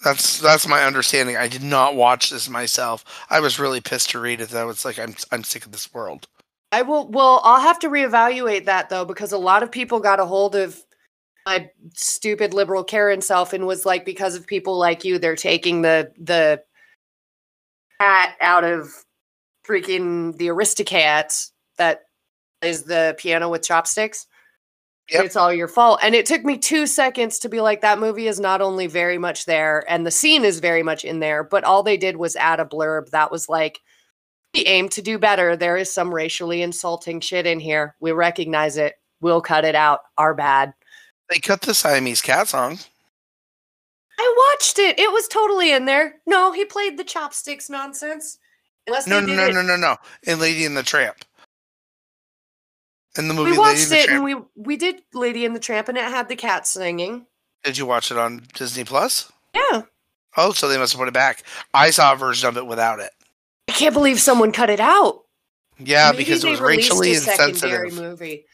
That's 0.06 0.38
that's 0.38 0.68
my 0.68 0.84
understanding. 0.84 1.36
I 1.36 1.48
did 1.48 1.64
not 1.64 1.96
watch 1.96 2.30
this 2.30 2.48
myself. 2.48 3.04
I 3.32 3.40
was 3.40 3.60
really 3.60 3.82
pissed 3.82 4.12
to 4.12 4.20
read 4.20 4.40
it. 4.40 4.50
That 4.50 4.68
was 4.68 4.86
like 4.86 5.00
I'm 5.00 5.16
I'm 5.32 5.44
sick 5.44 5.66
of 5.66 5.72
this 5.72 5.92
world. 5.92 6.28
I 6.72 6.84
will. 6.84 7.08
Well, 7.08 7.42
I'll 7.44 7.60
have 7.60 7.80
to 7.80 7.90
reevaluate 7.90 8.66
that 8.66 8.90
though, 8.90 9.04
because 9.04 9.32
a 9.32 9.38
lot 9.40 9.64
of 9.64 9.72
people 9.72 10.00
got 10.00 10.20
a 10.20 10.26
hold 10.26 10.56
of 10.56 10.80
my 11.48 11.72
stupid 11.96 12.54
liberal 12.54 12.84
Karen 12.84 13.22
self 13.22 13.52
and 13.52 13.66
was 13.66 13.84
like, 13.84 14.06
because 14.06 14.36
of 14.36 14.46
people 14.46 14.78
like 14.78 15.04
you, 15.04 15.18
they're 15.18 15.36
taking 15.36 15.82
the 15.82 16.12
the 16.20 16.62
cat 18.00 18.36
out 18.42 18.64
of 18.64 18.90
freaking 19.68 20.38
the 20.38 20.50
Aristocats 20.50 21.50
that 21.80 22.02
is 22.62 22.84
the 22.84 23.16
piano 23.18 23.50
with 23.50 23.64
chopsticks. 23.64 24.28
Yep. 25.12 25.26
It's 25.26 25.36
all 25.36 25.54
your 25.54 25.68
fault. 25.68 26.00
And 26.02 26.16
it 26.16 26.26
took 26.26 26.44
me 26.44 26.58
two 26.58 26.88
seconds 26.88 27.38
to 27.40 27.50
be 27.50 27.62
like, 27.62 27.82
that 27.82 28.00
movie 28.00 28.28
is 28.28 28.40
not 28.40 28.62
only 28.62 28.88
very 28.88 29.20
much 29.20 29.46
there 29.46 29.84
and 29.88 30.06
the 30.06 30.12
scene 30.12 30.44
is 30.44 30.60
very 30.60 30.82
much 30.82 31.06
in 31.06 31.20
there, 31.20 31.44
but 31.44 31.64
all 31.64 31.84
they 31.84 31.98
did 31.98 32.18
was 32.18 32.36
add 32.36 32.60
a 32.60 32.66
blurb 32.66 33.12
that 33.12 33.32
was 33.32 33.48
like, 33.48 33.82
we 34.56 34.66
aim 34.66 34.90
to 34.90 35.02
do 35.02 35.20
better. 35.20 35.56
There 35.56 35.78
is 35.78 35.94
some 35.94 36.14
racially 36.14 36.62
insulting 36.62 37.20
shit 37.20 37.46
in 37.46 37.60
here. 37.60 37.96
We 38.00 38.14
recognize 38.14 38.78
it. 38.78 38.96
We'll 39.22 39.42
cut 39.42 39.66
it 39.66 39.76
out. 39.76 40.00
Our 40.18 40.34
bad. 40.34 40.74
They 41.30 41.40
cut 41.40 41.62
the 41.62 41.74
Siamese 41.74 42.22
cat 42.22 42.48
song. 42.48 42.80
I 44.18 44.54
watched 44.54 44.80
it. 44.80 44.98
It 44.98 45.12
was 45.12 45.28
totally 45.28 45.72
in 45.72 45.86
there. 45.86 46.16
No, 46.26 46.52
he 46.52 46.66
played 46.66 46.98
the 46.98 47.04
chopsticks 47.04 47.70
nonsense. 47.70 48.40
Unless 48.88 49.08
No, 49.08 49.20
no, 49.20 49.36
no, 49.36 49.50
no, 49.50 49.62
no, 49.62 49.76
no. 49.76 49.98
In 50.24 50.40
Lady 50.40 50.66
and 50.66 50.78
the 50.78 50.84
Tramp. 50.84 51.18
In 53.18 53.28
the 53.28 53.34
movie 53.34 53.52
We 53.52 53.58
watched 53.58 53.90
the 53.90 54.00
it 54.00 54.10
and 54.10 54.24
we 54.24 54.36
we 54.56 54.78
did 54.78 55.02
Lady 55.14 55.46
and 55.46 55.56
the 55.56 55.60
Tramp 55.60 55.88
and 55.88 55.98
it 55.98 56.04
had 56.04 56.28
the 56.28 56.36
cat 56.36 56.68
singing. 56.68 57.26
Did 57.64 57.78
you 57.78 57.86
watch 57.86 58.12
it 58.12 58.18
on 58.18 58.44
Disney 58.54 58.84
Plus? 58.84 59.32
Yeah. 59.54 59.84
Oh, 60.38 60.52
so 60.52 60.68
they 60.68 60.78
must 60.78 60.94
have 60.94 61.00
put 61.00 61.08
it 61.08 61.14
back. 61.14 61.44
I 61.74 61.90
saw 61.92 62.14
a 62.14 62.16
version 62.16 62.50
of 62.50 62.58
it 62.58 62.68
without 62.68 63.00
it. 63.00 63.12
I 63.70 63.72
can't 63.72 63.94
believe 63.94 64.20
someone 64.20 64.52
cut 64.52 64.70
it 64.70 64.80
out. 64.80 65.22
Yeah, 65.80 66.12
Maybe 66.12 66.24
because 66.24 66.44
it 66.44 66.50
was 66.50 66.62
racially 66.62 67.12
a 67.12 67.16
secondary 67.16 67.90
insensitive. 67.90 67.94
movie. 67.94 68.46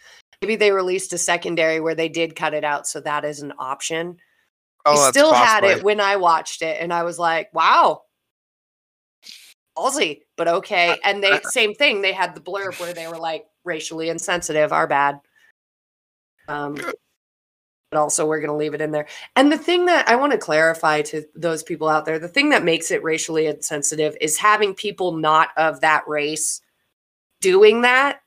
Maybe 0.41 0.55
they 0.55 0.71
released 0.71 1.13
a 1.13 1.17
secondary 1.17 1.79
where 1.79 1.93
they 1.93 2.09
did 2.09 2.35
cut 2.35 2.53
it 2.53 2.63
out, 2.63 2.87
so 2.87 2.99
that 3.01 3.25
is 3.25 3.41
an 3.41 3.53
option. 3.59 4.17
Oh, 4.85 4.99
I 4.99 5.11
still 5.11 5.33
had 5.33 5.63
it 5.63 5.83
when 5.83 5.99
I 5.99 6.15
watched 6.15 6.63
it, 6.63 6.81
and 6.81 6.91
I 6.91 7.03
was 7.03 7.19
like, 7.19 7.53
"Wow, 7.53 8.03
ballsy," 9.77 10.21
but 10.35 10.47
okay. 10.47 10.91
Uh, 10.91 10.95
and 11.03 11.23
they 11.23 11.31
uh, 11.31 11.39
same 11.43 11.75
thing. 11.75 12.01
They 12.01 12.13
had 12.13 12.33
the 12.33 12.41
blurb 12.41 12.79
where 12.79 12.93
they 12.93 13.07
were 13.07 13.19
like 13.19 13.45
racially 13.63 14.09
insensitive. 14.09 14.71
Our 14.71 14.87
bad. 14.87 15.19
Um, 16.47 16.75
but 17.91 17.99
also 17.99 18.25
we're 18.25 18.39
going 18.39 18.49
to 18.49 18.55
leave 18.55 18.73
it 18.73 18.81
in 18.81 18.91
there. 18.91 19.07
And 19.35 19.51
the 19.51 19.57
thing 19.57 19.85
that 19.85 20.07
I 20.07 20.15
want 20.15 20.31
to 20.31 20.37
clarify 20.37 21.01
to 21.03 21.23
those 21.35 21.61
people 21.61 21.89
out 21.89 22.05
there, 22.05 22.19
the 22.19 22.27
thing 22.27 22.49
that 22.49 22.63
makes 22.63 22.89
it 22.89 23.03
racially 23.03 23.47
insensitive 23.47 24.15
is 24.21 24.37
having 24.37 24.73
people 24.73 25.17
not 25.17 25.49
of 25.57 25.81
that 25.81 26.07
race 26.07 26.61
doing 27.41 27.81
that. 27.81 28.21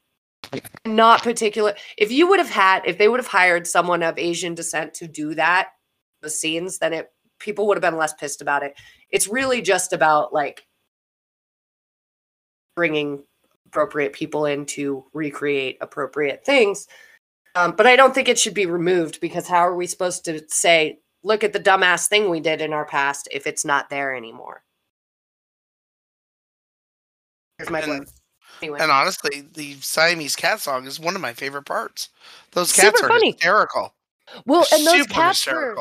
Not 0.84 1.22
particular. 1.22 1.74
If 1.96 2.12
you 2.12 2.28
would 2.28 2.38
have 2.38 2.50
had, 2.50 2.82
if 2.84 2.98
they 2.98 3.08
would 3.08 3.20
have 3.20 3.26
hired 3.26 3.66
someone 3.66 4.02
of 4.02 4.18
Asian 4.18 4.54
descent 4.54 4.92
to 4.94 5.08
do 5.08 5.34
that, 5.34 5.68
the 6.20 6.28
scenes, 6.28 6.78
then 6.78 6.92
it 6.92 7.10
people 7.38 7.66
would 7.66 7.76
have 7.76 7.82
been 7.82 7.96
less 7.96 8.14
pissed 8.14 8.42
about 8.42 8.62
it. 8.62 8.74
It's 9.10 9.28
really 9.28 9.62
just 9.62 9.92
about 9.92 10.32
like 10.32 10.66
bringing 12.76 13.24
appropriate 13.74 14.12
people 14.12 14.46
in 14.46 14.64
to 14.64 15.04
recreate 15.12 15.78
appropriate 15.80 16.44
things. 16.44 16.86
Um, 17.56 17.72
but 17.76 17.88
I 17.88 17.96
don't 17.96 18.14
think 18.14 18.28
it 18.28 18.38
should 18.38 18.54
be 18.54 18.66
removed 18.66 19.20
because 19.20 19.48
how 19.48 19.58
are 19.58 19.74
we 19.74 19.88
supposed 19.88 20.24
to 20.26 20.40
say, 20.48 21.00
look 21.24 21.42
at 21.42 21.52
the 21.52 21.58
dumbass 21.58 22.06
thing 22.06 22.30
we 22.30 22.38
did 22.38 22.60
in 22.60 22.72
our 22.72 22.84
past 22.84 23.26
if 23.32 23.48
it's 23.48 23.64
not 23.64 23.90
there 23.90 24.14
anymore? 24.14 24.62
Here's 27.58 27.70
my 27.70 27.80
And- 27.80 28.08
Anyway. 28.62 28.78
And 28.80 28.92
honestly, 28.92 29.40
the 29.52 29.74
Siamese 29.80 30.36
cat 30.36 30.60
song 30.60 30.86
is 30.86 31.00
one 31.00 31.16
of 31.16 31.20
my 31.20 31.32
favorite 31.32 31.64
parts. 31.64 32.10
Those 32.52 32.72
cats 32.72 32.96
Super 33.00 33.06
are 33.06 33.08
funny. 33.08 33.32
hysterical. 33.32 33.92
well, 34.46 34.64
and 34.72 34.86
those 34.86 35.06
cats 35.08 35.44
were 35.48 35.76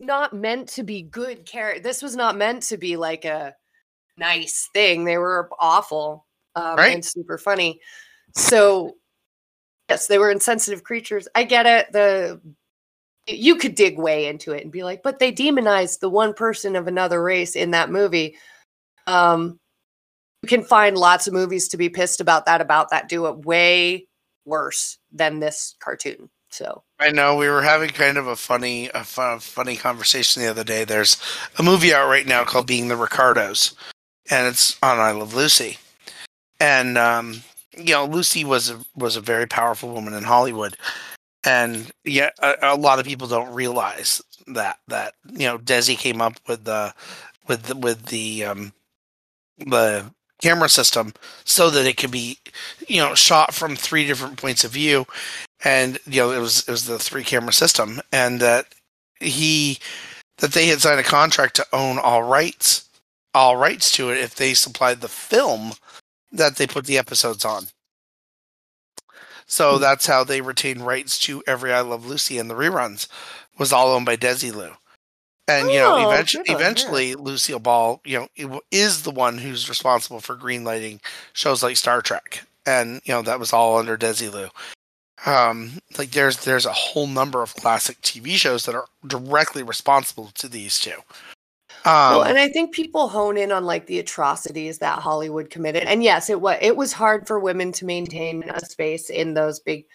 not 0.00 0.32
meant 0.32 0.70
to 0.70 0.82
be 0.82 1.02
good 1.02 1.44
characters. 1.44 1.82
This 1.82 2.00
was 2.02 2.16
not 2.16 2.34
meant 2.38 2.62
to 2.64 2.78
be 2.78 2.96
like 2.96 3.26
a 3.26 3.54
nice 4.16 4.70
thing. 4.72 5.04
They 5.04 5.18
were 5.18 5.50
awful 5.60 6.26
um, 6.56 6.76
Right. 6.76 6.94
and 6.94 7.04
super 7.04 7.38
funny. 7.38 7.80
So, 8.36 8.96
yes, 9.88 10.06
they 10.06 10.18
were 10.18 10.30
insensitive 10.30 10.84
creatures. 10.84 11.28
I 11.34 11.44
get 11.44 11.66
it. 11.66 11.92
The 11.92 12.40
you 13.26 13.56
could 13.56 13.74
dig 13.74 13.98
way 13.98 14.26
into 14.26 14.52
it 14.52 14.62
and 14.62 14.72
be 14.72 14.82
like, 14.82 15.02
but 15.02 15.18
they 15.18 15.30
demonized 15.30 16.00
the 16.00 16.10
one 16.10 16.34
person 16.34 16.76
of 16.76 16.86
another 16.86 17.22
race 17.22 17.56
in 17.56 17.70
that 17.70 17.90
movie. 17.90 18.36
Um, 19.06 19.58
you 20.42 20.48
can 20.48 20.62
find 20.62 20.98
lots 20.98 21.26
of 21.26 21.32
movies 21.32 21.68
to 21.68 21.78
be 21.78 21.88
pissed 21.88 22.20
about 22.20 22.44
that. 22.46 22.60
About 22.60 22.90
that, 22.90 23.08
do 23.08 23.26
it 23.26 23.46
way 23.46 24.06
worse 24.44 24.98
than 25.10 25.40
this 25.40 25.74
cartoon. 25.80 26.28
So. 26.50 26.84
I 27.00 27.10
know 27.10 27.34
we 27.36 27.48
were 27.48 27.62
having 27.62 27.90
kind 27.90 28.18
of 28.18 28.26
a 28.26 28.36
funny, 28.36 28.90
a 28.94 29.02
fun, 29.02 29.40
funny 29.40 29.76
conversation 29.76 30.42
the 30.42 30.48
other 30.48 30.62
day. 30.62 30.84
There's 30.84 31.16
a 31.58 31.62
movie 31.62 31.94
out 31.94 32.08
right 32.08 32.26
now 32.26 32.44
called 32.44 32.66
Being 32.66 32.88
the 32.88 32.96
Ricardos, 32.96 33.74
and 34.30 34.46
it's 34.46 34.76
on 34.82 35.00
I 35.00 35.12
Love 35.12 35.34
Lucy. 35.34 35.78
And 36.64 36.96
um, 36.96 37.42
you 37.76 37.92
know, 37.92 38.06
Lucy 38.06 38.42
was 38.42 38.70
a 38.70 38.78
was 38.96 39.16
a 39.16 39.20
very 39.20 39.46
powerful 39.46 39.90
woman 39.90 40.14
in 40.14 40.24
Hollywood, 40.24 40.78
and 41.44 41.90
yeah, 42.04 42.30
a, 42.38 42.54
a 42.62 42.76
lot 42.76 42.98
of 42.98 43.04
people 43.04 43.28
don't 43.28 43.52
realize 43.52 44.22
that 44.46 44.78
that 44.88 45.12
you 45.30 45.46
know 45.46 45.58
Desi 45.58 45.98
came 45.98 46.22
up 46.22 46.40
with 46.48 46.64
the 46.64 46.94
with 47.48 47.64
the, 47.64 47.76
with 47.76 48.06
the 48.06 48.46
um, 48.46 48.72
the 49.58 50.10
camera 50.40 50.70
system 50.70 51.12
so 51.44 51.68
that 51.68 51.84
it 51.84 51.98
could 51.98 52.10
be 52.10 52.38
you 52.88 52.98
know 52.98 53.14
shot 53.14 53.52
from 53.52 53.76
three 53.76 54.06
different 54.06 54.38
points 54.38 54.64
of 54.64 54.70
view. 54.70 55.04
And 55.66 55.98
you 56.06 56.22
know 56.22 56.30
it 56.30 56.38
was 56.38 56.66
it 56.66 56.70
was 56.70 56.86
the 56.86 56.98
three 56.98 57.24
camera 57.24 57.52
system. 57.52 58.00
And 58.10 58.40
that 58.40 58.74
he 59.20 59.80
that 60.38 60.52
they 60.52 60.68
had 60.68 60.80
signed 60.80 60.98
a 60.98 61.02
contract 61.02 61.56
to 61.56 61.66
own 61.74 61.98
all 61.98 62.22
rights 62.22 62.88
all 63.34 63.56
rights 63.56 63.90
to 63.90 64.10
it 64.10 64.16
if 64.16 64.36
they 64.36 64.54
supplied 64.54 65.02
the 65.02 65.08
film 65.08 65.72
that 66.34 66.56
they 66.56 66.66
put 66.66 66.86
the 66.86 66.98
episodes 66.98 67.44
on. 67.44 67.68
So 69.46 69.78
Hmm. 69.78 69.78
that's 69.78 70.06
how 70.06 70.24
they 70.24 70.40
retained 70.40 70.86
rights 70.86 71.18
to 71.20 71.42
every 71.46 71.72
i 71.72 71.80
love 71.80 72.06
lucy 72.06 72.38
and 72.38 72.50
the 72.50 72.54
reruns 72.54 73.08
was 73.58 73.72
all 73.72 73.88
owned 73.92 74.06
by 74.06 74.16
desilu 74.16 74.76
and 75.48 75.72
you 75.72 75.78
know 75.78 75.94
Oh, 75.94 75.96
eventually 75.96 76.42
good 76.44 76.48
on 76.48 76.66
her. 76.74 76.98
eventually 76.98 77.14
lucille 77.14 77.58
ball 77.60 78.00
you 78.04 78.28
know 78.36 78.60
is 78.70 79.02
the 79.02 79.10
one 79.10 79.38
who's 79.38 79.68
responsible 79.68 80.20
for 80.20 80.36
greenlighting 80.36 81.00
shows 81.32 81.62
like 81.62 81.76
star 81.76 82.02
trek. 82.02 82.44
And 82.66 83.00
you 83.04 83.14
know 83.14 83.22
that 83.22 83.40
was 83.40 83.52
all 83.52 83.78
under 83.78 83.96
desilu 83.98 84.50
um 85.26 85.78
like 85.98 86.10
there's 86.12 86.38
there's 86.44 86.66
a 86.66 86.72
whole 86.72 87.06
number 87.06 87.42
of 87.42 87.54
classic 87.56 88.00
tv 88.02 88.32
shows 88.36 88.66
that 88.66 88.74
are 88.74 88.86
directly 89.06 89.62
responsible 89.62 90.30
to 90.34 90.48
these 90.48 90.78
two 90.80 90.98
well, 91.84 92.22
um, 92.22 92.28
and 92.28 92.38
I 92.38 92.48
think 92.48 92.72
people 92.72 93.08
hone 93.08 93.36
in 93.36 93.52
on 93.52 93.64
like 93.64 93.86
the 93.86 93.98
atrocities 93.98 94.78
that 94.78 95.00
Hollywood 95.00 95.50
committed. 95.50 95.84
And 95.84 96.02
yes, 96.02 96.30
it 96.30 96.40
was 96.40 96.58
it 96.60 96.76
was 96.76 96.92
hard 96.92 97.26
for 97.26 97.38
women 97.38 97.72
to 97.72 97.84
maintain 97.84 98.42
a 98.48 98.64
space 98.64 99.10
in 99.10 99.34
those 99.34 99.60
big 99.60 99.86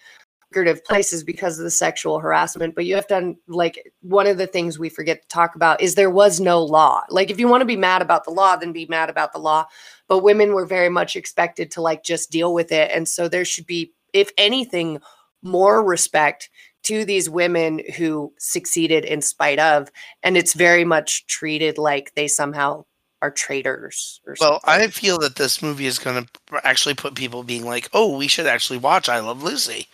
lucrative 0.50 0.84
places 0.84 1.24
because 1.24 1.58
of 1.58 1.64
the 1.64 1.70
sexual 1.70 2.18
harassment. 2.20 2.74
But 2.74 2.86
you 2.86 2.94
have 2.94 3.06
to 3.08 3.34
like 3.48 3.92
one 4.02 4.26
of 4.26 4.38
the 4.38 4.46
things 4.46 4.78
we 4.78 4.88
forget 4.88 5.22
to 5.22 5.28
talk 5.28 5.54
about 5.54 5.80
is 5.80 5.94
there 5.94 6.10
was 6.10 6.40
no 6.40 6.62
law. 6.62 7.02
Like 7.10 7.30
if 7.30 7.40
you 7.40 7.48
want 7.48 7.62
to 7.62 7.66
be 7.66 7.76
mad 7.76 8.02
about 8.02 8.24
the 8.24 8.32
law, 8.32 8.56
then 8.56 8.72
be 8.72 8.86
mad 8.86 9.10
about 9.10 9.32
the 9.32 9.38
law. 9.38 9.66
But 10.08 10.20
women 10.20 10.54
were 10.54 10.66
very 10.66 10.88
much 10.88 11.16
expected 11.16 11.70
to 11.72 11.82
like 11.82 12.02
just 12.02 12.30
deal 12.30 12.54
with 12.54 12.72
it. 12.72 12.90
And 12.92 13.08
so 13.08 13.28
there 13.28 13.44
should 13.44 13.66
be, 13.66 13.92
if 14.12 14.30
anything, 14.36 15.00
more 15.42 15.84
respect 15.84 16.50
to 16.82 17.04
these 17.04 17.28
women 17.28 17.82
who 17.96 18.32
succeeded 18.38 19.04
in 19.04 19.22
spite 19.22 19.58
of 19.58 19.90
and 20.22 20.36
it's 20.36 20.54
very 20.54 20.84
much 20.84 21.26
treated 21.26 21.78
like 21.78 22.14
they 22.14 22.28
somehow 22.28 22.84
are 23.22 23.30
traitors 23.30 24.20
or 24.26 24.34
well 24.40 24.60
i 24.64 24.86
feel 24.86 25.18
that 25.18 25.36
this 25.36 25.62
movie 25.62 25.86
is 25.86 25.98
going 25.98 26.24
to 26.24 26.66
actually 26.66 26.94
put 26.94 27.14
people 27.14 27.42
being 27.42 27.66
like 27.66 27.88
oh 27.92 28.16
we 28.16 28.26
should 28.26 28.46
actually 28.46 28.78
watch 28.78 29.08
i 29.08 29.20
love 29.20 29.42
lucy 29.42 29.86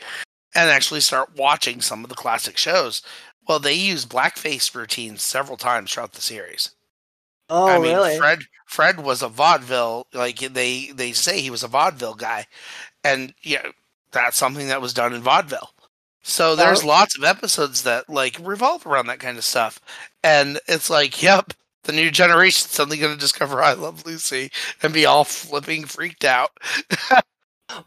and 0.57 0.71
actually 0.71 1.01
start 1.01 1.37
watching 1.37 1.81
some 1.81 2.03
of 2.03 2.09
the 2.09 2.17
classic 2.17 2.57
shows. 2.57 3.03
Well 3.47 3.59
they 3.61 3.75
use 3.75 4.07
blackface 4.07 4.75
routines 4.75 5.23
several 5.23 5.57
times 5.57 5.93
throughout 5.93 6.15
the 6.15 6.23
series. 6.23 6.71
Oh 7.49 7.69
I 7.69 7.79
mean, 7.79 7.95
really? 7.95 8.17
Fred 8.17 8.41
Fred 8.65 9.01
was 9.01 9.23
a 9.23 9.29
vaudeville 9.29 10.09
like 10.13 10.39
they 10.39 10.91
they 10.93 11.13
say 11.13 11.41
he 11.41 11.51
was 11.51 11.63
a 11.63 11.69
vaudeville 11.69 12.15
guy, 12.15 12.47
and 13.05 13.35
yeah, 13.43 13.69
that's 14.11 14.37
something 14.37 14.69
that 14.69 14.81
was 14.81 14.95
done 14.95 15.13
in 15.13 15.23
vaudeville. 15.23 15.71
So 16.29 16.57
there's 16.57 16.83
Oh. 16.83 16.89
lots 16.89 17.17
of 17.17 17.25
episodes 17.25 17.83
that 17.83 18.09
like 18.11 18.37
revolve 18.43 18.87
around 18.87 19.07
that 19.07 19.21
kind 19.21 19.39
of 19.39 19.45
stuff, 19.45 19.81
and 20.25 20.61
it's 20.69 20.91
like, 20.91 21.23
yep, 21.23 21.53
the 21.85 21.93
new 21.93 22.11
generation's 22.11 22.73
suddenly 22.73 22.99
going 22.99 23.15
to 23.15 23.21
discover 23.21 23.63
I 23.63 23.75
Love 23.75 24.05
Lucy 24.07 24.51
and 24.83 24.93
be 24.93 25.07
all 25.07 25.25
flipping 25.25 25.85
freaked 25.85 26.25
out. 26.25 26.51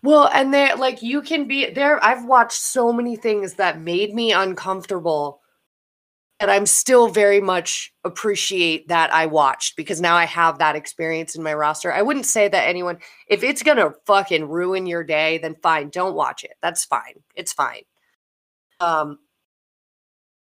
well 0.04 0.30
and 0.34 0.54
they 0.54 0.74
like 0.76 1.02
you 1.02 1.22
can 1.22 1.48
be 1.48 1.70
there 1.72 2.04
i've 2.04 2.26
watched 2.26 2.60
so 2.60 2.92
many 2.92 3.16
things 3.16 3.54
that 3.56 3.80
made 3.80 4.14
me 4.14 4.32
uncomfortable 4.34 5.42
and 6.40 6.52
i'm 6.52 6.66
still 6.66 7.08
very 7.10 7.42
much 7.42 7.94
appreciate 8.04 8.88
that 8.90 9.14
i 9.14 9.26
watched 9.26 9.76
because 9.78 10.02
now 10.02 10.16
i 10.16 10.26
have 10.26 10.60
that 10.60 10.76
experience 10.76 11.36
in 11.36 11.44
my 11.44 11.54
roster 11.54 11.94
i 11.94 12.02
wouldn't 12.02 12.26
say 12.26 12.48
that 12.48 12.68
anyone 12.68 12.98
if 13.28 13.44
it's 13.44 13.64
gonna 13.64 13.92
fucking 14.06 14.48
ruin 14.50 14.86
your 14.86 15.04
day 15.04 15.38
then 15.38 15.56
fine 15.64 15.90
don't 15.90 16.16
watch 16.16 16.44
it 16.44 16.54
that's 16.62 16.86
fine 16.86 17.16
it's 17.36 17.54
fine 17.54 17.84
um 18.80 19.20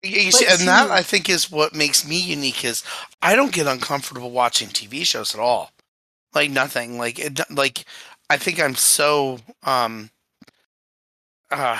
You, 0.04 0.32
see, 0.32 0.46
and 0.48 0.68
that 0.68 0.92
I 0.92 1.02
think 1.02 1.30
is 1.30 1.52
what 1.52 1.74
makes 1.76 2.08
me 2.08 2.20
unique. 2.20 2.64
Is 2.64 2.84
I 3.22 3.36
don't 3.36 3.52
get 3.54 3.68
uncomfortable 3.68 4.32
watching 4.32 4.70
TV 4.70 5.06
shows 5.06 5.34
at 5.34 5.42
all. 5.42 5.72
Like 6.34 6.52
nothing. 6.52 6.98
Like 6.98 7.20
it. 7.20 7.40
Like 7.50 7.86
I 8.30 8.38
think 8.38 8.62
I'm 8.62 8.76
so 8.76 9.40
um. 9.64 10.10
Uh, 11.50 11.80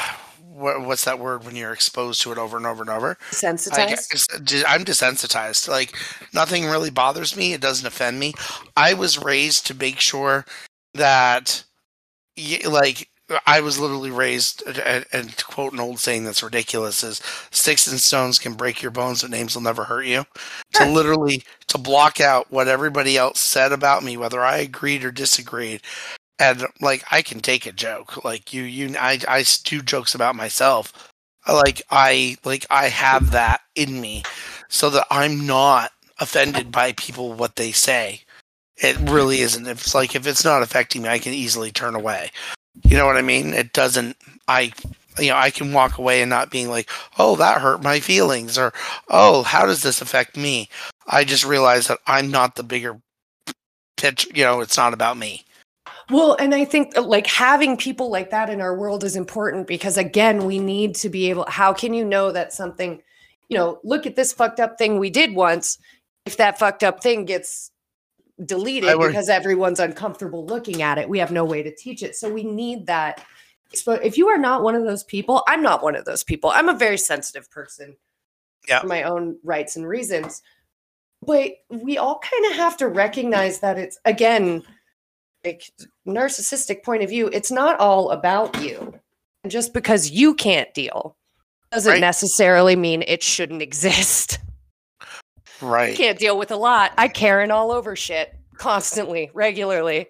what, 0.58 0.82
what's 0.82 1.06
that 1.06 1.20
word 1.20 1.44
when 1.46 1.56
you're 1.56 1.74
exposed 1.74 2.22
to 2.22 2.32
it 2.32 2.38
over 2.38 2.58
and 2.58 2.66
over 2.66 2.82
and 2.82 2.90
over? 2.90 3.18
I 3.22 3.36
sensitized 3.36 4.10
guess- 4.10 4.64
I'm 4.66 4.84
desensitized. 4.84 5.68
Like 5.68 5.96
nothing 6.34 6.66
really 6.66 6.90
bothers 6.90 7.36
me. 7.38 7.54
It 7.54 7.62
doesn't 7.62 7.86
offend 7.86 8.20
me. 8.20 8.34
I 8.76 8.94
was 8.96 9.22
raised 9.22 9.68
to 9.68 9.76
make 9.76 10.00
sure 10.00 10.46
that, 10.96 11.64
like, 12.66 13.10
I 13.46 13.60
was 13.62 13.80
literally 13.80 14.12
raised, 14.12 14.64
and, 14.66 15.06
and 15.12 15.38
to 15.38 15.46
quote 15.46 15.74
an 15.74 15.80
old 15.80 16.00
saying 16.00 16.24
that's 16.24 16.44
ridiculous 16.44 17.04
is 17.04 17.22
"sticks 17.52 17.88
and 17.88 18.00
stones 18.00 18.40
can 18.40 18.54
break 18.54 18.82
your 18.82 18.92
bones, 18.92 19.22
but 19.22 19.32
names 19.32 19.56
will 19.56 19.64
never 19.64 19.84
hurt 19.84 20.06
you." 20.06 20.26
To 20.74 20.86
literally 20.86 21.44
to 21.68 21.78
block 21.78 22.22
out 22.22 22.52
what 22.52 22.68
everybody 22.68 23.18
else 23.18 23.40
said 23.40 23.72
about 23.72 24.04
me, 24.04 24.18
whether 24.18 24.42
I 24.42 24.58
agreed 24.58 25.04
or 25.04 25.12
disagreed. 25.12 25.82
And 26.40 26.66
like 26.82 27.04
I 27.12 27.22
can 27.22 27.40
take 27.40 27.66
a 27.66 27.72
joke, 27.72 28.24
like 28.24 28.54
you, 28.54 28.64
you, 28.64 28.96
I, 29.00 29.20
I 29.28 29.44
do 29.64 29.82
jokes 29.82 30.14
about 30.16 30.36
myself, 30.36 30.94
like 31.48 31.82
I 31.90 32.38
like 32.46 32.66
I 32.70 32.90
have 32.90 33.32
that 33.32 33.62
in 33.76 34.00
me 34.02 34.24
so 34.70 34.90
that 34.92 35.08
I'm 35.10 35.46
not 35.46 35.92
offended 36.20 36.72
by 36.72 36.94
people 36.94 37.34
what 37.34 37.56
they 37.56 37.72
say. 37.72 38.22
It 38.78 38.98
really 39.10 39.40
isn't. 39.40 39.68
It's 39.68 39.96
like 39.96 40.16
if 40.16 40.28
it's 40.28 40.46
not 40.46 40.62
affecting 40.62 41.02
me, 41.02 41.10
I 41.10 41.20
can 41.20 41.34
easily 41.34 41.72
turn 41.72 41.96
away. 41.96 42.32
You 42.84 42.98
know 42.98 43.06
what 43.06 43.18
I 43.18 43.22
mean? 43.22 43.54
It 43.54 43.74
doesn't 43.74 44.18
I 44.48 44.72
you 45.20 45.30
know, 45.30 45.38
I 45.38 45.50
can 45.50 45.74
walk 45.74 45.98
away 45.98 46.22
and 46.22 46.30
not 46.30 46.52
being 46.52 46.70
like, 46.70 46.90
"Oh, 47.18 47.36
that 47.38 47.62
hurt 47.62 47.82
my 47.82 48.00
feelings," 48.00 48.58
or 48.58 48.74
"Oh, 49.10 49.44
how 49.44 49.66
does 49.66 49.82
this 49.84 50.02
affect 50.02 50.38
me?" 50.38 50.70
I 51.08 51.24
just 51.24 51.46
realize 51.46 51.88
that 51.88 52.00
I'm 52.06 52.30
not 52.30 52.56
the 52.56 52.64
bigger 52.64 53.00
pitch. 53.98 54.28
You 54.34 54.44
know, 54.44 54.62
it's 54.62 54.78
not 54.78 54.94
about 54.94 55.18
me. 55.18 55.46
Well, 56.10 56.36
and 56.40 56.56
I 56.56 56.66
think 56.66 56.98
uh, 56.98 57.02
like 57.02 57.28
having 57.28 57.78
people 57.78 58.10
like 58.10 58.30
that 58.32 58.50
in 58.50 58.62
our 58.62 58.76
world 58.76 59.04
is 59.04 59.16
important 59.16 59.68
because 59.68 59.98
again, 59.98 60.46
we 60.46 60.60
need 60.60 60.96
to 60.96 61.10
be 61.10 61.30
able 61.30 61.46
how 61.48 61.74
can 61.74 61.94
you 61.94 62.06
know 62.06 62.32
that 62.32 62.54
something, 62.54 63.02
you 63.50 63.58
know, 63.58 63.80
look 63.84 64.06
at 64.06 64.16
this 64.16 64.32
fucked 64.32 64.60
up 64.60 64.78
thing 64.78 65.00
we 65.00 65.10
did 65.10 65.36
once 65.36 65.78
if 66.26 66.38
that 66.38 66.60
fucked 66.60 66.84
up 66.84 67.02
thing 67.02 67.26
gets 67.26 67.72
deleted 68.46 68.90
I 68.90 68.96
would- 68.96 69.08
because 69.08 69.30
everyone's 69.30 69.80
uncomfortable 69.80 70.46
looking 70.46 70.82
at 70.82 70.98
it. 70.98 71.10
We 71.10 71.20
have 71.20 71.32
no 71.32 71.44
way 71.46 71.64
to 71.64 71.74
teach 71.76 72.04
it. 72.04 72.16
So 72.16 72.32
we 72.32 72.44
need 72.44 72.86
that. 72.88 73.24
So 73.74 73.94
if 73.94 74.18
you 74.18 74.28
are 74.30 74.38
not 74.38 74.64
one 74.64 74.76
of 74.76 74.84
those 74.86 75.04
people, 75.04 75.44
I'm 75.48 75.62
not 75.62 75.84
one 75.84 75.96
of 75.96 76.06
those 76.06 76.24
people. 76.24 76.50
I'm 76.52 76.70
a 76.70 76.74
very 76.74 76.98
sensitive 76.98 77.50
person. 77.52 77.98
Yeah. 78.68 78.82
For 78.82 78.88
my 78.88 79.04
own 79.04 79.38
rights 79.44 79.76
and 79.76 79.88
reasons. 79.88 80.42
But 81.26 81.52
we 81.70 81.98
all 81.98 82.20
kind 82.20 82.46
of 82.52 82.58
have 82.58 82.78
to 82.78 82.88
recognize 82.88 83.60
that 83.60 83.78
it's 83.80 83.98
again 84.06 84.64
like 85.46 85.72
narcissistic 86.08 86.84
point 86.84 87.04
of 87.04 87.10
view, 87.10 87.28
it's 87.32 87.52
not 87.52 87.80
all 87.80 88.12
about 88.12 88.62
you. 88.62 88.94
And 89.44 89.52
just 89.52 89.74
because 89.74 90.12
you 90.12 90.34
can't 90.36 90.74
deal 90.74 91.16
doesn't 91.72 91.92
Right. 91.94 92.02
necessarily 92.02 92.76
mean 92.76 93.04
it 93.08 93.24
shouldn't 93.24 93.62
exist. 93.70 94.40
Right. 95.62 95.96
can't 95.96 96.20
deal 96.20 96.38
with 96.38 96.52
a 96.52 96.56
lot. 96.56 96.94
I 96.98 97.08
Karen 97.08 97.52
all 97.52 97.72
over 97.72 97.96
shit 97.96 98.36
constantly, 98.58 99.32
regularly. 99.34 100.08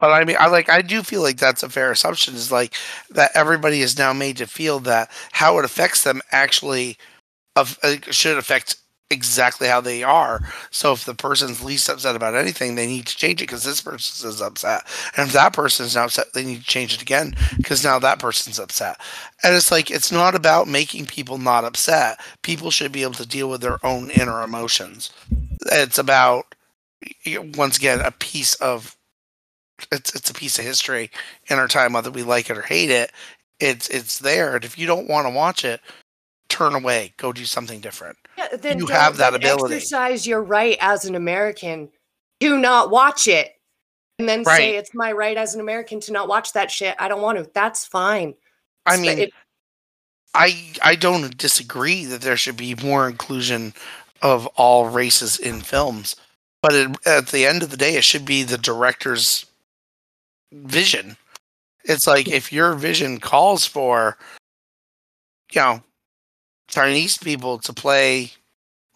But 0.00 0.12
I 0.12 0.24
mean, 0.24 0.36
I 0.38 0.46
like, 0.48 0.68
I 0.68 0.82
do 0.82 1.02
feel 1.02 1.22
like 1.22 1.38
that's 1.38 1.62
a 1.62 1.68
fair 1.68 1.90
assumption. 1.90 2.34
Is 2.34 2.52
like 2.52 2.74
that 3.10 3.32
everybody 3.34 3.82
is 3.82 3.98
now 3.98 4.12
made 4.12 4.36
to 4.38 4.46
feel 4.46 4.80
that 4.80 5.10
how 5.32 5.58
it 5.58 5.64
affects 5.64 6.04
them 6.04 6.22
actually 6.30 6.96
of 7.56 7.78
uh, 7.82 7.96
should 8.10 8.38
affect 8.38 8.76
exactly 9.10 9.68
how 9.68 9.80
they 9.80 10.02
are. 10.02 10.40
So 10.70 10.92
if 10.92 11.04
the 11.04 11.14
person's 11.14 11.62
least 11.62 11.88
upset 11.88 12.16
about 12.16 12.34
anything, 12.34 12.74
they 12.74 12.86
need 12.86 13.06
to 13.06 13.16
change 13.16 13.40
it 13.40 13.44
because 13.46 13.64
this 13.64 13.80
person 13.80 14.28
is 14.28 14.40
upset, 14.40 14.82
and 15.16 15.26
if 15.26 15.32
that 15.32 15.52
person 15.52 15.86
is 15.86 15.94
now 15.94 16.04
upset, 16.04 16.32
they 16.34 16.44
need 16.44 16.60
to 16.60 16.66
change 16.66 16.94
it 16.94 17.02
again 17.02 17.34
because 17.56 17.84
now 17.84 17.98
that 17.98 18.18
person's 18.18 18.58
upset. 18.58 19.00
And 19.42 19.54
it's 19.54 19.70
like 19.70 19.90
it's 19.90 20.12
not 20.12 20.34
about 20.34 20.68
making 20.68 21.06
people 21.06 21.38
not 21.38 21.64
upset. 21.64 22.20
People 22.42 22.70
should 22.70 22.92
be 22.92 23.02
able 23.02 23.14
to 23.14 23.26
deal 23.26 23.48
with 23.48 23.60
their 23.60 23.84
own 23.84 24.10
inner 24.10 24.42
emotions. 24.42 25.10
It's 25.72 25.98
about 25.98 26.54
once 27.56 27.76
again 27.76 28.00
a 28.00 28.10
piece 28.10 28.54
of 28.56 28.96
it's 29.92 30.14
it's 30.14 30.30
a 30.30 30.34
piece 30.34 30.58
of 30.58 30.64
history 30.64 31.10
in 31.48 31.58
our 31.58 31.68
time, 31.68 31.92
whether 31.92 32.10
we 32.10 32.22
like 32.22 32.50
it 32.50 32.58
or 32.58 32.62
hate 32.62 32.90
it. 32.90 33.12
It's 33.60 33.88
it's 33.88 34.18
there, 34.18 34.56
and 34.56 34.64
if 34.64 34.78
you 34.78 34.86
don't 34.86 35.08
want 35.08 35.26
to 35.26 35.32
watch 35.34 35.64
it, 35.64 35.80
turn 36.48 36.74
away, 36.74 37.14
go 37.16 37.32
do 37.32 37.44
something 37.44 37.80
different. 37.80 38.16
Yeah, 38.38 38.48
then 38.56 38.78
You 38.78 38.86
don't- 38.86 38.96
have 38.96 39.16
that 39.16 39.34
ability. 39.34 39.74
Exercise 39.74 40.26
your 40.26 40.42
right 40.42 40.78
as 40.80 41.04
an 41.04 41.14
American. 41.16 41.90
Do 42.38 42.56
not 42.56 42.90
watch 42.90 43.26
it. 43.26 43.56
And 44.20 44.28
then 44.28 44.44
say 44.44 44.76
it's 44.76 44.94
my 44.94 45.12
right 45.12 45.36
as 45.36 45.54
an 45.54 45.60
American 45.60 46.00
to 46.00 46.12
not 46.12 46.28
watch 46.28 46.52
that 46.52 46.70
shit. 46.70 46.96
I 46.98 47.08
don't 47.08 47.20
want 47.20 47.38
to. 47.38 47.50
That's 47.52 47.84
fine. 47.84 48.34
I 48.86 48.96
mean, 48.96 49.18
it- 49.18 49.34
I 50.34 50.72
I 50.82 50.94
don't 50.94 51.36
disagree 51.36 52.04
that 52.04 52.20
there 52.20 52.36
should 52.36 52.56
be 52.56 52.74
more 52.76 53.08
inclusion 53.08 53.74
of 54.22 54.46
all 54.56 54.86
races 54.88 55.36
in 55.38 55.60
films, 55.62 56.14
but 56.62 56.74
it, 56.74 56.90
at 57.06 57.28
the 57.28 57.46
end 57.46 57.62
of 57.62 57.70
the 57.70 57.76
day, 57.76 57.96
it 57.96 58.04
should 58.04 58.24
be 58.24 58.42
the 58.44 58.58
director's 58.58 59.46
vision. 60.52 61.16
It's 61.84 62.06
like 62.06 62.28
if 62.28 62.52
your 62.52 62.74
vision 62.74 63.18
calls 63.20 63.64
for, 63.66 64.18
you 65.52 65.60
know, 65.60 65.82
Chinese 66.68 67.18
people 67.18 67.58
to 67.58 67.72
play, 67.72 68.32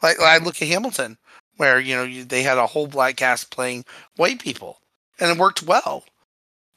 like 0.03 0.20
I 0.20 0.39
look 0.39 0.61
at 0.62 0.68
Hamilton, 0.68 1.18
where 1.57 1.81
you 1.81 1.95
know 1.97 2.05
you, 2.05 2.25
they 2.25 2.43
had 2.43 2.59
a 2.59 2.66
whole 2.66 2.87
black 2.87 3.16
cast 3.16 3.51
playing 3.51 3.85
white 4.16 4.41
people, 4.41 4.79
and 5.18 5.31
it 5.31 5.39
worked 5.39 5.62
well. 5.62 6.05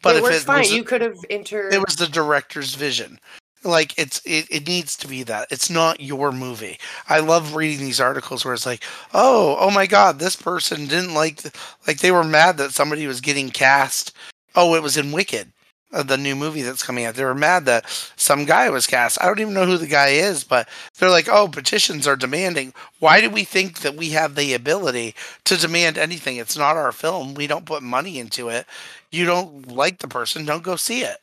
But 0.01 0.17
it 0.17 0.23
if 0.23 0.31
it 0.31 0.39
fine. 0.41 0.59
was, 0.59 0.73
you 0.73 0.83
could 0.83 1.01
have 1.01 1.17
entered. 1.29 1.73
it 1.73 1.79
was 1.79 1.95
the 1.95 2.07
director's 2.07 2.75
vision 2.75 3.19
like 3.65 3.97
it's 3.97 4.21
it, 4.25 4.47
it 4.49 4.67
needs 4.67 4.95
to 4.95 5.07
be 5.07 5.23
that 5.23 5.47
it's 5.49 5.69
not 5.69 5.99
your 5.99 6.31
movie 6.31 6.77
i 7.09 7.19
love 7.19 7.55
reading 7.55 7.79
these 7.79 7.99
articles 7.99 8.45
where 8.45 8.53
it's 8.53 8.65
like 8.65 8.83
oh 9.13 9.57
oh 9.59 9.71
my 9.71 9.85
god 9.85 10.19
this 10.19 10.35
person 10.35 10.85
didn't 10.87 11.13
like 11.13 11.37
the, 11.37 11.51
like 11.87 11.99
they 11.99 12.11
were 12.11 12.23
mad 12.23 12.57
that 12.57 12.71
somebody 12.71 13.07
was 13.07 13.21
getting 13.21 13.49
cast 13.49 14.15
oh 14.55 14.75
it 14.75 14.83
was 14.83 14.97
in 14.97 15.11
wicked 15.11 15.51
the 15.91 16.17
new 16.17 16.35
movie 16.35 16.61
that's 16.61 16.83
coming 16.83 17.05
out. 17.05 17.15
They 17.15 17.23
were 17.23 17.35
mad 17.35 17.65
that 17.65 17.85
some 18.15 18.45
guy 18.45 18.69
was 18.69 18.87
cast. 18.87 19.21
I 19.21 19.25
don't 19.27 19.39
even 19.39 19.53
know 19.53 19.65
who 19.65 19.77
the 19.77 19.87
guy 19.87 20.09
is 20.09 20.43
but 20.43 20.67
they're 20.97 21.09
like 21.09 21.29
oh 21.29 21.47
petitions 21.47 22.07
are 22.07 22.15
demanding. 22.15 22.73
Why 22.99 23.21
do 23.21 23.29
we 23.29 23.43
think 23.43 23.79
that 23.79 23.95
we 23.95 24.09
have 24.09 24.35
the 24.35 24.53
ability 24.53 25.15
to 25.45 25.57
demand 25.57 25.97
anything? 25.97 26.37
It's 26.37 26.57
not 26.57 26.77
our 26.77 26.91
film. 26.91 27.33
We 27.33 27.47
don't 27.47 27.65
put 27.65 27.83
money 27.83 28.19
into 28.19 28.49
it. 28.49 28.65
You 29.11 29.25
don't 29.25 29.71
like 29.71 29.99
the 29.99 30.07
person. 30.07 30.45
Don't 30.45 30.63
go 30.63 30.75
see 30.75 31.01
it. 31.01 31.17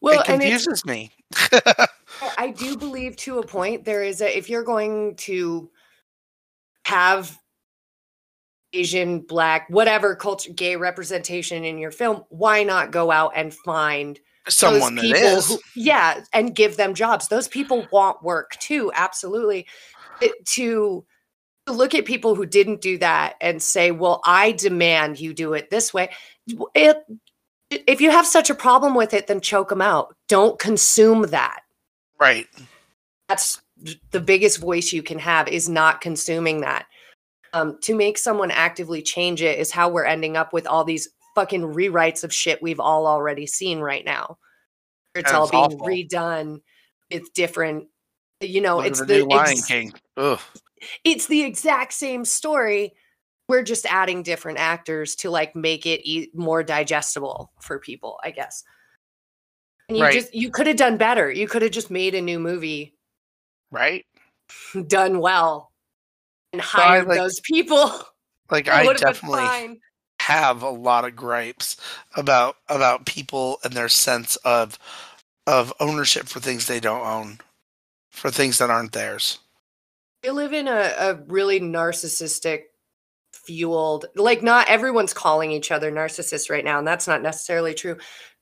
Well, 0.00 0.20
it 0.20 0.26
confuses 0.26 0.84
me. 0.84 1.10
I 2.38 2.50
do 2.50 2.76
believe 2.76 3.16
to 3.18 3.38
a 3.38 3.46
point 3.46 3.84
there 3.84 4.02
is 4.02 4.20
a 4.20 4.36
if 4.36 4.48
you're 4.48 4.62
going 4.62 5.16
to 5.16 5.70
have 6.84 7.38
Asian, 8.72 9.20
black, 9.20 9.68
whatever 9.70 10.14
culture, 10.14 10.52
gay 10.52 10.76
representation 10.76 11.64
in 11.64 11.78
your 11.78 11.90
film, 11.90 12.24
why 12.28 12.62
not 12.62 12.90
go 12.90 13.10
out 13.10 13.32
and 13.34 13.54
find 13.54 14.20
Someone 14.48 14.94
that 14.94 15.02
people 15.02 15.42
who, 15.42 15.58
yeah, 15.76 16.22
and 16.32 16.54
give 16.54 16.76
them 16.76 16.94
jobs. 16.94 17.28
Those 17.28 17.48
people 17.48 17.86
want 17.92 18.22
work 18.22 18.56
too, 18.58 18.90
absolutely. 18.94 19.66
It- 20.20 20.44
to 20.46 21.04
to 21.66 21.72
look 21.74 21.94
at 21.94 22.06
people 22.06 22.34
who 22.34 22.46
didn't 22.46 22.80
do 22.80 22.96
that 22.96 23.34
and 23.42 23.62
say, 23.62 23.90
"Well, 23.90 24.22
I 24.24 24.52
demand 24.52 25.20
you 25.20 25.34
do 25.34 25.52
it 25.52 25.68
this 25.68 25.92
way." 25.92 26.10
It, 26.74 26.96
if 27.70 28.00
you 28.00 28.10
have 28.10 28.26
such 28.26 28.48
a 28.48 28.54
problem 28.54 28.94
with 28.94 29.12
it, 29.12 29.26
then 29.26 29.42
choke 29.42 29.68
them 29.68 29.82
out. 29.82 30.16
Don't 30.28 30.58
consume 30.58 31.22
that 31.24 31.60
right. 32.18 32.46
that's 33.28 33.60
the 34.10 34.20
biggest 34.20 34.58
voice 34.58 34.92
you 34.92 35.02
can 35.02 35.18
have 35.18 35.46
is 35.48 35.68
not 35.68 36.00
consuming 36.00 36.62
that 36.62 36.86
um, 37.52 37.78
to 37.82 37.94
make 37.94 38.18
someone 38.18 38.50
actively 38.50 39.02
change 39.02 39.42
it 39.42 39.58
is 39.58 39.70
how 39.70 39.88
we're 39.88 40.04
ending 40.04 40.36
up 40.36 40.52
with 40.52 40.66
all 40.66 40.84
these 40.84 41.08
fucking 41.34 41.62
rewrites 41.62 42.24
of 42.24 42.32
shit 42.34 42.62
we've 42.62 42.80
all 42.80 43.06
already 43.06 43.46
seen 43.46 43.78
right 43.80 44.04
now 44.04 44.36
it's 45.14 45.32
all 45.32 45.48
being 45.48 45.62
awful. 45.64 45.86
redone 45.86 46.60
it's 47.10 47.28
different 47.30 47.86
you 48.40 48.60
know 48.60 48.76
Look 48.76 48.86
at 48.86 48.90
it's 48.90 49.00
the, 49.00 49.06
the 49.06 49.18
new 49.18 49.26
Lion 49.28 49.50
ex- 49.50 49.66
King. 49.66 49.92
Ugh. 50.16 50.40
it's 51.04 51.26
the 51.26 51.42
exact 51.42 51.92
same 51.92 52.24
story 52.24 52.92
we're 53.48 53.62
just 53.62 53.86
adding 53.86 54.22
different 54.22 54.58
actors 54.58 55.14
to 55.16 55.30
like 55.30 55.56
make 55.56 55.86
it 55.86 56.06
e- 56.08 56.30
more 56.34 56.62
digestible 56.62 57.52
for 57.60 57.78
people 57.78 58.18
i 58.24 58.30
guess 58.30 58.62
and 59.88 59.96
you 59.96 60.04
Right. 60.04 60.12
just 60.14 60.34
you 60.34 60.50
could 60.50 60.66
have 60.66 60.76
done 60.76 60.96
better 60.96 61.30
you 61.30 61.48
could 61.48 61.62
have 61.62 61.70
just 61.70 61.90
made 61.90 62.14
a 62.14 62.20
new 62.20 62.38
movie 62.38 62.94
Right. 63.70 64.04
done 64.86 65.20
well 65.20 65.67
and 66.52 66.62
hired 66.62 67.08
like- 67.08 67.18
those 67.18 67.40
people. 67.40 67.90
Like 68.50 68.66
I 68.66 68.90
definitely 68.94 69.78
have 70.20 70.62
a 70.62 70.70
lot 70.70 71.04
of 71.04 71.14
gripes 71.14 71.76
about 72.16 72.56
about 72.70 73.04
people 73.04 73.58
and 73.62 73.74
their 73.74 73.90
sense 73.90 74.36
of 74.36 74.78
of 75.46 75.70
ownership 75.80 76.28
for 76.28 76.40
things 76.40 76.66
they 76.66 76.80
don't 76.80 77.06
own, 77.06 77.40
for 78.10 78.30
things 78.30 78.56
that 78.56 78.70
aren't 78.70 78.92
theirs. 78.92 79.38
We 80.24 80.30
live 80.30 80.54
in 80.54 80.66
a, 80.66 80.94
a 80.98 81.14
really 81.26 81.60
narcissistic 81.60 82.62
fueled 83.32 84.06
like 84.14 84.42
not 84.42 84.68
everyone's 84.68 85.14
calling 85.14 85.50
each 85.52 85.70
other 85.70 85.90
narcissists 85.90 86.50
right 86.50 86.64
now 86.64 86.78
and 86.78 86.86
that's 86.86 87.08
not 87.08 87.22
necessarily 87.22 87.72
true 87.72 87.96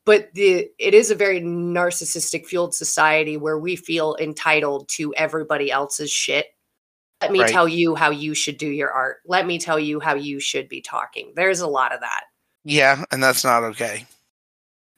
but 0.04 0.32
the 0.34 0.68
it 0.78 0.94
is 0.94 1.12
a 1.12 1.14
very 1.14 1.40
narcissistic 1.40 2.44
fueled 2.44 2.74
society 2.74 3.36
where 3.36 3.58
we 3.58 3.76
feel 3.76 4.16
entitled 4.18 4.88
to 4.88 5.14
everybody 5.14 5.70
else's 5.70 6.10
shit 6.10 6.46
let 7.26 7.32
me 7.32 7.40
Right. 7.40 7.50
tell 7.50 7.66
you 7.66 7.96
how 7.96 8.10
you 8.10 8.34
should 8.34 8.56
do 8.56 8.68
your 8.68 8.90
art 8.92 9.16
let 9.26 9.46
me 9.46 9.58
tell 9.58 9.78
you 9.80 9.98
how 9.98 10.14
you 10.14 10.38
should 10.38 10.68
be 10.68 10.80
talking 10.80 11.32
there's 11.34 11.58
a 11.60 11.66
lot 11.66 11.92
of 11.92 12.00
that 12.00 12.24
Yeah, 12.64 13.04
and 13.10 13.20
that's 13.22 13.42
not 13.44 13.62
okay. 13.64 14.06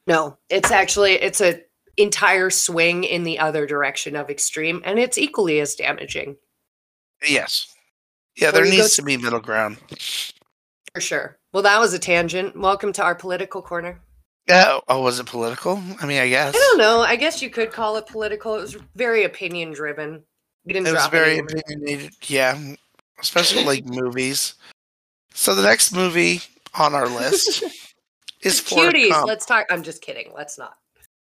No, 0.07 0.37
it's 0.51 0.71
actually 0.71 1.13
it's 1.13 1.41
a 1.41 1.63
entire 1.97 2.51
swing 2.51 3.05
in 3.05 3.25
the 3.25 3.39
other 3.39 3.67
direction 3.67 4.15
of 4.17 4.31
extreme, 4.31 4.81
and 4.85 4.99
it's 4.99 5.19
equally 5.19 5.59
as 5.61 5.75
damaging 5.75 6.37
Yes. 7.27 7.75
Yeah, 8.37 8.51
there 8.53 8.65
needs 8.65 8.95
to 8.97 9.03
be 9.03 9.17
middle 9.17 9.41
ground. 9.41 9.79
for 10.95 11.01
sure. 11.01 11.39
Well, 11.53 11.63
that 11.65 11.81
was 11.81 11.93
a 11.95 11.99
tangent. 11.99 12.57
Welcome 12.59 12.93
to 12.95 13.03
our 13.03 13.15
political 13.15 13.63
corner. 13.63 14.01
Yeah. 14.47 14.65
Oh, 14.69 14.81
oh, 14.89 15.03
was 15.03 15.19
it 15.19 15.27
political? 15.27 15.83
I 16.01 16.07
mean, 16.07 16.21
I 16.21 16.29
guess 16.29 16.55
I 16.55 16.59
don't 16.59 16.79
know. 16.79 17.01
I 17.01 17.17
guess 17.17 17.43
you 17.43 17.51
could 17.51 17.73
call 17.73 17.97
it 17.97 18.07
political. 18.07 18.55
It 18.55 18.61
was 18.63 18.77
very 18.95 19.25
opinion 19.25 19.73
driven. 19.73 20.23
We 20.69 20.75
didn't 20.75 20.89
it 20.89 20.93
was 20.93 21.07
very 21.07 21.39
opinionated. 21.39 22.13
Yeah, 22.27 22.59
especially 23.21 23.65
like 23.65 23.87
movies. 23.87 24.53
So 25.33 25.55
the 25.55 25.63
next 25.63 25.95
movie 25.95 26.43
on 26.75 26.95
our 26.95 27.09
list 27.09 27.63
is 28.43 28.61
Forrest 28.61 28.95
cuties. 28.95 29.09
Gump. 29.09 29.27
Let's 29.27 29.47
talk. 29.47 29.65
I'm 29.71 29.83
just 29.83 30.03
kidding. 30.03 30.31
Let's 30.37 30.59
not. 30.59 30.75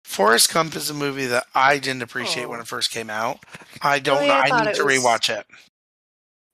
Forrest 0.06 0.54
Gump 0.54 0.78
is 0.78 0.90
a 0.90 0.94
movie 0.94 1.26
that 1.26 1.46
I 1.54 1.78
didn't 1.78 2.04
appreciate 2.04 2.48
when 2.48 2.60
Oh. 2.60 2.62
it 2.62 2.68
first 2.68 2.92
came 2.92 3.10
out. 3.10 3.40
I 3.82 4.00
don't 4.00 4.16
oh, 4.18 4.20
Really? 4.22 4.28
know. 4.30 4.34
I 4.34 4.60
I, 4.62 4.66
need 4.66 4.76
to 4.76 4.86
was- 4.86 4.98
rewatch 4.98 5.30
it. 5.38 5.46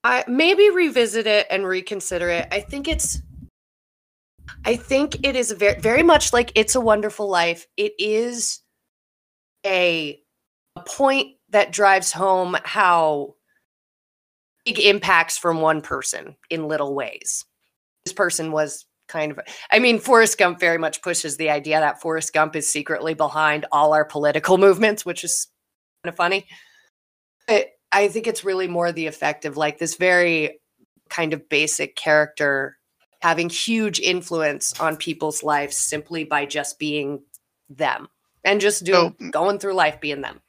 I 0.03 0.23
maybe 0.27 0.71
revisit 0.71 1.27
it 1.27 1.45
and 1.51 1.67
reconsider 1.67 2.29
it. 2.29 2.47
I 2.51 2.61
think 2.61 2.87
it's 2.87 3.21
I 4.65 4.75
think 4.77 5.27
it 5.27 5.35
is 5.35 5.51
very 5.51 5.79
very 5.79 6.01
much 6.01 6.33
like 6.33 6.51
It's 6.55 6.73
a 6.73 6.81
Wonderful 6.81 7.27
Life. 7.29 7.67
It 7.77 7.93
is 7.99 8.61
a, 9.63 10.19
a 10.75 10.81
point 10.81 11.35
that 11.51 11.71
drives 11.71 12.11
home 12.11 12.57
how 12.63 13.35
big 14.65 14.79
impacts 14.79 15.37
from 15.37 15.61
one 15.61 15.81
person 15.81 16.35
in 16.49 16.67
little 16.67 16.93
ways. 16.95 17.45
This 18.05 18.13
person 18.13 18.51
was 18.51 18.85
kind 19.07 19.31
of 19.31 19.39
I 19.71 19.79
mean 19.79 19.99
Forrest 19.99 20.37
Gump 20.37 20.59
very 20.59 20.77
much 20.77 21.01
pushes 21.01 21.37
the 21.37 21.49
idea 21.49 21.79
that 21.79 21.99
Forrest 22.01 22.31
Gump 22.33 22.55
is 22.55 22.71
secretly 22.71 23.15
behind 23.15 23.65
all 23.71 23.93
our 23.93 24.05
political 24.05 24.57
movements, 24.57 25.05
which 25.05 25.23
is 25.23 25.47
kind 26.03 26.13
of 26.13 26.15
funny. 26.15 26.45
But 27.47 27.67
I 27.91 28.07
think 28.07 28.27
it's 28.27 28.43
really 28.43 28.67
more 28.67 28.91
the 28.91 29.07
effect 29.07 29.45
of 29.45 29.57
like 29.57 29.79
this 29.79 29.95
very 29.95 30.59
kind 31.09 31.33
of 31.33 31.49
basic 31.49 31.95
character 31.95 32.77
having 33.21 33.49
huge 33.49 33.99
influence 33.99 34.79
on 34.79 34.95
people's 34.95 35.43
lives 35.43 35.75
simply 35.75 36.23
by 36.23 36.45
just 36.45 36.77
being 36.79 37.21
them. 37.69 38.07
and 38.43 38.61
just 38.61 38.83
doing 38.85 39.15
going 39.31 39.59
through 39.59 39.73
life 39.73 39.99
being 39.99 40.21
them. 40.21 40.39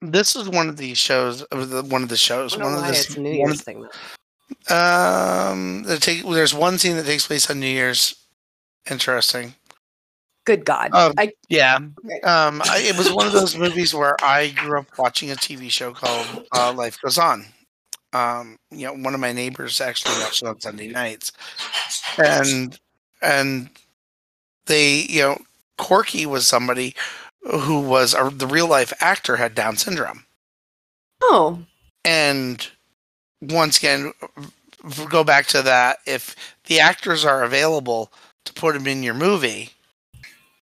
This 0.00 0.36
is 0.36 0.48
one 0.48 0.68
of 0.68 0.76
these 0.76 0.98
shows. 0.98 1.42
Of 1.42 1.70
the, 1.70 1.82
one 1.82 2.02
of 2.02 2.08
the 2.08 2.16
shows. 2.16 2.56
One 2.56 2.72
of 2.74 2.80
why 2.80 2.88
this. 2.88 3.06
it's 3.06 3.16
New 3.16 3.30
Year's 3.32 3.58
of- 3.58 3.60
thing. 3.60 3.82
Though. 3.82 4.74
Um, 4.74 5.84
take, 6.00 6.22
there's 6.24 6.54
one 6.54 6.78
scene 6.78 6.96
that 6.96 7.04
takes 7.06 7.26
place 7.26 7.50
on 7.50 7.60
New 7.60 7.66
Year's. 7.66 8.14
Interesting. 8.90 9.54
Good 10.46 10.64
God, 10.64 10.90
Um, 10.94 11.12
I 11.18 11.32
Yeah. 11.50 11.76
Okay. 12.06 12.20
Um, 12.22 12.62
I, 12.64 12.78
it 12.82 12.96
was 12.96 13.12
one 13.12 13.26
of 13.26 13.34
those 13.34 13.54
movies 13.58 13.92
where 13.92 14.16
I 14.22 14.48
grew 14.48 14.78
up 14.78 14.86
watching 14.96 15.30
a 15.30 15.34
TV 15.34 15.70
show 15.70 15.92
called 15.92 16.46
uh, 16.52 16.72
Life 16.72 16.98
Goes 17.02 17.18
On. 17.18 17.44
Um, 18.14 18.56
you 18.70 18.86
know, 18.86 18.94
one 18.94 19.12
of 19.12 19.20
my 19.20 19.32
neighbors 19.32 19.78
actually 19.82 20.14
watched 20.22 20.42
it 20.42 20.48
on 20.48 20.58
Sunday 20.58 20.88
nights, 20.88 21.32
and 22.16 22.78
and 23.20 23.68
they, 24.64 25.00
you 25.10 25.20
know, 25.20 25.38
Corky 25.76 26.24
was 26.24 26.46
somebody 26.48 26.94
who 27.48 27.80
was 27.80 28.14
a, 28.14 28.30
the 28.30 28.46
real 28.46 28.68
life 28.68 28.92
actor 29.00 29.36
had 29.36 29.54
Down 29.54 29.76
syndrome, 29.76 30.24
oh 31.22 31.58
and 32.04 32.68
once 33.40 33.78
again, 33.78 34.12
go 35.08 35.24
back 35.24 35.46
to 35.46 35.62
that. 35.62 35.98
If 36.06 36.34
the 36.66 36.80
actors 36.80 37.24
are 37.24 37.42
available 37.42 38.12
to 38.44 38.52
put 38.52 38.74
them 38.74 38.86
in 38.86 39.02
your 39.02 39.14
movie, 39.14 39.70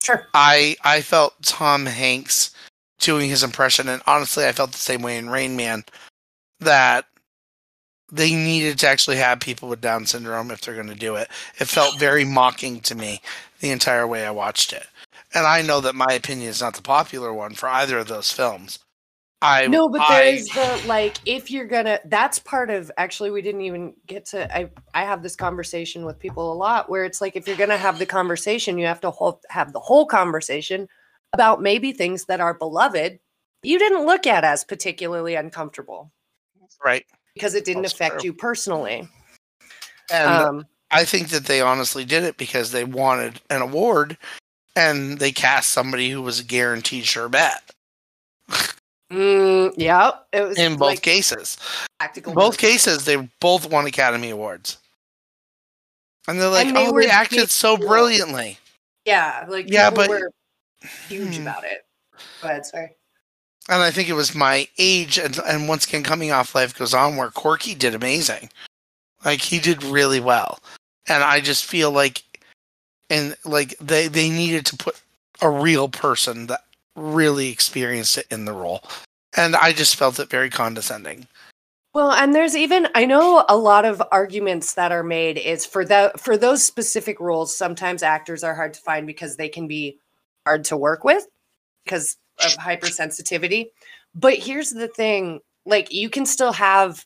sure. 0.03 0.27
I 0.33 0.75
I 0.83 1.01
felt 1.01 1.41
Tom 1.43 1.85
Hanks 1.85 2.53
doing 2.99 3.29
his 3.29 3.43
impression, 3.43 3.87
and 3.89 4.01
honestly, 4.07 4.45
I 4.45 4.51
felt 4.51 4.71
the 4.71 4.77
same 4.77 5.01
way 5.01 5.17
in 5.17 5.29
Rain 5.29 5.55
Man. 5.55 5.83
That 6.59 7.05
they 8.11 8.33
needed 8.33 8.79
to 8.79 8.87
actually 8.87 9.17
have 9.17 9.39
people 9.39 9.67
with 9.67 9.81
Down 9.81 10.05
syndrome 10.05 10.51
if 10.51 10.61
they're 10.61 10.75
going 10.75 10.87
to 10.87 10.95
do 10.95 11.15
it. 11.15 11.29
It 11.59 11.67
felt 11.67 11.99
very 11.99 12.23
mocking 12.23 12.79
to 12.81 12.95
me 12.95 13.21
the 13.59 13.71
entire 13.71 14.07
way 14.07 14.25
I 14.25 14.31
watched 14.31 14.73
it, 14.73 14.87
and 15.35 15.45
I 15.45 15.61
know 15.61 15.81
that 15.81 15.95
my 15.95 16.13
opinion 16.13 16.49
is 16.49 16.61
not 16.61 16.73
the 16.75 16.81
popular 16.81 17.33
one 17.33 17.53
for 17.53 17.67
either 17.69 17.99
of 17.99 18.07
those 18.07 18.31
films. 18.31 18.79
I 19.41 19.67
No, 19.67 19.89
but 19.89 20.01
I- 20.01 20.31
there's 20.31 20.47
the 20.47 20.83
like 20.87 21.17
if 21.25 21.51
you're 21.51 21.67
gonna 21.67 21.99
that's 22.05 22.39
part 22.39 22.69
of 22.69 22.91
actually 22.97 23.31
we 23.31 23.41
didn't 23.41 23.61
even 23.61 23.93
get 24.07 24.25
to 24.27 24.55
I 24.55 24.71
I 24.93 25.03
have 25.03 25.21
this 25.21 25.35
conversation 25.35 26.05
with 26.05 26.17
people 26.19 26.51
a 26.51 26.55
lot 26.55 26.89
where 26.89 27.03
it's 27.03 27.21
like 27.21 27.35
if 27.35 27.47
you're 27.47 27.57
gonna 27.57 27.77
have 27.77 27.99
the 27.99 28.05
conversation, 28.05 28.77
you 28.77 28.85
have 28.87 29.01
to 29.01 29.11
whole, 29.11 29.41
have 29.49 29.73
the 29.73 29.79
whole 29.79 30.05
conversation 30.05 30.87
about 31.33 31.61
maybe 31.61 31.91
things 31.91 32.25
that 32.25 32.39
are 32.39 32.53
beloved 32.53 33.19
you 33.61 33.77
didn't 33.79 34.05
look 34.05 34.25
at 34.27 34.43
as 34.43 34.63
particularly 34.63 35.35
uncomfortable 35.35 36.11
right, 36.83 37.03
because 37.33 37.55
it 37.55 37.65
didn't 37.65 37.81
That's 37.81 37.93
affect 37.93 38.21
true. 38.21 38.29
you 38.29 38.33
personally. 38.33 39.07
and 40.11 40.29
Um 40.29 40.65
I 40.91 41.03
think 41.03 41.29
that 41.29 41.45
they 41.45 41.61
honestly 41.61 42.05
did 42.05 42.23
it 42.23 42.37
because 42.37 42.71
they 42.71 42.83
wanted 42.85 43.41
an 43.49 43.61
award, 43.61 44.17
and 44.75 45.19
they 45.19 45.31
cast 45.31 45.69
somebody 45.71 46.09
who 46.09 46.21
was 46.21 46.39
a 46.39 46.43
guaranteed 46.43 47.05
sure 47.05 47.29
bet. 47.29 47.61
mm, 49.11 49.73
yeah, 49.77 50.11
it 50.33 50.41
was 50.41 50.57
in 50.57 50.73
both 50.73 50.81
like 50.89 51.01
cases. 51.01 51.57
tactical 51.99 52.33
both 52.33 52.57
cases, 52.57 53.05
they 53.05 53.17
both 53.39 53.69
won 53.69 53.85
Academy 53.85 54.29
Awards. 54.29 54.77
And 56.27 56.39
they're 56.41 56.49
like, 56.49 56.67
And 56.67 56.75
they 56.75 56.87
oh, 56.87 56.99
they 56.99 57.07
acted 57.07 57.37
big 57.39 57.49
so 57.49 57.77
brilliantly. 57.77 58.57
Yeah, 59.05 59.45
like 59.47 59.69
Yeah, 59.69 59.89
but- 59.89 60.09
were 60.09 60.31
huge 61.07 61.35
Hmm. 61.37 61.43
about 61.43 61.63
it. 61.63 61.85
Go 62.41 62.47
ahead, 62.49 62.65
sorry. 62.65 62.89
And 63.67 63.81
I 63.81 63.89
think 63.89 64.09
it 64.09 64.13
was 64.13 64.35
my 64.35 64.67
age, 64.77 65.17
and, 65.17 65.39
and 65.47 65.67
once 65.67 65.85
again, 65.87 66.03
coming 66.03 66.31
off 66.31 66.53
Life 66.53 66.75
Goes 66.77 66.93
On, 66.93 67.15
where 67.15 67.31
Corky 67.31 67.73
did 67.73 67.95
amazing. 67.95 68.49
Like, 69.23 69.41
he 69.41 69.57
did 69.59 69.83
really 69.83 70.19
well. 70.19 70.59
And 71.07 71.23
I 71.23 71.39
just 71.41 71.65
feel 71.65 71.91
like, 71.91 72.21
and 73.09 73.35
like, 73.45 73.77
they, 73.79 74.07
they 74.07 74.29
needed 74.29 74.65
to 74.67 74.77
put 74.77 75.01
a 75.41 75.49
real 75.49 75.89
person 75.89 76.47
that 76.47 76.63
really 76.95 77.49
experienced 77.49 78.17
it 78.17 78.27
in 78.31 78.45
the 78.45 78.53
role. 78.53 78.83
And 79.35 79.55
I 79.55 79.73
just 79.73 79.95
felt 79.95 80.19
it 80.19 80.29
very 80.29 80.49
condescending. 80.49 81.27
Well, 81.93 82.11
and 82.11 82.35
there's 82.35 82.57
even 82.57 82.89
I 82.93 83.05
know 83.05 83.45
a 83.47 83.55
lot 83.55 83.85
of 83.85 84.03
arguments 84.11 84.73
that 84.73 84.91
are 84.91 85.01
made 85.01 85.37
is 85.37 85.65
for 85.65 85.85
that 85.85 86.19
for 86.19 86.35
those 86.35 86.61
specific 86.61 87.21
roles. 87.21 87.55
Sometimes 87.55 88.03
actors 88.03 88.43
are 88.43 88.53
hard 88.53 88.73
to 88.73 88.81
find 88.81 89.07
because 89.07 89.37
they 89.37 89.47
can 89.47 89.65
be 89.65 89.97
hard 90.45 90.65
to 90.65 90.75
work 90.75 91.05
with 91.05 91.25
because 91.85 92.17
of 92.43 92.51
hypersensitivity. 92.57 93.67
But 94.13 94.33
here's 94.33 94.71
the 94.71 94.89
thing: 94.89 95.39
like 95.65 95.93
you 95.93 96.09
can 96.09 96.25
still 96.25 96.51
have, 96.51 97.05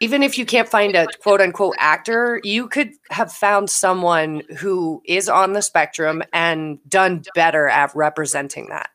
even 0.00 0.22
if 0.22 0.36
you 0.36 0.44
can't 0.44 0.68
find 0.68 0.94
a 0.96 1.06
quote 1.22 1.40
unquote 1.40 1.76
actor, 1.78 2.40
you 2.44 2.68
could 2.68 2.90
have 3.10 3.32
found 3.32 3.70
someone 3.70 4.42
who 4.58 5.02
is 5.06 5.28
on 5.28 5.52
the 5.52 5.62
spectrum 5.62 6.22
and 6.32 6.78
done 6.88 7.22
better 7.34 7.68
at 7.68 7.94
representing 7.94 8.68
that. 8.68 8.90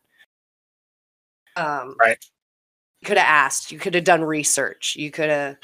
Um, 1.56 1.96
Right. 2.00 2.24
You 3.02 3.08
could 3.08 3.18
have 3.18 3.28
asked. 3.28 3.72
You 3.72 3.80
could 3.80 3.96
have 3.96 4.04
done 4.04 4.24
research. 4.24 4.96
You 4.98 5.10
could 5.10 5.30
have. 5.30 5.58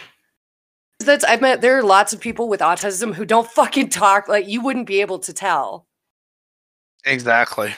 That's 1.00 1.26
I 1.28 1.36
met. 1.36 1.62
There 1.62 1.78
are 1.78 1.84
lots 1.84 2.14
of 2.14 2.22
people 2.22 2.48
with 2.48 2.62
autism 2.62 3.14
who 3.14 3.26
don't 3.26 3.50
fucking 3.52 3.90
talk. 3.90 4.30
Like 4.30 4.48
you 4.48 4.62
wouldn't 4.62 4.88
be 4.88 5.02
able 5.02 5.20
to 5.20 5.34
tell. 5.34 5.86
Exactly. 7.04 7.76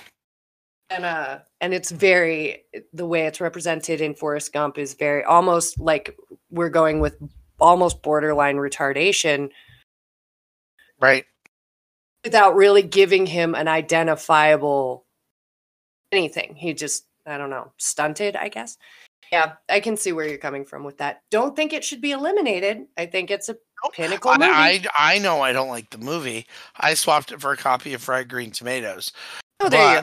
And 0.89 1.05
uh, 1.05 1.39
and 1.59 1.73
it's 1.73 1.91
very 1.91 2.63
the 2.93 3.07
way 3.07 3.25
it's 3.25 3.41
represented 3.41 3.99
in 3.99 4.13
Forrest 4.13 4.53
Gump 4.53 4.77
is 4.77 4.93
very 4.93 5.23
almost 5.23 5.79
like 5.79 6.15
we're 6.51 6.69
going 6.69 6.99
with 6.99 7.17
almost 7.59 8.01
borderline 8.01 8.57
retardation 8.57 9.49
Right. 10.99 11.25
without 12.23 12.55
really 12.55 12.81
giving 12.81 13.25
him 13.25 13.55
an 13.55 13.67
identifiable 13.67 15.05
anything. 16.11 16.55
He 16.55 16.73
just, 16.73 17.05
I 17.25 17.37
don't 17.37 17.49
know, 17.49 17.71
stunted, 17.77 18.35
I 18.35 18.49
guess. 18.49 18.77
Yeah, 19.31 19.53
I 19.69 19.81
can 19.81 19.97
see 19.97 20.13
where 20.13 20.27
you're 20.27 20.37
coming 20.37 20.63
from 20.65 20.83
with 20.85 20.97
that. 20.99 21.21
Don't 21.31 21.55
think 21.55 21.73
it 21.73 21.83
should 21.83 21.99
be 22.01 22.11
eliminated. 22.11 22.85
I 22.97 23.05
think 23.07 23.29
it's 23.29 23.49
a 23.49 23.57
pinnacle 23.91 24.31
movie. 24.33 24.45
I, 24.45 24.81
I 24.97 25.15
I 25.15 25.19
know 25.19 25.41
I 25.41 25.51
don't 25.51 25.67
like 25.67 25.89
the 25.89 25.97
movie. 25.97 26.47
I 26.77 26.93
swapped 26.93 27.31
it 27.33 27.41
for 27.41 27.51
a 27.51 27.57
copy 27.57 27.93
of 27.93 28.01
Fried 28.01 28.29
Green 28.29 28.51
Tomatoes. 28.51 29.11
oh, 29.59 29.67
there 29.69 29.97
you 29.97 30.01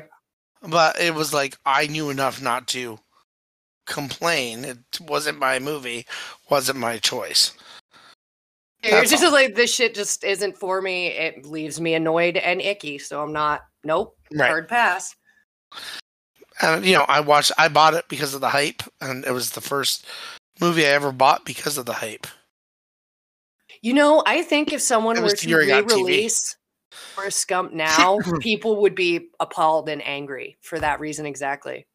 but- 0.60 0.70
But 0.70 1.00
it 1.00 1.14
was 1.14 1.32
like 1.32 1.56
I 1.64 1.86
knew 1.86 2.10
enough 2.10 2.42
not 2.42 2.66
to 2.68 2.98
complain. 3.86 4.64
It 4.64 4.78
wasn't 5.00 5.38
my 5.38 5.58
movie, 5.58 6.06
wasn't 6.50 6.78
my 6.78 6.98
choice. 6.98 7.52
You're 8.82 8.92
that's 9.00 9.10
just 9.10 9.24
all. 9.24 9.32
like 9.32 9.54
this 9.54 9.74
shit 9.74 9.94
just 9.94 10.24
isn't 10.24 10.58
for 10.58 10.82
me. 10.82 11.08
It 11.08 11.46
leaves 11.46 11.80
me 11.80 11.94
annoyed 11.94 12.36
and 12.36 12.60
icky, 12.60 12.98
so 12.98 13.22
I'm 13.22 13.32
not. 13.32 13.62
Nope, 13.82 14.16
Right. 14.32 14.48
hard 14.48 14.68
pass. 14.68 15.14
And 16.60 16.84
you 16.84 16.94
know, 16.94 17.04
I 17.08 17.20
watched 17.20 17.52
I 17.58 17.68
bought 17.68 17.94
it 17.94 18.06
because 18.08 18.34
of 18.34 18.40
the 18.40 18.50
hype 18.50 18.82
and 19.00 19.24
it 19.24 19.32
was 19.32 19.50
the 19.50 19.60
first 19.60 20.06
movie 20.60 20.84
I 20.86 20.90
ever 20.90 21.12
bought 21.12 21.44
because 21.44 21.78
of 21.78 21.86
the 21.86 21.94
hype. 21.94 22.26
You 23.82 23.92
know, 23.92 24.22
I 24.26 24.42
think 24.42 24.72
if 24.72 24.80
someone 24.80 25.20
were 25.20 25.30
to 25.30 25.46
during 25.46 25.70
on 25.70 25.84
TV. 25.84 25.90
re-release 25.90 26.56
Forrest 27.14 27.48
Gump 27.48 27.72
now, 27.72 28.18
people 28.40 28.80
would 28.82 28.94
be 28.94 29.28
appalled 29.40 29.88
and 29.88 30.06
angry 30.06 30.56
for 30.62 30.78
that 30.78 31.00
reason 31.00 31.26
exactly. 31.26 31.86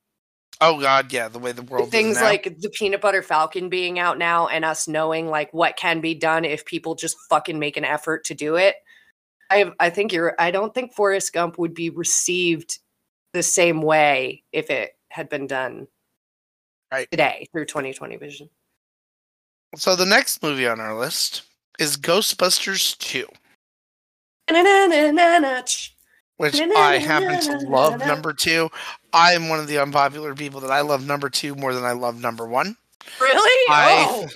Oh 0.62 0.80
god, 0.80 1.14
yeah, 1.14 1.30
the 1.30 1.39
way 1.39 1.51
the 1.53 1.62
world 1.62 1.88
is 1.88 1.91
things 1.91 2.22
like 2.22 2.43
the 2.60 2.70
peanut 2.70 3.01
butter 3.01 3.22
falcon 3.22 3.70
being 3.70 3.97
out 3.97 4.18
now 4.18 4.47
and 4.47 4.66
us 4.66 4.88
knowing 4.88 5.28
like 5.28 5.53
what 5.53 5.78
can 5.78 6.01
be 6.01 6.14
done 6.14 6.43
if 6.43 6.66
people 6.66 6.95
just 6.95 7.16
fucking 7.30 7.57
make 7.57 7.78
an 7.78 7.86
effort 7.86 8.26
to 8.26 8.34
do 8.34 8.55
it. 8.55 8.76
I 9.49 9.72
i 9.80 9.89
think 9.89 10.14
you're 10.14 10.36
i 10.38 10.51
don't 10.51 10.74
think 10.74 10.93
forrest 10.93 11.34
gump 11.34 11.57
would 11.57 11.74
be 11.74 11.89
received 11.89 12.80
the 13.34 13.41
same 13.41 13.82
way 13.82 14.43
if 14.51 14.70
it 14.70 14.91
had 15.10 15.30
been 15.30 15.47
done 15.47 15.88
Right. 16.91 17.10
today 17.12 17.47
through 17.51 17.66
2020 17.66 18.18
vision. 18.18 18.49
So 19.76 19.95
the 19.95 20.05
next 20.05 20.41
movie 20.41 20.68
on 20.68 20.80
our 20.80 20.97
list 20.97 21.43
is 21.78 21.97
Ghostbusters 21.97 22.97
2, 22.97 23.28
which 26.40 26.58
I 26.60 26.98
happen 27.00 27.42
to 27.42 27.68
love 27.68 28.00
number 28.00 28.32
2. 28.32 28.70
I 29.12 29.34
am 29.34 29.50
one 29.50 29.60
of 29.60 29.68
the 29.68 29.78
unpopular 29.78 30.34
people 30.34 30.62
that 30.62 30.72
I 30.72 30.80
love 30.82 31.06
number 31.06 31.30
2 31.30 31.54
more 31.54 31.74
than 31.74 31.84
I 31.84 31.92
love 31.92 32.20
number 32.22 32.48
1. 32.48 32.78
really 33.20 33.66
I- 33.70 34.06
oh 34.10 34.28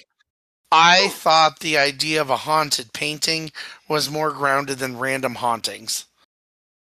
I 0.76 1.08
thought 1.10 1.60
the 1.60 1.78
idea 1.78 2.20
of 2.20 2.30
a 2.32 2.38
haunted 2.38 2.92
painting 2.94 3.52
was 3.88 4.10
more 4.10 4.32
grounded 4.32 4.80
than 4.80 4.98
random 4.98 5.36
hauntings. 5.36 6.06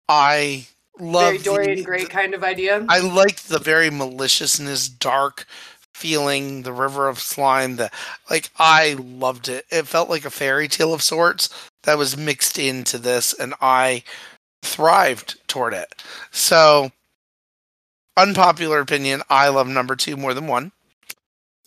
I 0.07 0.68
love 0.99 1.24
very 1.26 1.38
the- 1.39 1.43
dorian 1.43 1.84
gray 1.84 2.05
kind 2.05 2.34
of 2.34 2.43
idea 2.43 2.86
I 2.88 2.99
liked 2.99 3.49
the 3.49 3.59
very 3.59 3.89
maliciousness, 3.89 4.88
dark 4.88 5.45
feeling, 5.93 6.62
the 6.64 6.72
river 6.74 7.09
of 7.09 7.20
slime. 7.20 7.76
The 7.76 7.89
like, 8.30 8.49
I 8.57 8.93
loved 8.99 9.49
it. 9.49 9.66
It 9.72 9.88
felt 9.88 10.09
like 10.09 10.26
a 10.26 10.30
fairy 10.32 10.68
tale 10.70 10.93
of 10.93 11.01
sorts 11.01 11.49
that 11.84 11.97
was 11.97 12.16
mixed 12.16 12.57
into 12.59 12.97
this, 12.97 13.34
and 13.34 13.53
I 13.62 14.03
thrived 14.62 15.39
toward 15.47 15.74
it. 15.74 16.01
So, 16.32 16.91
unpopular 18.18 18.80
opinion: 18.80 19.22
I 19.30 19.49
love 19.49 19.68
number 19.68 19.95
two 19.95 20.18
more 20.18 20.34
than 20.34 20.47
one. 20.47 20.72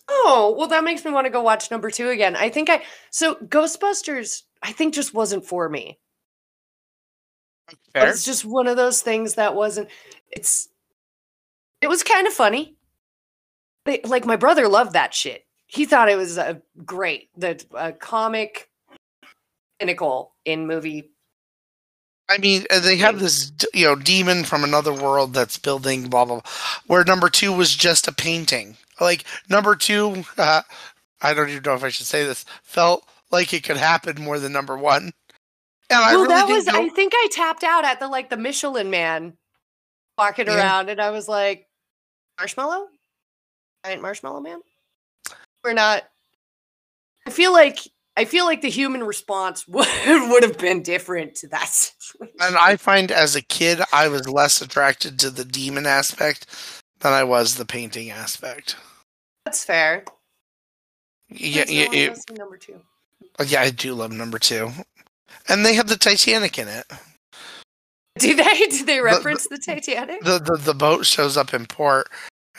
Oh, 0.07 0.53
well, 0.57 0.67
that 0.67 0.83
makes 0.83 1.03
me 1.03 1.11
want 1.11 1.25
to 1.25 1.31
go 1.31 1.41
watch 1.41 1.71
number 1.71 1.89
two 1.89 2.09
again. 2.09 2.35
I 2.35 2.49
think 2.49 2.69
I 2.69 2.83
so 3.09 3.35
Ghostbusters, 3.35 4.43
I 4.61 4.71
think 4.71 4.93
just 4.93 5.13
wasn't 5.13 5.45
for 5.45 5.67
me. 5.67 5.99
But 7.67 7.77
Fair. 7.93 8.09
it's 8.09 8.25
just 8.25 8.45
one 8.45 8.67
of 8.67 8.77
those 8.77 9.01
things 9.01 9.35
that 9.35 9.55
wasn't. 9.55 9.89
It's. 10.31 10.69
It 11.81 11.87
was 11.87 12.03
kind 12.03 12.27
of 12.27 12.33
funny. 12.33 12.75
But, 13.83 14.05
like 14.05 14.25
my 14.25 14.35
brother 14.35 14.67
loved 14.67 14.93
that 14.93 15.13
shit. 15.13 15.45
He 15.67 15.85
thought 15.85 16.09
it 16.09 16.17
was 16.17 16.37
a 16.37 16.61
great. 16.85 17.29
The 17.37 17.63
uh, 17.73 17.91
comic 17.99 18.69
pinnacle 19.79 20.35
in 20.45 20.67
movie. 20.67 21.11
I 22.29 22.37
mean, 22.39 22.65
they 22.81 22.97
have 22.97 23.19
this, 23.19 23.51
you 23.73 23.85
know, 23.85 23.95
demon 23.95 24.43
from 24.45 24.63
another 24.63 24.91
world 24.93 25.33
that's 25.33 25.57
building 25.57 26.09
blah 26.09 26.25
blah. 26.25 26.39
blah 26.41 26.51
where 26.87 27.03
number 27.03 27.29
two 27.29 27.53
was 27.53 27.75
just 27.75 28.07
a 28.07 28.11
painting. 28.11 28.77
Like 28.99 29.25
number 29.49 29.75
two, 29.75 30.23
uh, 30.37 30.61
I 31.21 31.33
don't 31.33 31.49
even 31.49 31.63
know 31.63 31.75
if 31.75 31.83
I 31.83 31.89
should 31.89 32.07
say 32.07 32.25
this. 32.25 32.45
Felt 32.63 33.07
like 33.31 33.53
it 33.53 33.63
could 33.63 33.77
happen 33.77 34.21
more 34.23 34.39
than 34.39 34.51
number 34.53 34.77
one. 34.77 35.11
And 35.89 35.99
I 35.99 36.13
well, 36.13 36.23
really 36.23 36.33
that 36.35 36.47
was. 36.49 36.65
no- 36.65 36.81
I 36.81 36.89
think 36.89 37.13
I 37.15 37.27
tapped 37.31 37.63
out 37.63 37.85
at 37.85 37.99
the 37.99 38.07
like 38.07 38.29
the 38.29 38.37
Michelin 38.37 38.89
Man 38.89 39.33
walking 40.17 40.47
Yeah. 40.47 40.57
around, 40.57 40.89
and 40.89 40.99
I 40.99 41.11
was 41.11 41.27
like, 41.27 41.67
marshmallow, 42.39 42.87
giant 43.85 44.01
marshmallow 44.01 44.39
man. 44.39 44.61
We're 45.63 45.73
not. 45.73 46.03
I 47.27 47.29
feel 47.31 47.53
like 47.53 47.79
I 48.17 48.25
feel 48.25 48.45
like 48.45 48.61
the 48.61 48.69
human 48.69 49.03
response 49.03 49.67
would 49.67 49.87
would 50.05 50.43
have 50.43 50.57
been 50.57 50.81
different 50.83 51.35
to 51.35 51.47
that. 51.49 51.67
situation. 51.69 52.35
and 52.39 52.55
I 52.57 52.75
find 52.77 53.11
as 53.11 53.35
a 53.35 53.41
kid, 53.41 53.81
I 53.91 54.07
was 54.07 54.27
less 54.29 54.61
attracted 54.61 55.19
to 55.19 55.29
the 55.29 55.45
demon 55.45 55.85
aspect 55.85 56.47
than 56.99 57.13
I 57.13 57.23
was 57.23 57.55
the 57.55 57.65
painting 57.65 58.09
aspect. 58.11 58.75
That's 59.45 59.63
fair. 59.65 60.05
Yeah, 61.29 61.65
yeah, 61.67 61.85
don't 61.85 61.85
wanna 61.87 61.97
yeah, 61.97 62.07
go 62.07 62.13
see 62.15 62.33
number 62.35 62.57
two. 62.57 62.81
Oh, 63.39 63.43
yeah, 63.43 63.61
I 63.61 63.69
do 63.71 63.93
love 63.93 64.11
number 64.11 64.39
two, 64.39 64.69
and 65.49 65.65
they 65.65 65.73
have 65.73 65.87
the 65.87 65.97
Titanic 65.97 66.57
in 66.57 66.67
it. 66.67 66.85
Do 68.19 68.33
they? 68.35 68.67
Do 68.69 68.85
they 68.85 68.97
the- 68.97 69.03
reference 69.03 69.47
the 69.47 69.57
Titanic? 69.57 70.21
the, 70.23 70.39
the 70.39 70.57
the 70.57 70.73
boat 70.73 71.05
shows 71.05 71.35
up 71.35 71.53
in 71.53 71.65
port, 71.65 72.07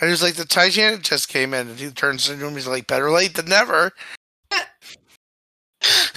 and 0.00 0.10
he's 0.10 0.22
like, 0.22 0.34
"The 0.34 0.44
Titanic 0.44 1.02
just 1.02 1.28
came 1.28 1.54
in," 1.54 1.68
and 1.68 1.78
he 1.78 1.90
turns 1.90 2.26
to 2.26 2.34
him. 2.36 2.52
He's 2.54 2.66
like, 2.66 2.86
"Better 2.86 3.10
late 3.10 3.34
than 3.34 3.46
never." 3.46 3.92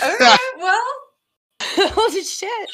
Okay, 0.03 0.35
well, 0.57 0.83
holy 1.61 2.23
shit. 2.23 2.69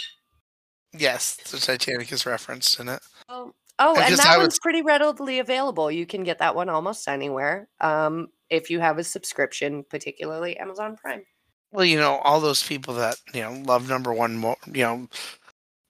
yes, 0.98 1.36
the 1.52 1.58
Titanic 1.58 2.12
is 2.12 2.26
referenced 2.26 2.80
in 2.80 2.90
it. 2.90 3.02
Oh, 3.30 3.54
oh 3.80 3.96
I 3.96 4.00
and 4.02 4.10
guess 4.10 4.24
that 4.24 4.34
I 4.34 4.38
one's 4.38 4.54
was- 4.54 4.60
pretty 4.60 4.82
readily 4.82 5.40
available. 5.40 5.90
You 5.92 6.06
can 6.06 6.24
get 6.24 6.40
that 6.40 6.56
one 6.56 6.70
almost 6.70 7.08
anywhere. 7.08 7.68
Um, 7.82 8.28
if 8.50 8.70
you 8.70 8.80
have 8.80 8.98
a 9.00 9.04
subscription, 9.04 9.84
particularly 9.90 10.58
Amazon 10.58 10.96
Prime. 10.96 11.24
Well, 11.72 11.86
you 11.86 11.98
know, 11.98 12.18
all 12.18 12.40
those 12.40 12.64
people 12.66 12.94
that 12.96 13.18
you 13.34 13.42
know 13.42 13.52
love 13.66 13.90
number 13.90 14.14
one 14.14 14.38
more. 14.38 14.56
You 14.68 14.84
know, 14.84 15.08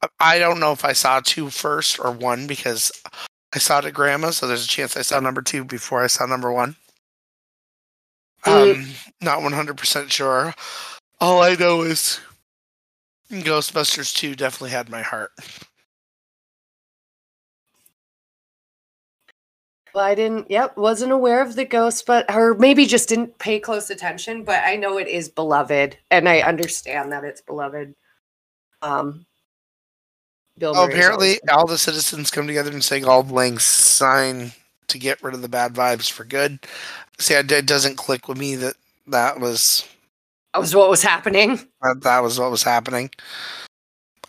I- 0.01 0.07
I 0.19 0.39
don't 0.39 0.59
know 0.59 0.71
if 0.71 0.85
I 0.85 0.93
saw 0.93 1.19
two 1.23 1.49
first 1.49 1.99
or 1.99 2.11
one 2.11 2.47
because 2.47 2.91
I 3.53 3.59
saw 3.59 3.79
it 3.79 3.85
at 3.85 3.93
grandma, 3.93 4.31
so 4.31 4.47
there's 4.47 4.65
a 4.65 4.67
chance 4.69 4.97
I 4.97 5.01
saw 5.01 5.19
number 5.19 5.41
two 5.41 5.63
before 5.63 6.03
I 6.03 6.07
saw 6.07 6.25
number 6.25 6.51
one. 6.51 6.75
Mm. 8.45 8.75
Um, 8.75 8.85
not 9.21 9.41
one 9.41 9.53
hundred 9.53 9.77
percent 9.77 10.11
sure. 10.11 10.53
All 11.19 11.41
I 11.41 11.55
know 11.55 11.81
is 11.81 12.19
Ghostbusters 13.31 14.13
two 14.13 14.35
definitely 14.35 14.71
had 14.71 14.89
my 14.89 15.01
heart. 15.01 15.31
Well, 19.93 20.03
I 20.03 20.13
didn't. 20.13 20.51
Yep, 20.51 20.75
wasn't 20.75 21.13
aware 21.13 21.41
of 21.41 21.55
the 21.55 21.63
ghost, 21.63 22.05
but 22.05 22.29
or 22.33 22.53
maybe 22.55 22.85
just 22.85 23.07
didn't 23.07 23.37
pay 23.39 23.59
close 23.61 23.89
attention. 23.89 24.43
But 24.43 24.61
I 24.65 24.75
know 24.75 24.97
it 24.97 25.07
is 25.07 25.29
beloved, 25.29 25.97
and 26.11 26.27
I 26.27 26.41
understand 26.41 27.13
that 27.13 27.23
it's 27.23 27.41
beloved. 27.41 27.95
Um, 28.81 29.25
Bill 30.57 30.73
Oh, 30.75 30.85
apparently, 30.85 31.39
all 31.49 31.65
the 31.65 31.77
citizens 31.77 32.29
come 32.29 32.45
together 32.45 32.71
and 32.71 32.83
say 32.83 33.01
Auld 33.03 33.31
Lang 33.31 33.57
Syne 33.57 34.51
to 34.87 34.97
get 34.97 35.23
rid 35.23 35.33
of 35.33 35.41
the 35.41 35.49
bad 35.49 35.73
vibes 35.73 36.11
for 36.11 36.25
good. 36.25 36.59
See, 37.17 37.33
it 37.33 37.65
doesn't 37.65 37.95
click 37.95 38.27
with 38.27 38.37
me 38.37 38.55
that 38.55 38.75
that 39.07 39.39
was 39.39 39.87
that 40.55 40.61
was 40.61 40.73
what 40.73 40.89
was 40.89 41.03
happening. 41.03 41.57
that, 41.81 41.99
that 42.03 42.23
was 42.23 42.39
what 42.39 42.49
was 42.49 42.63
happening. 42.63 43.09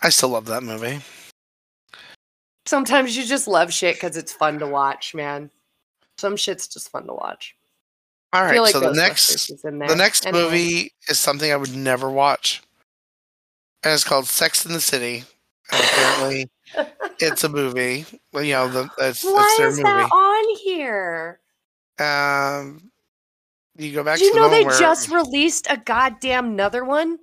I 0.01 0.09
still 0.09 0.27
love 0.29 0.45
that 0.47 0.61
movie. 0.61 0.99
Sometimes 2.65 3.15
you 3.15 3.23
just 3.25 3.47
love 3.47 3.71
shit 3.71 3.95
because 3.95 4.17
it's 4.17 4.33
fun 4.33 4.59
to 4.59 4.67
watch, 4.67 5.15
man. 5.15 5.49
Some 6.17 6.35
shit's 6.35 6.67
just 6.67 6.89
fun 6.91 7.07
to 7.07 7.13
watch. 7.13 7.55
All 8.33 8.41
right, 8.43 8.59
like 8.59 8.73
so 8.73 8.81
the 8.81 8.91
next 8.91 9.49
is 9.49 9.63
in 9.63 9.79
there. 9.79 9.87
the 9.87 9.95
next 9.95 10.25
Anyway. 10.25 10.43
movie 10.43 10.91
is 11.07 11.17
something 11.17 11.49
I 11.49 11.55
would 11.55 11.73
never 11.73 12.09
watch, 12.11 12.61
and 13.85 13.93
it's 13.93 14.03
called 14.03 14.25
Sex 14.27 14.65
in 14.65 14.73
the 14.73 14.81
City. 14.81 15.23
And 15.71 15.81
apparently, 15.85 16.49
it's 17.19 17.45
a 17.45 17.49
movie. 17.49 18.05
You 18.33 18.51
know, 18.51 18.67
the 18.67 18.89
it's, 18.99 19.23
Why 19.23 19.45
it's 19.47 19.57
their 19.57 19.67
is 19.69 19.77
movie. 19.77 19.83
that 19.83 20.11
on 20.11 20.57
here? 20.57 21.39
Um, 21.99 22.91
you 23.85 23.93
go 23.93 24.03
back 24.03 24.17
Did 24.19 24.25
you 24.25 24.33
the 24.33 24.37
know 24.39 24.47
one 24.47 24.51
they 24.51 24.65
where, 24.65 24.79
just 24.79 25.09
released 25.09 25.67
a 25.69 25.77
goddamn 25.77 26.47
another 26.47 26.83
one? 26.83 27.17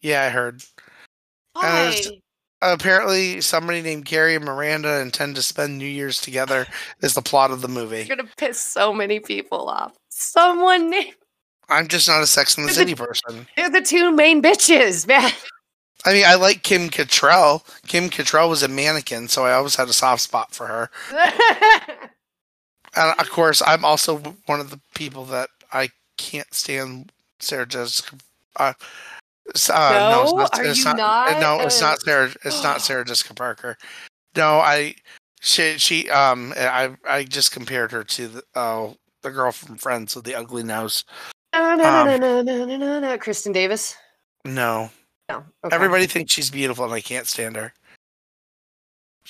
yeah, 0.00 0.22
I 0.24 0.28
heard. 0.30 0.62
Why? 1.52 2.00
apparently 2.62 3.40
somebody 3.40 3.80
named 3.80 4.04
Carrie 4.04 4.34
and 4.34 4.44
Miranda 4.44 5.00
intend 5.00 5.34
to 5.36 5.42
spend 5.42 5.78
New 5.78 5.86
Year's 5.86 6.20
together 6.20 6.66
is 7.00 7.14
the 7.14 7.22
plot 7.22 7.50
of 7.50 7.62
the 7.62 7.68
movie. 7.68 8.02
You're 8.02 8.16
gonna 8.16 8.28
piss 8.36 8.60
so 8.60 8.92
many 8.92 9.18
people 9.20 9.68
off. 9.68 9.94
Someone 10.10 10.90
named 10.90 11.14
I'm 11.68 11.86
just 11.88 12.08
not 12.08 12.22
a 12.22 12.26
Sex 12.26 12.56
in 12.56 12.64
the 12.64 12.68
But 12.68 12.74
City 12.74 12.94
person. 12.94 13.46
they're 13.56 13.70
the 13.70 13.80
two 13.80 14.10
main 14.12 14.42
bitches, 14.42 15.06
man. 15.08 15.30
I 16.04 16.12
mean, 16.12 16.24
I 16.26 16.34
like 16.34 16.62
Kim 16.62 16.88
Cattrall. 16.88 17.62
Kim 17.86 18.08
Cattrall 18.10 18.48
was 18.48 18.62
a 18.62 18.68
mannequin, 18.68 19.28
so 19.28 19.44
I 19.44 19.52
always 19.52 19.76
had 19.76 19.88
a 19.88 19.92
soft 19.92 20.22
spot 20.22 20.52
for 20.54 20.66
her. 20.66 20.90
And 22.96 23.18
of 23.20 23.30
course, 23.30 23.62
I'm 23.64 23.84
also 23.84 24.18
one 24.46 24.58
of 24.58 24.70
the 24.70 24.80
people 24.94 25.24
that 25.26 25.48
I 25.72 25.90
can't 26.16 26.52
stand 26.54 27.12
Sarah 27.38 27.66
Jessica. 27.66 28.16
Uh, 28.56 28.72
uh, 29.72 30.08
No? 30.10 30.22
it's 30.22 30.32
not, 30.32 30.58
Are 30.58 30.64
it's 30.64 30.78
you 30.78 30.84
not, 30.84 30.96
not? 30.96 31.40
No, 31.40 31.60
it's 31.60 31.80
Uh, 31.82 31.86
not 31.90 32.00
Sarah. 32.02 32.30
It's 32.44 32.62
not 32.62 32.80
Sarah 32.82 33.04
Jessica 33.04 33.34
Parker. 33.34 33.76
No, 34.36 34.58
I. 34.58 34.94
She 35.42 35.78
she 35.78 36.10
um 36.10 36.52
I 36.54 36.94
I 37.08 37.24
just 37.24 37.50
compared 37.50 37.92
her 37.92 38.04
to 38.04 38.28
the 38.28 38.42
oh 38.54 38.96
the 39.22 39.30
girl 39.30 39.52
from 39.52 39.78
Friends 39.78 40.14
with 40.14 40.26
the 40.26 40.34
ugly 40.34 40.62
nose. 40.62 41.04
no, 41.54 41.76
no, 41.76 41.84
Um, 41.84 42.06
no, 42.06 42.16
no, 42.18 42.42
no, 42.42 42.64
no, 42.66 42.76
no, 42.76 43.00
no. 43.00 43.16
Kristin 43.18 43.54
Davis. 43.54 43.96
No, 44.44 44.90
No. 45.30 45.44
Okay. 45.64 45.74
everybody 45.74 46.06
thinks 46.06 46.32
she's 46.32 46.50
beautiful, 46.50 46.84
and 46.84 46.92
I 46.92 47.00
can't 47.00 47.26
stand 47.26 47.56
her. 47.56 47.72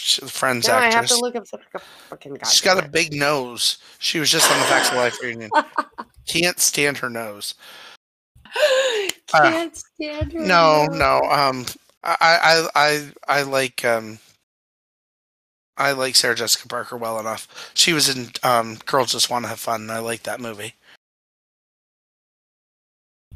She's 0.02 0.24
a 0.24 0.28
Friends 0.28 0.66
Now 0.66 0.78
I 0.78 0.84
have 0.86 0.94
actress. 0.94 1.10
to 1.18 1.20
look 1.20 1.36
up 1.36 1.46
the 1.46 1.58
fucking. 2.08 2.38
She's 2.46 2.62
got 2.62 2.82
a 2.82 2.88
big 2.88 3.12
nose. 3.12 3.76
She 3.98 4.18
was 4.18 4.30
just 4.30 4.50
on 4.50 4.58
the 4.58 4.64
Facts 4.64 4.88
of 4.88 4.96
Life 4.96 5.18
reunion. 5.22 5.50
Can't 6.26 6.58
stand 6.58 6.96
her 6.98 7.10
nose. 7.10 7.54
Can't 9.26 9.76
stand 9.76 10.32
her. 10.32 10.40
Uh, 10.40 10.46
No, 10.46 10.86
nose. 10.86 10.98
no. 10.98 11.20
Um, 11.30 11.66
I, 12.02 12.16
I, 12.74 13.10
I, 13.28 13.38
I 13.40 13.42
like 13.42 13.84
um, 13.84 14.18
I 15.76 15.92
like 15.92 16.16
Sarah 16.16 16.34
Jessica 16.34 16.66
Parker 16.66 16.96
well 16.96 17.20
enough. 17.20 17.70
She 17.74 17.92
was 17.92 18.08
in 18.08 18.30
um, 18.42 18.78
Girls 18.86 19.12
Just 19.12 19.28
Want 19.28 19.44
to 19.44 19.50
Have 19.50 19.60
Fun. 19.60 19.82
and 19.82 19.92
I 19.92 19.98
like 19.98 20.22
that 20.22 20.40
movie. 20.40 20.74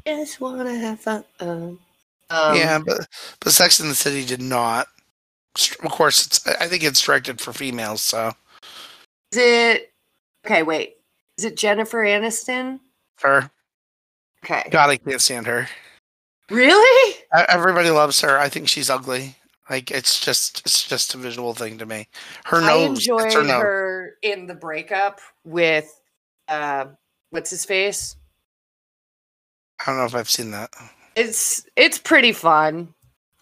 Just 0.07 0.39
wanna 0.41 0.75
have 0.75 0.99
fun. 0.99 1.23
Um, 1.39 1.79
um, 2.29 2.55
yeah, 2.55 2.79
but 2.83 3.07
but 3.39 3.53
Sex 3.53 3.79
in 3.79 3.87
the 3.89 3.95
City 3.95 4.25
did 4.25 4.41
not. 4.41 4.87
Of 5.83 5.91
course, 5.91 6.25
it's. 6.25 6.45
I 6.47 6.67
think 6.67 6.83
it's 6.83 7.01
directed 7.01 7.39
for 7.41 7.53
females. 7.53 8.01
So 8.01 8.33
Is 9.31 9.37
it? 9.39 9.93
Okay, 10.45 10.63
wait. 10.63 10.95
Is 11.37 11.45
it 11.45 11.57
Jennifer 11.57 12.03
Aniston? 12.03 12.79
her, 13.21 13.49
Okay. 14.43 14.63
God, 14.69 14.89
I 14.89 14.97
can't 14.97 15.21
stand 15.21 15.47
her. 15.47 15.67
Really? 16.51 17.15
Everybody 17.49 17.89
loves 17.89 18.21
her. 18.21 18.37
I 18.37 18.49
think 18.49 18.67
she's 18.67 18.89
ugly. 18.89 19.35
Like 19.69 19.89
it's 19.89 20.19
just 20.19 20.61
it's 20.65 20.87
just 20.87 21.15
a 21.15 21.17
visual 21.17 21.53
thing 21.55 21.77
to 21.79 21.85
me. 21.87 22.07
Her 22.45 22.57
I 22.61 22.67
nose. 22.67 22.99
enjoyed 22.99 23.25
it's 23.25 23.33
her 23.35 23.43
nose. 23.43 23.61
her 23.63 24.13
in 24.21 24.45
the 24.45 24.53
breakup 24.53 25.19
with 25.43 25.99
uh 26.47 26.85
what's 27.31 27.49
his 27.49 27.65
face? 27.65 28.15
I 29.79 29.85
don't 29.87 29.97
know 29.97 30.05
if 30.05 30.13
I've 30.15 30.29
seen 30.29 30.51
that. 30.51 30.69
It's 31.15 31.65
it's 31.75 31.97
pretty 31.97 32.31
fun. 32.31 32.93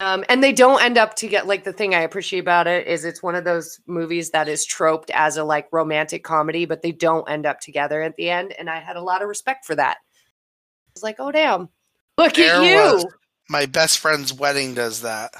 Um 0.03 0.25
and 0.27 0.43
they 0.43 0.51
don't 0.51 0.81
end 0.83 0.97
up 0.97 1.15
to 1.17 1.27
get 1.27 1.47
like 1.47 1.63
the 1.63 1.71
thing 1.73 1.95
I 1.95 2.01
appreciate 2.01 2.39
about 2.39 2.67
it 2.67 2.87
is 2.87 3.05
it's 3.05 3.23
one 3.23 3.35
of 3.35 3.43
those 3.45 3.79
movies 3.87 4.31
that 4.31 4.47
is 4.49 4.65
troped 4.65 5.09
as 5.11 5.37
a 5.37 5.43
like 5.43 5.67
romantic 5.71 6.23
comedy, 6.23 6.65
but 6.65 6.81
they 6.81 6.91
don't 6.91 7.29
end 7.29 7.45
up 7.45 7.59
together 7.59 8.01
at 8.01 8.15
the 8.15 8.29
end. 8.29 8.53
And 8.57 8.69
I 8.69 8.79
had 8.79 8.95
a 8.97 9.01
lot 9.01 9.21
of 9.21 9.27
respect 9.27 9.65
for 9.65 9.75
that. 9.75 9.97
I 9.97 10.91
was 10.95 11.03
like, 11.03 11.15
oh 11.19 11.31
damn. 11.31 11.69
Look 12.17 12.33
There 12.33 12.55
at 12.55 12.63
you. 12.63 12.75
was- 12.95 13.05
My 13.49 13.65
best 13.65 13.99
friend's 13.99 14.33
wedding 14.33 14.73
does 14.73 15.01
that. 15.01 15.33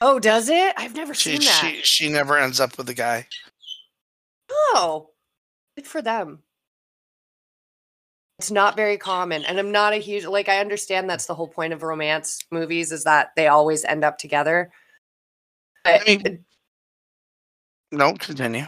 Oh, 0.00 0.18
does 0.18 0.48
it? 0.48 0.74
I've 0.76 0.96
never 0.96 1.14
She 1.14 1.30
seen 1.36 1.40
that. 1.42 1.60
she 1.76 1.82
she 1.82 2.08
never 2.08 2.36
ends 2.36 2.58
up 2.60 2.76
with 2.76 2.86
the 2.88 2.94
guy. 2.94 3.28
Oh, 4.50 5.10
good 5.76 5.86
for 5.86 6.02
them. 6.02 6.42
It's 8.42 8.50
not 8.50 8.74
very 8.74 8.98
common. 8.98 9.44
And 9.44 9.56
I'm 9.56 9.70
not 9.70 9.92
a 9.92 9.98
huge, 9.98 10.24
like, 10.26 10.48
I 10.48 10.58
understand 10.58 11.08
that's 11.08 11.26
the 11.26 11.34
whole 11.34 11.46
point 11.46 11.72
of 11.72 11.84
romance 11.84 12.44
movies 12.50 12.90
is 12.90 13.04
that 13.04 13.30
they 13.36 13.46
always 13.46 13.84
end 13.84 14.02
up 14.02 14.18
together. 14.18 14.72
I 15.84 16.00
mean, 16.04 16.44
no, 17.92 18.14
continue. 18.14 18.66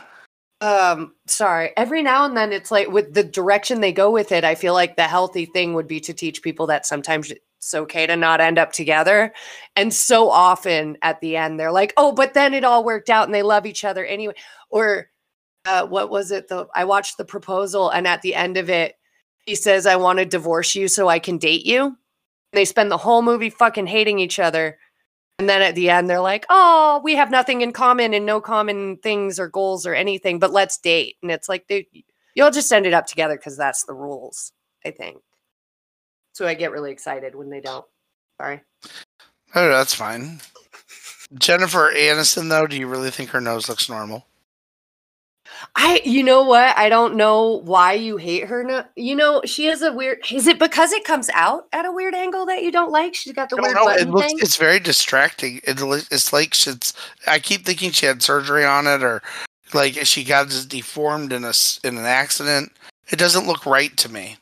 um 0.60 1.12
sorry 1.26 1.72
every 1.76 2.02
now 2.02 2.24
and 2.24 2.36
then 2.36 2.52
it's 2.52 2.70
like 2.70 2.88
with 2.88 3.12
the 3.14 3.24
direction 3.24 3.80
they 3.80 3.92
go 3.92 4.10
with 4.10 4.30
it 4.30 4.44
i 4.44 4.54
feel 4.54 4.72
like 4.72 4.96
the 4.96 5.02
healthy 5.02 5.46
thing 5.46 5.74
would 5.74 5.88
be 5.88 5.98
to 6.00 6.14
teach 6.14 6.42
people 6.42 6.66
that 6.68 6.86
sometimes 6.86 7.32
it's 7.32 7.74
okay 7.74 8.06
to 8.06 8.16
not 8.16 8.40
end 8.40 8.58
up 8.58 8.72
together 8.72 9.34
and 9.74 9.92
so 9.92 10.30
often 10.30 10.96
at 11.02 11.20
the 11.20 11.36
end 11.36 11.58
they're 11.58 11.72
like 11.72 11.92
oh 11.96 12.12
but 12.12 12.34
then 12.34 12.54
it 12.54 12.64
all 12.64 12.84
worked 12.84 13.10
out 13.10 13.26
and 13.26 13.34
they 13.34 13.42
love 13.42 13.66
each 13.66 13.84
other 13.84 14.04
anyway 14.06 14.34
or 14.70 15.10
uh 15.66 15.84
what 15.84 16.08
was 16.08 16.30
it 16.30 16.46
the 16.48 16.66
i 16.74 16.84
watched 16.84 17.16
the 17.18 17.24
proposal 17.24 17.90
and 17.90 18.06
at 18.06 18.22
the 18.22 18.34
end 18.34 18.56
of 18.56 18.70
it 18.70 18.94
he 19.46 19.54
says 19.54 19.86
i 19.86 19.96
want 19.96 20.18
to 20.18 20.24
divorce 20.24 20.74
you 20.74 20.88
so 20.88 21.08
i 21.08 21.18
can 21.18 21.38
date 21.38 21.64
you 21.66 21.96
they 22.52 22.64
spend 22.64 22.90
the 22.90 22.96
whole 22.96 23.22
movie 23.22 23.50
fucking 23.50 23.86
hating 23.86 24.18
each 24.18 24.38
other 24.38 24.78
and 25.38 25.48
then 25.48 25.62
at 25.62 25.74
the 25.74 25.90
end, 25.90 26.08
they're 26.08 26.20
like, 26.20 26.46
"Oh, 26.48 27.00
we 27.02 27.16
have 27.16 27.30
nothing 27.30 27.60
in 27.62 27.72
common 27.72 28.14
and 28.14 28.24
no 28.24 28.40
common 28.40 28.98
things 28.98 29.40
or 29.40 29.48
goals 29.48 29.84
or 29.84 29.94
anything, 29.94 30.38
but 30.38 30.52
let's 30.52 30.78
date." 30.78 31.16
And 31.22 31.30
it's 31.30 31.48
like, 31.48 31.66
they, 31.66 31.88
you'll 32.34 32.52
just 32.52 32.72
ended 32.72 32.92
up 32.92 33.06
together 33.06 33.36
because 33.36 33.56
that's 33.56 33.84
the 33.84 33.94
rules. 33.94 34.52
I 34.84 34.90
think. 34.92 35.18
So 36.32 36.46
I 36.46 36.54
get 36.54 36.72
really 36.72 36.92
excited 36.92 37.34
when 37.34 37.50
they 37.50 37.60
don't. 37.60 37.84
Sorry. 38.40 38.60
Oh, 39.54 39.68
that's 39.68 39.94
fine. 39.94 40.40
Jennifer 41.34 41.92
Aniston, 41.92 42.48
though, 42.48 42.66
do 42.66 42.76
you 42.76 42.86
really 42.86 43.10
think 43.10 43.30
her 43.30 43.40
nose 43.40 43.68
looks 43.68 43.88
normal? 43.88 44.26
I, 45.76 46.00
you 46.04 46.22
know 46.22 46.42
what? 46.42 46.76
I 46.76 46.88
don't 46.88 47.16
know 47.16 47.60
why 47.64 47.94
you 47.94 48.16
hate 48.16 48.44
her. 48.44 48.64
No, 48.64 48.84
you 48.96 49.14
know, 49.14 49.42
she 49.44 49.66
has 49.66 49.82
a 49.82 49.92
weird. 49.92 50.18
Is 50.30 50.46
it 50.46 50.58
because 50.58 50.92
it 50.92 51.04
comes 51.04 51.28
out 51.30 51.66
at 51.72 51.84
a 51.84 51.92
weird 51.92 52.14
angle 52.14 52.46
that 52.46 52.62
you 52.62 52.70
don't 52.70 52.90
like? 52.90 53.14
She's 53.14 53.32
got 53.32 53.50
the 53.50 53.56
weird 53.56 53.74
know. 53.74 53.88
It 53.88 54.08
looks, 54.08 54.26
thing. 54.26 54.38
it's 54.40 54.56
very 54.56 54.80
distracting. 54.80 55.60
It, 55.64 55.78
it's 56.10 56.32
like 56.32 56.54
she's. 56.54 56.92
I 57.26 57.38
keep 57.38 57.64
thinking 57.64 57.90
she 57.90 58.06
had 58.06 58.22
surgery 58.22 58.64
on 58.64 58.86
it, 58.86 59.02
or 59.02 59.22
like 59.72 59.94
she 60.06 60.24
got 60.24 60.48
deformed 60.68 61.32
in 61.32 61.44
a 61.44 61.52
in 61.82 61.98
an 61.98 62.04
accident. 62.04 62.72
It 63.10 63.18
doesn't 63.18 63.46
look 63.46 63.66
right 63.66 63.96
to 63.98 64.10
me. 64.10 64.36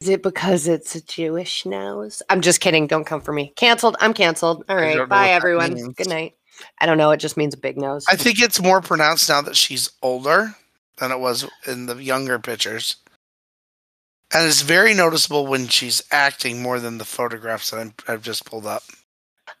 Is 0.00 0.08
it 0.08 0.22
because 0.22 0.68
it's 0.68 0.94
a 0.94 1.04
Jewish 1.04 1.66
nose? 1.66 2.22
I'm 2.30 2.40
just 2.40 2.60
kidding. 2.60 2.86
Don't 2.86 3.04
come 3.04 3.20
for 3.20 3.32
me. 3.32 3.52
Canceled. 3.56 3.96
I'm 3.98 4.14
canceled. 4.14 4.64
All 4.68 4.76
right. 4.76 5.08
Bye, 5.08 5.30
everyone. 5.30 5.74
Good 5.92 6.08
night. 6.08 6.37
I 6.78 6.86
don't 6.86 6.98
know. 6.98 7.10
It 7.10 7.18
just 7.18 7.36
means 7.36 7.54
a 7.54 7.58
big 7.58 7.76
nose. 7.76 8.04
I 8.08 8.16
think 8.16 8.40
it's 8.40 8.62
more 8.62 8.80
pronounced 8.80 9.28
now 9.28 9.42
that 9.42 9.56
she's 9.56 9.90
older 10.02 10.54
than 10.98 11.12
it 11.12 11.20
was 11.20 11.48
in 11.66 11.86
the 11.86 11.96
younger 11.96 12.38
pictures. 12.38 12.96
And 14.32 14.46
it's 14.46 14.62
very 14.62 14.92
noticeable 14.92 15.46
when 15.46 15.68
she's 15.68 16.02
acting 16.10 16.60
more 16.62 16.80
than 16.80 16.98
the 16.98 17.04
photographs 17.04 17.70
that 17.70 17.80
I'm, 17.80 17.94
I've 18.06 18.22
just 18.22 18.44
pulled 18.44 18.66
up. 18.66 18.82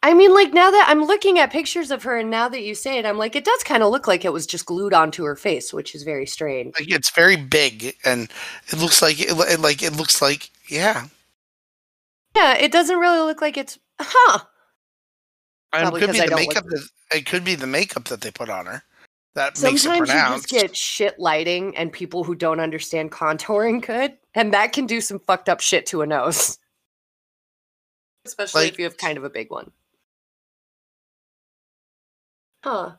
I 0.02 0.14
mean, 0.14 0.34
like 0.34 0.52
now 0.52 0.70
that 0.70 0.86
I'm 0.88 1.04
looking 1.04 1.38
at 1.38 1.50
pictures 1.50 1.90
of 1.90 2.02
her, 2.02 2.18
and 2.18 2.30
now 2.30 2.48
that 2.50 2.62
you 2.62 2.74
say 2.74 2.98
it, 2.98 3.06
I'm 3.06 3.16
like, 3.16 3.34
it 3.34 3.44
does 3.44 3.62
kind 3.62 3.82
of 3.82 3.90
look 3.90 4.06
like 4.06 4.24
it 4.24 4.32
was 4.32 4.46
just 4.46 4.66
glued 4.66 4.92
onto 4.92 5.24
her 5.24 5.34
face, 5.34 5.72
which 5.72 5.94
is 5.94 6.02
very 6.02 6.26
strange. 6.26 6.74
Like 6.78 6.90
it's 6.90 7.10
very 7.10 7.36
big, 7.36 7.96
and 8.04 8.28
it 8.68 8.78
looks 8.78 9.00
like 9.00 9.18
it, 9.18 9.30
it 9.30 9.60
like 9.60 9.82
it 9.82 9.96
looks 9.96 10.20
like 10.20 10.50
yeah. 10.68 11.06
Yeah, 12.36 12.56
it 12.58 12.70
doesn't 12.70 12.98
really 12.98 13.20
look 13.20 13.40
like 13.40 13.56
it's, 13.56 13.78
huh? 13.98 14.40
And 15.72 15.94
it 15.94 16.00
could 16.00 16.12
be 16.12 16.20
I 16.20 16.26
the 16.26 16.36
makeup. 16.36 16.64
That, 16.64 16.88
it 17.12 17.26
could 17.26 17.44
be 17.44 17.54
the 17.54 17.66
makeup 17.66 18.04
that 18.06 18.20
they 18.20 18.30
put 18.30 18.48
on 18.48 18.66
her 18.66 18.82
that 19.34 19.60
makes 19.62 19.84
it 19.84 19.88
Sometimes 19.88 20.08
you 20.08 20.14
just 20.14 20.48
get 20.48 20.76
shit 20.76 21.18
lighting, 21.18 21.76
and 21.76 21.92
people 21.92 22.24
who 22.24 22.34
don't 22.34 22.60
understand 22.60 23.12
contouring 23.12 23.82
could, 23.82 24.16
and 24.34 24.52
that 24.52 24.72
can 24.72 24.86
do 24.86 25.00
some 25.00 25.18
fucked 25.20 25.48
up 25.48 25.60
shit 25.60 25.86
to 25.86 26.02
a 26.02 26.06
nose, 26.06 26.58
especially 28.24 28.64
Like- 28.64 28.72
if 28.72 28.78
you 28.78 28.84
have 28.84 28.96
kind 28.96 29.18
of 29.18 29.24
a 29.24 29.30
big 29.30 29.50
one. 29.50 29.70
Huh? 32.64 32.96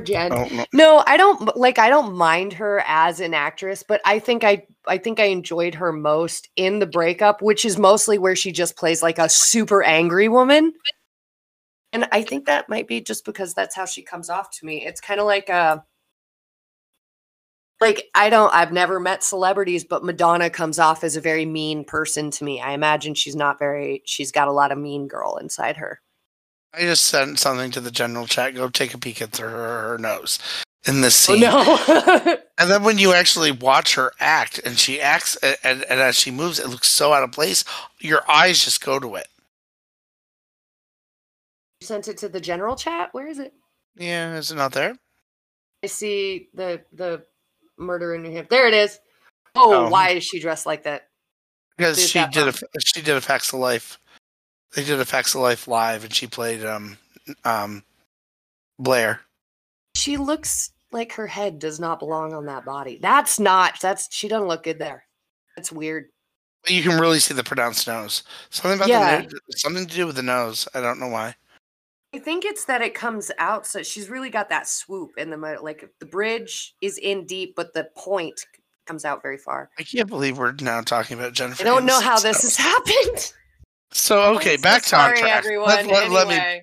Jen, 0.00 0.32
Oh, 0.32 0.48
no. 0.52 0.64
No, 0.72 1.04
I 1.06 1.16
don't 1.16 1.56
like 1.56 1.78
I 1.78 1.88
don't 1.88 2.14
mind 2.14 2.52
her 2.54 2.82
as 2.86 3.20
an 3.20 3.34
actress, 3.34 3.82
but 3.86 4.00
I 4.04 4.18
think 4.18 4.44
I 4.44 4.66
I 4.86 4.98
think 4.98 5.20
I 5.20 5.24
enjoyed 5.24 5.74
her 5.76 5.92
most 5.92 6.48
in 6.56 6.78
the 6.78 6.86
breakup, 6.86 7.42
which 7.42 7.64
is 7.64 7.78
mostly 7.78 8.18
where 8.18 8.36
she 8.36 8.52
just 8.52 8.76
plays 8.76 9.02
like 9.02 9.18
a 9.18 9.28
super 9.28 9.82
angry 9.82 10.28
woman. 10.28 10.72
And 11.92 12.08
I 12.12 12.22
think 12.22 12.46
that 12.46 12.68
might 12.68 12.88
be 12.88 13.00
just 13.00 13.24
because 13.24 13.54
that's 13.54 13.74
how 13.74 13.86
she 13.86 14.02
comes 14.02 14.28
off 14.28 14.50
to 14.58 14.66
me. 14.66 14.84
It's 14.84 15.00
kind 15.00 15.20
of 15.20 15.26
like 15.26 15.48
a 15.48 15.84
like 17.80 18.04
I 18.14 18.30
don't 18.30 18.52
I've 18.54 18.72
never 18.72 18.98
met 19.00 19.22
celebrities, 19.22 19.84
but 19.84 20.04
Madonna 20.04 20.50
comes 20.50 20.78
off 20.78 21.04
as 21.04 21.16
a 21.16 21.20
very 21.20 21.46
mean 21.46 21.84
person 21.84 22.30
to 22.32 22.44
me. 22.44 22.60
I 22.60 22.72
imagine 22.72 23.14
she's 23.14 23.36
not 23.36 23.58
very 23.58 24.02
she's 24.06 24.32
got 24.32 24.48
a 24.48 24.52
lot 24.52 24.72
of 24.72 24.78
mean 24.78 25.08
girl 25.08 25.36
inside 25.36 25.76
her. 25.78 26.00
I 26.76 26.80
just 26.82 27.06
sent 27.06 27.38
something 27.38 27.70
to 27.72 27.80
the 27.80 27.90
general 27.90 28.26
chat. 28.26 28.54
Go 28.54 28.68
take 28.68 28.92
a 28.94 28.98
peek 28.98 29.22
at 29.22 29.36
her, 29.38 29.48
her 29.48 29.98
nose 29.98 30.38
in 30.86 31.00
this 31.00 31.28
Oh 31.28 31.34
scene. 31.34 31.42
no. 31.42 32.36
And 32.58 32.70
then 32.70 32.84
when 32.84 32.96
you 32.98 33.12
actually 33.12 33.50
watch 33.50 33.94
her 33.96 34.12
act, 34.18 34.58
and 34.64 34.78
she 34.78 34.98
acts, 34.98 35.36
and, 35.36 35.56
and, 35.62 35.82
and 35.90 36.00
as 36.00 36.16
she 36.16 36.30
moves, 36.30 36.58
it 36.58 36.68
looks 36.68 36.88
so 36.88 37.12
out 37.12 37.22
of 37.22 37.30
place. 37.32 37.64
Your 38.00 38.22
eyes 38.30 38.64
just 38.64 38.82
go 38.82 38.98
to 38.98 39.14
it. 39.16 39.28
you 41.80 41.86
sent 41.86 42.08
it 42.08 42.16
to 42.18 42.28
the 42.30 42.40
general 42.40 42.76
chat? 42.76 43.10
Where 43.12 43.26
is 43.26 43.38
it? 43.38 43.52
Yeah, 43.96 44.34
is 44.36 44.50
it 44.50 44.56
not 44.56 44.72
there? 44.72 44.96
I 45.84 45.86
see 45.88 46.48
the 46.54 46.80
the 46.92 47.24
murder 47.76 48.14
in 48.14 48.22
New 48.22 48.30
Hampshire. 48.32 48.48
There 48.50 48.66
it 48.68 48.74
is. 48.74 48.98
Oh, 49.54 49.86
Oh. 49.86 49.90
why 49.90 50.10
is 50.10 50.24
she 50.24 50.40
dressed 50.40 50.64
like 50.66 50.84
that? 50.84 51.08
Because 51.76 52.08
she 52.08 52.18
that 52.18 52.32
did 52.32 52.48
a 52.48 52.52
she 52.84 53.02
did 53.02 53.16
a 53.16 53.20
Facts 53.20 53.52
of 53.52 53.60
Life. 53.60 53.98
They 54.74 54.84
did 54.84 55.00
a 55.00 55.04
Facts 55.04 55.34
of 55.34 55.40
Life 55.40 55.68
live, 55.68 56.04
and 56.04 56.14
she 56.14 56.26
played 56.26 56.64
um 56.64 56.98
um 57.44 57.82
Blair. 58.78 59.20
She 59.94 60.16
looks 60.16 60.72
like 60.92 61.12
her 61.12 61.26
head 61.26 61.58
does 61.58 61.80
not 61.80 61.98
belong 61.98 62.32
on 62.34 62.46
that 62.46 62.64
body. 62.64 62.98
That's 63.00 63.38
not. 63.40 63.80
That's 63.80 64.14
she 64.14 64.28
doesn't 64.28 64.48
look 64.48 64.64
good 64.64 64.78
there. 64.78 65.04
That's 65.56 65.72
weird. 65.72 66.06
You 66.66 66.82
can 66.82 67.00
really 67.00 67.20
see 67.20 67.32
the 67.32 67.44
pronounced 67.44 67.86
nose. 67.86 68.22
Something 68.50 68.78
about 68.78 68.88
Yeah. 68.88 69.16
the 69.18 69.22
nose, 69.22 69.32
something 69.50 69.86
to 69.86 69.94
do 69.94 70.06
with 70.06 70.16
the 70.16 70.22
nose. 70.22 70.66
I 70.74 70.80
don't 70.80 70.98
know 70.98 71.08
why. 71.08 71.34
I 72.14 72.18
think 72.18 72.44
it's 72.44 72.64
that 72.64 72.82
it 72.82 72.94
comes 72.94 73.30
out. 73.38 73.66
So 73.66 73.82
she's 73.82 74.08
really 74.08 74.30
got 74.30 74.48
that 74.48 74.68
swoop 74.68 75.12
in 75.16 75.30
the. 75.30 75.36
Like 75.62 75.88
the 76.00 76.06
bridge 76.06 76.74
is 76.80 76.98
in 76.98 77.24
deep, 77.24 77.54
but 77.56 77.72
the 77.72 77.88
point 77.96 78.44
comes 78.86 79.04
out 79.04 79.22
very 79.22 79.38
far. 79.38 79.70
I 79.78 79.82
can't 79.82 80.08
believe 80.08 80.38
we're 80.38 80.52
now 80.52 80.80
talking 80.80 81.18
about 81.18 81.32
Jennifer. 81.32 81.62
I 81.62 81.64
don't 81.64 81.84
know 81.86 82.00
how 82.00 82.18
this 82.18 82.42
nose. 82.42 82.42
has 82.42 82.56
happened. 82.56 83.32
So 83.96 84.34
okay, 84.36 84.52
I'm 84.54 84.58
so 84.58 84.62
back 84.62 84.82
to 84.84 84.96
on 84.96 85.00
sorry, 85.08 85.18
track. 85.18 85.32
everyone. 85.44 85.68
Let, 85.68 85.86
let- 85.86 86.10
let 86.10 86.28
me. 86.28 86.34
Anyway, 86.34 86.62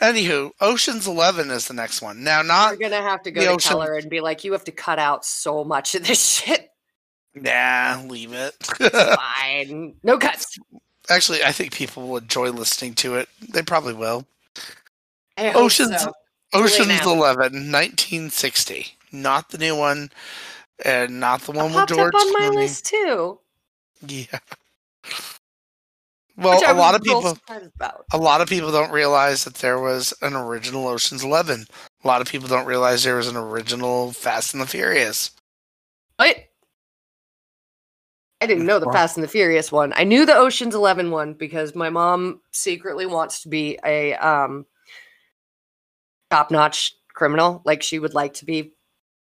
Anywho, 0.00 0.50
Ocean's 0.60 1.06
Eleven 1.06 1.50
is 1.50 1.66
the 1.68 1.74
next 1.74 2.02
one. 2.02 2.22
Now, 2.22 2.42
not 2.42 2.72
we're 2.72 2.88
gonna 2.88 3.02
have 3.02 3.22
to 3.22 3.30
go 3.30 3.40
to 3.40 3.46
ocean- 3.52 3.70
Keller 3.70 3.94
and 3.94 4.10
be 4.10 4.20
like, 4.20 4.44
you 4.44 4.52
have 4.52 4.64
to 4.64 4.72
cut 4.72 4.98
out 4.98 5.24
so 5.24 5.64
much 5.64 5.94
of 5.94 6.06
this 6.06 6.22
shit. 6.44 6.70
nah, 7.34 8.00
leave 8.06 8.32
it. 8.32 8.54
Fine, 8.62 9.94
no 10.02 10.18
cuts. 10.18 10.58
Actually, 11.08 11.42
I 11.42 11.50
think 11.52 11.72
people 11.72 12.08
will 12.08 12.18
enjoy 12.18 12.50
listening 12.50 12.94
to 12.96 13.16
it. 13.16 13.28
They 13.48 13.62
probably 13.62 13.94
will. 13.94 14.26
I 15.36 15.52
Ocean's 15.54 16.02
so. 16.02 16.12
Ocean's. 16.52 17.00
11, 17.04 17.36
1960. 17.70 18.86
Not 19.12 19.48
the 19.50 19.58
new 19.58 19.76
one, 19.76 20.10
and 20.84 21.18
not 21.20 21.40
the 21.42 21.52
one 21.52 21.66
with 21.66 21.74
popped 21.74 21.88
George 21.90 22.14
up 22.14 22.20
on 22.20 22.32
my 22.34 22.40
Clooney. 22.40 22.54
list 22.56 22.86
too. 22.86 23.38
Yeah. 24.06 24.38
Well, 26.40 26.58
which 26.58 26.66
I 26.66 26.70
a 26.70 26.74
lot 26.74 26.94
of 26.94 27.02
people, 27.02 27.36
a 28.12 28.18
lot 28.18 28.40
of 28.40 28.48
people 28.48 28.72
don't 28.72 28.90
realize 28.90 29.44
that 29.44 29.54
there 29.56 29.78
was 29.78 30.14
an 30.22 30.34
original 30.34 30.88
Ocean's 30.88 31.22
11. 31.22 31.66
A 32.02 32.06
lot 32.08 32.20
of 32.20 32.28
people 32.28 32.48
don't 32.48 32.66
realize 32.66 33.04
there 33.04 33.16
was 33.16 33.28
an 33.28 33.36
original 33.36 34.12
Fast 34.12 34.54
and 34.54 34.62
the 34.62 34.66
Furious. 34.66 35.30
What? 36.16 36.36
I 38.40 38.46
didn't 38.46 38.64
know 38.64 38.78
the 38.78 38.90
Fast 38.90 39.18
and 39.18 39.24
the 39.24 39.28
Furious 39.28 39.70
one. 39.70 39.92
I 39.94 40.04
knew 40.04 40.24
the 40.24 40.34
Ocean's 40.34 40.74
Eleven 40.74 41.10
one 41.10 41.34
because 41.34 41.74
my 41.74 41.90
mom 41.90 42.40
secretly 42.52 43.04
wants 43.04 43.42
to 43.42 43.48
be 43.48 43.78
a 43.84 44.14
um 44.14 44.64
top-notch 46.30 46.94
criminal. 47.12 47.60
Like 47.66 47.82
she 47.82 47.98
would 47.98 48.14
like 48.14 48.34
to 48.34 48.44
be 48.46 48.72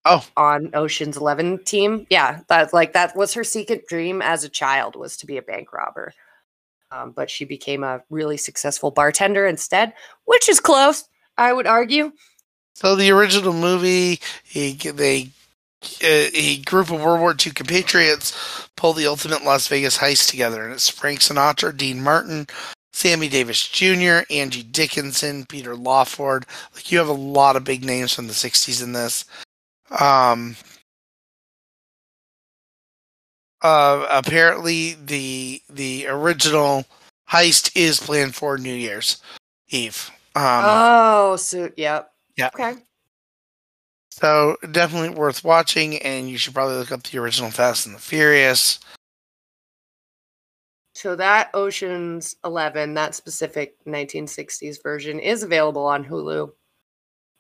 Oh. 0.05 0.25
on 0.37 0.71
Ocean's 0.75 1.17
Eleven 1.17 1.63
team. 1.63 2.07
Yeah, 2.11 2.41
that 2.49 2.73
like 2.73 2.95
that 2.95 3.15
was 3.15 3.35
her 3.35 3.45
secret 3.45 3.87
dream 3.87 4.23
as 4.23 4.45
a 4.45 4.49
child 4.49 4.97
was 4.97 5.17
to 5.19 5.27
be 5.27 5.37
a 5.37 5.43
bank 5.43 5.73
robber. 5.73 6.13
Um, 6.93 7.13
but 7.13 7.31
she 7.31 7.45
became 7.45 7.83
a 7.83 8.03
really 8.11 8.37
successful 8.37 8.91
bartender 8.91 9.47
instead, 9.47 9.95
which 10.27 10.49
is 10.49 10.61
close, 10.61 11.09
I 11.39 11.53
would 11.53 11.67
argue. 11.67 12.13
So 12.75 12.97
the 12.97 13.11
original 13.11 13.53
movie, 13.53 14.21
he 14.45 14.73
they 14.75 15.31
uh, 16.03 16.31
a 16.35 16.59
group 16.59 16.91
of 16.91 17.01
World 17.01 17.21
War 17.21 17.35
II 17.35 17.53
compatriots 17.53 18.69
pull 18.77 18.93
the 18.93 19.07
ultimate 19.07 19.45
Las 19.45 19.69
Vegas 19.69 19.99
heist 19.99 20.31
together, 20.31 20.65
and 20.65 20.73
it's 20.73 20.89
Frank 20.89 21.21
Sinatra, 21.21 21.77
Dean 21.77 22.03
Martin, 22.03 22.47
Sammy 22.93 23.29
Davis 23.29 23.67
Jr., 23.69 24.21
Angie 24.31 24.63
Dickinson, 24.63 25.47
Peter 25.47 25.75
Lawford. 25.75 26.47
Like 26.75 26.93
you 26.93 26.99
have 26.99 27.09
a 27.09 27.13
lot 27.13 27.57
of 27.57 27.65
big 27.65 27.85
names 27.85 28.13
from 28.13 28.27
the 28.27 28.33
'60s 28.33 28.83
in 28.83 28.93
this. 28.93 29.25
Um, 29.91 30.57
uh, 33.63 34.07
apparently 34.11 34.95
the 34.95 35.63
the 35.71 36.07
original 36.09 36.85
heist 37.31 37.71
is 37.75 38.01
planned 38.01 38.35
for 38.35 38.59
New 38.59 38.75
Year's 38.75 39.23
Eve. 39.69 40.11
Um, 40.35 40.65
oh, 40.65 41.37
so 41.37 41.71
yep. 41.77 42.13
Yeah. 42.37 42.49
Okay. 42.55 42.75
so 44.11 44.57
definitely 44.71 45.11
worth 45.11 45.45
watching, 45.45 45.99
and 45.99 46.29
you 46.29 46.39
should 46.39 46.55
probably 46.55 46.77
look 46.77 46.93
up 46.93 47.03
the 47.03 47.19
original 47.19 47.51
Fast 47.51 47.87
and 47.87 47.95
the 47.95 48.01
Furious. 48.01 48.81
So 50.95 51.17
that 51.17 51.51
Ocean's 51.55 52.37
11, 52.45 52.95
that 52.95 53.15
specific 53.15 53.77
1960s 53.87 54.83
version 54.83 55.19
is 55.19 55.43
available 55.43 55.85
on 55.85 56.05
Hulu, 56.05 56.53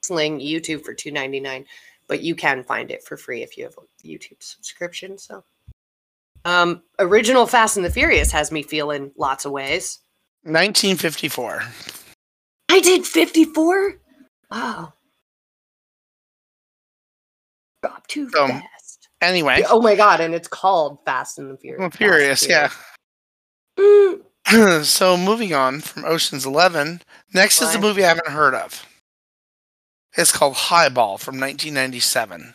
Sling, 0.02 0.40
YouTube 0.40 0.84
for 0.84 0.94
2.99, 0.94 1.66
but 2.08 2.22
you 2.22 2.34
can 2.34 2.64
find 2.64 2.90
it 2.90 3.04
for 3.04 3.16
free 3.16 3.42
if 3.42 3.56
you 3.56 3.64
have 3.64 3.76
a 3.76 4.06
YouTube 4.06 4.42
subscription, 4.42 5.18
so 5.18 5.44
um 6.44 6.82
original 6.98 7.46
Fast 7.46 7.76
and 7.76 7.84
the 7.86 7.90
Furious 7.90 8.30
has 8.32 8.50
me 8.52 8.62
feeling 8.62 9.12
lots 9.16 9.44
of 9.44 9.52
ways. 9.52 9.98
1954. 10.44 11.62
I 12.68 12.80
did 12.80 13.06
54? 13.06 13.94
Wow. 14.50 14.92
Drop 17.82 18.06
too 18.06 18.28
Um, 18.38 18.48
fast. 18.50 19.08
Anyway, 19.20 19.62
Oh 19.68 19.80
my 19.80 19.94
god, 19.94 20.20
and 20.20 20.34
it's 20.34 20.48
called 20.48 20.98
Fast 21.04 21.38
and 21.38 21.50
the 21.50 21.56
Furious. 21.56 21.94
Furious, 21.96 22.48
yeah. 22.48 22.70
Furious. 23.76 24.20
so 24.88 25.16
moving 25.16 25.54
on 25.54 25.80
from 25.80 26.04
Ocean's 26.04 26.44
Eleven, 26.44 27.02
next 27.32 27.62
is 27.62 27.74
a 27.74 27.80
movie 27.80 28.04
I 28.04 28.08
haven't 28.08 28.28
heard 28.28 28.54
of. 28.54 28.84
It's 30.16 30.32
called 30.32 30.54
Highball 30.54 31.18
from 31.18 31.36
1997. 31.40 32.54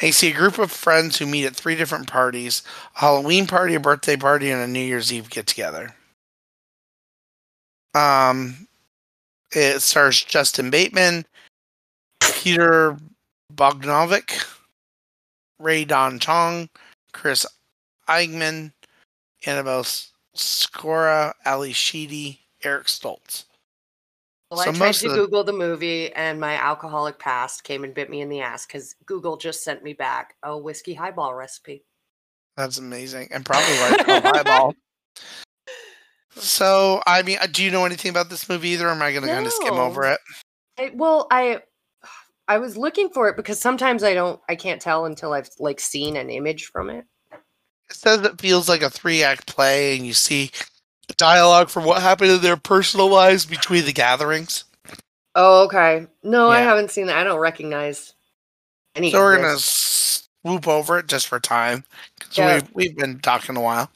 You 0.00 0.12
see 0.12 0.30
a 0.30 0.34
group 0.34 0.58
of 0.58 0.70
friends 0.70 1.18
who 1.18 1.26
meet 1.26 1.46
at 1.46 1.56
three 1.56 1.74
different 1.74 2.06
parties: 2.06 2.62
a 2.96 3.00
Halloween 3.00 3.46
party, 3.46 3.74
a 3.74 3.80
birthday 3.80 4.16
party, 4.16 4.50
and 4.50 4.62
a 4.62 4.66
New 4.66 4.80
Year's 4.80 5.12
Eve 5.12 5.28
get 5.28 5.46
together. 5.46 5.94
Um, 7.94 8.68
it 9.52 9.80
stars 9.80 10.22
Justine 10.22 10.70
Bateman, 10.70 11.24
Peter 12.20 12.96
Bogdanovich, 13.52 14.46
Rae 15.58 15.84
Dawn 15.84 16.18
Chong, 16.20 16.68
Chris 17.12 17.44
Eigeman, 18.08 18.72
Annabella 19.46 19.84
Sciorra, 20.36 21.32
Ally 21.44 21.72
Sheedy, 21.72 22.40
Eric 22.62 22.86
Stoltz. 22.86 23.44
Well, 24.50 24.60
So 24.60 24.70
I 24.70 24.72
tried 24.72 24.94
to 24.94 25.08
the- 25.10 25.14
Google 25.14 25.44
the 25.44 25.52
movie, 25.52 26.12
and 26.12 26.40
my 26.40 26.54
alcoholic 26.54 27.18
past 27.18 27.64
came 27.64 27.84
and 27.84 27.94
bit 27.94 28.08
me 28.08 28.22
in 28.22 28.28
the 28.28 28.40
ass 28.40 28.66
because 28.66 28.94
Google 29.04 29.36
just 29.36 29.62
sent 29.62 29.82
me 29.82 29.92
back 29.92 30.36
a 30.42 30.56
whiskey 30.56 30.94
highball 30.94 31.34
recipe. 31.34 31.84
That's 32.56 32.78
amazing, 32.78 33.28
and 33.30 33.44
probably 33.44 33.74
it's 33.74 34.04
called 34.04 34.24
Highball. 34.24 34.74
So, 36.36 37.02
I 37.04 37.22
mean, 37.22 37.38
uh, 37.40 37.48
do 37.50 37.64
you 37.64 37.70
know 37.70 37.84
anything 37.84 38.10
about 38.10 38.30
this 38.30 38.48
movie 38.48 38.68
either? 38.68 38.86
Or 38.86 38.90
am 38.90 39.02
I 39.02 39.10
going 39.10 39.24
to 39.24 39.28
kind 39.28 39.46
of 39.46 39.52
skim 39.52 39.74
over 39.74 40.04
it? 40.04 40.20
I, 40.78 40.92
well, 40.94 41.26
I 41.32 41.62
I 42.46 42.58
was 42.58 42.76
looking 42.76 43.08
for 43.08 43.28
it 43.28 43.36
because 43.36 43.58
sometimes 43.60 44.04
I 44.04 44.14
don't, 44.14 44.40
I 44.48 44.54
can't 44.54 44.80
tell 44.80 45.06
until 45.06 45.32
I've 45.32 45.50
like 45.58 45.80
seen 45.80 46.16
an 46.16 46.30
image 46.30 46.66
from 46.66 46.90
it. 46.90 47.04
It 47.32 47.96
says 47.96 48.20
it 48.22 48.40
feels 48.40 48.68
like 48.68 48.82
a 48.82 48.90
three-act 48.90 49.46
play, 49.46 49.96
and 49.96 50.06
you 50.06 50.12
see 50.12 50.52
dialogue 51.16 51.70
from 51.70 51.84
what 51.84 52.02
happened 52.02 52.30
in 52.30 52.40
their 52.42 52.56
personal 52.56 53.08
lives 53.08 53.46
between 53.46 53.84
the 53.84 53.92
gatherings. 53.92 54.64
Oh, 55.34 55.64
okay. 55.66 56.06
No, 56.22 56.48
I 56.50 56.60
haven't 56.60 56.90
seen 56.90 57.06
that. 57.06 57.16
I 57.16 57.24
don't 57.24 57.38
recognize 57.38 58.14
any. 58.94 59.10
So 59.10 59.18
we're 59.20 59.36
gonna 59.36 59.56
swoop 59.58 60.66
over 60.66 60.98
it 60.98 61.06
just 61.06 61.28
for 61.28 61.38
time 61.38 61.84
because 62.18 62.38
Yeah. 62.38 62.54
we've 62.54 62.70
we've 62.74 62.96
been 62.96 63.20
talking 63.20 63.56
a 63.56 63.60
while. 63.60 63.90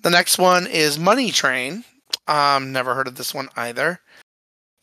The 0.00 0.10
next 0.10 0.38
one 0.38 0.66
is 0.66 0.98
Money 0.98 1.30
Train. 1.30 1.84
Um, 2.28 2.70
never 2.72 2.94
heard 2.94 3.08
of 3.08 3.16
this 3.16 3.34
one 3.34 3.48
either. 3.56 4.00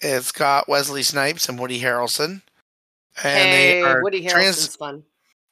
It's 0.02 0.32
got 0.32 0.68
Wesley 0.68 1.04
Snipes 1.04 1.48
and 1.50 1.58
Woody 1.60 1.80
Harrelson, 1.82 2.42
and 3.24 3.50
Hey, 3.50 3.74
they 3.74 3.82
are 3.82 4.04
Woody 4.04 4.22
Harrelson's 4.24 4.32
trans. 4.32 4.76
fun. 4.76 5.04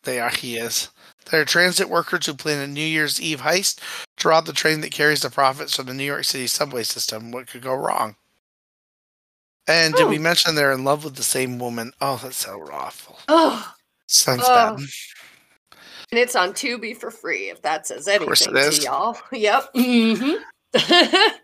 They 0.03 0.19
are. 0.19 0.29
He 0.29 0.57
is. 0.57 0.89
They're 1.29 1.45
transit 1.45 1.89
workers 1.89 2.25
who 2.25 2.33
plan 2.33 2.59
a 2.61 2.67
New 2.67 2.79
Year's 2.85 3.19
Eve 3.21 3.41
heist 3.41 3.79
to 4.17 4.27
rob 4.29 4.45
the 4.45 4.53
train 4.53 4.81
that 4.81 4.91
carries 4.91 5.21
the 5.21 5.29
profits 5.29 5.75
from 5.75 5.87
the 5.87 5.93
New 5.93 6.03
York 6.05 6.23
City 6.23 6.47
subway 6.47 6.83
system. 6.83 7.31
What 7.31 7.47
could 7.47 7.61
go 7.61 7.73
wrong? 7.75 8.15
And 9.67 9.93
did 9.95 10.07
we 10.07 10.15
Hmm. 10.17 10.23
mention 10.23 10.55
they're 10.55 10.71
in 10.71 10.85
love 10.85 11.03
with 11.03 11.15
the 11.15 11.23
same 11.23 11.59
woman? 11.59 11.91
Oh, 11.99 12.19
that's 12.23 12.37
so 12.37 12.69
awful. 12.71 13.19
Oh, 13.27 13.73
Sounds 14.07 14.43
Oh. 14.45 14.53
bad. 14.53 14.77
and 16.11 16.19
it's 16.19 16.37
on 16.37 16.53
Tubi 16.53 16.95
for 16.97 17.11
free 17.11 17.49
if 17.49 17.61
that 17.63 17.85
says 17.85 18.07
anything 18.07 18.27
course 18.27 18.41
it 18.47 18.51
to 18.53 18.59
is. 18.59 18.83
y'all. 18.85 19.17
Yep. 19.33 19.73
Mm-hmm. 19.73 20.35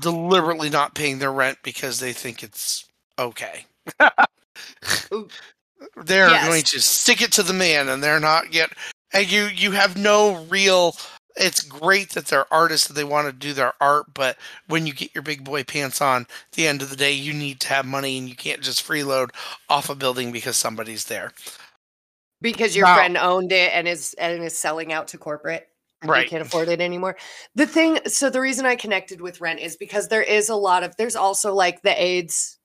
deliberately 0.00 0.70
not 0.70 0.96
paying 0.96 1.20
their 1.20 1.32
rent 1.32 1.58
because 1.62 2.00
they 2.00 2.12
think 2.12 2.42
it's 2.42 2.84
okay. 3.16 3.66
They're 6.04 6.28
Yes. 6.30 6.46
going 6.46 6.62
to 6.62 6.80
stick 6.80 7.20
it 7.20 7.32
to 7.32 7.42
the 7.42 7.52
man 7.52 7.88
and 7.88 8.02
they're 8.02 8.20
not 8.20 8.50
get 8.50 8.70
and 9.12 9.30
you 9.30 9.44
you 9.44 9.72
have 9.72 9.96
no 9.96 10.44
real 10.44 10.96
it's 11.36 11.60
great 11.60 12.10
that 12.14 12.26
they're 12.26 12.52
artists 12.52 12.88
and 12.88 12.96
they 12.96 13.04
want 13.04 13.26
to 13.26 13.32
do 13.32 13.52
their 13.52 13.74
art, 13.78 14.06
but 14.14 14.38
when 14.68 14.86
you 14.86 14.94
get 14.94 15.14
your 15.14 15.20
big 15.20 15.44
boy 15.44 15.62
pants 15.64 16.00
on, 16.00 16.22
at 16.22 16.28
the 16.52 16.66
end 16.66 16.80
of 16.80 16.88
the 16.88 16.96
day, 16.96 17.12
you 17.12 17.34
need 17.34 17.60
to 17.60 17.68
have 17.68 17.84
money 17.84 18.16
and 18.16 18.26
you 18.26 18.34
can't 18.34 18.62
just 18.62 18.82
freeload 18.86 19.28
off 19.68 19.90
a 19.90 19.94
building 19.94 20.32
because 20.32 20.56
somebody's 20.56 21.04
there. 21.04 21.32
because 22.42 22.74
your 22.76 22.86
Now- 22.86 22.94
friend 22.96 23.16
owned 23.18 23.52
it 23.52 23.70
and 23.74 23.86
is 23.88 24.14
and 24.14 24.42
is 24.42 24.56
selling 24.58 24.92
out 24.92 25.08
to 25.08 25.18
corporate. 25.18 25.68
You 26.02 26.10
Right. 26.10 26.28
can't 26.28 26.42
afford 26.42 26.68
it 26.68 26.80
anymore. 26.82 27.16
The 27.54 27.66
thing, 27.66 27.98
so 28.06 28.28
the 28.30 28.40
reason 28.42 28.66
I 28.66 28.76
connected 28.76 29.20
with 29.22 29.40
Rent 29.40 29.60
is 29.60 29.76
because 29.76 30.08
there 30.08 30.22
is 30.22 30.48
a 30.50 30.54
lot 30.56 30.82
of 30.84 30.94
there's 30.96 31.16
also 31.16 31.54
like 31.54 31.80
the 31.82 32.02
AIDS 32.02 32.58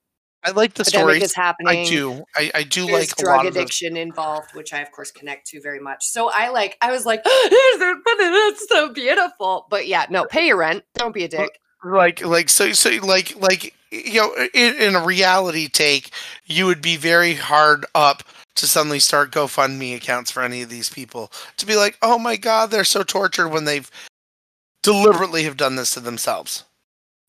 I 0.44 0.50
like 0.50 0.74
the 0.74 0.84
story 0.84 1.22
is 1.22 1.34
happening. 1.34 1.86
I 1.86 1.88
do. 1.88 2.24
I, 2.34 2.50
I 2.54 2.62
do 2.64 2.86
There's 2.86 3.10
like 3.10 3.18
a 3.18 3.22
drug 3.22 3.36
lot 3.36 3.46
of 3.46 3.54
the, 3.54 3.60
addiction 3.60 3.96
involved, 3.96 4.54
which 4.54 4.72
I 4.72 4.80
of 4.80 4.90
course 4.90 5.12
connect 5.12 5.46
to 5.48 5.60
very 5.60 5.78
much. 5.78 6.04
So 6.04 6.30
I 6.32 6.48
like, 6.48 6.76
I 6.80 6.90
was 6.90 7.06
like, 7.06 7.22
"That's 7.24 8.68
so 8.68 8.92
beautiful." 8.92 9.66
But 9.70 9.86
yeah, 9.86 10.06
no, 10.10 10.24
pay 10.24 10.48
your 10.48 10.56
rent. 10.56 10.84
Don't 10.94 11.14
be 11.14 11.24
a 11.24 11.28
dick. 11.28 11.60
like 11.84 12.24
like 12.24 12.48
so 12.48 12.72
so 12.72 12.90
like 13.02 13.36
like 13.40 13.74
you 13.90 14.20
know 14.20 14.34
in, 14.54 14.74
in 14.76 14.94
a 14.94 15.04
reality 15.04 15.68
take 15.68 16.10
you 16.44 16.66
would 16.66 16.80
be 16.82 16.96
very 16.96 17.34
hard 17.34 17.84
up 17.94 18.22
to 18.54 18.66
suddenly 18.66 19.00
start 19.00 19.32
GoFundMe 19.32 19.96
accounts 19.96 20.30
for 20.30 20.42
any 20.42 20.62
of 20.62 20.68
these 20.68 20.88
people 20.88 21.32
to 21.56 21.66
be 21.66 21.76
like 21.76 21.98
oh 22.00 22.18
my 22.18 22.36
god 22.36 22.70
they're 22.70 22.84
so 22.84 23.02
tortured 23.02 23.48
when 23.48 23.64
they've 23.64 23.90
deliberately 24.82 25.42
have 25.42 25.56
done 25.56 25.74
this 25.76 25.90
to 25.94 26.00
themselves 26.00 26.64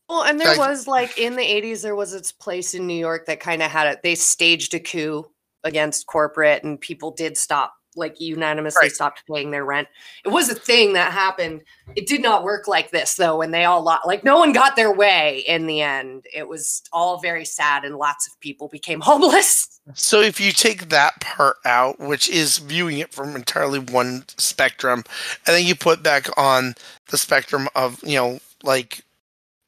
Well, 0.08 0.24
and 0.24 0.38
there 0.40 0.56
was 0.58 0.86
like 0.86 1.18
in 1.18 1.36
the 1.36 1.42
80s, 1.42 1.82
there 1.82 1.96
was 1.96 2.12
this 2.12 2.30
place 2.32 2.74
in 2.74 2.86
New 2.86 2.98
York 2.98 3.26
that 3.26 3.40
kind 3.40 3.62
of 3.62 3.70
had 3.70 3.86
it. 3.88 4.00
They 4.02 4.14
staged 4.14 4.74
a 4.74 4.80
coup 4.80 5.24
against 5.64 6.06
corporate, 6.06 6.62
and 6.62 6.78
people 6.80 7.10
did 7.10 7.38
stop, 7.38 7.72
like 7.96 8.20
unanimously 8.20 8.82
Right. 8.82 8.92
stopped 8.92 9.22
paying 9.26 9.50
their 9.50 9.64
rent. 9.64 9.88
It 10.24 10.28
was 10.28 10.50
a 10.50 10.54
thing 10.54 10.92
that 10.92 11.10
happened. 11.12 11.62
It 11.96 12.06
did 12.06 12.20
not 12.20 12.44
work 12.44 12.68
like 12.68 12.90
this, 12.90 13.14
though, 13.14 13.40
and 13.40 13.54
they 13.54 13.64
all 13.64 13.82
like 13.82 14.24
no 14.24 14.38
one 14.38 14.52
got 14.52 14.76
their 14.76 14.92
way 14.92 15.42
in 15.48 15.66
the 15.66 15.80
end. 15.80 16.26
It 16.34 16.48
was 16.48 16.82
all 16.92 17.18
very 17.18 17.46
sad, 17.46 17.84
and 17.86 17.96
lots 17.96 18.26
of 18.26 18.38
people 18.40 18.68
became 18.68 19.00
homeless. 19.02 19.80
so 19.94 20.20
if 20.20 20.38
you 20.40 20.50
take 20.52 20.88
that 20.88 21.20
part 21.20 21.56
out 21.66 22.00
which 22.00 22.26
is 22.30 22.56
viewing 22.56 22.98
it 22.98 23.12
from 23.12 23.36
entirely 23.36 23.78
one 23.78 24.24
spectrum 24.38 25.04
and 25.46 25.54
then 25.54 25.66
you 25.66 25.74
put 25.74 26.02
back 26.02 26.26
on 26.38 26.74
the 27.10 27.18
spectrum 27.18 27.68
of 27.74 28.02
you 28.02 28.16
know 28.16 28.40
like 28.62 29.02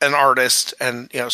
an 0.00 0.14
artist 0.14 0.74
and 0.80 1.08
you 1.12 1.20
know 1.20 1.28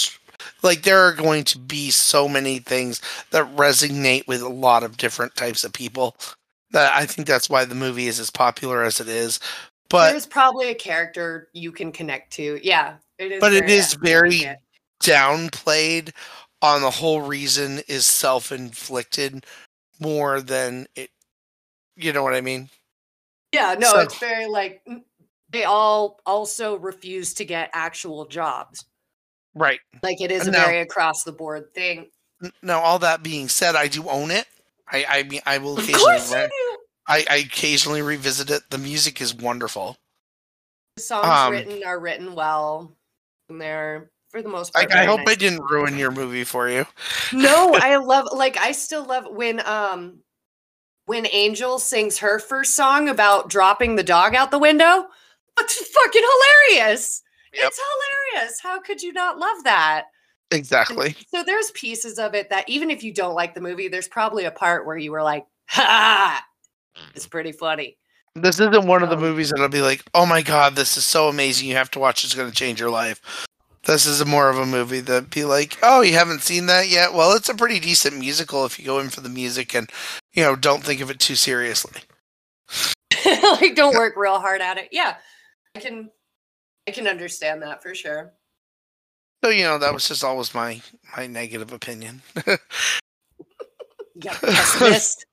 like 0.62 0.82
there 0.82 1.00
are 1.00 1.12
going 1.12 1.44
to 1.44 1.58
be 1.58 1.90
so 1.90 2.28
many 2.28 2.58
things 2.58 3.00
that 3.30 3.44
resonate 3.56 4.26
with 4.26 4.42
a 4.42 4.48
lot 4.48 4.82
of 4.82 4.96
different 4.96 5.34
types 5.36 5.64
of 5.64 5.72
people 5.72 6.16
that 6.70 6.94
i 6.94 7.04
think 7.06 7.26
that's 7.26 7.50
why 7.50 7.64
the 7.64 7.74
movie 7.74 8.06
is 8.08 8.18
as 8.20 8.30
popular 8.30 8.82
as 8.84 9.00
it 9.00 9.08
is 9.08 9.40
but 9.90 10.10
There's 10.10 10.24
probably 10.26 10.70
a 10.70 10.74
character 10.74 11.48
you 11.52 11.70
can 11.70 11.92
connect 11.92 12.32
to. 12.34 12.58
Yeah, 12.62 12.94
it 13.18 13.30
is. 13.32 13.40
But 13.40 13.52
it 13.52 13.68
is 13.68 13.92
very- 13.92 14.36
it. 14.38 14.56
downplayed 15.02 16.12
on 16.62 16.80
the 16.80 16.90
whole 16.90 17.20
reason 17.20 17.80
is 17.88 18.06
self-inflicted 18.06 19.44
more 20.00 20.40
than 20.40 20.86
it 20.96 21.10
you 21.96 22.10
know 22.14 22.22
what 22.22 22.32
i 22.32 22.40
mean 22.40 22.70
Yeah, 23.52 23.74
no, 23.78 23.90
So- 23.92 24.00
it's 24.00 24.18
very 24.18 24.46
like 24.46 24.80
they 25.52 25.64
all 25.64 26.20
also 26.26 26.76
refuse 26.78 27.34
to 27.34 27.44
get 27.44 27.70
actual 27.72 28.26
jobs. 28.26 28.84
Right. 29.54 29.80
Like 30.02 30.20
it 30.20 30.32
is 30.32 30.46
a 30.48 30.50
No. 30.50 30.58
very 30.58 30.80
across 30.80 31.24
the 31.24 31.32
board 31.32 31.74
thing. 31.74 32.08
Now, 32.62 32.80
all 32.80 32.98
that 33.00 33.22
being 33.22 33.48
said, 33.48 33.76
I 33.76 33.86
do 33.86 34.08
own 34.08 34.30
it. 34.30 34.46
I, 34.90 35.04
I 35.08 35.22
mean, 35.22 35.40
I 35.46 35.58
will 35.58 35.78
Of 35.78 35.84
occasionally, 35.88 36.42
re- 36.42 36.48
do. 36.48 36.76
I, 37.06 37.24
I 37.30 37.36
occasionally 37.36 38.02
revisit 38.02 38.50
it. 38.50 38.62
The 38.70 38.78
music 38.78 39.20
is 39.20 39.34
wonderful. 39.34 39.96
The 40.96 41.02
songs 41.02 41.26
Um, 41.26 41.52
written 41.52 41.84
are 41.84 42.00
written 42.00 42.34
well. 42.34 42.96
And 43.48 43.60
they're 43.60 44.10
for 44.30 44.42
the 44.42 44.48
most 44.48 44.72
part. 44.72 44.88
Like, 44.90 44.98
I 44.98 45.04
hope 45.04 45.18
nice. 45.18 45.28
I 45.28 45.34
didn't 45.36 45.62
ruin 45.70 45.96
your 45.98 46.10
movie 46.10 46.44
for 46.44 46.68
you. 46.68 46.86
No, 47.32 47.74
I 47.74 47.96
love 48.04 48.28
like 48.32 48.56
I 48.56 48.72
still 48.72 49.04
love 49.04 49.26
when 49.30 49.64
um 49.66 50.20
when 51.04 51.26
Angel 51.30 51.78
sings 51.78 52.18
her 52.18 52.38
first 52.38 52.74
song 52.74 53.08
about 53.08 53.50
dropping 53.50 53.96
the 53.96 54.02
dog 54.02 54.34
out 54.34 54.50
the 54.50 54.58
window. 54.58 55.06
It's 55.58 55.88
fucking 55.88 56.22
hilarious. 56.22 57.22
Yep. 57.54 57.64
It's 57.66 57.80
hilarious. 58.32 58.60
How 58.60 58.80
could 58.80 59.02
you 59.02 59.12
not 59.12 59.38
love 59.38 59.64
that? 59.64 60.06
Exactly. 60.50 61.16
So 61.28 61.42
there's 61.42 61.70
pieces 61.72 62.18
of 62.18 62.34
it 62.34 62.50
that 62.50 62.68
even 62.68 62.90
if 62.90 63.02
you 63.02 63.12
don't 63.12 63.34
like 63.34 63.54
the 63.54 63.60
movie, 63.60 63.88
there's 63.88 64.08
probably 64.08 64.44
a 64.44 64.50
part 64.50 64.86
where 64.86 64.96
you 64.96 65.10
were 65.10 65.22
like, 65.22 65.46
ha, 65.66 66.44
mm. 66.96 67.02
it's 67.14 67.26
pretty 67.26 67.52
funny. 67.52 67.96
This 68.34 68.60
isn't 68.60 68.86
one 68.86 69.02
of 69.02 69.10
the 69.10 69.16
movies 69.16 69.50
that 69.50 69.60
I'll 69.60 69.68
be 69.68 69.82
like, 69.82 70.02
oh 70.14 70.24
my 70.24 70.42
god, 70.42 70.74
this 70.74 70.96
is 70.96 71.04
so 71.04 71.28
amazing. 71.28 71.68
You 71.68 71.76
have 71.76 71.90
to 71.92 71.98
watch. 71.98 72.24
It's 72.24 72.34
going 72.34 72.48
to 72.48 72.54
change 72.54 72.80
your 72.80 72.90
life. 72.90 73.46
This 73.84 74.06
is 74.06 74.20
a 74.20 74.24
more 74.24 74.48
of 74.48 74.58
a 74.58 74.64
movie 74.64 75.00
that 75.00 75.30
be 75.30 75.44
like, 75.44 75.76
oh, 75.82 76.02
you 76.02 76.14
haven't 76.14 76.42
seen 76.42 76.66
that 76.66 76.88
yet? 76.88 77.14
Well, 77.14 77.32
it's 77.32 77.48
a 77.48 77.54
pretty 77.54 77.80
decent 77.80 78.16
musical 78.16 78.64
if 78.64 78.78
you 78.78 78.84
go 78.84 79.00
in 79.00 79.08
for 79.08 79.20
the 79.20 79.28
music 79.28 79.74
and 79.74 79.90
you 80.32 80.42
know 80.42 80.54
don't 80.54 80.84
think 80.84 81.00
of 81.00 81.10
it 81.10 81.18
too 81.18 81.34
seriously. 81.34 82.00
like 83.26 83.74
don't 83.74 83.94
work 83.94 84.14
real 84.16 84.38
hard 84.38 84.60
at 84.60 84.78
it. 84.78 84.88
Yeah. 84.92 85.16
I 85.74 85.80
can 85.80 86.10
I 86.86 86.90
can 86.90 87.06
understand 87.06 87.62
that 87.62 87.82
for 87.82 87.94
sure. 87.94 88.32
So 89.44 89.50
you 89.50 89.64
know 89.64 89.78
that 89.78 89.92
was 89.92 90.06
just 90.08 90.22
always 90.24 90.54
my 90.54 90.80
my 91.16 91.26
negative 91.26 91.72
opinion. 91.72 92.22
You 92.46 92.52
pessimist. 94.30 95.26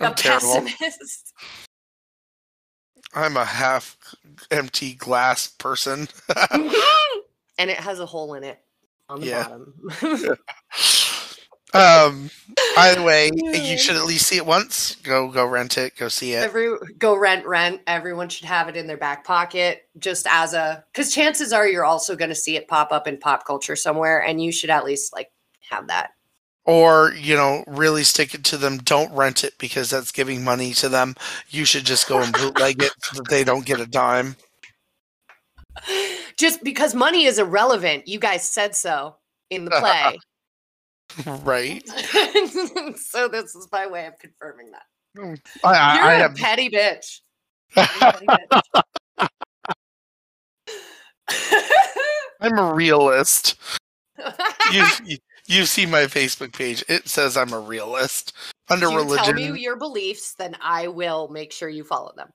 I'm 0.00 0.12
a 0.12 0.14
terrible. 0.14 0.60
pessimist. 0.62 1.32
I'm 3.14 3.36
a 3.36 3.44
half 3.44 3.96
empty 4.50 4.94
glass 4.94 5.48
person. 5.48 6.08
and 7.58 7.70
it 7.70 7.78
has 7.78 8.00
a 8.00 8.06
hole 8.06 8.34
in 8.34 8.44
it 8.44 8.60
on 9.08 9.20
the 9.20 9.26
Yeah. 9.26 9.48
bottom. 9.48 9.74
Um. 11.74 12.30
Either 12.76 13.02
way, 13.02 13.30
you 13.36 13.76
should 13.78 13.96
at 13.96 14.04
least 14.04 14.26
see 14.26 14.36
it 14.36 14.46
once. 14.46 14.96
Go 14.96 15.28
go 15.30 15.44
rent 15.44 15.78
it. 15.78 15.96
Go 15.96 16.08
see 16.08 16.32
it. 16.32 16.42
Every 16.42 16.76
go 16.98 17.16
rent 17.16 17.46
rent. 17.46 17.80
Everyone 17.86 18.28
should 18.28 18.46
have 18.46 18.68
it 18.68 18.76
in 18.76 18.86
their 18.86 18.96
back 18.96 19.24
pocket, 19.24 19.88
just 19.98 20.26
as 20.28 20.54
a 20.54 20.84
because 20.92 21.12
chances 21.14 21.52
are 21.52 21.68
you're 21.68 21.84
also 21.84 22.16
going 22.16 22.30
to 22.30 22.34
see 22.34 22.56
it 22.56 22.68
pop 22.68 22.90
up 22.92 23.06
in 23.06 23.18
pop 23.18 23.44
culture 23.46 23.76
somewhere, 23.76 24.22
and 24.22 24.42
you 24.42 24.50
should 24.52 24.70
at 24.70 24.84
least 24.84 25.12
like 25.12 25.30
have 25.70 25.88
that. 25.88 26.10
or 26.64 27.12
you 27.14 27.34
know 27.36 27.64
really 27.66 28.04
stick 28.04 28.34
it 28.34 28.44
to 28.44 28.56
them 28.56 28.78
don't 28.78 29.12
rent 29.12 29.44
it 29.44 29.54
because 29.58 29.90
that's 29.90 30.12
giving 30.12 30.42
money 30.44 30.72
to 30.74 30.88
them 30.88 31.14
you 31.48 31.64
should 31.64 31.84
just 31.84 32.08
go 32.08 32.20
and 32.22 32.32
bootleg 32.32 32.82
it 32.82 32.92
so 33.02 33.16
that 33.16 33.28
they 33.28 33.44
don't 33.44 33.66
get 33.66 33.80
a 33.80 33.86
dime 33.86 34.36
Just 36.36 36.62
because 36.62 36.94
money 36.94 37.24
is 37.24 37.38
irrelevant, 37.38 38.06
you 38.08 38.18
guys 38.18 38.48
said 38.48 38.74
so 38.76 39.16
in 39.50 39.64
the 39.64 39.70
play. 39.80 40.18
right 41.42 41.86
so 42.96 43.28
this 43.28 43.54
is 43.54 43.68
my 43.72 43.86
way 43.86 44.06
of 44.06 44.18
confirming 44.18 44.70
that. 44.70 44.82
Mm, 45.16 45.40
i, 45.64 45.68
I, 45.68 45.94
You're 45.96 46.04
I 46.04 46.12
a 46.14 46.18
have 46.18 46.34
petty 46.36 46.68
bitch. 46.68 47.20
A 47.76 47.86
petty 47.86 48.26
bitch. 48.26 48.82
i'm 52.40 52.56
a 52.56 52.72
realist 52.72 53.56
you, 54.72 54.82
you 55.04 55.18
you 55.46 55.64
see 55.66 55.84
my 55.84 56.04
facebook 56.04 56.52
page 56.56 56.82
it 56.88 57.06
says 57.06 57.36
i'm 57.36 57.52
a 57.52 57.60
realist 57.60 58.32
under 58.70 58.86
you 58.86 58.92
tell 58.92 59.04
religion 59.04 59.36
me 59.36 59.60
your 59.60 59.76
beliefs, 59.76 60.34
then 60.34 60.56
I 60.60 60.88
will 60.88 61.28
make 61.28 61.52
sure 61.52 61.68
you 61.68 61.84
follow 61.84 62.12
them 62.16 62.30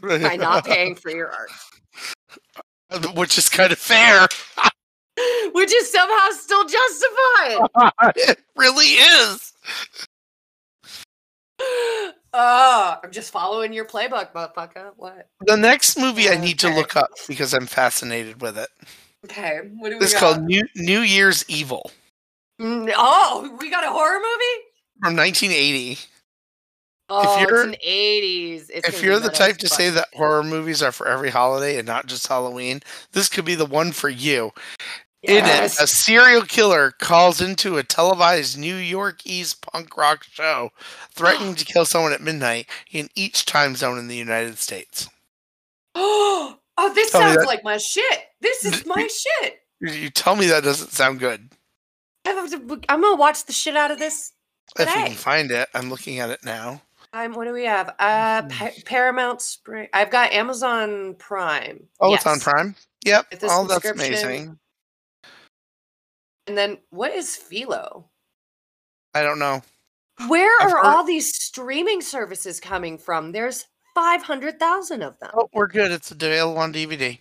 by 0.00 0.36
not 0.36 0.64
paying 0.64 0.94
for 0.94 1.10
your 1.10 1.30
art, 1.30 1.50
uh, 2.90 3.00
which 3.14 3.38
is 3.38 3.48
kind 3.48 3.72
of 3.72 3.78
fair 3.78 4.26
which 5.52 5.72
is 5.72 5.90
somehow 5.90 6.28
still 6.30 6.64
justified. 6.64 7.68
it 8.16 8.38
really 8.56 8.86
is 8.86 9.52
Oh, 12.38 12.96
I'm 13.02 13.10
just 13.12 13.30
following 13.32 13.72
your 13.72 13.86
playbook, 13.86 14.32
motherfucker. 14.34 14.90
What? 14.96 15.28
the 15.46 15.56
next 15.56 15.98
movie 15.98 16.28
i 16.28 16.36
need 16.36 16.58
to 16.58 16.68
look 16.68 16.94
up 16.96 17.08
because 17.28 17.54
i'm 17.54 17.66
fascinated 17.66 18.42
with 18.42 18.58
it 18.58 18.68
Okay, 19.24 19.60
what 19.78 19.90
do 19.90 19.98
we 19.98 20.04
it's 20.04 20.18
called 20.18 20.42
new, 20.42 20.62
new 20.76 21.00
year's 21.00 21.44
evil 21.48 21.90
Mm, 22.60 22.90
Oh, 22.96 23.54
we 23.60 23.68
got 23.70 23.84
a 23.84 23.90
horror 23.90 24.18
movie. 24.18 24.62
from 25.02 25.14
1980 25.16 25.98
Oh, 27.08 27.38
you're- 27.38 27.68
it's 27.70 27.76
an 27.76 27.76
80s. 27.86 28.70
It's 28.74 28.88
if 28.88 29.00
you're 29.02 29.20
the 29.20 29.28
type 29.28 29.58
to 29.58 29.68
say 29.68 29.90
that 29.90 30.08
horror 30.14 30.42
movies 30.42 30.82
are 30.82 30.90
for 30.90 31.06
every 31.06 31.30
holiday 31.30 31.78
and 31.78 31.86
not 31.86 32.06
just 32.06 32.26
Halloween, 32.26 32.80
this 33.12 33.28
could 33.28 33.44
be 33.44 33.54
the 33.54 33.64
one 33.66 33.92
for 33.92 34.08
you. 34.08 34.50
In 35.28 35.44
it, 35.44 35.80
a 35.80 35.86
serial 35.86 36.42
killer 36.42 36.92
calls 36.92 37.40
into 37.40 37.76
a 37.78 37.82
televised 37.82 38.56
New 38.58 38.76
York 38.76 39.20
East 39.26 39.60
punk 39.62 39.96
rock 39.96 40.24
show, 40.24 40.70
threatening 41.10 41.54
to 41.56 41.64
kill 41.72 41.84
someone 41.84 42.12
at 42.12 42.20
midnight 42.20 42.66
in 42.90 43.08
each 43.14 43.44
time 43.44 43.74
zone 43.76 43.98
in 43.98 44.08
the 44.08 44.16
United 44.16 44.58
States. 44.58 45.08
oh, 45.94 46.56
oh 46.78 46.94
this 46.94 47.10
Tell 47.10 47.20
sounds 47.22 47.46
like 47.46 47.64
my 47.64 47.78
shit. 47.78 48.20
This 48.40 48.64
is 48.64 48.86
my 48.86 49.08
shit. 49.08 49.60
You- 49.80 50.10
tell 50.10 50.36
me 50.36 50.46
that 50.46 50.64
doesn't 50.64 50.92
sound 50.92 51.18
good. 51.20 51.50
I 52.26 52.30
have 52.30 52.50
to- 52.50 52.80
I'm 52.88 53.00
gonna 53.02 53.16
watch 53.16 53.44
the 53.46 53.52
shit 53.52 53.76
out 53.76 53.90
of 53.90 53.98
this. 53.98 54.32
If 54.78 54.88
you 54.88 54.94
can 55.04 55.14
find 55.14 55.50
it, 55.50 55.68
I'm 55.74 55.90
looking 55.90 56.18
at 56.18 56.30
it 56.30 56.44
now. 56.44 56.82
I'm. 57.12 57.32
What 57.34 57.46
do 57.46 57.52
we 57.52 57.64
have? 57.64 57.94
Uh, 57.98 58.42
Hmm. 58.42 58.48
Pa- 58.48 58.70
Paramount 58.84 59.40
Spring. 59.40 59.88
I've 59.92 60.10
got 60.10 60.32
Amazon 60.32 61.14
Prime. 61.14 61.84
Oh, 62.00 62.12
it's 62.14 62.26
on 62.26 62.40
Prime. 62.40 62.74
Yep. 63.04 63.26
It's 63.30 63.44
a 63.44 63.48
Oh, 63.50 63.66
that's 63.66 63.84
amazing. 63.86 64.58
And 66.46 66.56
then 66.56 66.78
what 66.90 67.12
is 67.12 67.36
Philo? 67.36 68.08
I 69.14 69.22
don't 69.22 69.38
know. 69.38 69.62
Where 70.28 70.50
I've 70.60 70.68
are 70.72 70.76
heard- 70.78 70.84
all 70.86 71.04
these 71.04 71.34
streaming 71.34 72.00
services 72.00 72.60
coming 72.60 72.98
from? 72.98 73.32
There's 73.32 73.66
five 73.94 74.22
hundred 74.22 74.58
thousand 74.58 75.02
of 75.02 75.18
them. 75.18 75.30
Oh, 75.34 75.48
we're 75.52 75.66
good. 75.66 75.90
It's 75.90 76.10
available 76.10 76.58
on 76.58 76.72
DVD 76.72 77.18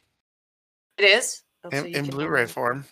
It 0.97 1.03
is 1.03 1.41
Oh, 1.64 1.69
in, 1.69 1.88
you 1.88 1.97
in 1.97 2.06
Blu-ray 2.07 2.45
form. 2.45 2.85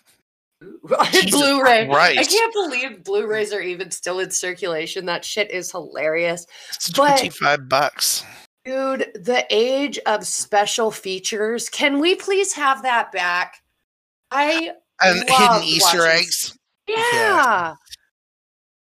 In 0.60 1.30
Blu-ray. 1.30 1.88
I 1.90 2.24
can't 2.24 2.52
believe 2.54 3.04
Blu-rays 3.04 3.52
are 3.52 3.60
even 3.60 3.90
still 3.90 4.18
in 4.20 4.30
circulation. 4.30 5.04
That 5.04 5.22
shit 5.24 5.50
is 5.50 5.70
hilarious. 5.70 6.46
It's 6.74 6.88
But- 6.90 7.18
25 7.18 7.68
bucks. 7.68 8.24
Dude, 8.64 9.10
the 9.14 9.44
age 9.50 9.98
of 10.06 10.26
special 10.26 10.90
features. 10.90 11.68
Can 11.68 11.98
we 12.00 12.14
please 12.14 12.54
have 12.54 12.82
that 12.82 13.12
back? 13.12 13.62
I 14.30 14.72
And 15.02 15.28
hidden 15.28 15.62
Easter 15.64 15.98
watching 15.98 16.18
eggs. 16.20 16.58
yeah. 16.88 17.74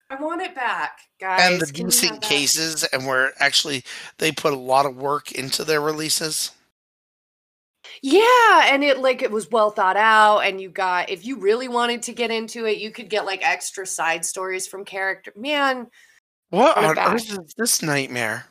I 0.10 0.16
want 0.22 0.42
it 0.42 0.54
back, 0.54 1.00
guys. 1.22 1.40
and 1.52 1.62
the 1.62 1.72
Can 1.72 1.86
decent 1.86 2.22
cases 2.22 2.84
and 2.86 3.06
where 3.08 3.32
actually 3.40 3.84
they 4.18 4.32
put 4.32 4.52
a 4.52 4.58
lot 4.58 4.86
of 4.86 4.98
work 4.98 5.32
into 5.32 5.64
their 5.64 5.80
releases 5.80 6.52
Yeah, 8.02 8.64
and 8.74 8.84
it 8.84 9.00
like 9.00 9.22
it 9.22 9.32
was 9.32 9.50
well 9.52 9.72
thought 9.72 9.96
out, 9.96 10.40
and 10.40 10.60
you 10.60 10.70
got 10.70 11.10
if 11.10 11.26
you 11.26 11.38
really 11.40 11.68
wanted 11.70 12.02
to 12.04 12.14
get 12.14 12.30
into 12.30 12.66
it, 12.66 12.78
you 12.80 12.92
could 12.92 13.10
get 13.10 13.26
like 13.26 13.42
extra 13.48 13.86
side 13.86 14.26
stories 14.26 14.68
from 14.68 14.84
character. 14.84 15.32
Man, 15.38 15.88
what 16.50 16.76
Run 16.76 16.98
on 16.98 17.14
earth 17.16 17.30
is 17.32 17.54
this 17.58 17.82
nightmare 17.82 18.46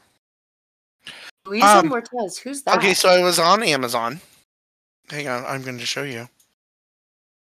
Luisa 1.44 1.66
Um, 1.78 1.90
Mortez, 1.90 2.38
who's 2.40 2.62
that? 2.62 2.76
okay 2.78 2.94
so 2.94 3.08
i 3.08 3.22
was 3.22 3.38
on 3.38 3.62
amazon 3.62 4.20
hang 5.10 5.26
on 5.28 5.44
i'm 5.46 5.62
going 5.62 5.78
to 5.78 5.86
show 5.86 6.02
you 6.02 6.28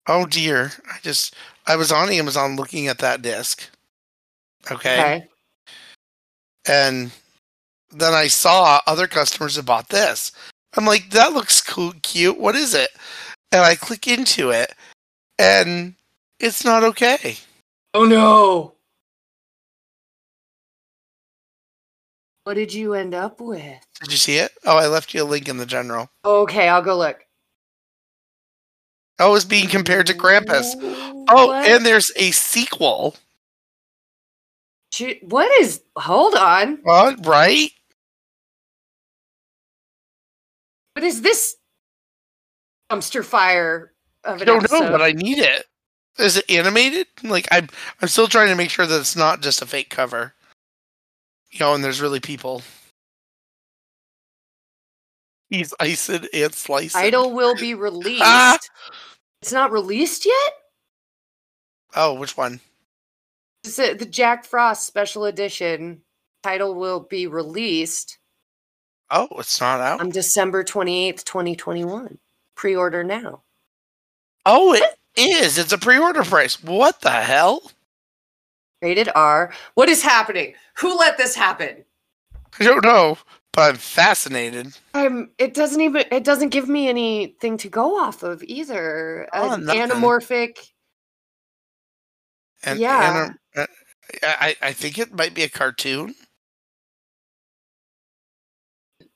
oh 0.07 0.25
dear 0.25 0.71
i 0.91 0.97
just 1.01 1.35
i 1.67 1.75
was 1.75 1.91
on 1.91 2.09
amazon 2.09 2.55
looking 2.55 2.87
at 2.87 2.99
that 2.99 3.21
disc 3.21 3.69
okay, 4.71 4.99
okay. 4.99 5.27
and 6.67 7.11
then 7.91 8.13
i 8.13 8.27
saw 8.27 8.79
other 8.87 9.07
customers 9.07 9.55
have 9.55 9.65
bought 9.65 9.89
this 9.89 10.31
i'm 10.77 10.85
like 10.85 11.09
that 11.11 11.33
looks 11.33 11.61
cool 11.61 11.93
cute 12.03 12.39
what 12.39 12.55
is 12.55 12.73
it 12.73 12.89
and 13.51 13.61
i 13.61 13.75
click 13.75 14.07
into 14.07 14.49
it 14.51 14.73
and 15.39 15.95
it's 16.39 16.65
not 16.65 16.83
okay 16.83 17.37
Oh 17.95 18.03
no. 18.03 18.73
What 22.43 22.55
did 22.55 22.73
you 22.73 22.93
end 22.93 23.13
up 23.13 23.39
with? 23.39 23.79
Did 24.01 24.11
you 24.11 24.17
see 24.17 24.35
it? 24.35 24.51
Oh, 24.65 24.75
I 24.75 24.87
left 24.87 25.13
you 25.13 25.23
a 25.23 25.23
link 25.23 25.47
in 25.47 25.55
the 25.55 25.65
general. 25.65 26.09
Okay, 26.25 26.67
I'll 26.67 26.81
go 26.81 26.97
look. 26.97 27.24
Oh, 29.19 29.35
it's 29.35 29.45
being 29.45 29.67
compared 29.69 30.07
to 30.07 30.13
Krampus. 30.13 30.65
Oh, 31.29 31.47
What? 31.47 31.67
and 31.67 31.85
there's 31.85 32.11
a 32.17 32.31
sequel. 32.31 33.15
What 35.23 35.51
is 35.59 35.81
hold 35.97 36.35
on. 36.35 36.79
Uh, 36.87 37.15
right? 37.23 37.69
What 40.93 41.03
is 41.03 41.21
this 41.21 41.57
dumpster 42.89 43.23
fire 43.23 43.91
of 44.23 44.41
I 44.41 44.45
don't 44.45 44.63
episode? 44.63 44.85
know, 44.85 44.91
but 44.91 45.01
I 45.01 45.11
need 45.11 45.39
it. 45.39 45.65
Is 46.17 46.37
it 46.37 46.49
animated? 46.49 47.07
Like 47.23 47.47
I'm, 47.51 47.67
I'm 48.01 48.07
still 48.07 48.27
trying 48.27 48.47
to 48.49 48.55
make 48.55 48.69
sure 48.69 48.85
that 48.85 48.99
it's 48.99 49.15
not 49.17 49.41
just 49.41 49.61
a 49.61 49.65
fake 49.65 49.89
cover. 49.89 50.33
You 51.51 51.59
know, 51.59 51.73
and 51.73 51.83
there's 51.83 52.01
really 52.01 52.19
people. 52.21 52.61
He's 55.49 55.73
icing 55.79 56.25
and 56.33 56.53
slicing. 56.53 56.99
Title 57.01 57.31
will 57.31 57.55
be 57.59 57.73
released. 57.73 58.21
Ah! 58.23 58.57
It's 59.41 59.51
not 59.53 59.71
released 59.71 60.25
yet. 60.25 60.53
Oh, 61.95 62.13
which 62.15 62.35
one? 62.35 62.59
It's 63.63 63.77
the 63.77 64.07
Jack 64.09 64.45
Frost 64.45 64.85
special 64.85 65.25
edition. 65.25 66.01
Title 66.43 66.75
will 66.75 66.99
be 66.99 67.27
released 67.27 68.17
Oh, 69.11 69.27
it's 69.37 69.61
not 69.61 69.81
out. 69.81 69.99
on 70.01 70.09
December 70.09 70.63
twenty 70.63 71.07
eighth, 71.07 71.25
twenty 71.25 71.55
twenty 71.55 71.83
one. 71.85 72.17
Pre 72.55 72.75
order 72.75 73.03
now. 73.03 73.41
Oh, 74.45 74.73
it 74.73 74.83
is. 75.15 75.57
It's 75.57 75.71
a 75.73 75.77
pre-order 75.77 76.23
price. 76.23 76.61
What 76.63 77.01
the 77.01 77.09
hell? 77.11 77.71
Rated 78.81 79.09
R. 79.15 79.51
What 79.73 79.89
is 79.89 80.03
happening? 80.03 80.53
Who 80.77 80.95
let 80.97 81.17
this 81.17 81.35
happen? 81.35 81.83
I 82.59 82.63
don't 82.63 82.83
know, 82.83 83.17
but 83.55 83.69
I'm 83.71 83.77
fascinated. 83.77 84.77
Um, 84.93 85.29
it 85.37 85.53
doesn't 85.53 85.79
even 85.79 86.03
it 86.11 86.25
doesn't 86.25 86.49
give 86.49 86.67
me 86.67 86.89
anything 86.89 87.57
to 87.57 87.69
go 87.69 87.97
off 87.97 88.21
of 88.21 88.43
either. 88.43 89.29
Oh, 89.33 89.53
An 89.53 89.61
anamorphic. 89.63 90.57
And, 92.63 92.79
Yeah. 92.79 93.29
uh, 93.55 93.65
I 94.23 94.55
I 94.61 94.73
think 94.73 94.99
it 94.99 95.13
might 95.13 95.33
be 95.33 95.43
a 95.43 95.49
cartoon. 95.49 96.15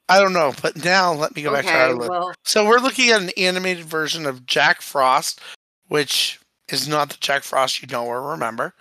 I 0.08 0.20
don't 0.20 0.34
know, 0.34 0.54
but 0.62 0.84
now 0.84 1.14
let 1.14 1.36
me 1.36 1.44
go 1.44 1.52
back 1.52 1.66
to 1.66 1.72
our 1.72 1.94
list. 1.94 2.10
well, 2.10 2.34
So 2.44 2.66
we're 2.66 2.80
looking 2.80 3.10
at 3.12 3.22
an 3.22 3.30
animated 3.38 3.86
version 3.86 4.26
of 4.26 4.46
Jack 4.46 4.82
Frost, 4.82 5.40
which 5.88 6.40
is 6.70 6.88
not 6.88 7.10
the 7.10 7.18
Jack 7.20 7.44
Frost 7.44 7.82
you 7.82 7.88
know 7.92 8.06
or 8.06 8.32
remember. 8.32 8.74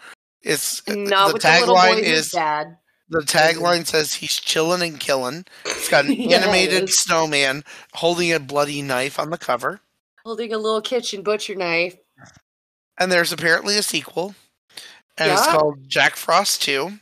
It's 0.43 0.87
not 0.87 1.29
the 1.29 1.33
with 1.35 1.43
the 1.43 1.59
little 1.61 1.75
tagline 1.75 1.99
is 2.03 2.31
dad. 2.31 2.79
The 3.11 3.21
tagline 3.21 3.87
says 3.87 4.15
he's 4.15 4.37
chilling 4.37 4.83
and 4.83 5.01
killing. 5.01 5.45
It's 5.65 5.89
got 5.89 6.05
an 6.07 6.13
Yeah, 6.17 6.39
animated 6.39 6.89
snowman 6.91 7.65
holding 7.95 8.33
a 8.33 8.39
bloody 8.41 8.83
knife 8.83 9.19
on 9.19 9.31
the 9.31 9.39
cover, 9.39 9.81
holding 10.25 10.53
a 10.53 10.59
little 10.59 10.81
kitchen 10.83 11.23
butcher 11.23 11.55
knife. 11.55 11.97
and 12.99 13.11
there's 13.11 13.33
apparently 13.33 13.77
a 13.79 13.83
sequel, 13.83 14.35
and 15.17 15.31
it's 15.33 15.47
called 15.47 15.89
Jack 15.89 16.17
Frost 16.17 16.63
Two. 16.63 16.99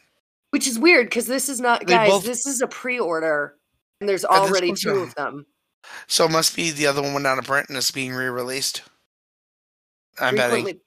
Which 0.51 0.67
is 0.67 0.79
weird 0.79 1.07
because 1.09 1.27
this 1.27 1.49
is 1.49 1.61
not 1.61 1.81
They 1.81 1.93
guys, 1.95 2.09
both- 2.11 2.25
this 2.25 2.47
is 2.47 2.63
a 2.63 2.67
pre-order 2.69 3.57
and 4.01 4.09
there's 4.09 4.25
already 4.25 4.73
two 4.73 5.01
of 5.01 5.15
them. 5.17 5.45
So 6.07 6.25
it 6.25 6.31
must 6.31 6.55
be 6.57 6.71
the 6.71 6.87
other 6.87 7.03
one 7.03 7.15
went 7.15 7.27
out 7.27 7.39
of 7.39 7.45
print 7.47 7.69
and 7.69 7.77
it's 7.77 7.91
being 7.91 8.13
re-released. 8.15 8.83
I'm 10.19 10.35
betting 10.37 10.65
Frequently, 10.65 10.81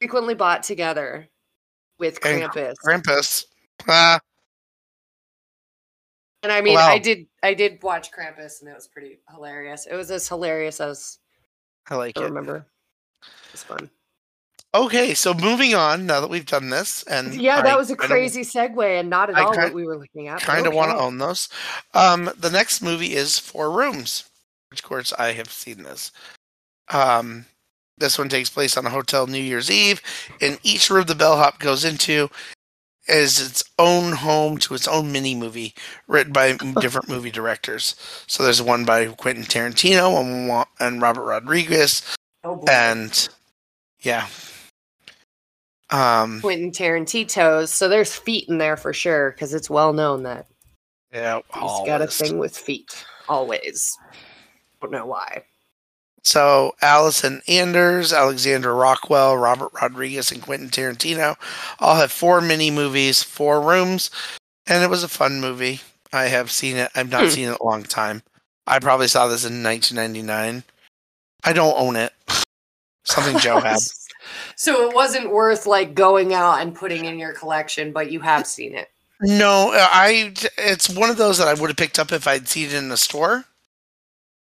frequently 0.00 0.34
bought 0.34 0.62
together 0.62 1.28
with 1.98 2.24
And 2.24 2.42
Krampus. 2.44 2.74
Krampus. 2.84 3.44
Ah, 3.88 4.18
And 6.42 6.50
I 6.50 6.60
mean, 6.60 6.74
Wow. 6.74 6.88
I 6.88 6.98
did 6.98 7.26
I 7.42 7.54
did 7.54 7.82
watch 7.82 8.10
Krampus 8.10 8.60
and 8.60 8.68
it 8.70 8.74
was 8.74 8.88
pretty 8.88 9.18
hilarious. 9.30 9.86
It 9.86 9.94
was 9.94 10.10
as 10.10 10.28
hilarious 10.28 10.80
as 10.80 11.18
I 11.88 11.94
like 11.96 12.18
I 12.18 12.22
it. 12.22 12.24
remember. 12.24 12.66
It 13.22 13.52
was 13.52 13.62
fun. 13.62 13.90
Okay, 14.74 15.12
so 15.14 15.34
moving 15.34 15.74
on. 15.74 16.06
Now 16.06 16.20
that 16.20 16.30
we've 16.30 16.46
done 16.46 16.70
this, 16.70 17.02
and 17.02 17.34
Yeah, 17.34 17.60
that 17.60 17.74
I 17.74 17.76
was 17.76 17.90
a 17.90 17.96
crazy 17.96 18.40
segue 18.40 18.98
and 19.00 19.10
not 19.10 19.28
at 19.28 19.36
I 19.36 19.42
all 19.42 19.52
kind- 19.52 19.64
what 19.64 19.74
we 19.74 19.84
were 19.84 19.98
looking 19.98 20.28
at. 20.28 20.40
kind 20.40 20.66
of 20.66 20.72
want 20.72 20.90
to 20.92 20.96
own 20.96 21.18
those. 21.18 21.48
Um, 21.92 22.30
the 22.38 22.48
next 22.50 22.80
movie 22.80 23.14
is 23.14 23.38
Four 23.38 23.70
Rooms, 23.70 24.24
which 24.70 24.80
of 24.80 24.88
course 24.88 25.12
I 25.18 25.32
have 25.32 25.52
seen 25.52 25.82
this. 25.82 26.10
Um, 26.88 27.44
this 27.98 28.18
one 28.18 28.30
takes 28.30 28.48
place 28.48 28.76
on 28.78 28.86
a 28.86 28.90
hotel 28.90 29.26
New 29.26 29.42
Year's 29.42 29.70
Eve, 29.70 30.00
and 30.40 30.58
each 30.62 30.88
room 30.88 31.04
the 31.04 31.14
bellhop 31.14 31.58
goes 31.58 31.84
into 31.84 32.30
is 33.08 33.40
its 33.40 33.64
own 33.78 34.12
home 34.12 34.58
to 34.58 34.74
its 34.74 34.86
own 34.86 35.10
mini 35.12 35.34
movie 35.34 35.74
written 36.06 36.32
by 36.32 36.52
different 36.80 37.08
movie 37.08 37.30
directors. 37.30 37.96
So 38.26 38.42
there's 38.42 38.62
one 38.62 38.84
by 38.84 39.06
Quentin 39.06 39.44
Tarantino 39.44 40.20
and, 40.20 40.64
and 40.80 41.02
Robert 41.02 41.24
Rodriguez, 41.24 42.02
Oh, 42.44 42.56
boy. 42.56 42.64
and 42.70 43.28
yeah. 44.00 44.26
Um, 45.90 46.40
Quentin 46.40 46.70
Tarantino's. 46.70 47.70
So 47.72 47.88
there's 47.88 48.14
feet 48.16 48.48
in 48.48 48.58
there 48.58 48.76
for 48.76 48.92
sure 48.92 49.32
because 49.32 49.52
it's 49.52 49.68
well 49.68 49.92
known 49.92 50.22
that 50.22 50.46
yeah, 51.12 51.40
he's 51.52 51.86
got 51.86 52.00
a 52.00 52.06
thing 52.06 52.38
with 52.38 52.56
feet. 52.56 53.04
Always. 53.28 53.90
Don't 54.80 54.90
know 54.90 55.06
why. 55.06 55.42
So 56.24 56.74
Allison 56.80 57.42
Anders, 57.48 58.12
Alexander 58.12 58.74
Rockwell, 58.74 59.36
Robert 59.36 59.72
Rodriguez, 59.80 60.30
and 60.30 60.40
Quentin 60.42 60.68
Tarantino 60.68 61.36
all 61.80 61.96
have 61.96 62.12
four 62.12 62.40
mini 62.40 62.70
movies, 62.70 63.22
four 63.22 63.60
rooms, 63.60 64.10
and 64.66 64.84
it 64.84 64.90
was 64.90 65.02
a 65.02 65.08
fun 65.08 65.40
movie. 65.40 65.80
I 66.12 66.24
have 66.24 66.50
seen 66.50 66.76
it. 66.76 66.90
I've 66.94 67.10
not 67.10 67.24
Hmm. 67.24 67.28
seen 67.30 67.44
it 67.44 67.48
in 67.48 67.56
a 67.60 67.64
long 67.64 67.82
time. 67.82 68.22
I 68.66 68.78
probably 68.78 69.08
saw 69.08 69.26
this 69.26 69.44
in 69.44 69.62
1999. 69.62 70.62
I 71.42 71.52
don't 71.52 71.74
own 71.76 71.96
it. 71.96 72.12
Something 73.04 73.38
Joe 73.38 73.58
had. 73.58 73.78
so 74.56 74.88
it 74.88 74.94
wasn't 74.94 75.30
worth 75.30 75.66
like 75.66 75.94
going 75.94 76.32
out 76.34 76.60
and 76.60 76.74
putting 76.74 77.04
in 77.04 77.18
your 77.18 77.32
collection, 77.32 77.90
but 77.92 78.12
you 78.12 78.20
have 78.20 78.46
seen 78.46 78.76
it. 78.76 78.90
No, 79.20 79.70
I. 79.72 80.32
It's 80.58 80.88
one 80.88 81.10
of 81.10 81.16
those 81.16 81.38
that 81.38 81.48
I 81.48 81.54
would 81.54 81.70
have 81.70 81.76
picked 81.76 81.98
up 81.98 82.12
if 82.12 82.28
I'd 82.28 82.46
seen 82.48 82.66
it 82.68 82.74
in 82.74 82.90
a 82.92 82.96
store. 82.96 83.44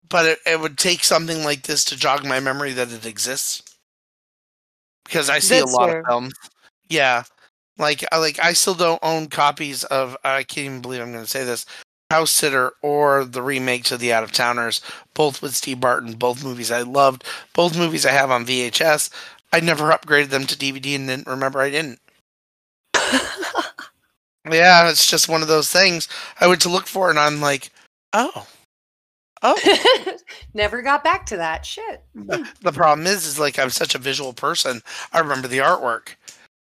But 0.10 0.26
it, 0.26 0.40
it 0.46 0.60
would 0.60 0.78
take 0.78 1.04
something 1.04 1.44
like 1.44 1.64
this 1.64 1.84
to 1.86 1.98
jog 1.98 2.26
my 2.26 2.40
memory 2.40 2.74
that 2.74 2.92
it 2.92 3.06
exists. 3.06 3.64
Because 5.04 5.30
I 5.30 5.40
see 5.40 5.60
That's 5.60 5.74
a 5.74 5.76
lot 5.76 5.90
fair. 5.90 6.00
of 6.00 6.06
films. 6.06 6.34
Yeah, 6.90 7.24
like 7.78 8.04
I 8.12 8.18
like 8.18 8.40
I 8.44 8.54
still 8.54 8.74
don't 8.74 9.00
own 9.04 9.28
copies 9.28 9.84
of. 9.86 10.18
I 10.24 10.44
can't 10.44 10.66
even 10.66 10.82
believe 10.82 11.02
I'm 11.02 11.12
going 11.12 11.24
to 11.24 11.30
say 11.30 11.44
this. 11.44 11.66
House 12.12 12.32
Sitter 12.32 12.72
or 12.84 13.26
the 13.26 13.42
remake 13.42 13.84
to 13.86 13.98
The 13.98 14.14
Out 14.14 14.24
of 14.24 14.32
Towners, 14.32 14.80
both 15.16 15.42
with 15.42 15.56
Steve 15.56 15.82
Martin. 15.82 16.14
Both 16.14 16.44
movies 16.44 16.72
I 16.72 16.84
loved. 16.84 17.24
Both 17.54 17.78
movies 17.78 18.06
I 18.06 18.12
have 18.12 18.30
on 18.30 18.46
VHS. 18.46 19.10
I 19.52 19.60
never 19.60 19.90
upgraded 19.90 20.30
them 20.30 20.46
to 20.46 20.56
DVD 20.56 20.96
and 20.96 21.08
didn't 21.08 21.28
remember 21.28 21.60
I 21.60 21.72
didn't. 21.72 22.00
Yeah, 24.52 24.90
it's 24.90 25.10
just 25.10 25.28
one 25.28 25.42
of 25.42 25.48
those 25.48 25.72
things. 25.72 26.08
I 26.40 26.48
went 26.48 26.62
to 26.62 26.70
look 26.70 26.86
for 26.88 27.08
it 27.08 27.12
and 27.12 27.20
I'm 27.20 27.42
like, 27.42 27.72
oh. 28.14 28.48
Oh. 29.42 30.18
Never 30.54 30.82
got 30.82 31.04
back 31.04 31.26
to 31.28 31.38
that 31.38 31.66
shit. 31.66 32.04
the 32.14 32.38
hmm. 32.38 32.44
the 32.62 32.72
problem 32.72 33.06
is 33.08 33.26
is 33.26 33.40
like 33.40 33.60
I'm 33.60 33.70
such 33.70 33.96
a 33.96 34.00
visual 34.00 34.34
person. 34.34 34.82
I 35.14 35.20
remember 35.20 35.48
the 35.48 35.60
artwork. 35.60 36.16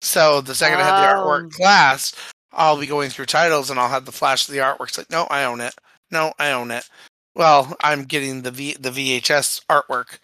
So 0.01 0.41
the 0.41 0.55
second 0.55 0.81
I 0.81 0.85
have 0.85 1.01
the 1.01 1.21
artwork 1.21 1.47
oh. 1.47 1.57
class, 1.57 2.15
I'll 2.53 2.79
be 2.79 2.87
going 2.87 3.11
through 3.11 3.27
titles 3.27 3.71
and 3.71 3.79
I'll 3.79 3.89
have 3.89 4.05
the 4.05 4.13
flash 4.13 4.49
of 4.49 4.55
the 4.55 4.61
artwork. 4.61 4.89
It's 4.89 4.99
like, 4.99 5.11
no, 5.11 5.27
I 5.31 5.45
own 5.45 5.61
it. 5.61 5.75
No, 6.11 6.33
I 6.39 6.53
own 6.53 6.71
it. 6.71 6.89
Well, 7.35 7.75
I'm 7.81 8.05
getting 8.05 8.43
the 8.43 8.51
v- 8.51 8.77
the 8.79 8.91
VHS 8.91 9.65
artwork, 9.67 10.19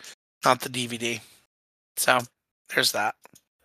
not 0.45 0.61
the 0.61 0.69
DVD. 0.69 1.21
So 1.97 2.21
there's 2.75 2.93
that. 2.93 3.15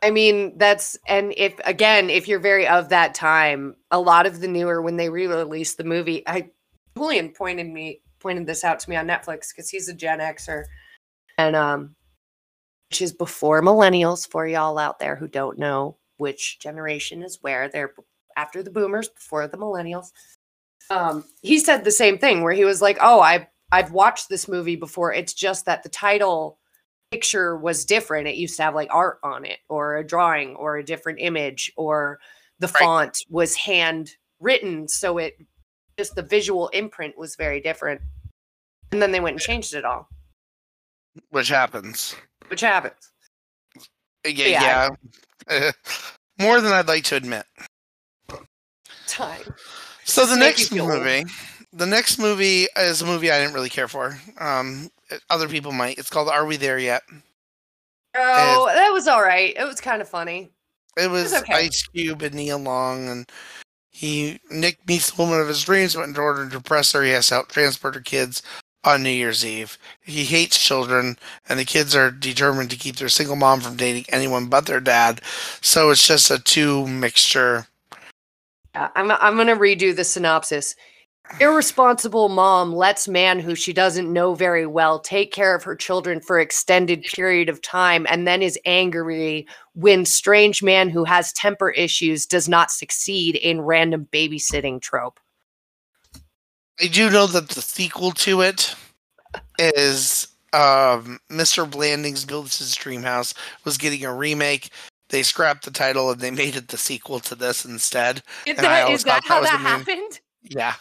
I 0.01 0.11
mean, 0.11 0.57
that's 0.57 0.97
and 1.07 1.33
if 1.37 1.59
again, 1.65 2.09
if 2.09 2.27
you're 2.27 2.39
very 2.39 2.67
of 2.67 2.89
that 2.89 3.15
time, 3.15 3.75
a 3.91 3.99
lot 3.99 4.25
of 4.25 4.41
the 4.41 4.47
newer 4.47 4.81
when 4.81 4.97
they 4.97 5.09
re-released 5.09 5.77
the 5.77 5.83
movie, 5.83 6.27
I 6.27 6.49
Julian 6.97 7.29
pointed 7.29 7.67
me 7.67 8.01
pointed 8.23 8.47
this 8.47 8.63
out 8.63 8.79
to 8.79 8.89
me 8.89 8.95
on 8.95 9.05
Netflix 9.05 9.49
because 9.49 9.69
he's 9.69 9.87
a 9.89 9.93
Gen 9.93 10.19
Xer, 10.19 10.63
and 11.37 11.55
um, 11.55 11.95
which 12.89 13.01
is 13.01 13.11
before 13.11 13.61
millennials 13.61 14.27
for 14.27 14.47
y'all 14.47 14.79
out 14.79 14.97
there 14.97 15.15
who 15.15 15.27
don't 15.27 15.59
know 15.59 15.97
which 16.17 16.57
generation 16.59 17.21
is 17.21 17.37
where 17.41 17.69
they're 17.69 17.93
after 18.35 18.63
the 18.63 18.71
boomers, 18.71 19.09
before 19.09 19.47
the 19.47 19.57
millennials. 19.57 20.07
Um, 20.89 21.23
he 21.43 21.59
said 21.59 21.83
the 21.83 21.91
same 21.91 22.17
thing 22.17 22.41
where 22.41 22.53
he 22.53 22.65
was 22.65 22.81
like, 22.81 22.97
"Oh, 23.01 23.19
I 23.21 23.47
I've 23.71 23.91
watched 23.91 24.29
this 24.29 24.47
movie 24.47 24.75
before. 24.75 25.13
It's 25.13 25.33
just 25.33 25.65
that 25.65 25.83
the 25.83 25.89
title." 25.89 26.57
picture 27.11 27.55
was 27.55 27.85
different. 27.85 28.27
It 28.27 28.37
used 28.37 28.57
to 28.57 28.63
have 28.63 28.73
like 28.73 28.89
art 28.91 29.19
on 29.23 29.45
it 29.45 29.59
or 29.69 29.97
a 29.97 30.03
drawing 30.03 30.55
or 30.55 30.77
a 30.77 30.83
different 30.83 31.19
image 31.21 31.71
or 31.77 32.19
the 32.57 32.65
Right. 32.69 32.79
font 32.79 33.19
was 33.29 33.55
hand 33.55 34.15
written. 34.39 34.87
So 34.87 35.19
it 35.19 35.35
just 35.97 36.15
the 36.15 36.21
visual 36.23 36.67
imprint 36.69 37.17
was 37.17 37.35
very 37.35 37.59
different. 37.61 38.01
And 38.91 39.01
then 39.01 39.11
they 39.11 39.19
went 39.19 39.33
and 39.35 39.41
changed 39.41 39.73
it 39.73 39.85
all, 39.85 40.07
Which 41.29 41.47
happens. 41.49 42.15
which 42.47 42.61
happens. 42.61 43.11
Yeah, 44.25 44.45
Yeah. 44.47 44.89
yeah. 45.49 45.71
More 46.39 46.61
than 46.61 46.71
I'd 46.71 46.87
like 46.87 47.03
to 47.05 47.15
admit. 47.15 47.45
Time. 49.07 49.41
So 50.03 50.25
the 50.25 50.35
Just 50.35 50.39
make 50.39 50.71
you 50.71 50.77
next 50.77 50.81
old. 50.81 50.99
movie, 51.03 51.25
the 51.71 51.85
next 51.85 52.19
movie 52.19 52.67
is 52.77 53.01
a 53.01 53.05
movie 53.05 53.31
I 53.31 53.39
didn't 53.39 53.53
really 53.53 53.69
care 53.69 53.87
for. 53.87 54.17
Um, 54.39 54.89
other 55.29 55.47
people 55.47 55.71
might. 55.71 55.97
It's 55.97 56.09
called 56.09 56.29
Are 56.29 56.45
We 56.45 56.57
There 56.57 56.79
Yet? 56.79 57.03
Oh, 58.15 58.65
that 58.73 58.89
was 58.91 59.07
all 59.07 59.21
right. 59.21 59.55
It 59.57 59.63
was 59.65 59.79
kind 59.81 60.01
of 60.01 60.09
funny. 60.09 60.51
It 60.97 61.09
was 61.09 61.33
okay. 61.33 61.53
Ice 61.53 61.83
Cube 61.87 62.21
and 62.21 62.35
Nia 62.35 62.57
Long, 62.57 63.09
and 63.09 63.25
he 63.93 64.39
Nick 64.49 64.79
meets 64.87 65.11
the 65.11 65.21
woman 65.21 65.39
of 65.39 65.47
his 65.47 65.63
dreams, 65.63 65.95
but 65.95 66.09
in 66.09 66.17
order 66.17 66.49
to 66.49 66.57
impress 66.57 66.91
her, 66.91 67.03
he 67.03 67.11
has 67.11 67.27
to 67.27 67.35
help 67.35 67.49
transport 67.49 67.95
her 67.95 68.01
kids 68.01 68.41
on 68.83 69.03
New 69.03 69.09
Year's 69.09 69.45
Eve. 69.45 69.77
He 70.01 70.25
hates 70.25 70.59
children, 70.61 71.17
and 71.47 71.59
the 71.59 71.65
kids 71.65 71.95
are 71.95 72.11
determined 72.11 72.71
to 72.71 72.75
keep 72.75 72.97
their 72.97 73.07
single 73.07 73.35
mom 73.35 73.61
from 73.61 73.77
dating 73.77 74.05
anyone 74.09 74.47
but 74.47 74.65
their 74.65 74.79
dad. 74.81 75.21
So 75.61 75.91
it's 75.91 76.05
just 76.05 76.31
a 76.31 76.39
two 76.39 76.87
mixture. 76.87 77.67
Uh, 78.75 78.89
I'm 78.95 79.11
I'm 79.11 79.37
gonna 79.37 79.55
redo 79.55 79.95
the 79.95 80.03
synopsis. 80.03 80.75
Irresponsible 81.39 82.29
mom 82.29 82.73
lets 82.73 83.07
man 83.07 83.39
who 83.39 83.55
she 83.55 83.73
doesn't 83.73 84.11
know 84.11 84.35
very 84.35 84.67
well 84.67 84.99
take 84.99 85.31
care 85.31 85.55
of 85.55 85.63
her 85.63 85.75
children 85.75 86.19
for 86.19 86.39
extended 86.39 87.01
period 87.03 87.49
of 87.49 87.61
time 87.61 88.05
and 88.09 88.27
then 88.27 88.41
is 88.41 88.59
angry 88.65 89.47
when 89.73 90.05
strange 90.05 90.61
man 90.61 90.89
who 90.89 91.03
has 91.05 91.33
temper 91.33 91.71
issues 91.71 92.25
does 92.25 92.47
not 92.47 92.71
succeed 92.71 93.35
in 93.35 93.61
random 93.61 94.07
babysitting 94.11 94.81
trope. 94.81 95.19
I 96.79 96.87
do 96.87 97.09
know 97.09 97.25
that 97.27 97.49
the 97.49 97.61
sequel 97.61 98.11
to 98.11 98.41
it 98.41 98.75
is 99.57 100.27
um, 100.51 101.19
Mr. 101.31 101.69
Blandings 101.69 102.25
Builds 102.25 102.59
His 102.59 102.75
Dream 102.75 103.01
House 103.01 103.33
was 103.63 103.77
getting 103.77 104.05
a 104.05 104.13
remake. 104.13 104.69
They 105.09 105.23
scrapped 105.23 105.65
the 105.65 105.71
title 105.71 106.11
and 106.11 106.19
they 106.19 106.31
made 106.31 106.55
it 106.55 106.67
the 106.67 106.77
sequel 106.77 107.19
to 107.21 107.35
this 107.35 107.65
instead. 107.65 108.21
Is 108.45 108.57
And 108.57 108.67
I 108.67 108.79
that, 108.79 108.83
always 108.85 109.03
that 109.05 109.23
thought 109.23 109.27
how 109.27 109.41
that 109.41 109.59
a 109.59 109.63
meme. 109.63 109.79
happened? 109.79 110.19
Yeah. 110.43 110.73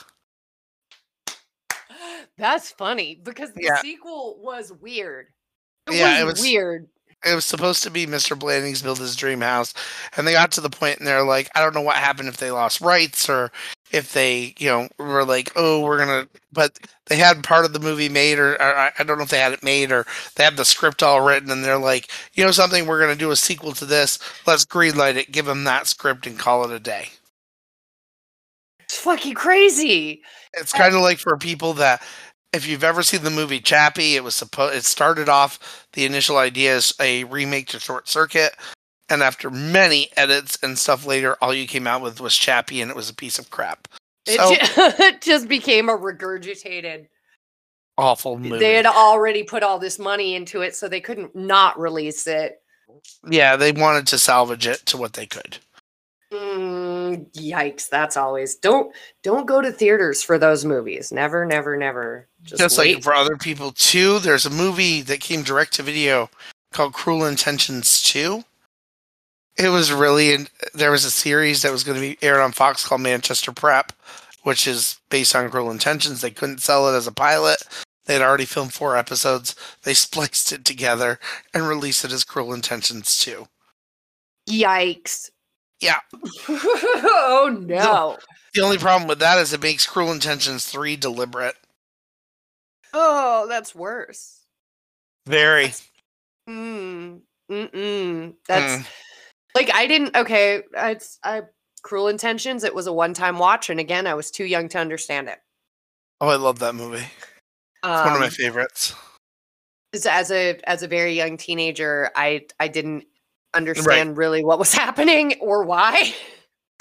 That's 2.42 2.72
funny 2.72 3.20
because 3.22 3.52
the 3.52 3.62
Yeah. 3.62 3.80
sequel 3.80 4.36
was 4.42 4.72
weird. 4.72 5.28
It 5.86 5.94
Yeah, 5.94 6.10
was, 6.10 6.20
it 6.20 6.24
was- 6.24 6.40
weird. 6.40 6.88
It 7.24 7.36
was 7.36 7.44
supposed 7.44 7.84
to 7.84 7.90
be 7.90 8.04
Mr. 8.04 8.36
Blandings 8.36 8.82
Build 8.82 8.98
His 8.98 9.14
Dream 9.14 9.40
House. 9.42 9.72
And 10.16 10.26
they 10.26 10.32
got 10.32 10.50
to 10.52 10.60
the 10.60 10.68
point 10.68 10.98
and 10.98 11.06
they're 11.06 11.22
like, 11.22 11.48
I 11.54 11.60
don't 11.60 11.72
know 11.72 11.80
what 11.80 11.94
happened 11.94 12.28
if 12.28 12.38
they 12.38 12.50
lost 12.50 12.80
rights 12.80 13.28
or 13.30 13.52
if 13.92 14.12
they, 14.12 14.54
you 14.58 14.66
know, 14.68 14.88
were 14.98 15.24
like, 15.24 15.52
oh, 15.54 15.82
we're 15.82 16.04
going 16.04 16.26
to, 16.26 16.28
but 16.52 16.76
they 17.06 17.14
had 17.14 17.44
part 17.44 17.64
of 17.64 17.72
the 17.74 17.78
movie 17.78 18.08
made 18.08 18.40
or, 18.40 18.54
or 18.54 18.76
I 18.76 18.90
I 18.98 19.04
don't 19.04 19.18
know 19.18 19.22
if 19.24 19.30
they 19.30 19.38
had 19.38 19.52
it 19.52 19.62
made 19.62 19.92
or 19.92 20.04
they 20.34 20.42
had 20.42 20.56
the 20.56 20.64
script 20.64 21.00
all 21.00 21.20
written 21.20 21.48
and 21.52 21.62
they're 21.64 21.78
like, 21.78 22.10
you 22.34 22.44
know, 22.44 22.50
something, 22.50 22.86
we're 22.88 22.98
going 23.00 23.14
to 23.16 23.24
do 23.24 23.30
a 23.30 23.36
sequel 23.36 23.70
to 23.74 23.84
this. 23.86 24.18
Let's 24.48 24.64
greenlight 24.64 25.14
it, 25.14 25.30
give 25.30 25.46
them 25.46 25.62
that 25.62 25.86
script 25.86 26.26
and 26.26 26.36
call 26.36 26.64
it 26.68 26.74
a 26.74 26.80
day. 26.80 27.10
It's 28.80 28.98
fucking 28.98 29.34
crazy. 29.34 30.22
It's 30.54 30.72
kind 30.72 30.94
of 30.96 31.02
like 31.02 31.18
for 31.18 31.36
people 31.36 31.72
that, 31.74 32.02
if 32.52 32.66
you've 32.66 32.84
ever 32.84 33.02
seen 33.02 33.22
the 33.22 33.30
movie 33.30 33.60
Chappie, 33.60 34.16
it 34.16 34.24
was 34.24 34.34
supposed. 34.34 34.74
It 34.76 34.84
started 34.84 35.28
off 35.28 35.86
the 35.92 36.04
initial 36.04 36.36
idea 36.36 36.76
as 36.76 36.94
a 37.00 37.24
remake 37.24 37.68
to 37.68 37.80
Short 37.80 38.08
Circuit, 38.08 38.54
and 39.08 39.22
after 39.22 39.50
many 39.50 40.08
edits 40.16 40.58
and 40.62 40.78
stuff 40.78 41.06
later, 41.06 41.36
all 41.40 41.54
you 41.54 41.66
came 41.66 41.86
out 41.86 42.02
with 42.02 42.20
was 42.20 42.36
Chappie, 42.36 42.80
and 42.80 42.90
it 42.90 42.96
was 42.96 43.10
a 43.10 43.14
piece 43.14 43.38
of 43.38 43.50
crap. 43.50 43.88
It, 44.26 44.38
So 44.38 44.48
it 45.04 45.22
just 45.22 45.48
became 45.48 45.88
a 45.88 45.96
regurgitated. 45.96 47.06
awful 47.98 48.38
movie. 48.38 48.58
They 48.58 48.74
had 48.74 48.86
already 48.86 49.42
put 49.42 49.62
all 49.62 49.78
this 49.78 49.98
money 49.98 50.34
into 50.34 50.60
it, 50.62 50.74
so 50.74 50.88
they 50.88 51.00
couldn't 51.00 51.34
not 51.34 51.78
release 51.78 52.26
it. 52.26 52.60
yeah, 53.28 53.56
they 53.56 53.72
wanted 53.72 54.06
to 54.08 54.18
salvage 54.18 54.66
it 54.66 54.84
to 54.86 54.96
what 54.96 55.14
they 55.14 55.26
could. 55.26 55.58
Mm, 56.32 56.81
yikes! 57.18 57.88
That's 57.88 58.16
always 58.16 58.54
don't 58.56 58.94
don't 59.22 59.46
go 59.46 59.60
to 59.60 59.72
theaters 59.72 60.22
for 60.22 60.38
those 60.38 60.64
movies. 60.64 61.12
Never, 61.12 61.44
never, 61.44 61.76
never. 61.76 62.28
Just, 62.42 62.60
Just 62.60 62.78
like 62.78 63.02
for 63.02 63.14
other 63.14 63.36
people 63.36 63.72
too, 63.72 64.18
there's 64.18 64.46
a 64.46 64.50
movie 64.50 65.02
that 65.02 65.20
came 65.20 65.42
direct 65.42 65.74
to 65.74 65.82
video 65.82 66.28
called 66.72 66.92
Cruel 66.92 67.24
Intentions 67.24 68.02
2. 68.02 68.42
It 69.58 69.68
was 69.68 69.92
really 69.92 70.32
in, 70.32 70.48
there 70.74 70.90
was 70.90 71.04
a 71.04 71.10
series 71.10 71.62
that 71.62 71.72
was 71.72 71.84
going 71.84 71.96
to 71.96 72.00
be 72.00 72.18
aired 72.26 72.40
on 72.40 72.52
Fox 72.52 72.86
called 72.86 73.02
Manchester 73.02 73.52
Prep, 73.52 73.92
which 74.42 74.66
is 74.66 74.98
based 75.10 75.36
on 75.36 75.50
Cruel 75.50 75.70
Intentions. 75.70 76.20
They 76.20 76.30
couldn't 76.30 76.62
sell 76.62 76.92
it 76.92 76.96
as 76.96 77.06
a 77.06 77.12
pilot. 77.12 77.62
They'd 78.06 78.22
already 78.22 78.46
filmed 78.46 78.72
four 78.72 78.96
episodes. 78.96 79.54
They 79.84 79.94
spliced 79.94 80.52
it 80.52 80.64
together 80.64 81.20
and 81.54 81.68
released 81.68 82.04
it 82.04 82.12
as 82.12 82.24
Cruel 82.24 82.54
Intentions 82.54 83.18
2. 83.18 83.46
Yikes! 84.48 85.30
Yeah. 85.82 85.98
oh 86.48 87.54
no! 87.66 88.16
The 88.54 88.62
only 88.62 88.78
problem 88.78 89.08
with 89.08 89.18
that 89.18 89.38
is 89.38 89.52
it 89.52 89.60
makes 89.62 89.86
Cruel 89.86 90.12
Intentions 90.12 90.66
3 90.66 90.96
deliberate. 90.96 91.56
Oh, 92.94 93.46
that's 93.48 93.74
worse. 93.74 94.40
Very. 95.26 95.72
Mm, 96.48 97.20
mm-mm. 97.50 98.34
That's 98.46 98.82
Mm. 98.82 98.86
like 99.54 99.70
I 99.74 99.86
didn't. 99.86 100.16
Okay, 100.16 100.62
it's 100.74 101.18
I 101.24 101.42
Cruel 101.82 102.08
Intentions. 102.08 102.62
It 102.64 102.74
was 102.74 102.86
a 102.86 102.92
one-time 102.92 103.38
watch, 103.38 103.68
and 103.70 103.80
again, 103.80 104.06
I 104.06 104.14
was 104.14 104.30
too 104.30 104.44
young 104.44 104.68
to 104.70 104.78
understand 104.78 105.28
it. 105.28 105.38
Oh, 106.20 106.28
I 106.28 106.36
love 106.36 106.60
that 106.60 106.74
movie. 106.74 106.98
It's 106.98 107.08
Um, 107.82 108.04
one 108.06 108.14
of 108.14 108.20
my 108.20 108.28
favorites. 108.30 108.94
as- 109.92 110.06
as 110.06 110.30
a 110.30 110.60
as 110.64 110.82
a 110.84 110.88
very 110.88 111.14
young 111.14 111.36
teenager, 111.36 112.10
I 112.14 112.46
I 112.60 112.68
didn't 112.68 113.06
understand 113.54 114.16
really 114.16 114.44
what 114.44 114.58
was 114.58 114.72
happening 114.74 115.34
or 115.40 115.64
why. 115.64 116.14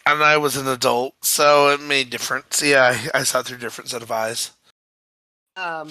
And 0.06 0.24
I 0.24 0.38
was 0.38 0.58
an 0.58 0.68
adult, 0.68 1.14
so 1.22 1.70
it 1.70 1.82
made 1.82 2.10
difference. 2.10 2.62
Yeah, 2.64 2.98
I, 3.14 3.20
I 3.20 3.24
saw 3.24 3.44
through 3.44 3.58
different 3.60 3.90
set 3.90 4.02
of 4.02 4.12
eyes. 4.12 4.52
Um, 5.58 5.90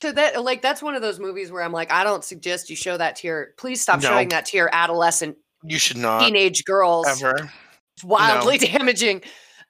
so 0.00 0.12
that 0.12 0.42
like 0.42 0.62
that's 0.62 0.82
one 0.82 0.94
of 0.94 1.02
those 1.02 1.18
movies 1.18 1.50
where 1.50 1.62
I'm 1.62 1.72
like, 1.72 1.90
I 1.90 2.04
don't 2.04 2.22
suggest 2.24 2.70
you 2.70 2.76
show 2.76 2.96
that 2.96 3.16
to 3.16 3.26
your. 3.26 3.48
Please 3.58 3.80
stop 3.80 4.00
No. 4.02 4.10
showing 4.10 4.28
that 4.28 4.44
to 4.46 4.56
your 4.56 4.70
adolescent 4.72 5.36
You 5.64 5.78
should 5.78 5.96
not 5.96 6.20
teenage 6.24 6.64
girls. 6.64 7.06
ever. 7.08 7.50
It's 7.96 8.04
wildly 8.04 8.58
damaging. 8.58 9.22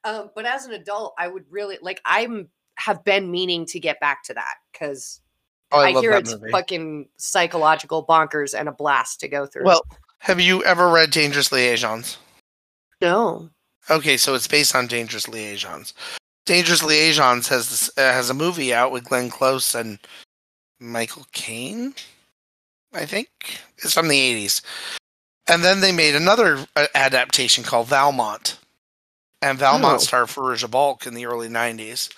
Um, 0.04 0.30
but 0.34 0.44
as 0.44 0.66
an 0.66 0.72
adult, 0.72 1.14
I 1.18 1.28
would 1.28 1.44
really 1.50 1.78
like. 1.80 2.00
I'm 2.04 2.48
have 2.76 3.04
been 3.04 3.30
meaning 3.30 3.64
to 3.66 3.78
get 3.80 4.00
back 4.00 4.24
to 4.24 4.34
that 4.34 4.54
because 4.72 5.20
Oh, 5.74 5.78
I, 5.78 5.86
I, 5.88 6.00
hear 6.00 6.12
it's 6.12 6.32
movie. 6.32 6.50
fucking 6.50 7.08
psychological 7.16 8.04
bonkers 8.04 8.58
and 8.58 8.68
a 8.68 8.72
blast 8.72 9.20
to 9.20 9.28
go 9.28 9.46
through. 9.46 9.64
Well, 9.64 9.82
have 10.22 10.40
you 10.40 10.62
ever 10.64 10.88
read 10.88 11.10
Dangerous 11.10 11.52
Liaisons? 11.52 12.18
no. 13.00 13.48
Okay, 13.90 14.16
so 14.16 14.34
it's 14.36 14.46
based 14.46 14.76
on 14.76 14.86
Dangerous 14.86 15.26
Liaisons. 15.26 15.92
Dangerous 16.46 16.84
Liaisons 16.84 17.48
has 17.48 17.68
this, 17.68 17.90
uh, 17.98 18.12
has 18.12 18.30
a 18.30 18.34
movie 18.34 18.72
out 18.72 18.92
with 18.92 19.04
Glenn 19.04 19.28
Close 19.28 19.74
and 19.74 19.98
Michael 20.78 21.26
Caine. 21.32 21.94
I 22.94 23.04
think 23.06 23.28
it's 23.78 23.94
from 23.94 24.06
the 24.06 24.20
eighties, 24.20 24.62
and 25.48 25.64
then 25.64 25.80
they 25.80 25.90
made 25.92 26.14
another 26.14 26.64
uh, 26.76 26.86
adaptation 26.94 27.64
called 27.64 27.88
Valmont, 27.88 28.58
and 29.40 29.58
Valmont 29.58 29.96
Oh. 29.96 29.98
starred 30.04 30.28
Fairuza 30.28 30.70
Balk 30.70 31.04
in 31.06 31.14
the 31.14 31.26
early 31.26 31.48
nineties. 31.48 32.08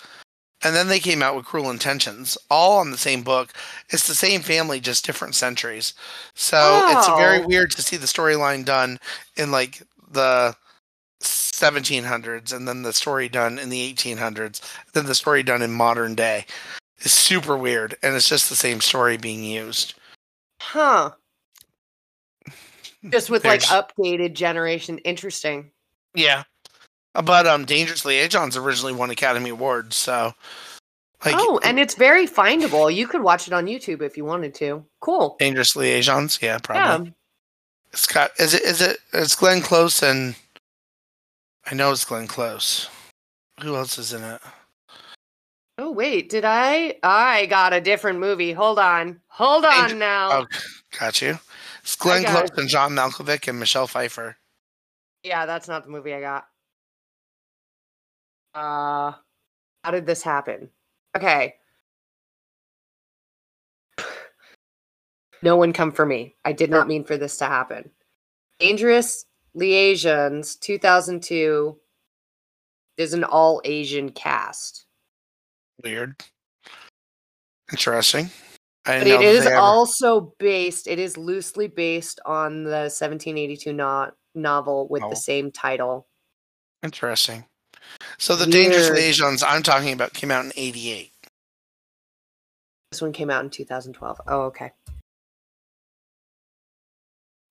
And 0.65 0.75
then 0.75 0.87
they 0.87 0.99
came 0.99 1.21
out 1.21 1.35
with 1.35 1.45
Cruel 1.45 1.69
Intentions, 1.69 2.39
all 2.49 2.79
on 2.79 2.89
the 2.89 2.97
same 2.97 3.21
book. 3.21 3.53
It's 3.91 4.07
the 4.07 4.15
same 4.15 4.41
family, 4.41 4.79
just 4.79 5.05
different 5.05 5.35
centuries. 5.35 5.93
So 6.33 6.87
it's 6.89 7.07
oh. 7.07 7.15
very 7.15 7.37
Oh. 7.37 7.47
weird 7.47 7.69
to 7.71 7.83
see 7.83 7.97
the 7.97 8.07
storyline 8.07 8.65
done 8.65 8.99
in 9.37 9.51
like 9.51 9.83
the 10.09 10.55
1700s 11.21 12.51
and 12.51 12.67
then 12.67 12.81
the 12.81 12.93
story 12.93 13.29
done 13.29 13.59
in 13.59 13.69
the 13.69 13.93
1800s, 13.93 14.59
then 14.93 15.05
the 15.05 15.13
story 15.13 15.43
done 15.43 15.61
in 15.61 15.71
modern 15.71 16.15
day. 16.15 16.47
It's 16.97 17.13
super 17.13 17.55
weird, 17.55 17.95
and 18.01 18.15
it's 18.15 18.27
just 18.27 18.49
the 18.49 18.55
same 18.55 18.81
story 18.81 19.17
being 19.17 19.43
used. 19.43 19.93
Huh. 20.59 21.11
Just 23.09 23.29
with 23.29 23.45
like 23.45 23.61
updated 23.61 24.33
generation. 24.33 24.97
Interesting. 24.99 25.69
Yeah, 26.15 26.43
but 27.23 27.47
um, 27.47 27.65
Dangerous 27.65 28.05
Liaisons 28.05 28.57
originally 28.57 28.93
won 28.93 29.09
Academy 29.09 29.49
Awards, 29.49 29.95
so 29.95 30.33
like 31.25 31.35
oh, 31.37 31.59
and 31.63 31.79
it's 31.79 31.95
very 31.95 32.27
findable. 32.27 32.93
You 32.93 33.07
could 33.07 33.21
watch 33.21 33.47
it 33.47 33.53
on 33.53 33.65
YouTube 33.65 34.01
if 34.01 34.15
you 34.15 34.25
wanted 34.25 34.53
to. 34.55 34.85
Cool. 35.01 35.35
Dangerous 35.39 35.75
Liaisons, 35.75 36.39
yeah, 36.41 36.59
probably. 36.59 37.07
Yeah. 37.07 37.13
It's 37.91 38.07
got 38.07 38.31
is 38.39 38.53
it 38.53 38.63
is 38.63 38.81
it 38.81 38.97
it's 39.13 39.35
Glenn 39.35 39.61
Close 39.61 40.03
and 40.03 40.35
I 41.65 41.73
know 41.73 41.91
it's 41.91 42.05
Glenn 42.05 42.27
Close. 42.27 42.89
Who 43.61 43.75
else 43.75 43.97
is 43.97 44.13
in 44.13 44.23
it? 44.23 44.41
Oh 45.77 45.91
wait, 45.91 46.29
did 46.29 46.45
I? 46.45 46.95
I 47.03 47.47
got 47.47 47.73
a 47.73 47.81
different 47.81 48.19
movie. 48.19 48.53
Hold 48.53 48.79
on. 48.79 49.19
Hold 49.27 49.65
on 49.65 49.83
Angel- 49.83 49.97
now. 49.97 50.29
Oh, 50.31 50.45
got 50.99 51.21
you. 51.21 51.39
It's 51.81 51.95
Glenn 51.95 52.23
Close 52.23 52.49
it. 52.49 52.57
and 52.57 52.69
John 52.69 52.91
Malkovich 52.91 53.47
and 53.47 53.59
Michelle 53.59 53.87
Pfeiffer. 53.87 54.37
Yeah, 55.23 55.45
that's 55.45 55.67
not 55.67 55.85
the 55.85 55.89
movie 55.89 56.13
I 56.13 56.21
got. 56.21 56.47
Uh 58.55 59.11
how 59.83 59.91
did 59.91 60.05
this 60.07 60.23
happen? 60.23 60.69
Okay. 61.15 61.55
No 65.43 65.57
one 65.57 65.73
come 65.73 65.91
for 65.91 66.05
me. 66.07 66.35
I 66.43 66.53
did 66.53 66.71
not 66.71 66.87
mean 66.87 67.03
for 67.03 67.17
this 67.17 67.37
to 67.37 67.45
happen. 67.45 67.91
Dangerous 68.59 69.25
Liaisons 69.53 70.55
2002 70.55 71.77
is 72.97 73.13
an 73.13 73.23
all 73.23 73.61
Asian 73.63 74.09
cast. 74.09 74.85
Weird. 75.83 76.15
Interesting. 77.71 78.31
I 78.87 78.99
But 78.99 79.07
it 79.07 79.21
is 79.21 79.45
ever- 79.45 79.55
also 79.57 80.33
based, 80.39 80.87
it 80.87 80.97
is 80.97 81.15
loosely 81.17 81.67
based 81.67 82.19
on 82.25 82.63
the 82.63 82.89
1782 82.89 83.71
no- 83.73 84.11
novel 84.33 84.87
with 84.87 85.03
Oh. 85.03 85.09
the 85.09 85.15
same 85.15 85.51
title. 85.51 86.07
interesting. 86.83 87.45
So 88.17 88.35
the 88.35 88.45
Dangerous 88.45 88.89
Weird. 88.89 88.99
Liaisons 88.99 89.43
I'm 89.43 89.63
talking 89.63 89.93
about 89.93 90.13
came 90.13 90.31
out 90.31 90.45
in 90.45 90.51
'88. 90.55 91.11
This 92.91 93.01
one 93.01 93.11
came 93.11 93.29
out 93.29 93.43
in 93.43 93.49
2012. 93.49 94.21
Oh, 94.27 94.41
okay. 94.43 94.71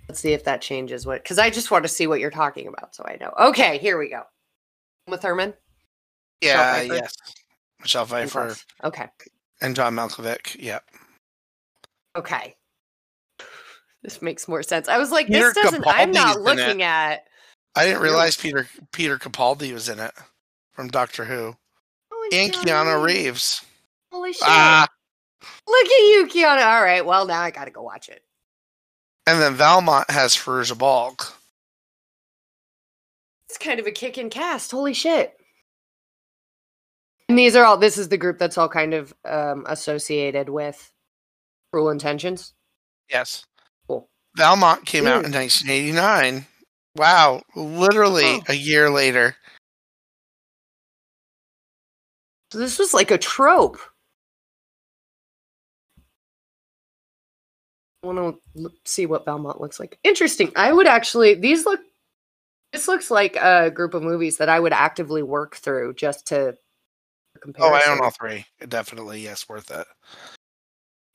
Let's 0.08 0.20
see 0.20 0.32
if 0.32 0.44
that 0.44 0.60
changes 0.62 1.06
what 1.06 1.22
because 1.22 1.38
I 1.38 1.50
just 1.50 1.70
want 1.70 1.84
to 1.84 1.88
see 1.88 2.06
what 2.06 2.20
you're 2.20 2.30
talking 2.30 2.66
about 2.68 2.94
so 2.94 3.04
I 3.06 3.16
know. 3.20 3.32
Okay, 3.48 3.78
here 3.78 3.98
we 3.98 4.08
go. 4.08 4.22
Uma 5.06 5.18
Thurman. 5.18 5.54
Yeah, 6.40 6.82
yes. 6.82 7.14
Michelle 7.80 8.06
Pfeiffer 8.06 8.54
Okay. 8.82 9.08
and 9.60 9.74
John 9.74 9.94
Malkovich. 9.94 10.56
Yep. 10.58 10.84
Okay. 12.16 12.56
This 14.02 14.20
makes 14.20 14.46
more 14.46 14.62
sense. 14.62 14.88
I 14.88 14.98
was 14.98 15.10
like, 15.10 15.26
Peter 15.26 15.52
this 15.52 15.62
doesn't. 15.62 15.84
I'm 15.86 16.10
not 16.10 16.40
looking 16.40 16.82
at. 16.82 17.24
I 17.74 17.86
didn't 17.86 18.02
realize 18.02 18.36
Peter 18.36 18.66
Peter 18.92 19.18
Capaldi 19.18 19.72
was 19.72 19.88
in 19.88 19.98
it 19.98 20.12
from 20.74 20.88
Doctor 20.88 21.24
Who 21.24 21.56
Oh, 22.12 22.28
and 22.32 22.52
Keanu 22.52 23.02
Reeves. 23.02 23.64
Holy 24.12 24.32
shit! 24.32 24.42
Ah, 24.44 24.86
Look 25.66 25.86
at 25.86 25.90
you, 25.90 26.28
Keanu. 26.32 26.64
All 26.64 26.82
right. 26.82 27.04
Well, 27.04 27.26
now 27.26 27.40
I 27.40 27.50
got 27.50 27.64
to 27.66 27.70
go 27.70 27.82
watch 27.82 28.08
it. 28.08 28.22
and 29.26 29.40
then 29.40 29.54
Valmont 29.54 30.10
has 30.10 30.36
Fairuza 30.36 30.76
Balk. 30.76 31.34
It's 33.48 33.58
kind 33.58 33.78
of 33.80 33.86
a 33.86 33.90
kick 33.92 34.18
in 34.18 34.30
cast. 34.30 34.70
Holy 34.70 34.94
shit. 34.94 35.36
And 37.28 37.38
these 37.38 37.56
are 37.56 37.64
all, 37.64 37.76
this 37.78 37.96
is 37.98 38.08
the 38.08 38.18
group 38.18 38.38
that's 38.38 38.58
all 38.58 38.68
kind 38.68 38.92
of 38.94 39.14
um, 39.24 39.64
associated 39.68 40.48
with 40.48 40.90
Cruel 41.72 41.90
Intentions. 41.90 42.52
Yes. 43.10 43.44
Cool. 43.88 44.08
Valmont 44.36 44.84
came 44.84 45.06
out 45.06 45.24
in 45.24 45.32
1989. 45.32 46.46
Wow, 46.96 47.42
literally 47.56 48.24
Oh. 48.24 48.42
a 48.48 48.54
year 48.54 48.90
later. 48.90 49.36
So 52.54 52.60
this 52.60 52.78
was 52.78 52.94
like 52.94 53.10
a 53.10 53.18
trope. 53.18 53.78
I 58.04 58.06
want 58.06 58.38
to 58.56 58.70
see 58.84 59.06
what 59.06 59.24
Valmont 59.24 59.60
looks 59.60 59.80
like. 59.80 59.98
Interesting. 60.04 60.52
I 60.54 60.70
would 60.72 60.86
actually, 60.86 61.34
these 61.34 61.66
look, 61.66 61.80
this 62.72 62.86
looks 62.86 63.10
like 63.10 63.34
a 63.34 63.72
group 63.72 63.92
of 63.92 64.04
movies 64.04 64.36
that 64.36 64.48
I 64.48 64.60
would 64.60 64.72
actively 64.72 65.24
work 65.24 65.56
through 65.56 65.94
just 65.94 66.28
to 66.28 66.56
compare. 67.42 67.66
Oh, 67.66 67.74
I 67.74 67.82
own 67.90 67.98
all 68.00 68.10
three. 68.10 68.46
Definitely, 68.68 69.20
yes, 69.22 69.48
worth 69.48 69.72
it. 69.72 69.88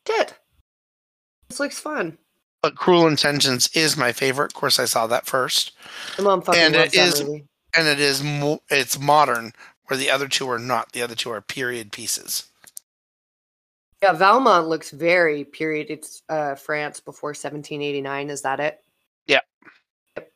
Did. 0.03 0.33
This 1.47 1.61
looks 1.61 1.79
fun. 1.79 2.17
But 2.61 2.75
Cruel 2.75 3.07
Intentions 3.07 3.69
is 3.73 3.95
my 3.95 4.11
favorite. 4.11 4.51
Of 4.51 4.55
course, 4.55 4.77
I 4.77 4.83
saw 4.83 5.07
that 5.07 5.25
first, 5.25 5.71
My 6.17 6.25
mom 6.25 6.41
fucking 6.41 6.61
And 6.61 6.75
it 6.75 6.93
is- 6.93 7.23
movie. 7.23 7.45
and 7.77 7.87
it 7.87 8.01
is 8.01 8.21
mo- 8.21 8.61
it's 8.69 8.99
modern, 8.99 9.53
where 9.89 9.97
the 9.97 10.11
other 10.11 10.27
two 10.27 10.49
are 10.49 10.59
not. 10.59 10.91
The 10.91 11.01
other 11.01 11.15
two 11.15 11.31
are 11.31 11.41
period 11.41 11.91
pieces. 11.91 12.45
Yeah, 14.03 14.13
Valmont 14.13 14.67
looks 14.67 14.91
very 14.91 15.43
period. 15.43 15.87
It's 15.89 16.21
uh, 16.29 16.55
France 16.55 16.99
before 16.99 17.29
1789. 17.29 18.29
Is 18.29 18.43
that 18.43 18.59
it? 18.59 18.79
Yeah. 19.27 19.39
Yep. 20.15 20.31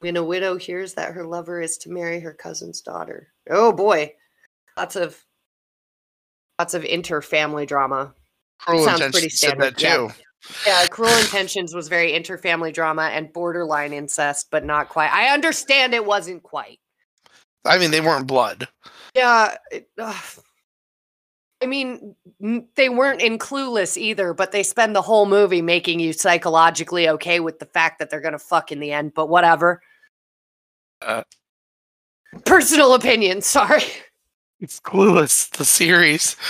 When 0.00 0.16
a 0.16 0.22
widow 0.22 0.56
hears 0.56 0.94
that 0.94 1.12
her 1.12 1.24
lover 1.24 1.60
is 1.60 1.78
to 1.78 1.90
marry 1.90 2.20
her 2.20 2.34
cousin's 2.34 2.82
daughter. 2.82 3.28
Oh 3.48 3.72
boy, 3.72 4.14
lots 4.76 4.96
of 4.96 5.24
lots 6.58 6.74
of 6.74 6.84
inter-family 6.84 7.64
drama. 7.66 8.14
Cruel 8.58 8.82
Intentions 8.82 9.12
pretty 9.12 9.30
said 9.30 9.58
that 9.58 9.78
standard, 9.78 10.14
yeah. 10.18 10.24
Yeah, 10.66 10.86
Cruel 10.86 11.16
Intentions 11.18 11.74
was 11.74 11.88
very 11.88 12.14
inter-family 12.14 12.72
drama 12.72 13.10
and 13.12 13.32
borderline 13.32 13.92
incest, 13.92 14.48
but 14.50 14.64
not 14.64 14.88
quite. 14.88 15.12
I 15.12 15.32
understand 15.32 15.94
it 15.94 16.04
wasn't 16.04 16.42
quite. 16.42 16.78
I 17.64 17.78
mean, 17.78 17.90
they 17.90 18.00
weren't 18.00 18.26
blood. 18.26 18.68
Yeah. 19.14 19.56
it-. 19.70 19.88
I 21.62 21.66
mean, 21.66 22.14
they 22.74 22.88
weren't 22.88 23.20
in 23.20 23.38
Clueless 23.38 23.98
either, 23.98 24.32
but 24.32 24.50
they 24.50 24.62
spend 24.62 24.96
the 24.96 25.02
whole 25.02 25.26
movie 25.26 25.60
making 25.60 26.00
you 26.00 26.14
psychologically 26.14 27.06
okay 27.10 27.38
with 27.38 27.58
the 27.58 27.66
fact 27.66 27.98
that 27.98 28.08
they're 28.08 28.22
going 28.22 28.32
to 28.32 28.38
fuck 28.38 28.72
in 28.72 28.80
the 28.80 28.92
end, 28.92 29.12
but 29.14 29.28
whatever. 29.28 29.82
Uh. 31.02 31.22
Personal 32.46 32.94
opinion, 32.94 33.42
sorry. 33.42 33.82
It's 34.58 34.80
Clueless, 34.80 35.50
the 35.50 35.64
series. 35.66 36.36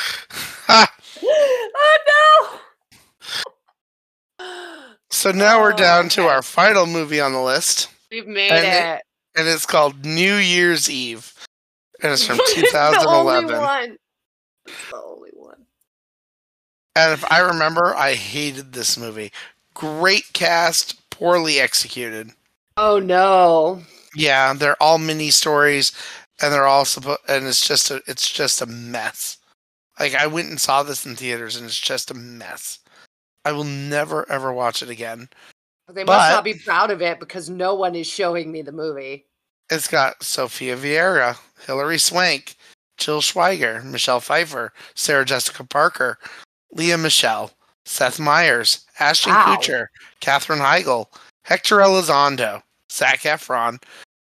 Oh 1.82 1.96
no! 2.08 2.29
So 5.10 5.30
now 5.32 5.60
we're 5.60 5.72
Oh, 5.72 5.76
down 5.76 6.08
to 6.10 6.22
our 6.22 6.42
final 6.42 6.86
movie 6.86 7.20
on 7.20 7.32
the 7.32 7.40
list, 7.42 7.88
We've 8.10 8.26
made 8.26 8.50
And 8.50 8.98
it. 8.98 9.02
and 9.38 9.48
it's 9.48 9.66
called 9.66 10.04
New 10.04 10.34
Year's 10.36 10.88
Eve, 10.90 11.32
and 12.02 12.12
it's 12.12 12.26
from 12.26 12.38
It's 12.40 12.72
the 12.72 13.04
only 13.08 13.44
one. 13.54 13.96
It's 14.66 14.90
the 14.90 14.96
only 15.02 15.30
one. 15.34 15.66
And 16.96 17.12
if 17.12 17.30
I 17.30 17.38
remember, 17.40 17.94
I 17.94 18.14
hated 18.14 18.72
this 18.72 18.98
movie. 18.98 19.32
Great 19.74 20.32
cast, 20.32 21.08
poorly 21.10 21.60
executed. 21.60 22.30
Oh 22.76 22.98
no. 22.98 23.82
Yeah, 24.14 24.52
they're 24.54 24.80
all 24.82 24.98
mini 24.98 25.30
stories, 25.30 25.92
and 26.42 26.52
they're 26.52 26.66
all 26.66 26.84
supposed, 26.84 27.20
and 27.28 27.46
it's 27.46 27.66
just 27.66 27.90
a, 27.92 28.02
it's 28.08 28.28
just 28.28 28.60
a 28.60 28.66
mess. 28.66 29.38
Like 30.00 30.14
I 30.16 30.26
went 30.26 30.48
and 30.48 30.60
saw 30.60 30.82
this 30.82 31.06
in 31.06 31.14
theaters, 31.14 31.54
and 31.56 31.64
it's 31.66 31.78
just 31.78 32.10
a 32.10 32.14
mess. 32.14 32.79
I 33.44 33.52
will 33.52 33.64
never 33.64 34.30
ever 34.30 34.52
watch 34.52 34.82
it 34.82 34.90
again. 34.90 35.28
They 35.88 36.04
must 36.04 36.28
But- 36.28 36.34
not 36.34 36.44
be 36.44 36.54
proud 36.54 36.90
of 36.90 37.02
it 37.02 37.18
because 37.18 37.48
no 37.50 37.74
one 37.74 37.94
is 37.94 38.06
showing 38.06 38.52
me 38.52 38.62
the 38.62 38.72
movie. 38.72 39.26
It's 39.70 39.88
got 39.88 40.20
Sofía 40.20 40.76
Vergara, 40.76 41.36
Hilary 41.66 41.98
Swank, 41.98 42.56
Til 42.98 43.20
Schweiger, 43.20 43.82
Michelle 43.84 44.20
Pfeiffer, 44.20 44.72
Sarah 44.94 45.24
Jessica 45.24 45.64
Parker, 45.64 46.18
Lea 46.72 46.96
Michele, 46.96 47.50
Seth 47.84 48.18
Meyers, 48.20 48.84
Ashton 48.98 49.32
Wow. 49.32 49.56
Kutcher, 49.56 49.86
Katherine 50.20 50.60
Heigl, 50.60 51.06
Hector 51.44 51.78
Elizondo, 51.78 52.62
Zac 52.92 53.20
Efron, 53.20 53.82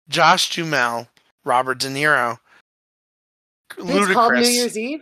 Josh 0.09 0.49
Duhamel, 0.49 1.07
Robert 1.45 1.79
De 1.79 1.87
Niro, 1.87 2.37
called 3.69 4.33
New 4.33 4.41
Year's 4.41 4.77
Eve? 4.77 5.01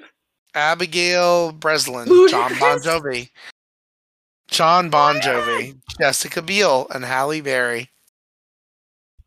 Abigail 0.56 1.52
Breslin, 1.52 2.06
Jon 2.30 2.52
Bon 2.60 2.78
Jovi, 2.80 3.30
Jon 4.54 4.92
Bon 4.92 5.16
Jovi, 5.16 5.76
Jessica 6.00 6.40
Biel, 6.40 6.86
and 6.94 7.04
Halle 7.04 7.42
Berry. 7.42 7.90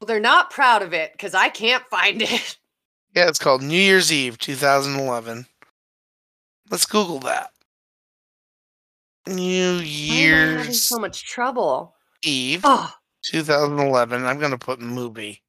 Well, 0.00 0.06
they're 0.06 0.20
not 0.20 0.50
proud 0.50 0.82
of 0.82 0.92
it 0.92 1.10
because 1.12 1.34
I 1.34 1.48
can't 1.48 1.84
find 1.90 2.22
it. 2.22 2.56
Yeah, 3.14 3.28
it's 3.28 3.38
called 3.38 3.62
New 3.62 3.80
Year's 3.80 4.12
Eve 4.12 4.36
2011. 4.36 5.46
Let's 6.70 6.84
Google 6.84 7.18
that. 7.20 7.48
New 9.26 9.78
I 9.80 10.58
having 10.58 10.74
so 10.74 10.98
much 10.98 11.24
trouble. 11.24 11.94
Eve 12.22 12.60
Oh, 12.62 12.92
2011. 13.22 14.26
I'm 14.26 14.38
going 14.38 14.50
to 14.50 14.58
put 14.58 14.80
movie 14.80 15.40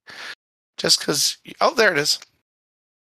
just 0.78 1.00
because. 1.00 1.36
Oh, 1.60 1.74
there 1.74 1.92
it 1.92 1.98
is. 1.98 2.18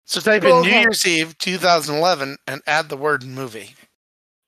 So 0.05 0.21
type 0.21 0.45
in 0.45 0.61
New 0.61 0.69
Year's 0.69 1.05
Eve 1.05 1.37
2011 1.37 2.37
and 2.47 2.61
add 2.65 2.87
the 2.87 2.95
word 2.95 3.25
movie. 3.25 3.75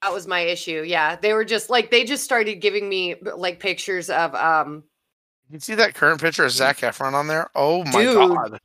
That 0.02 0.14
was 0.14 0.28
my 0.28 0.42
issue. 0.42 0.84
Yeah, 0.86 1.16
they 1.16 1.34
were 1.34 1.46
just 1.46 1.70
like 1.70 1.90
they 1.90 2.04
just 2.04 2.24
started 2.24 2.56
giving 2.56 2.88
me 2.88 3.16
like 3.22 3.60
pictures 3.60 4.10
of 4.10 4.36
um 4.36 4.84
You 5.50 5.60
see 5.60 5.76
that 5.76 5.96
current 5.96 6.22
picture 6.22 6.46
of 6.46 6.52
Zac 6.52 6.78
Efron 6.80 7.14
on 7.14 7.28
there? 7.28 7.50
Oh 7.56 7.84
my 7.86 8.04
Dude, 8.04 8.16
god. 8.16 8.60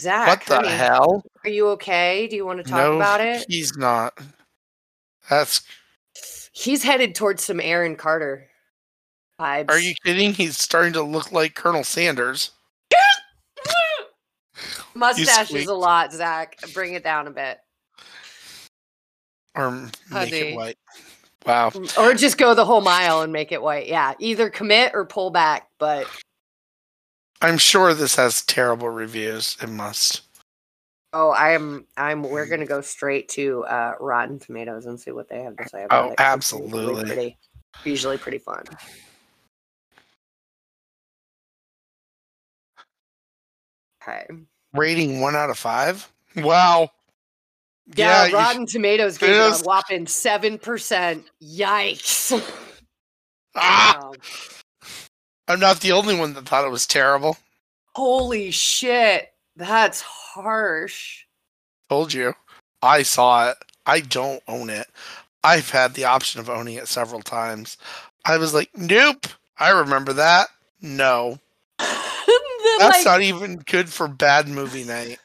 Zach. 0.00 0.28
What 0.28 0.46
the 0.46 0.54
honey, 0.56 0.68
hell? 0.68 1.22
Are 1.44 1.50
you 1.50 1.68
okay? 1.70 2.26
Do 2.28 2.36
you 2.36 2.46
want 2.46 2.58
to 2.58 2.64
talk 2.64 2.78
no, 2.78 2.96
about 2.96 3.20
it? 3.20 3.44
he's 3.48 3.76
not. 3.76 4.18
That's. 5.28 5.62
He's 6.52 6.82
headed 6.82 7.14
towards 7.14 7.44
some 7.44 7.60
Aaron 7.60 7.96
Carter 7.96 8.48
vibes. 9.38 9.70
Are 9.70 9.78
you 9.78 9.94
kidding? 10.04 10.32
He's 10.32 10.58
starting 10.58 10.92
to 10.94 11.02
look 11.02 11.32
like 11.32 11.54
Colonel 11.54 11.84
Sanders. 11.84 12.52
Mustache 14.94 15.52
is 15.52 15.68
a 15.68 15.74
lot, 15.74 16.12
Zach. 16.12 16.58
Bring 16.74 16.94
it 16.94 17.04
down 17.04 17.26
a 17.26 17.30
bit. 17.30 17.58
Or 19.58 19.72
make 20.10 20.32
it 20.32 20.54
white. 20.56 20.78
Wow. 21.44 21.72
Or 21.98 22.14
just 22.14 22.38
go 22.38 22.54
the 22.54 22.64
whole 22.64 22.80
mile 22.80 23.22
and 23.22 23.32
make 23.32 23.52
it 23.52 23.60
white. 23.60 23.88
Yeah. 23.88 24.14
Either 24.18 24.48
commit 24.50 24.92
or 24.94 25.04
pull 25.04 25.30
back, 25.30 25.68
but 25.78 26.06
I'm 27.42 27.58
sure 27.58 27.92
this 27.92 28.14
has 28.16 28.42
terrible 28.42 28.88
reviews. 28.88 29.56
It 29.60 29.68
must. 29.68 30.22
oh, 31.12 31.30
I 31.30 31.52
am 31.52 31.86
I'm 31.96 32.22
we're 32.22 32.46
gonna 32.46 32.66
go 32.66 32.80
straight 32.80 33.28
to 33.30 33.64
uh 33.64 33.94
Rotten 33.98 34.38
Tomatoes 34.38 34.86
and 34.86 34.98
see 35.00 35.10
what 35.10 35.28
they 35.28 35.42
have 35.42 35.56
to 35.56 35.68
say 35.68 35.84
about 35.84 36.04
it. 36.04 36.08
Oh, 36.08 36.12
it. 36.12 36.16
'cause 36.16 36.36
it's 36.36 36.52
usually 36.52 36.78
absolutely. 36.94 37.04
pretty, 37.06 37.38
usually 37.84 38.18
pretty 38.18 38.38
fun. 38.38 38.64
Okay. 44.02 44.26
Rating 44.72 45.20
one 45.20 45.34
out 45.34 45.50
of 45.50 45.58
five. 45.58 46.10
Wow. 46.36 46.90
Yeah, 47.94 48.26
you- 48.26 48.34
Rotten 48.34 48.66
Tomatoes 48.66 49.18
gave 49.18 49.30
it 49.30 49.60
a 49.60 49.64
whopping 49.64 50.06
seven 50.06 50.58
percent. 50.58 51.24
Yikes. 51.42 52.32
ah, 53.56 53.98
Wow. 54.02 54.14
I'm 55.48 55.60
not 55.60 55.80
the 55.80 55.92
only 55.92 56.14
one 56.16 56.34
that 56.34 56.46
thought 56.46 56.66
it 56.66 56.70
was 56.70 56.86
terrible. 56.86 57.38
Holy 57.94 58.50
shit. 58.50 59.32
That's 59.56 60.02
harsh. 60.02 61.24
Told 61.88 62.12
you. 62.12 62.34
I 62.82 63.02
saw 63.02 63.50
it. 63.50 63.56
I 63.86 64.00
don't 64.00 64.42
own 64.46 64.68
it. 64.68 64.86
I've 65.42 65.70
had 65.70 65.94
the 65.94 66.04
option 66.04 66.40
of 66.40 66.50
owning 66.50 66.74
it 66.74 66.88
several 66.88 67.22
times. 67.22 67.78
I 68.26 68.36
was 68.36 68.52
like, 68.52 68.70
nope. 68.76 69.26
I 69.58 69.70
remember 69.70 70.12
that. 70.12 70.48
No. 70.82 71.38
That's 71.78 72.98
like, 72.98 73.04
not 73.04 73.22
even 73.22 73.56
good 73.56 73.88
for 73.88 74.06
bad 74.06 74.46
movie 74.48 74.84
night. 74.84 75.18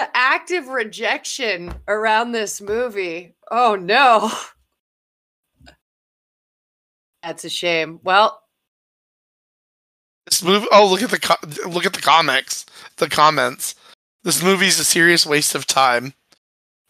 The 0.00 0.08
active 0.14 0.68
rejection 0.68 1.74
around 1.86 2.32
this 2.32 2.60
movie. 2.62 3.34
Oh 3.50 3.76
no. 3.76 4.30
That's 7.22 7.44
a 7.44 7.50
shame. 7.50 8.00
Well, 8.02 8.40
This 10.24 10.42
movie. 10.42 10.66
Oh, 10.72 10.86
look 10.86 11.02
at 11.02 11.10
the 11.10 11.68
look 11.68 11.84
at 11.84 11.92
the 11.92 12.00
comics. 12.00 12.64
The 12.96 13.10
comments. 13.10 13.74
This 14.24 14.42
movie's 14.42 14.78
a 14.80 14.84
serious 14.84 15.26
waste 15.26 15.54
of 15.54 15.66
time. 15.66 16.14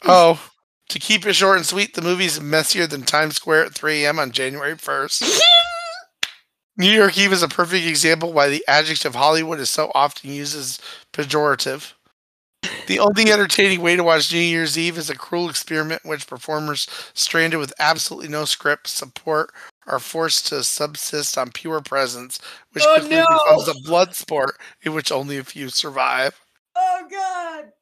Oh, 0.04 0.40
to 0.88 0.98
keep 1.00 1.26
it 1.26 1.34
short 1.34 1.56
and 1.56 1.66
sweet, 1.66 1.94
the 1.94 2.02
movie's 2.02 2.40
messier 2.40 2.86
than 2.86 3.02
Times 3.02 3.36
Square 3.36 3.66
at 3.66 3.74
3 3.74 4.04
a.m. 4.04 4.18
on 4.18 4.30
January 4.30 4.74
1st. 4.74 5.40
New 6.76 6.90
York 6.90 7.18
Eve 7.18 7.32
is 7.32 7.42
a 7.42 7.48
perfect 7.48 7.86
example 7.86 8.32
why 8.32 8.48
the 8.48 8.64
adjective 8.66 9.14
Hollywood 9.14 9.60
is 9.60 9.68
so 9.68 9.92
often 9.94 10.30
used 10.30 10.56
as 10.56 10.80
pejorative. 11.12 11.92
The 12.86 12.98
only 12.98 13.30
entertaining 13.32 13.80
way 13.80 13.96
to 13.96 14.04
watch 14.04 14.32
New 14.32 14.38
Year's 14.38 14.76
Eve 14.76 14.98
is 14.98 15.08
a 15.10 15.14
cruel 15.16 15.48
experiment 15.48 16.02
in 16.04 16.10
which 16.10 16.26
performers 16.26 16.86
stranded 17.14 17.58
with 17.58 17.72
absolutely 17.78 18.28
no 18.28 18.44
script 18.44 18.88
support 18.88 19.52
are 19.86 19.98
forced 19.98 20.46
to 20.48 20.62
subsist 20.62 21.38
on 21.38 21.50
pure 21.52 21.80
presence, 21.80 22.38
which 22.72 22.84
Oh, 22.86 22.94
quickly 22.98 23.16
no! 23.16 23.26
becomes 23.26 23.68
a 23.68 23.74
blood 23.88 24.14
sport 24.14 24.56
in 24.82 24.92
which 24.92 25.10
only 25.12 25.38
a 25.38 25.44
few 25.44 25.68
survive. 25.68 26.38
oh 26.76 27.06
god. 27.10 27.72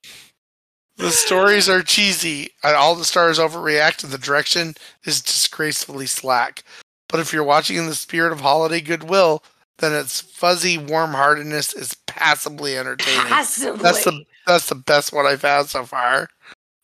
The 0.97 1.11
stories 1.11 1.69
are 1.69 1.83
cheesy, 1.83 2.51
and 2.65 2.75
all 2.75 2.95
the 2.97 3.05
stars 3.05 3.39
overreact, 3.39 4.03
and 4.03 4.13
the 4.13 4.19
direction 4.19 4.75
is 5.05 5.21
disgracefully 5.23 6.07
slack. 6.07 6.65
But 7.09 7.21
if 7.21 7.33
you're 7.33 7.45
watching 7.45 7.77
in 7.77 7.87
the 7.87 7.95
spirit 7.95 8.33
of 8.33 8.41
holiday 8.41 8.81
goodwill, 8.81 9.45
then 9.79 9.93
its 9.95 10.21
fuzzy 10.21 10.77
warm-heartedness 10.77 11.73
is 11.75 11.95
passably 12.09 12.77
entertaining. 12.77 13.27
Possibly. 13.29 13.81
That's 13.81 14.03
the 14.05 14.25
that's 14.49 14.69
the 14.69 14.75
best 14.75 15.13
one 15.13 15.27
I've 15.27 15.43
had 15.43 15.67
so 15.67 15.85
far. 15.85 16.29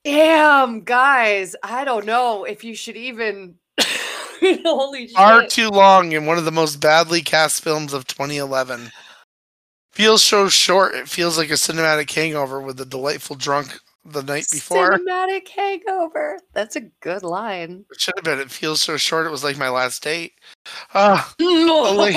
Damn, 0.04 0.82
guys. 0.82 1.56
I 1.62 1.84
don't 1.84 2.04
know 2.06 2.44
if 2.44 2.62
you 2.62 2.74
should 2.74 2.96
even. 2.96 3.56
Holy 4.40 5.08
shit. 5.08 5.16
Far 5.16 5.46
too 5.46 5.70
long 5.70 6.12
in 6.12 6.26
one 6.26 6.36
of 6.36 6.44
the 6.44 6.52
most 6.52 6.76
badly 6.76 7.22
cast 7.22 7.62
films 7.62 7.92
of 7.94 8.06
2011. 8.06 8.90
Feels 9.92 10.22
so 10.22 10.48
short, 10.48 10.94
it 10.94 11.08
feels 11.08 11.38
like 11.38 11.50
a 11.50 11.54
cinematic 11.54 12.10
hangover 12.12 12.60
with 12.60 12.80
a 12.80 12.84
delightful 12.84 13.36
drunk 13.36 13.78
the 14.04 14.22
night 14.22 14.46
before. 14.50 14.98
Cinematic 14.98 15.48
hangover. 15.48 16.38
That's 16.52 16.76
a 16.76 16.82
good 17.00 17.22
line. 17.22 17.84
It 17.90 18.00
should 18.00 18.14
have 18.16 18.24
been. 18.24 18.40
It 18.40 18.50
feels 18.50 18.82
so 18.82 18.96
short, 18.96 19.26
it 19.26 19.30
was 19.30 19.44
like 19.44 19.56
my 19.56 19.70
last 19.70 20.02
date. 20.02 20.34
Ah. 20.94 21.32
No. 21.40 21.96
wait. 21.96 22.16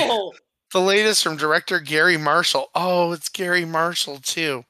The 0.73 0.81
latest 0.81 1.23
from 1.23 1.37
director 1.37 1.79
Garry 1.79 2.17
Marshall. 2.17 2.69
Oh, 2.75 3.13
it's 3.13 3.29
Garry 3.29 3.63
Marshall 3.63 4.17
too. 4.17 4.65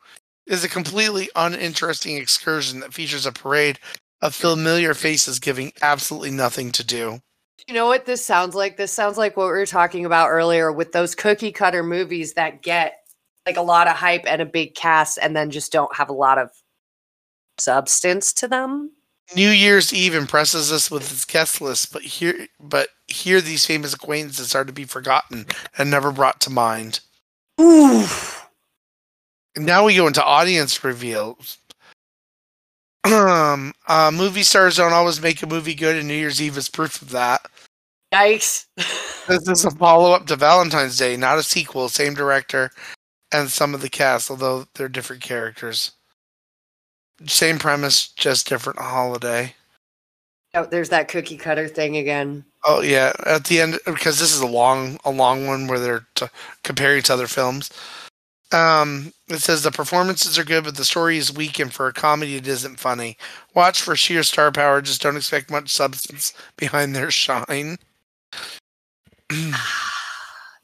Is 0.47 0.63
a 0.63 0.69
completely 0.69 1.29
uninteresting 1.35 2.17
excursion 2.17 2.79
that 2.79 2.93
features 2.93 3.25
a 3.25 3.31
parade 3.31 3.79
of 4.21 4.33
familiar 4.33 4.93
faces 4.93 5.39
giving 5.39 5.73
absolutely 5.81 6.31
nothing 6.31 6.71
to 6.71 6.83
do. 6.83 7.21
You 7.67 7.73
know 7.73 7.87
what 7.87 8.05
this 8.05 8.23
sounds 8.23 8.55
like? 8.55 8.77
This 8.77 8.91
sounds 8.91 9.17
like 9.17 9.35
what 9.35 9.47
we 9.47 9.51
were 9.51 9.65
talking 9.65 10.05
about 10.05 10.29
earlier 10.29 10.71
with 10.71 10.93
those 10.93 11.15
cookie 11.15 11.51
cutter 11.51 11.83
movies 11.83 12.33
that 12.33 12.61
get 12.61 12.99
like 13.45 13.57
a 13.57 13.61
lot 13.61 13.87
of 13.87 13.95
hype 13.95 14.23
and 14.25 14.41
a 14.41 14.45
big 14.45 14.73
cast 14.73 15.19
and 15.21 15.35
then 15.35 15.51
just 15.51 15.71
don't 15.71 15.95
have 15.95 16.09
a 16.09 16.13
lot 16.13 16.37
of 16.37 16.49
substance 17.57 18.31
to 18.33 18.47
them. 18.47 18.91
New 19.35 19.49
Year's 19.49 19.93
Eve 19.93 20.15
impresses 20.15 20.71
us 20.71 20.89
with 20.89 21.11
its 21.11 21.25
guest 21.25 21.59
list, 21.59 21.91
but 21.91 22.01
here 22.01 22.47
but 22.59 22.89
here 23.07 23.41
these 23.41 23.65
famous 23.65 23.93
acquaintances 23.93 24.55
are 24.55 24.63
to 24.63 24.71
be 24.71 24.85
forgotten 24.85 25.45
and 25.77 25.91
never 25.91 26.11
brought 26.11 26.39
to 26.41 26.49
mind. 26.49 27.01
Ooh. 27.59 28.05
Now 29.57 29.85
we 29.85 29.95
go 29.95 30.07
into 30.07 30.23
audience 30.23 30.84
reveals. 30.84 31.57
Um, 33.07 33.73
uh, 33.88 34.11
movie 34.13 34.43
stars 34.43 34.75
don't 34.75 34.91
always 34.91 35.21
make 35.21 35.41
a 35.41 35.47
movie 35.47 35.75
good, 35.75 35.95
and 35.95 36.09
New 36.09 36.13
Year's 36.13 36.41
Eve 36.41 36.57
is 36.57 36.67
proof 36.67 37.01
of 37.01 37.11
that. 37.11 37.47
Yikes. 38.13 38.65
This 39.27 39.47
is 39.49 39.65
a 39.65 39.71
follow 39.71 40.13
up 40.13 40.25
to 40.27 40.38
Valentine's 40.38 40.97
Day, 40.97 41.17
not 41.17 41.38
a 41.38 41.43
sequel. 41.43 41.89
Same 41.89 42.13
director 42.13 42.71
and 43.34 43.49
some 43.49 43.73
of 43.73 43.81
the 43.81 43.89
cast, 43.89 44.29
although 44.31 44.65
they're 44.75 44.88
different 44.88 45.21
characters. 45.21 45.91
Same 47.25 47.57
premise, 47.59 48.07
just 48.07 48.47
different 48.47 48.79
holiday. 48.79 49.53
oh, 50.53 50.65
there's 50.65 50.89
that 50.89 51.07
cookie 51.07 51.38
cutter 51.38 51.67
thing 51.67 51.97
again. 51.97 52.45
Oh 52.63 52.81
yeah, 52.81 53.11
at 53.25 53.45
the 53.45 53.59
end 53.59 53.79
because 53.85 54.19
this 54.19 54.34
is 54.34 54.41
a 54.41 54.47
long, 54.47 54.99
a 55.03 55.11
long 55.11 55.45
one 55.45 55.67
where 55.67 55.79
they're 55.79 56.07
t- 56.15 56.27
comparing 56.63 57.01
to 57.03 57.13
other 57.13 57.27
films. 57.27 57.69
Um, 58.51 59.11
it 59.27 59.39
says 59.39 59.63
the 59.63 59.71
performances 59.71 60.39
are 60.39 60.45
good, 60.45 60.63
but 60.63 60.77
the 60.77 60.85
story 60.85 61.17
is 61.17 61.33
weak, 61.33 61.59
and 61.59 61.73
for 61.73 61.87
a 61.87 61.93
comedy, 61.93 62.35
it 62.35 62.47
isn't 62.47 62.79
funny. 62.79 63.17
Watch 63.53 63.81
for 63.81 63.95
sheer 63.95 64.23
star 64.23 64.51
power. 64.51 64.81
Just 64.81 65.01
don't 65.01 65.17
expect 65.17 65.51
much 65.51 65.69
substance 65.69 66.33
behind 66.55 66.95
their 66.95 67.11
shine. 67.11 67.77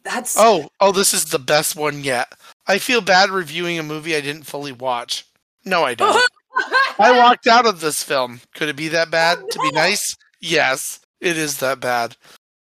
That's 0.03 0.35
Oh, 0.37 0.69
oh, 0.79 0.91
this 0.91 1.13
is 1.13 1.25
the 1.25 1.39
best 1.39 1.75
one 1.75 2.03
yet. 2.03 2.33
I 2.67 2.77
feel 2.77 3.01
bad 3.01 3.29
reviewing 3.29 3.79
a 3.79 3.83
movie 3.83 4.15
I 4.15 4.21
didn't 4.21 4.43
fully 4.43 4.71
watch. 4.71 5.25
No, 5.65 5.83
I 5.83 5.93
don't. 5.95 6.29
I 6.99 7.17
walked 7.17 7.47
out 7.47 7.65
of 7.65 7.79
this 7.79 8.03
film. 8.03 8.41
Could 8.53 8.69
it 8.69 8.75
be 8.75 8.89
that 8.89 9.09
bad? 9.09 9.39
To 9.49 9.59
be 9.59 9.71
nice? 9.71 10.15
Yes, 10.39 10.99
it 11.21 11.37
is 11.37 11.57
that 11.59 11.79
bad. 11.79 12.15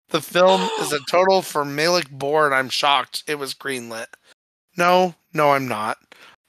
The 0.10 0.22
film 0.22 0.70
is 0.80 0.92
a 0.92 1.00
total 1.10 1.42
for 1.42 1.66
Malik 1.66 2.10
bore, 2.10 2.46
and 2.46 2.54
I'm 2.54 2.70
shocked 2.70 3.24
it 3.28 3.36
was 3.36 3.54
greenlit. 3.54 4.08
No, 4.78 5.16
no, 5.34 5.52
I'm 5.52 5.68
not. 5.68 5.98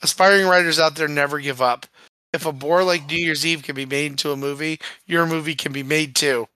Aspiring 0.03 0.47
writers 0.47 0.79
out 0.79 0.97
there 0.97 1.09
never 1.09 1.39
give 1.39 1.63
up. 1.63 1.87
If 2.33 2.47
a 2.47 2.53
bore 2.53 2.83
like 2.83 3.07
New 3.07 3.17
Year's 3.17 3.45
Eve 3.45 3.63
can 3.63 3.75
be 3.75 3.87
made 3.87 4.13
into 4.13 4.33
a 4.33 4.37
movie, 4.37 4.81
your 5.07 5.27
movie 5.27 5.55
can 5.55 5.73
be 5.73 5.83
made 5.83 6.15
too. 6.17 6.49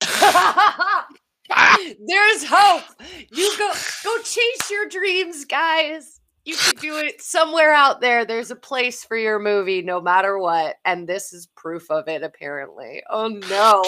There's 2.06 2.44
hope. 2.44 2.84
You 3.32 3.54
go 3.58 3.72
go 4.02 4.18
chase 4.22 4.70
your 4.70 4.88
dreams, 4.88 5.44
guys. 5.44 6.20
You 6.44 6.56
can 6.56 6.74
do 6.80 6.96
it 6.98 7.22
somewhere 7.22 7.72
out 7.72 8.00
there. 8.00 8.24
There's 8.24 8.50
a 8.50 8.56
place 8.56 9.04
for 9.04 9.16
your 9.16 9.38
movie 9.38 9.82
no 9.82 10.00
matter 10.00 10.38
what. 10.38 10.76
And 10.84 11.08
this 11.08 11.32
is 11.32 11.48
proof 11.56 11.90
of 11.90 12.08
it, 12.08 12.22
apparently. 12.22 13.02
Oh 13.08 13.28
no. 13.28 13.82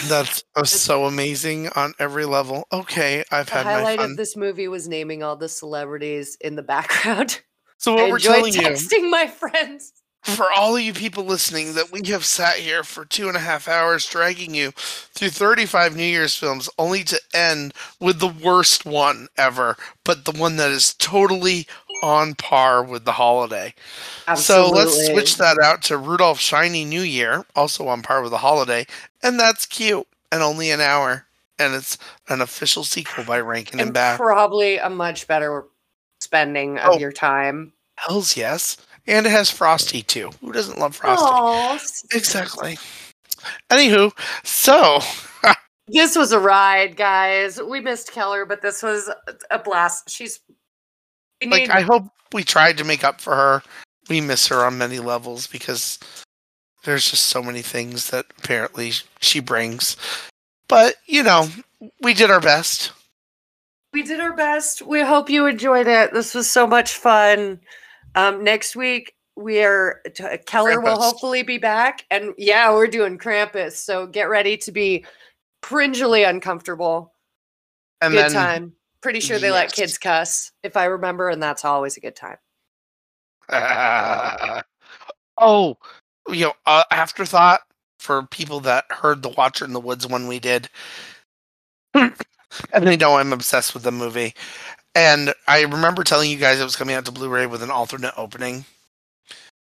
That's 0.00 0.44
uh, 0.56 0.64
so 0.64 1.04
amazing 1.06 1.68
on 1.70 1.94
every 1.98 2.24
level. 2.24 2.66
Okay, 2.72 3.24
I've 3.30 3.50
The 3.50 3.56
had 3.56 3.68
my 3.70 3.82
highlight 3.82 3.96
fun. 3.96 4.10
of 4.12 4.16
this 4.16 4.36
movie 4.36 4.68
was 4.68 4.88
naming 4.88 5.22
all 5.22 5.36
the 5.36 5.48
celebrities 5.48 6.36
in 6.40 6.56
the 6.56 6.62
background. 6.62 7.40
So 7.78 7.94
I 7.96 8.02
what 8.02 8.08
we're 8.08 8.18
enjoyed 8.18 8.20
telling 8.20 8.54
you, 8.54 8.60
texting 8.60 9.10
my 9.10 9.26
friends. 9.26 9.92
for 10.22 10.46
all 10.52 10.76
of 10.76 10.82
you 10.82 10.92
people 10.92 11.24
listening, 11.24 11.74
that 11.74 11.90
we 11.90 12.00
have 12.10 12.24
sat 12.24 12.54
here 12.56 12.84
for 12.84 13.04
two 13.04 13.26
and 13.28 13.36
a 13.36 13.40
half 13.40 13.66
hours 13.68 14.06
dragging 14.06 14.54
you 14.54 14.70
through 14.76 15.30
35 15.30 15.96
New 15.96 16.04
Year's 16.04 16.36
films, 16.36 16.68
only 16.78 17.02
to 17.04 17.20
end 17.34 17.74
with 18.00 18.20
the 18.20 18.28
worst 18.28 18.84
one 18.86 19.28
ever, 19.36 19.76
but 20.04 20.24
the 20.24 20.32
one 20.38 20.56
that 20.56 20.70
is 20.70 20.94
totally 20.94 21.66
on 22.02 22.34
par 22.34 22.82
with 22.82 23.04
the 23.04 23.12
holiday. 23.12 23.72
So 24.36 24.68
let's 24.70 25.06
switch 25.06 25.36
that 25.36 25.58
out 25.62 25.82
to 25.84 25.96
Rudolph 25.96 26.40
Shiny 26.40 26.84
New 26.84 27.02
Year, 27.02 27.44
also 27.56 27.88
on 27.88 28.02
par 28.02 28.22
with 28.22 28.30
the 28.32 28.38
holiday, 28.38 28.86
and 29.22 29.38
that's 29.38 29.66
cute 29.66 30.06
and 30.30 30.42
only 30.42 30.70
an 30.70 30.80
hour. 30.80 31.26
And 31.58 31.74
it's 31.74 31.96
an 32.28 32.40
official 32.40 32.82
sequel 32.82 33.24
by 33.24 33.40
Rankin 33.40 33.78
and 33.78 33.88
and 33.88 33.94
Bass. 33.94 34.16
probably 34.18 34.78
a 34.78 34.90
much 34.90 35.28
better 35.28 35.64
spending 36.20 36.78
of 36.78 36.94
Oh. 36.94 36.98
your 36.98 37.12
time. 37.12 37.72
Hells 37.96 38.36
yes. 38.36 38.76
And 39.06 39.26
it 39.26 39.30
has 39.30 39.50
Frosty 39.50 40.02
too. 40.02 40.30
Who 40.40 40.52
doesn't 40.52 40.78
love 40.78 40.96
Frosty? 40.96 41.24
Oh, 41.28 41.78
Exactly. 42.16 42.78
Anywho, 43.70 44.12
so 44.44 45.00
this 45.88 46.16
was 46.16 46.32
a 46.32 46.38
ride, 46.38 46.96
guys. 46.96 47.60
We 47.60 47.80
missed 47.80 48.12
Keller, 48.12 48.44
but 48.46 48.62
this 48.62 48.82
was 48.82 49.10
a 49.50 49.58
blast. 49.58 50.08
She's 50.10 50.40
we 51.50 51.66
like 51.66 51.70
I 51.70 51.82
hope 51.82 52.04
we 52.32 52.44
tried 52.44 52.78
to 52.78 52.84
make 52.84 53.04
up 53.04 53.20
for 53.20 53.34
her. 53.34 53.62
We 54.08 54.20
miss 54.20 54.48
her 54.48 54.64
on 54.64 54.78
many 54.78 54.98
levels 54.98 55.46
because 55.46 55.98
there's 56.84 57.10
just 57.10 57.26
so 57.26 57.42
many 57.42 57.62
things 57.62 58.10
that 58.10 58.26
apparently 58.38 58.92
she 59.20 59.40
brings. 59.40 59.96
But, 60.68 60.96
you 61.06 61.22
know, 61.22 61.48
we 62.00 62.14
did 62.14 62.30
our 62.30 62.40
best. 62.40 62.92
we 63.92 64.02
did 64.02 64.20
our 64.20 64.34
best. 64.34 64.82
We 64.82 65.02
hope 65.02 65.28
you 65.30 65.46
enjoyed 65.46 65.86
it. 65.86 66.12
This 66.12 66.34
was 66.34 66.50
so 66.50 66.66
much 66.66 66.94
fun. 66.94 67.60
Um, 68.14 68.42
next 68.42 68.74
week 68.74 69.14
we 69.36 69.62
are 69.62 70.00
t- 70.14 70.24
Keller 70.46 70.80
will 70.80 71.00
hopefully 71.00 71.42
be 71.42 71.58
back, 71.58 72.04
and 72.10 72.34
yeah, 72.36 72.70
we're 72.72 72.86
doing 72.86 73.18
Krampus. 73.18 73.72
So 73.72 74.06
get 74.06 74.28
ready 74.28 74.56
to 74.58 74.72
be 74.72 75.04
cringily 75.62 76.28
uncomfortable. 76.28 77.14
And 78.00 78.12
good 78.12 78.24
then 78.24 78.32
time. 78.32 78.72
Pretty 79.02 79.20
sure 79.20 79.38
they 79.38 79.50
let 79.50 79.72
kids 79.72 79.98
cuss, 79.98 80.52
if 80.62 80.76
I 80.76 80.84
remember, 80.84 81.28
and 81.28 81.42
that's 81.42 81.64
always 81.64 81.96
a 81.96 82.00
good 82.00 82.14
time. 82.16 82.36
oh, 85.38 85.76
you 86.28 86.44
know 86.44 86.52
uh, 86.66 86.84
afterthought 86.90 87.60
for 87.98 88.26
people 88.28 88.60
that 88.60 88.84
heard 88.90 89.22
the 89.22 89.28
Watcher 89.30 89.64
in 89.64 89.72
the 89.72 89.80
Woods 89.80 90.06
one 90.06 90.28
we 90.28 90.38
did, 90.38 90.68
and 91.94 92.14
they 92.72 92.96
know 92.96 93.16
I'm 93.16 93.32
obsessed 93.32 93.74
with 93.74 93.82
the 93.82 93.92
movie. 93.92 94.34
And 94.94 95.34
I 95.48 95.62
remember 95.62 96.04
telling 96.04 96.30
you 96.30 96.36
guys 96.36 96.60
it 96.60 96.64
was 96.64 96.76
coming 96.76 96.94
out 96.94 97.04
to 97.06 97.12
Blu-ray 97.12 97.46
with 97.46 97.62
an 97.62 97.70
alternate 97.70 98.14
opening. 98.16 98.64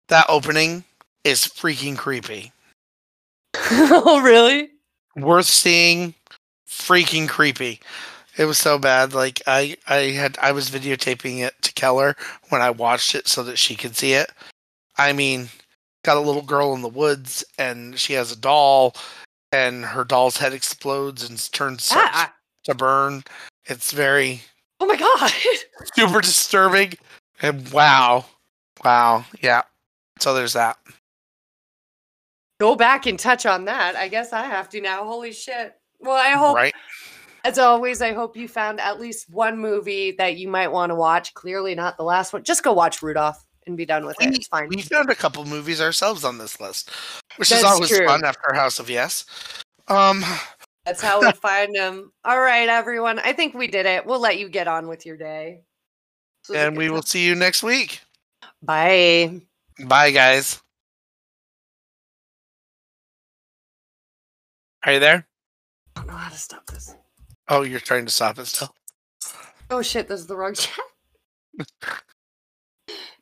That 0.08 0.26
opening 0.30 0.86
is 1.24 1.42
freaking 1.42 1.98
creepy. 1.98 2.52
oh, 3.72 4.22
really? 4.24 4.70
Worth 5.16 5.46
seeing, 5.46 6.16
freaking 6.68 7.28
creepy. 7.28 7.82
It 8.40 8.46
was 8.46 8.58
so 8.58 8.80
bad. 8.80 9.14
Like 9.14 9.42
I, 9.46 9.76
I 9.86 10.12
had, 10.12 10.38
I 10.42 10.54
was 10.54 10.70
videotaping 10.70 11.40
it 11.40 11.62
to 11.62 11.74
Keller 11.74 12.16
when 12.48 12.62
I 12.62 12.70
watched 12.70 13.14
it 13.14 13.28
so 13.28 13.44
that 13.44 13.60
she 13.60 13.76
could 13.76 13.98
see 13.98 14.14
it. 14.14 14.32
I 14.98 15.12
mean, 15.12 15.50
got 16.06 16.16
a 16.16 16.22
little 16.22 16.42
girl 16.42 16.74
in 16.74 16.82
the 16.82 16.88
woods, 16.88 17.44
and 17.58 18.00
she 18.00 18.14
has 18.14 18.32
a 18.32 18.38
doll, 18.38 18.96
and 19.52 19.84
her 19.84 20.06
doll's 20.06 20.38
head 20.38 20.54
explodes 20.54 21.30
and 21.30 21.52
turns 21.52 21.90
Ah, 21.94 22.34
to 22.64 22.74
burn. 22.74 23.24
It's 23.66 23.92
very 23.92 24.42
oh 24.80 24.86
my 24.86 24.96
god. 24.96 25.32
super 25.96 26.22
disturbing. 26.22 26.94
And 27.42 27.70
wow, 27.74 28.24
wow, 28.86 29.26
yeah. 29.42 29.64
So 30.20 30.34
there's 30.34 30.54
that. 30.54 30.78
Go 32.62 32.78
back 32.78 33.06
and 33.06 33.20
touch 33.20 33.46
on 33.46 33.66
that. 33.66 33.98
I 33.98 34.08
guess 34.08 34.32
I 34.32 34.44
have 34.44 34.70
to 34.70 34.80
now. 34.80 35.04
Holy 35.04 35.34
shit. 35.34 35.76
Well, 36.00 36.16
I 36.16 36.30
hope 36.32 36.56
Right? 36.56 36.74
As 37.46 37.58
always, 37.58 38.02
I 38.02 38.14
hope 38.14 38.36
you 38.36 38.48
found 38.48 38.80
at 38.80 39.00
least 39.00 39.30
one 39.30 39.58
movie 39.58 40.12
that 40.14 40.38
you 40.38 40.48
might 40.48 40.68
want 40.70 40.90
to 40.90 40.96
watch. 40.96 41.34
Clearly, 41.34 41.76
not 41.76 41.98
the 41.98 42.04
last 42.04 42.34
one. 42.34 42.44
Just 42.44 42.64
go 42.64 42.74
watch 42.74 43.02
Rudolph 43.02 43.46
and 43.66 43.78
be 43.78 43.86
done 43.86 44.06
with 44.06 44.22
it. 44.22 44.36
It's 44.36 44.48
fine. 44.48 44.68
We 44.70 44.82
found 44.82 45.10
a 45.10 45.16
couple 45.16 45.46
movies 45.46 45.80
ourselves 45.80 46.24
on 46.24 46.38
this 46.38 46.60
list, 46.60 46.92
which 47.38 47.50
That's 47.50 47.62
is 47.62 47.66
always 47.66 47.90
true. 47.90 48.06
fun 48.06 48.26
after 48.26 48.54
House 48.54 48.80
of 48.80 48.90
Yes. 48.90 49.26
Um, 49.88 50.24
That's 50.86 51.02
how 51.02 51.22
we 51.22 51.32
find 51.42 51.74
them. 51.74 52.12
All 52.26 52.40
right, 52.40 52.68
everyone. 52.68 53.20
I 53.20 53.34
think 53.34 53.54
we 53.54 53.68
did 53.68 53.86
it. 53.86 54.06
We'll 54.06 54.20
let 54.20 54.38
you 54.38 54.50
get 54.50 54.68
on 54.68 54.88
with 54.88 55.06
your 55.06 55.18
day. 55.18 55.62
This 56.44 56.50
was 56.50 56.58
a 56.58 56.68
and 56.68 56.78
we 56.78 56.90
will 56.90 57.02
see 57.02 57.26
you 57.26 57.36
next 57.36 57.64
week. 57.64 58.02
Bye. 58.62 59.42
Bye, 59.86 60.12
guys. 60.12 60.62
Are 64.86 64.94
you 64.94 65.00
there? 65.00 65.28
I 65.96 66.00
don't 66.00 66.08
know 66.08 66.14
how 66.14 66.30
to 66.30 66.38
stop 66.38 66.66
this. 66.68 66.96
Oh, 67.50 67.64
you're 67.64 67.80
trying 67.80 68.06
to 68.06 68.12
stop 68.12 68.38
it 68.38 68.46
still. 68.46 68.74
Oh 69.72 69.82
shit, 69.82 70.08
this 70.08 70.20
is 70.20 70.28
the 70.28 70.36
wrong 70.36 70.54
chat. 70.56 70.86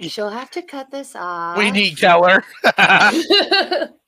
She'll 0.02 0.30
have 0.30 0.52
to 0.52 0.62
cut 0.62 0.92
this 0.92 1.16
off. 1.16 1.58
We 1.58 1.72
need 1.72 1.98
Keller. 1.98 2.44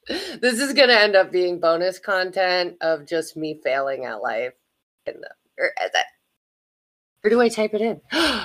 this 0.08 0.60
is 0.60 0.74
gonna 0.74 0.94
end 0.94 1.16
up 1.16 1.32
being 1.32 1.60
bonus 1.60 2.00
content 2.00 2.76
of 2.82 3.08
just 3.08 3.38
me 3.38 3.60
failing 3.64 4.06
at 4.06 4.22
life. 4.22 4.54
The, 5.06 5.14
or, 5.58 5.72
is 5.84 5.92
that, 5.94 6.06
where 7.22 7.32
do 7.32 7.42
I 7.42 7.50
type 7.50 7.74
it 7.74 7.82
in? 7.82 8.02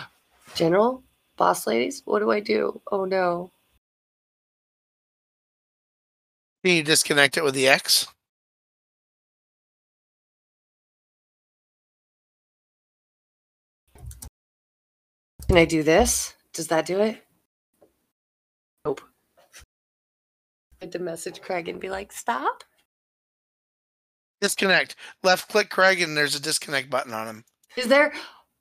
General, 0.54 1.02
boss 1.36 1.66
ladies, 1.66 2.02
what 2.04 2.20
do 2.20 2.30
I 2.30 2.40
do? 2.40 2.80
Oh 2.90 3.04
no. 3.04 3.50
Can 6.64 6.76
you 6.76 6.82
disconnect 6.82 7.36
it 7.36 7.44
with 7.44 7.54
the 7.54 7.68
X? 7.68 8.06
Can 15.48 15.58
I 15.58 15.64
do 15.64 15.82
this? 15.82 16.34
Does 16.52 16.68
that 16.68 16.86
do 16.86 17.00
it? 17.00 17.22
Nope. 18.84 19.02
I 20.80 20.84
had 20.84 20.92
to 20.92 20.98
message 20.98 21.40
Craig 21.40 21.68
and 21.68 21.80
be 21.80 21.90
like, 21.90 22.12
stop. 22.12 22.64
Disconnect. 24.40 24.96
Left 25.22 25.48
click 25.48 25.70
Craig, 25.70 26.00
and 26.00 26.16
there's 26.16 26.34
a 26.34 26.40
disconnect 26.40 26.90
button 26.90 27.12
on 27.12 27.26
him. 27.26 27.44
Is 27.76 27.86
there? 27.86 28.12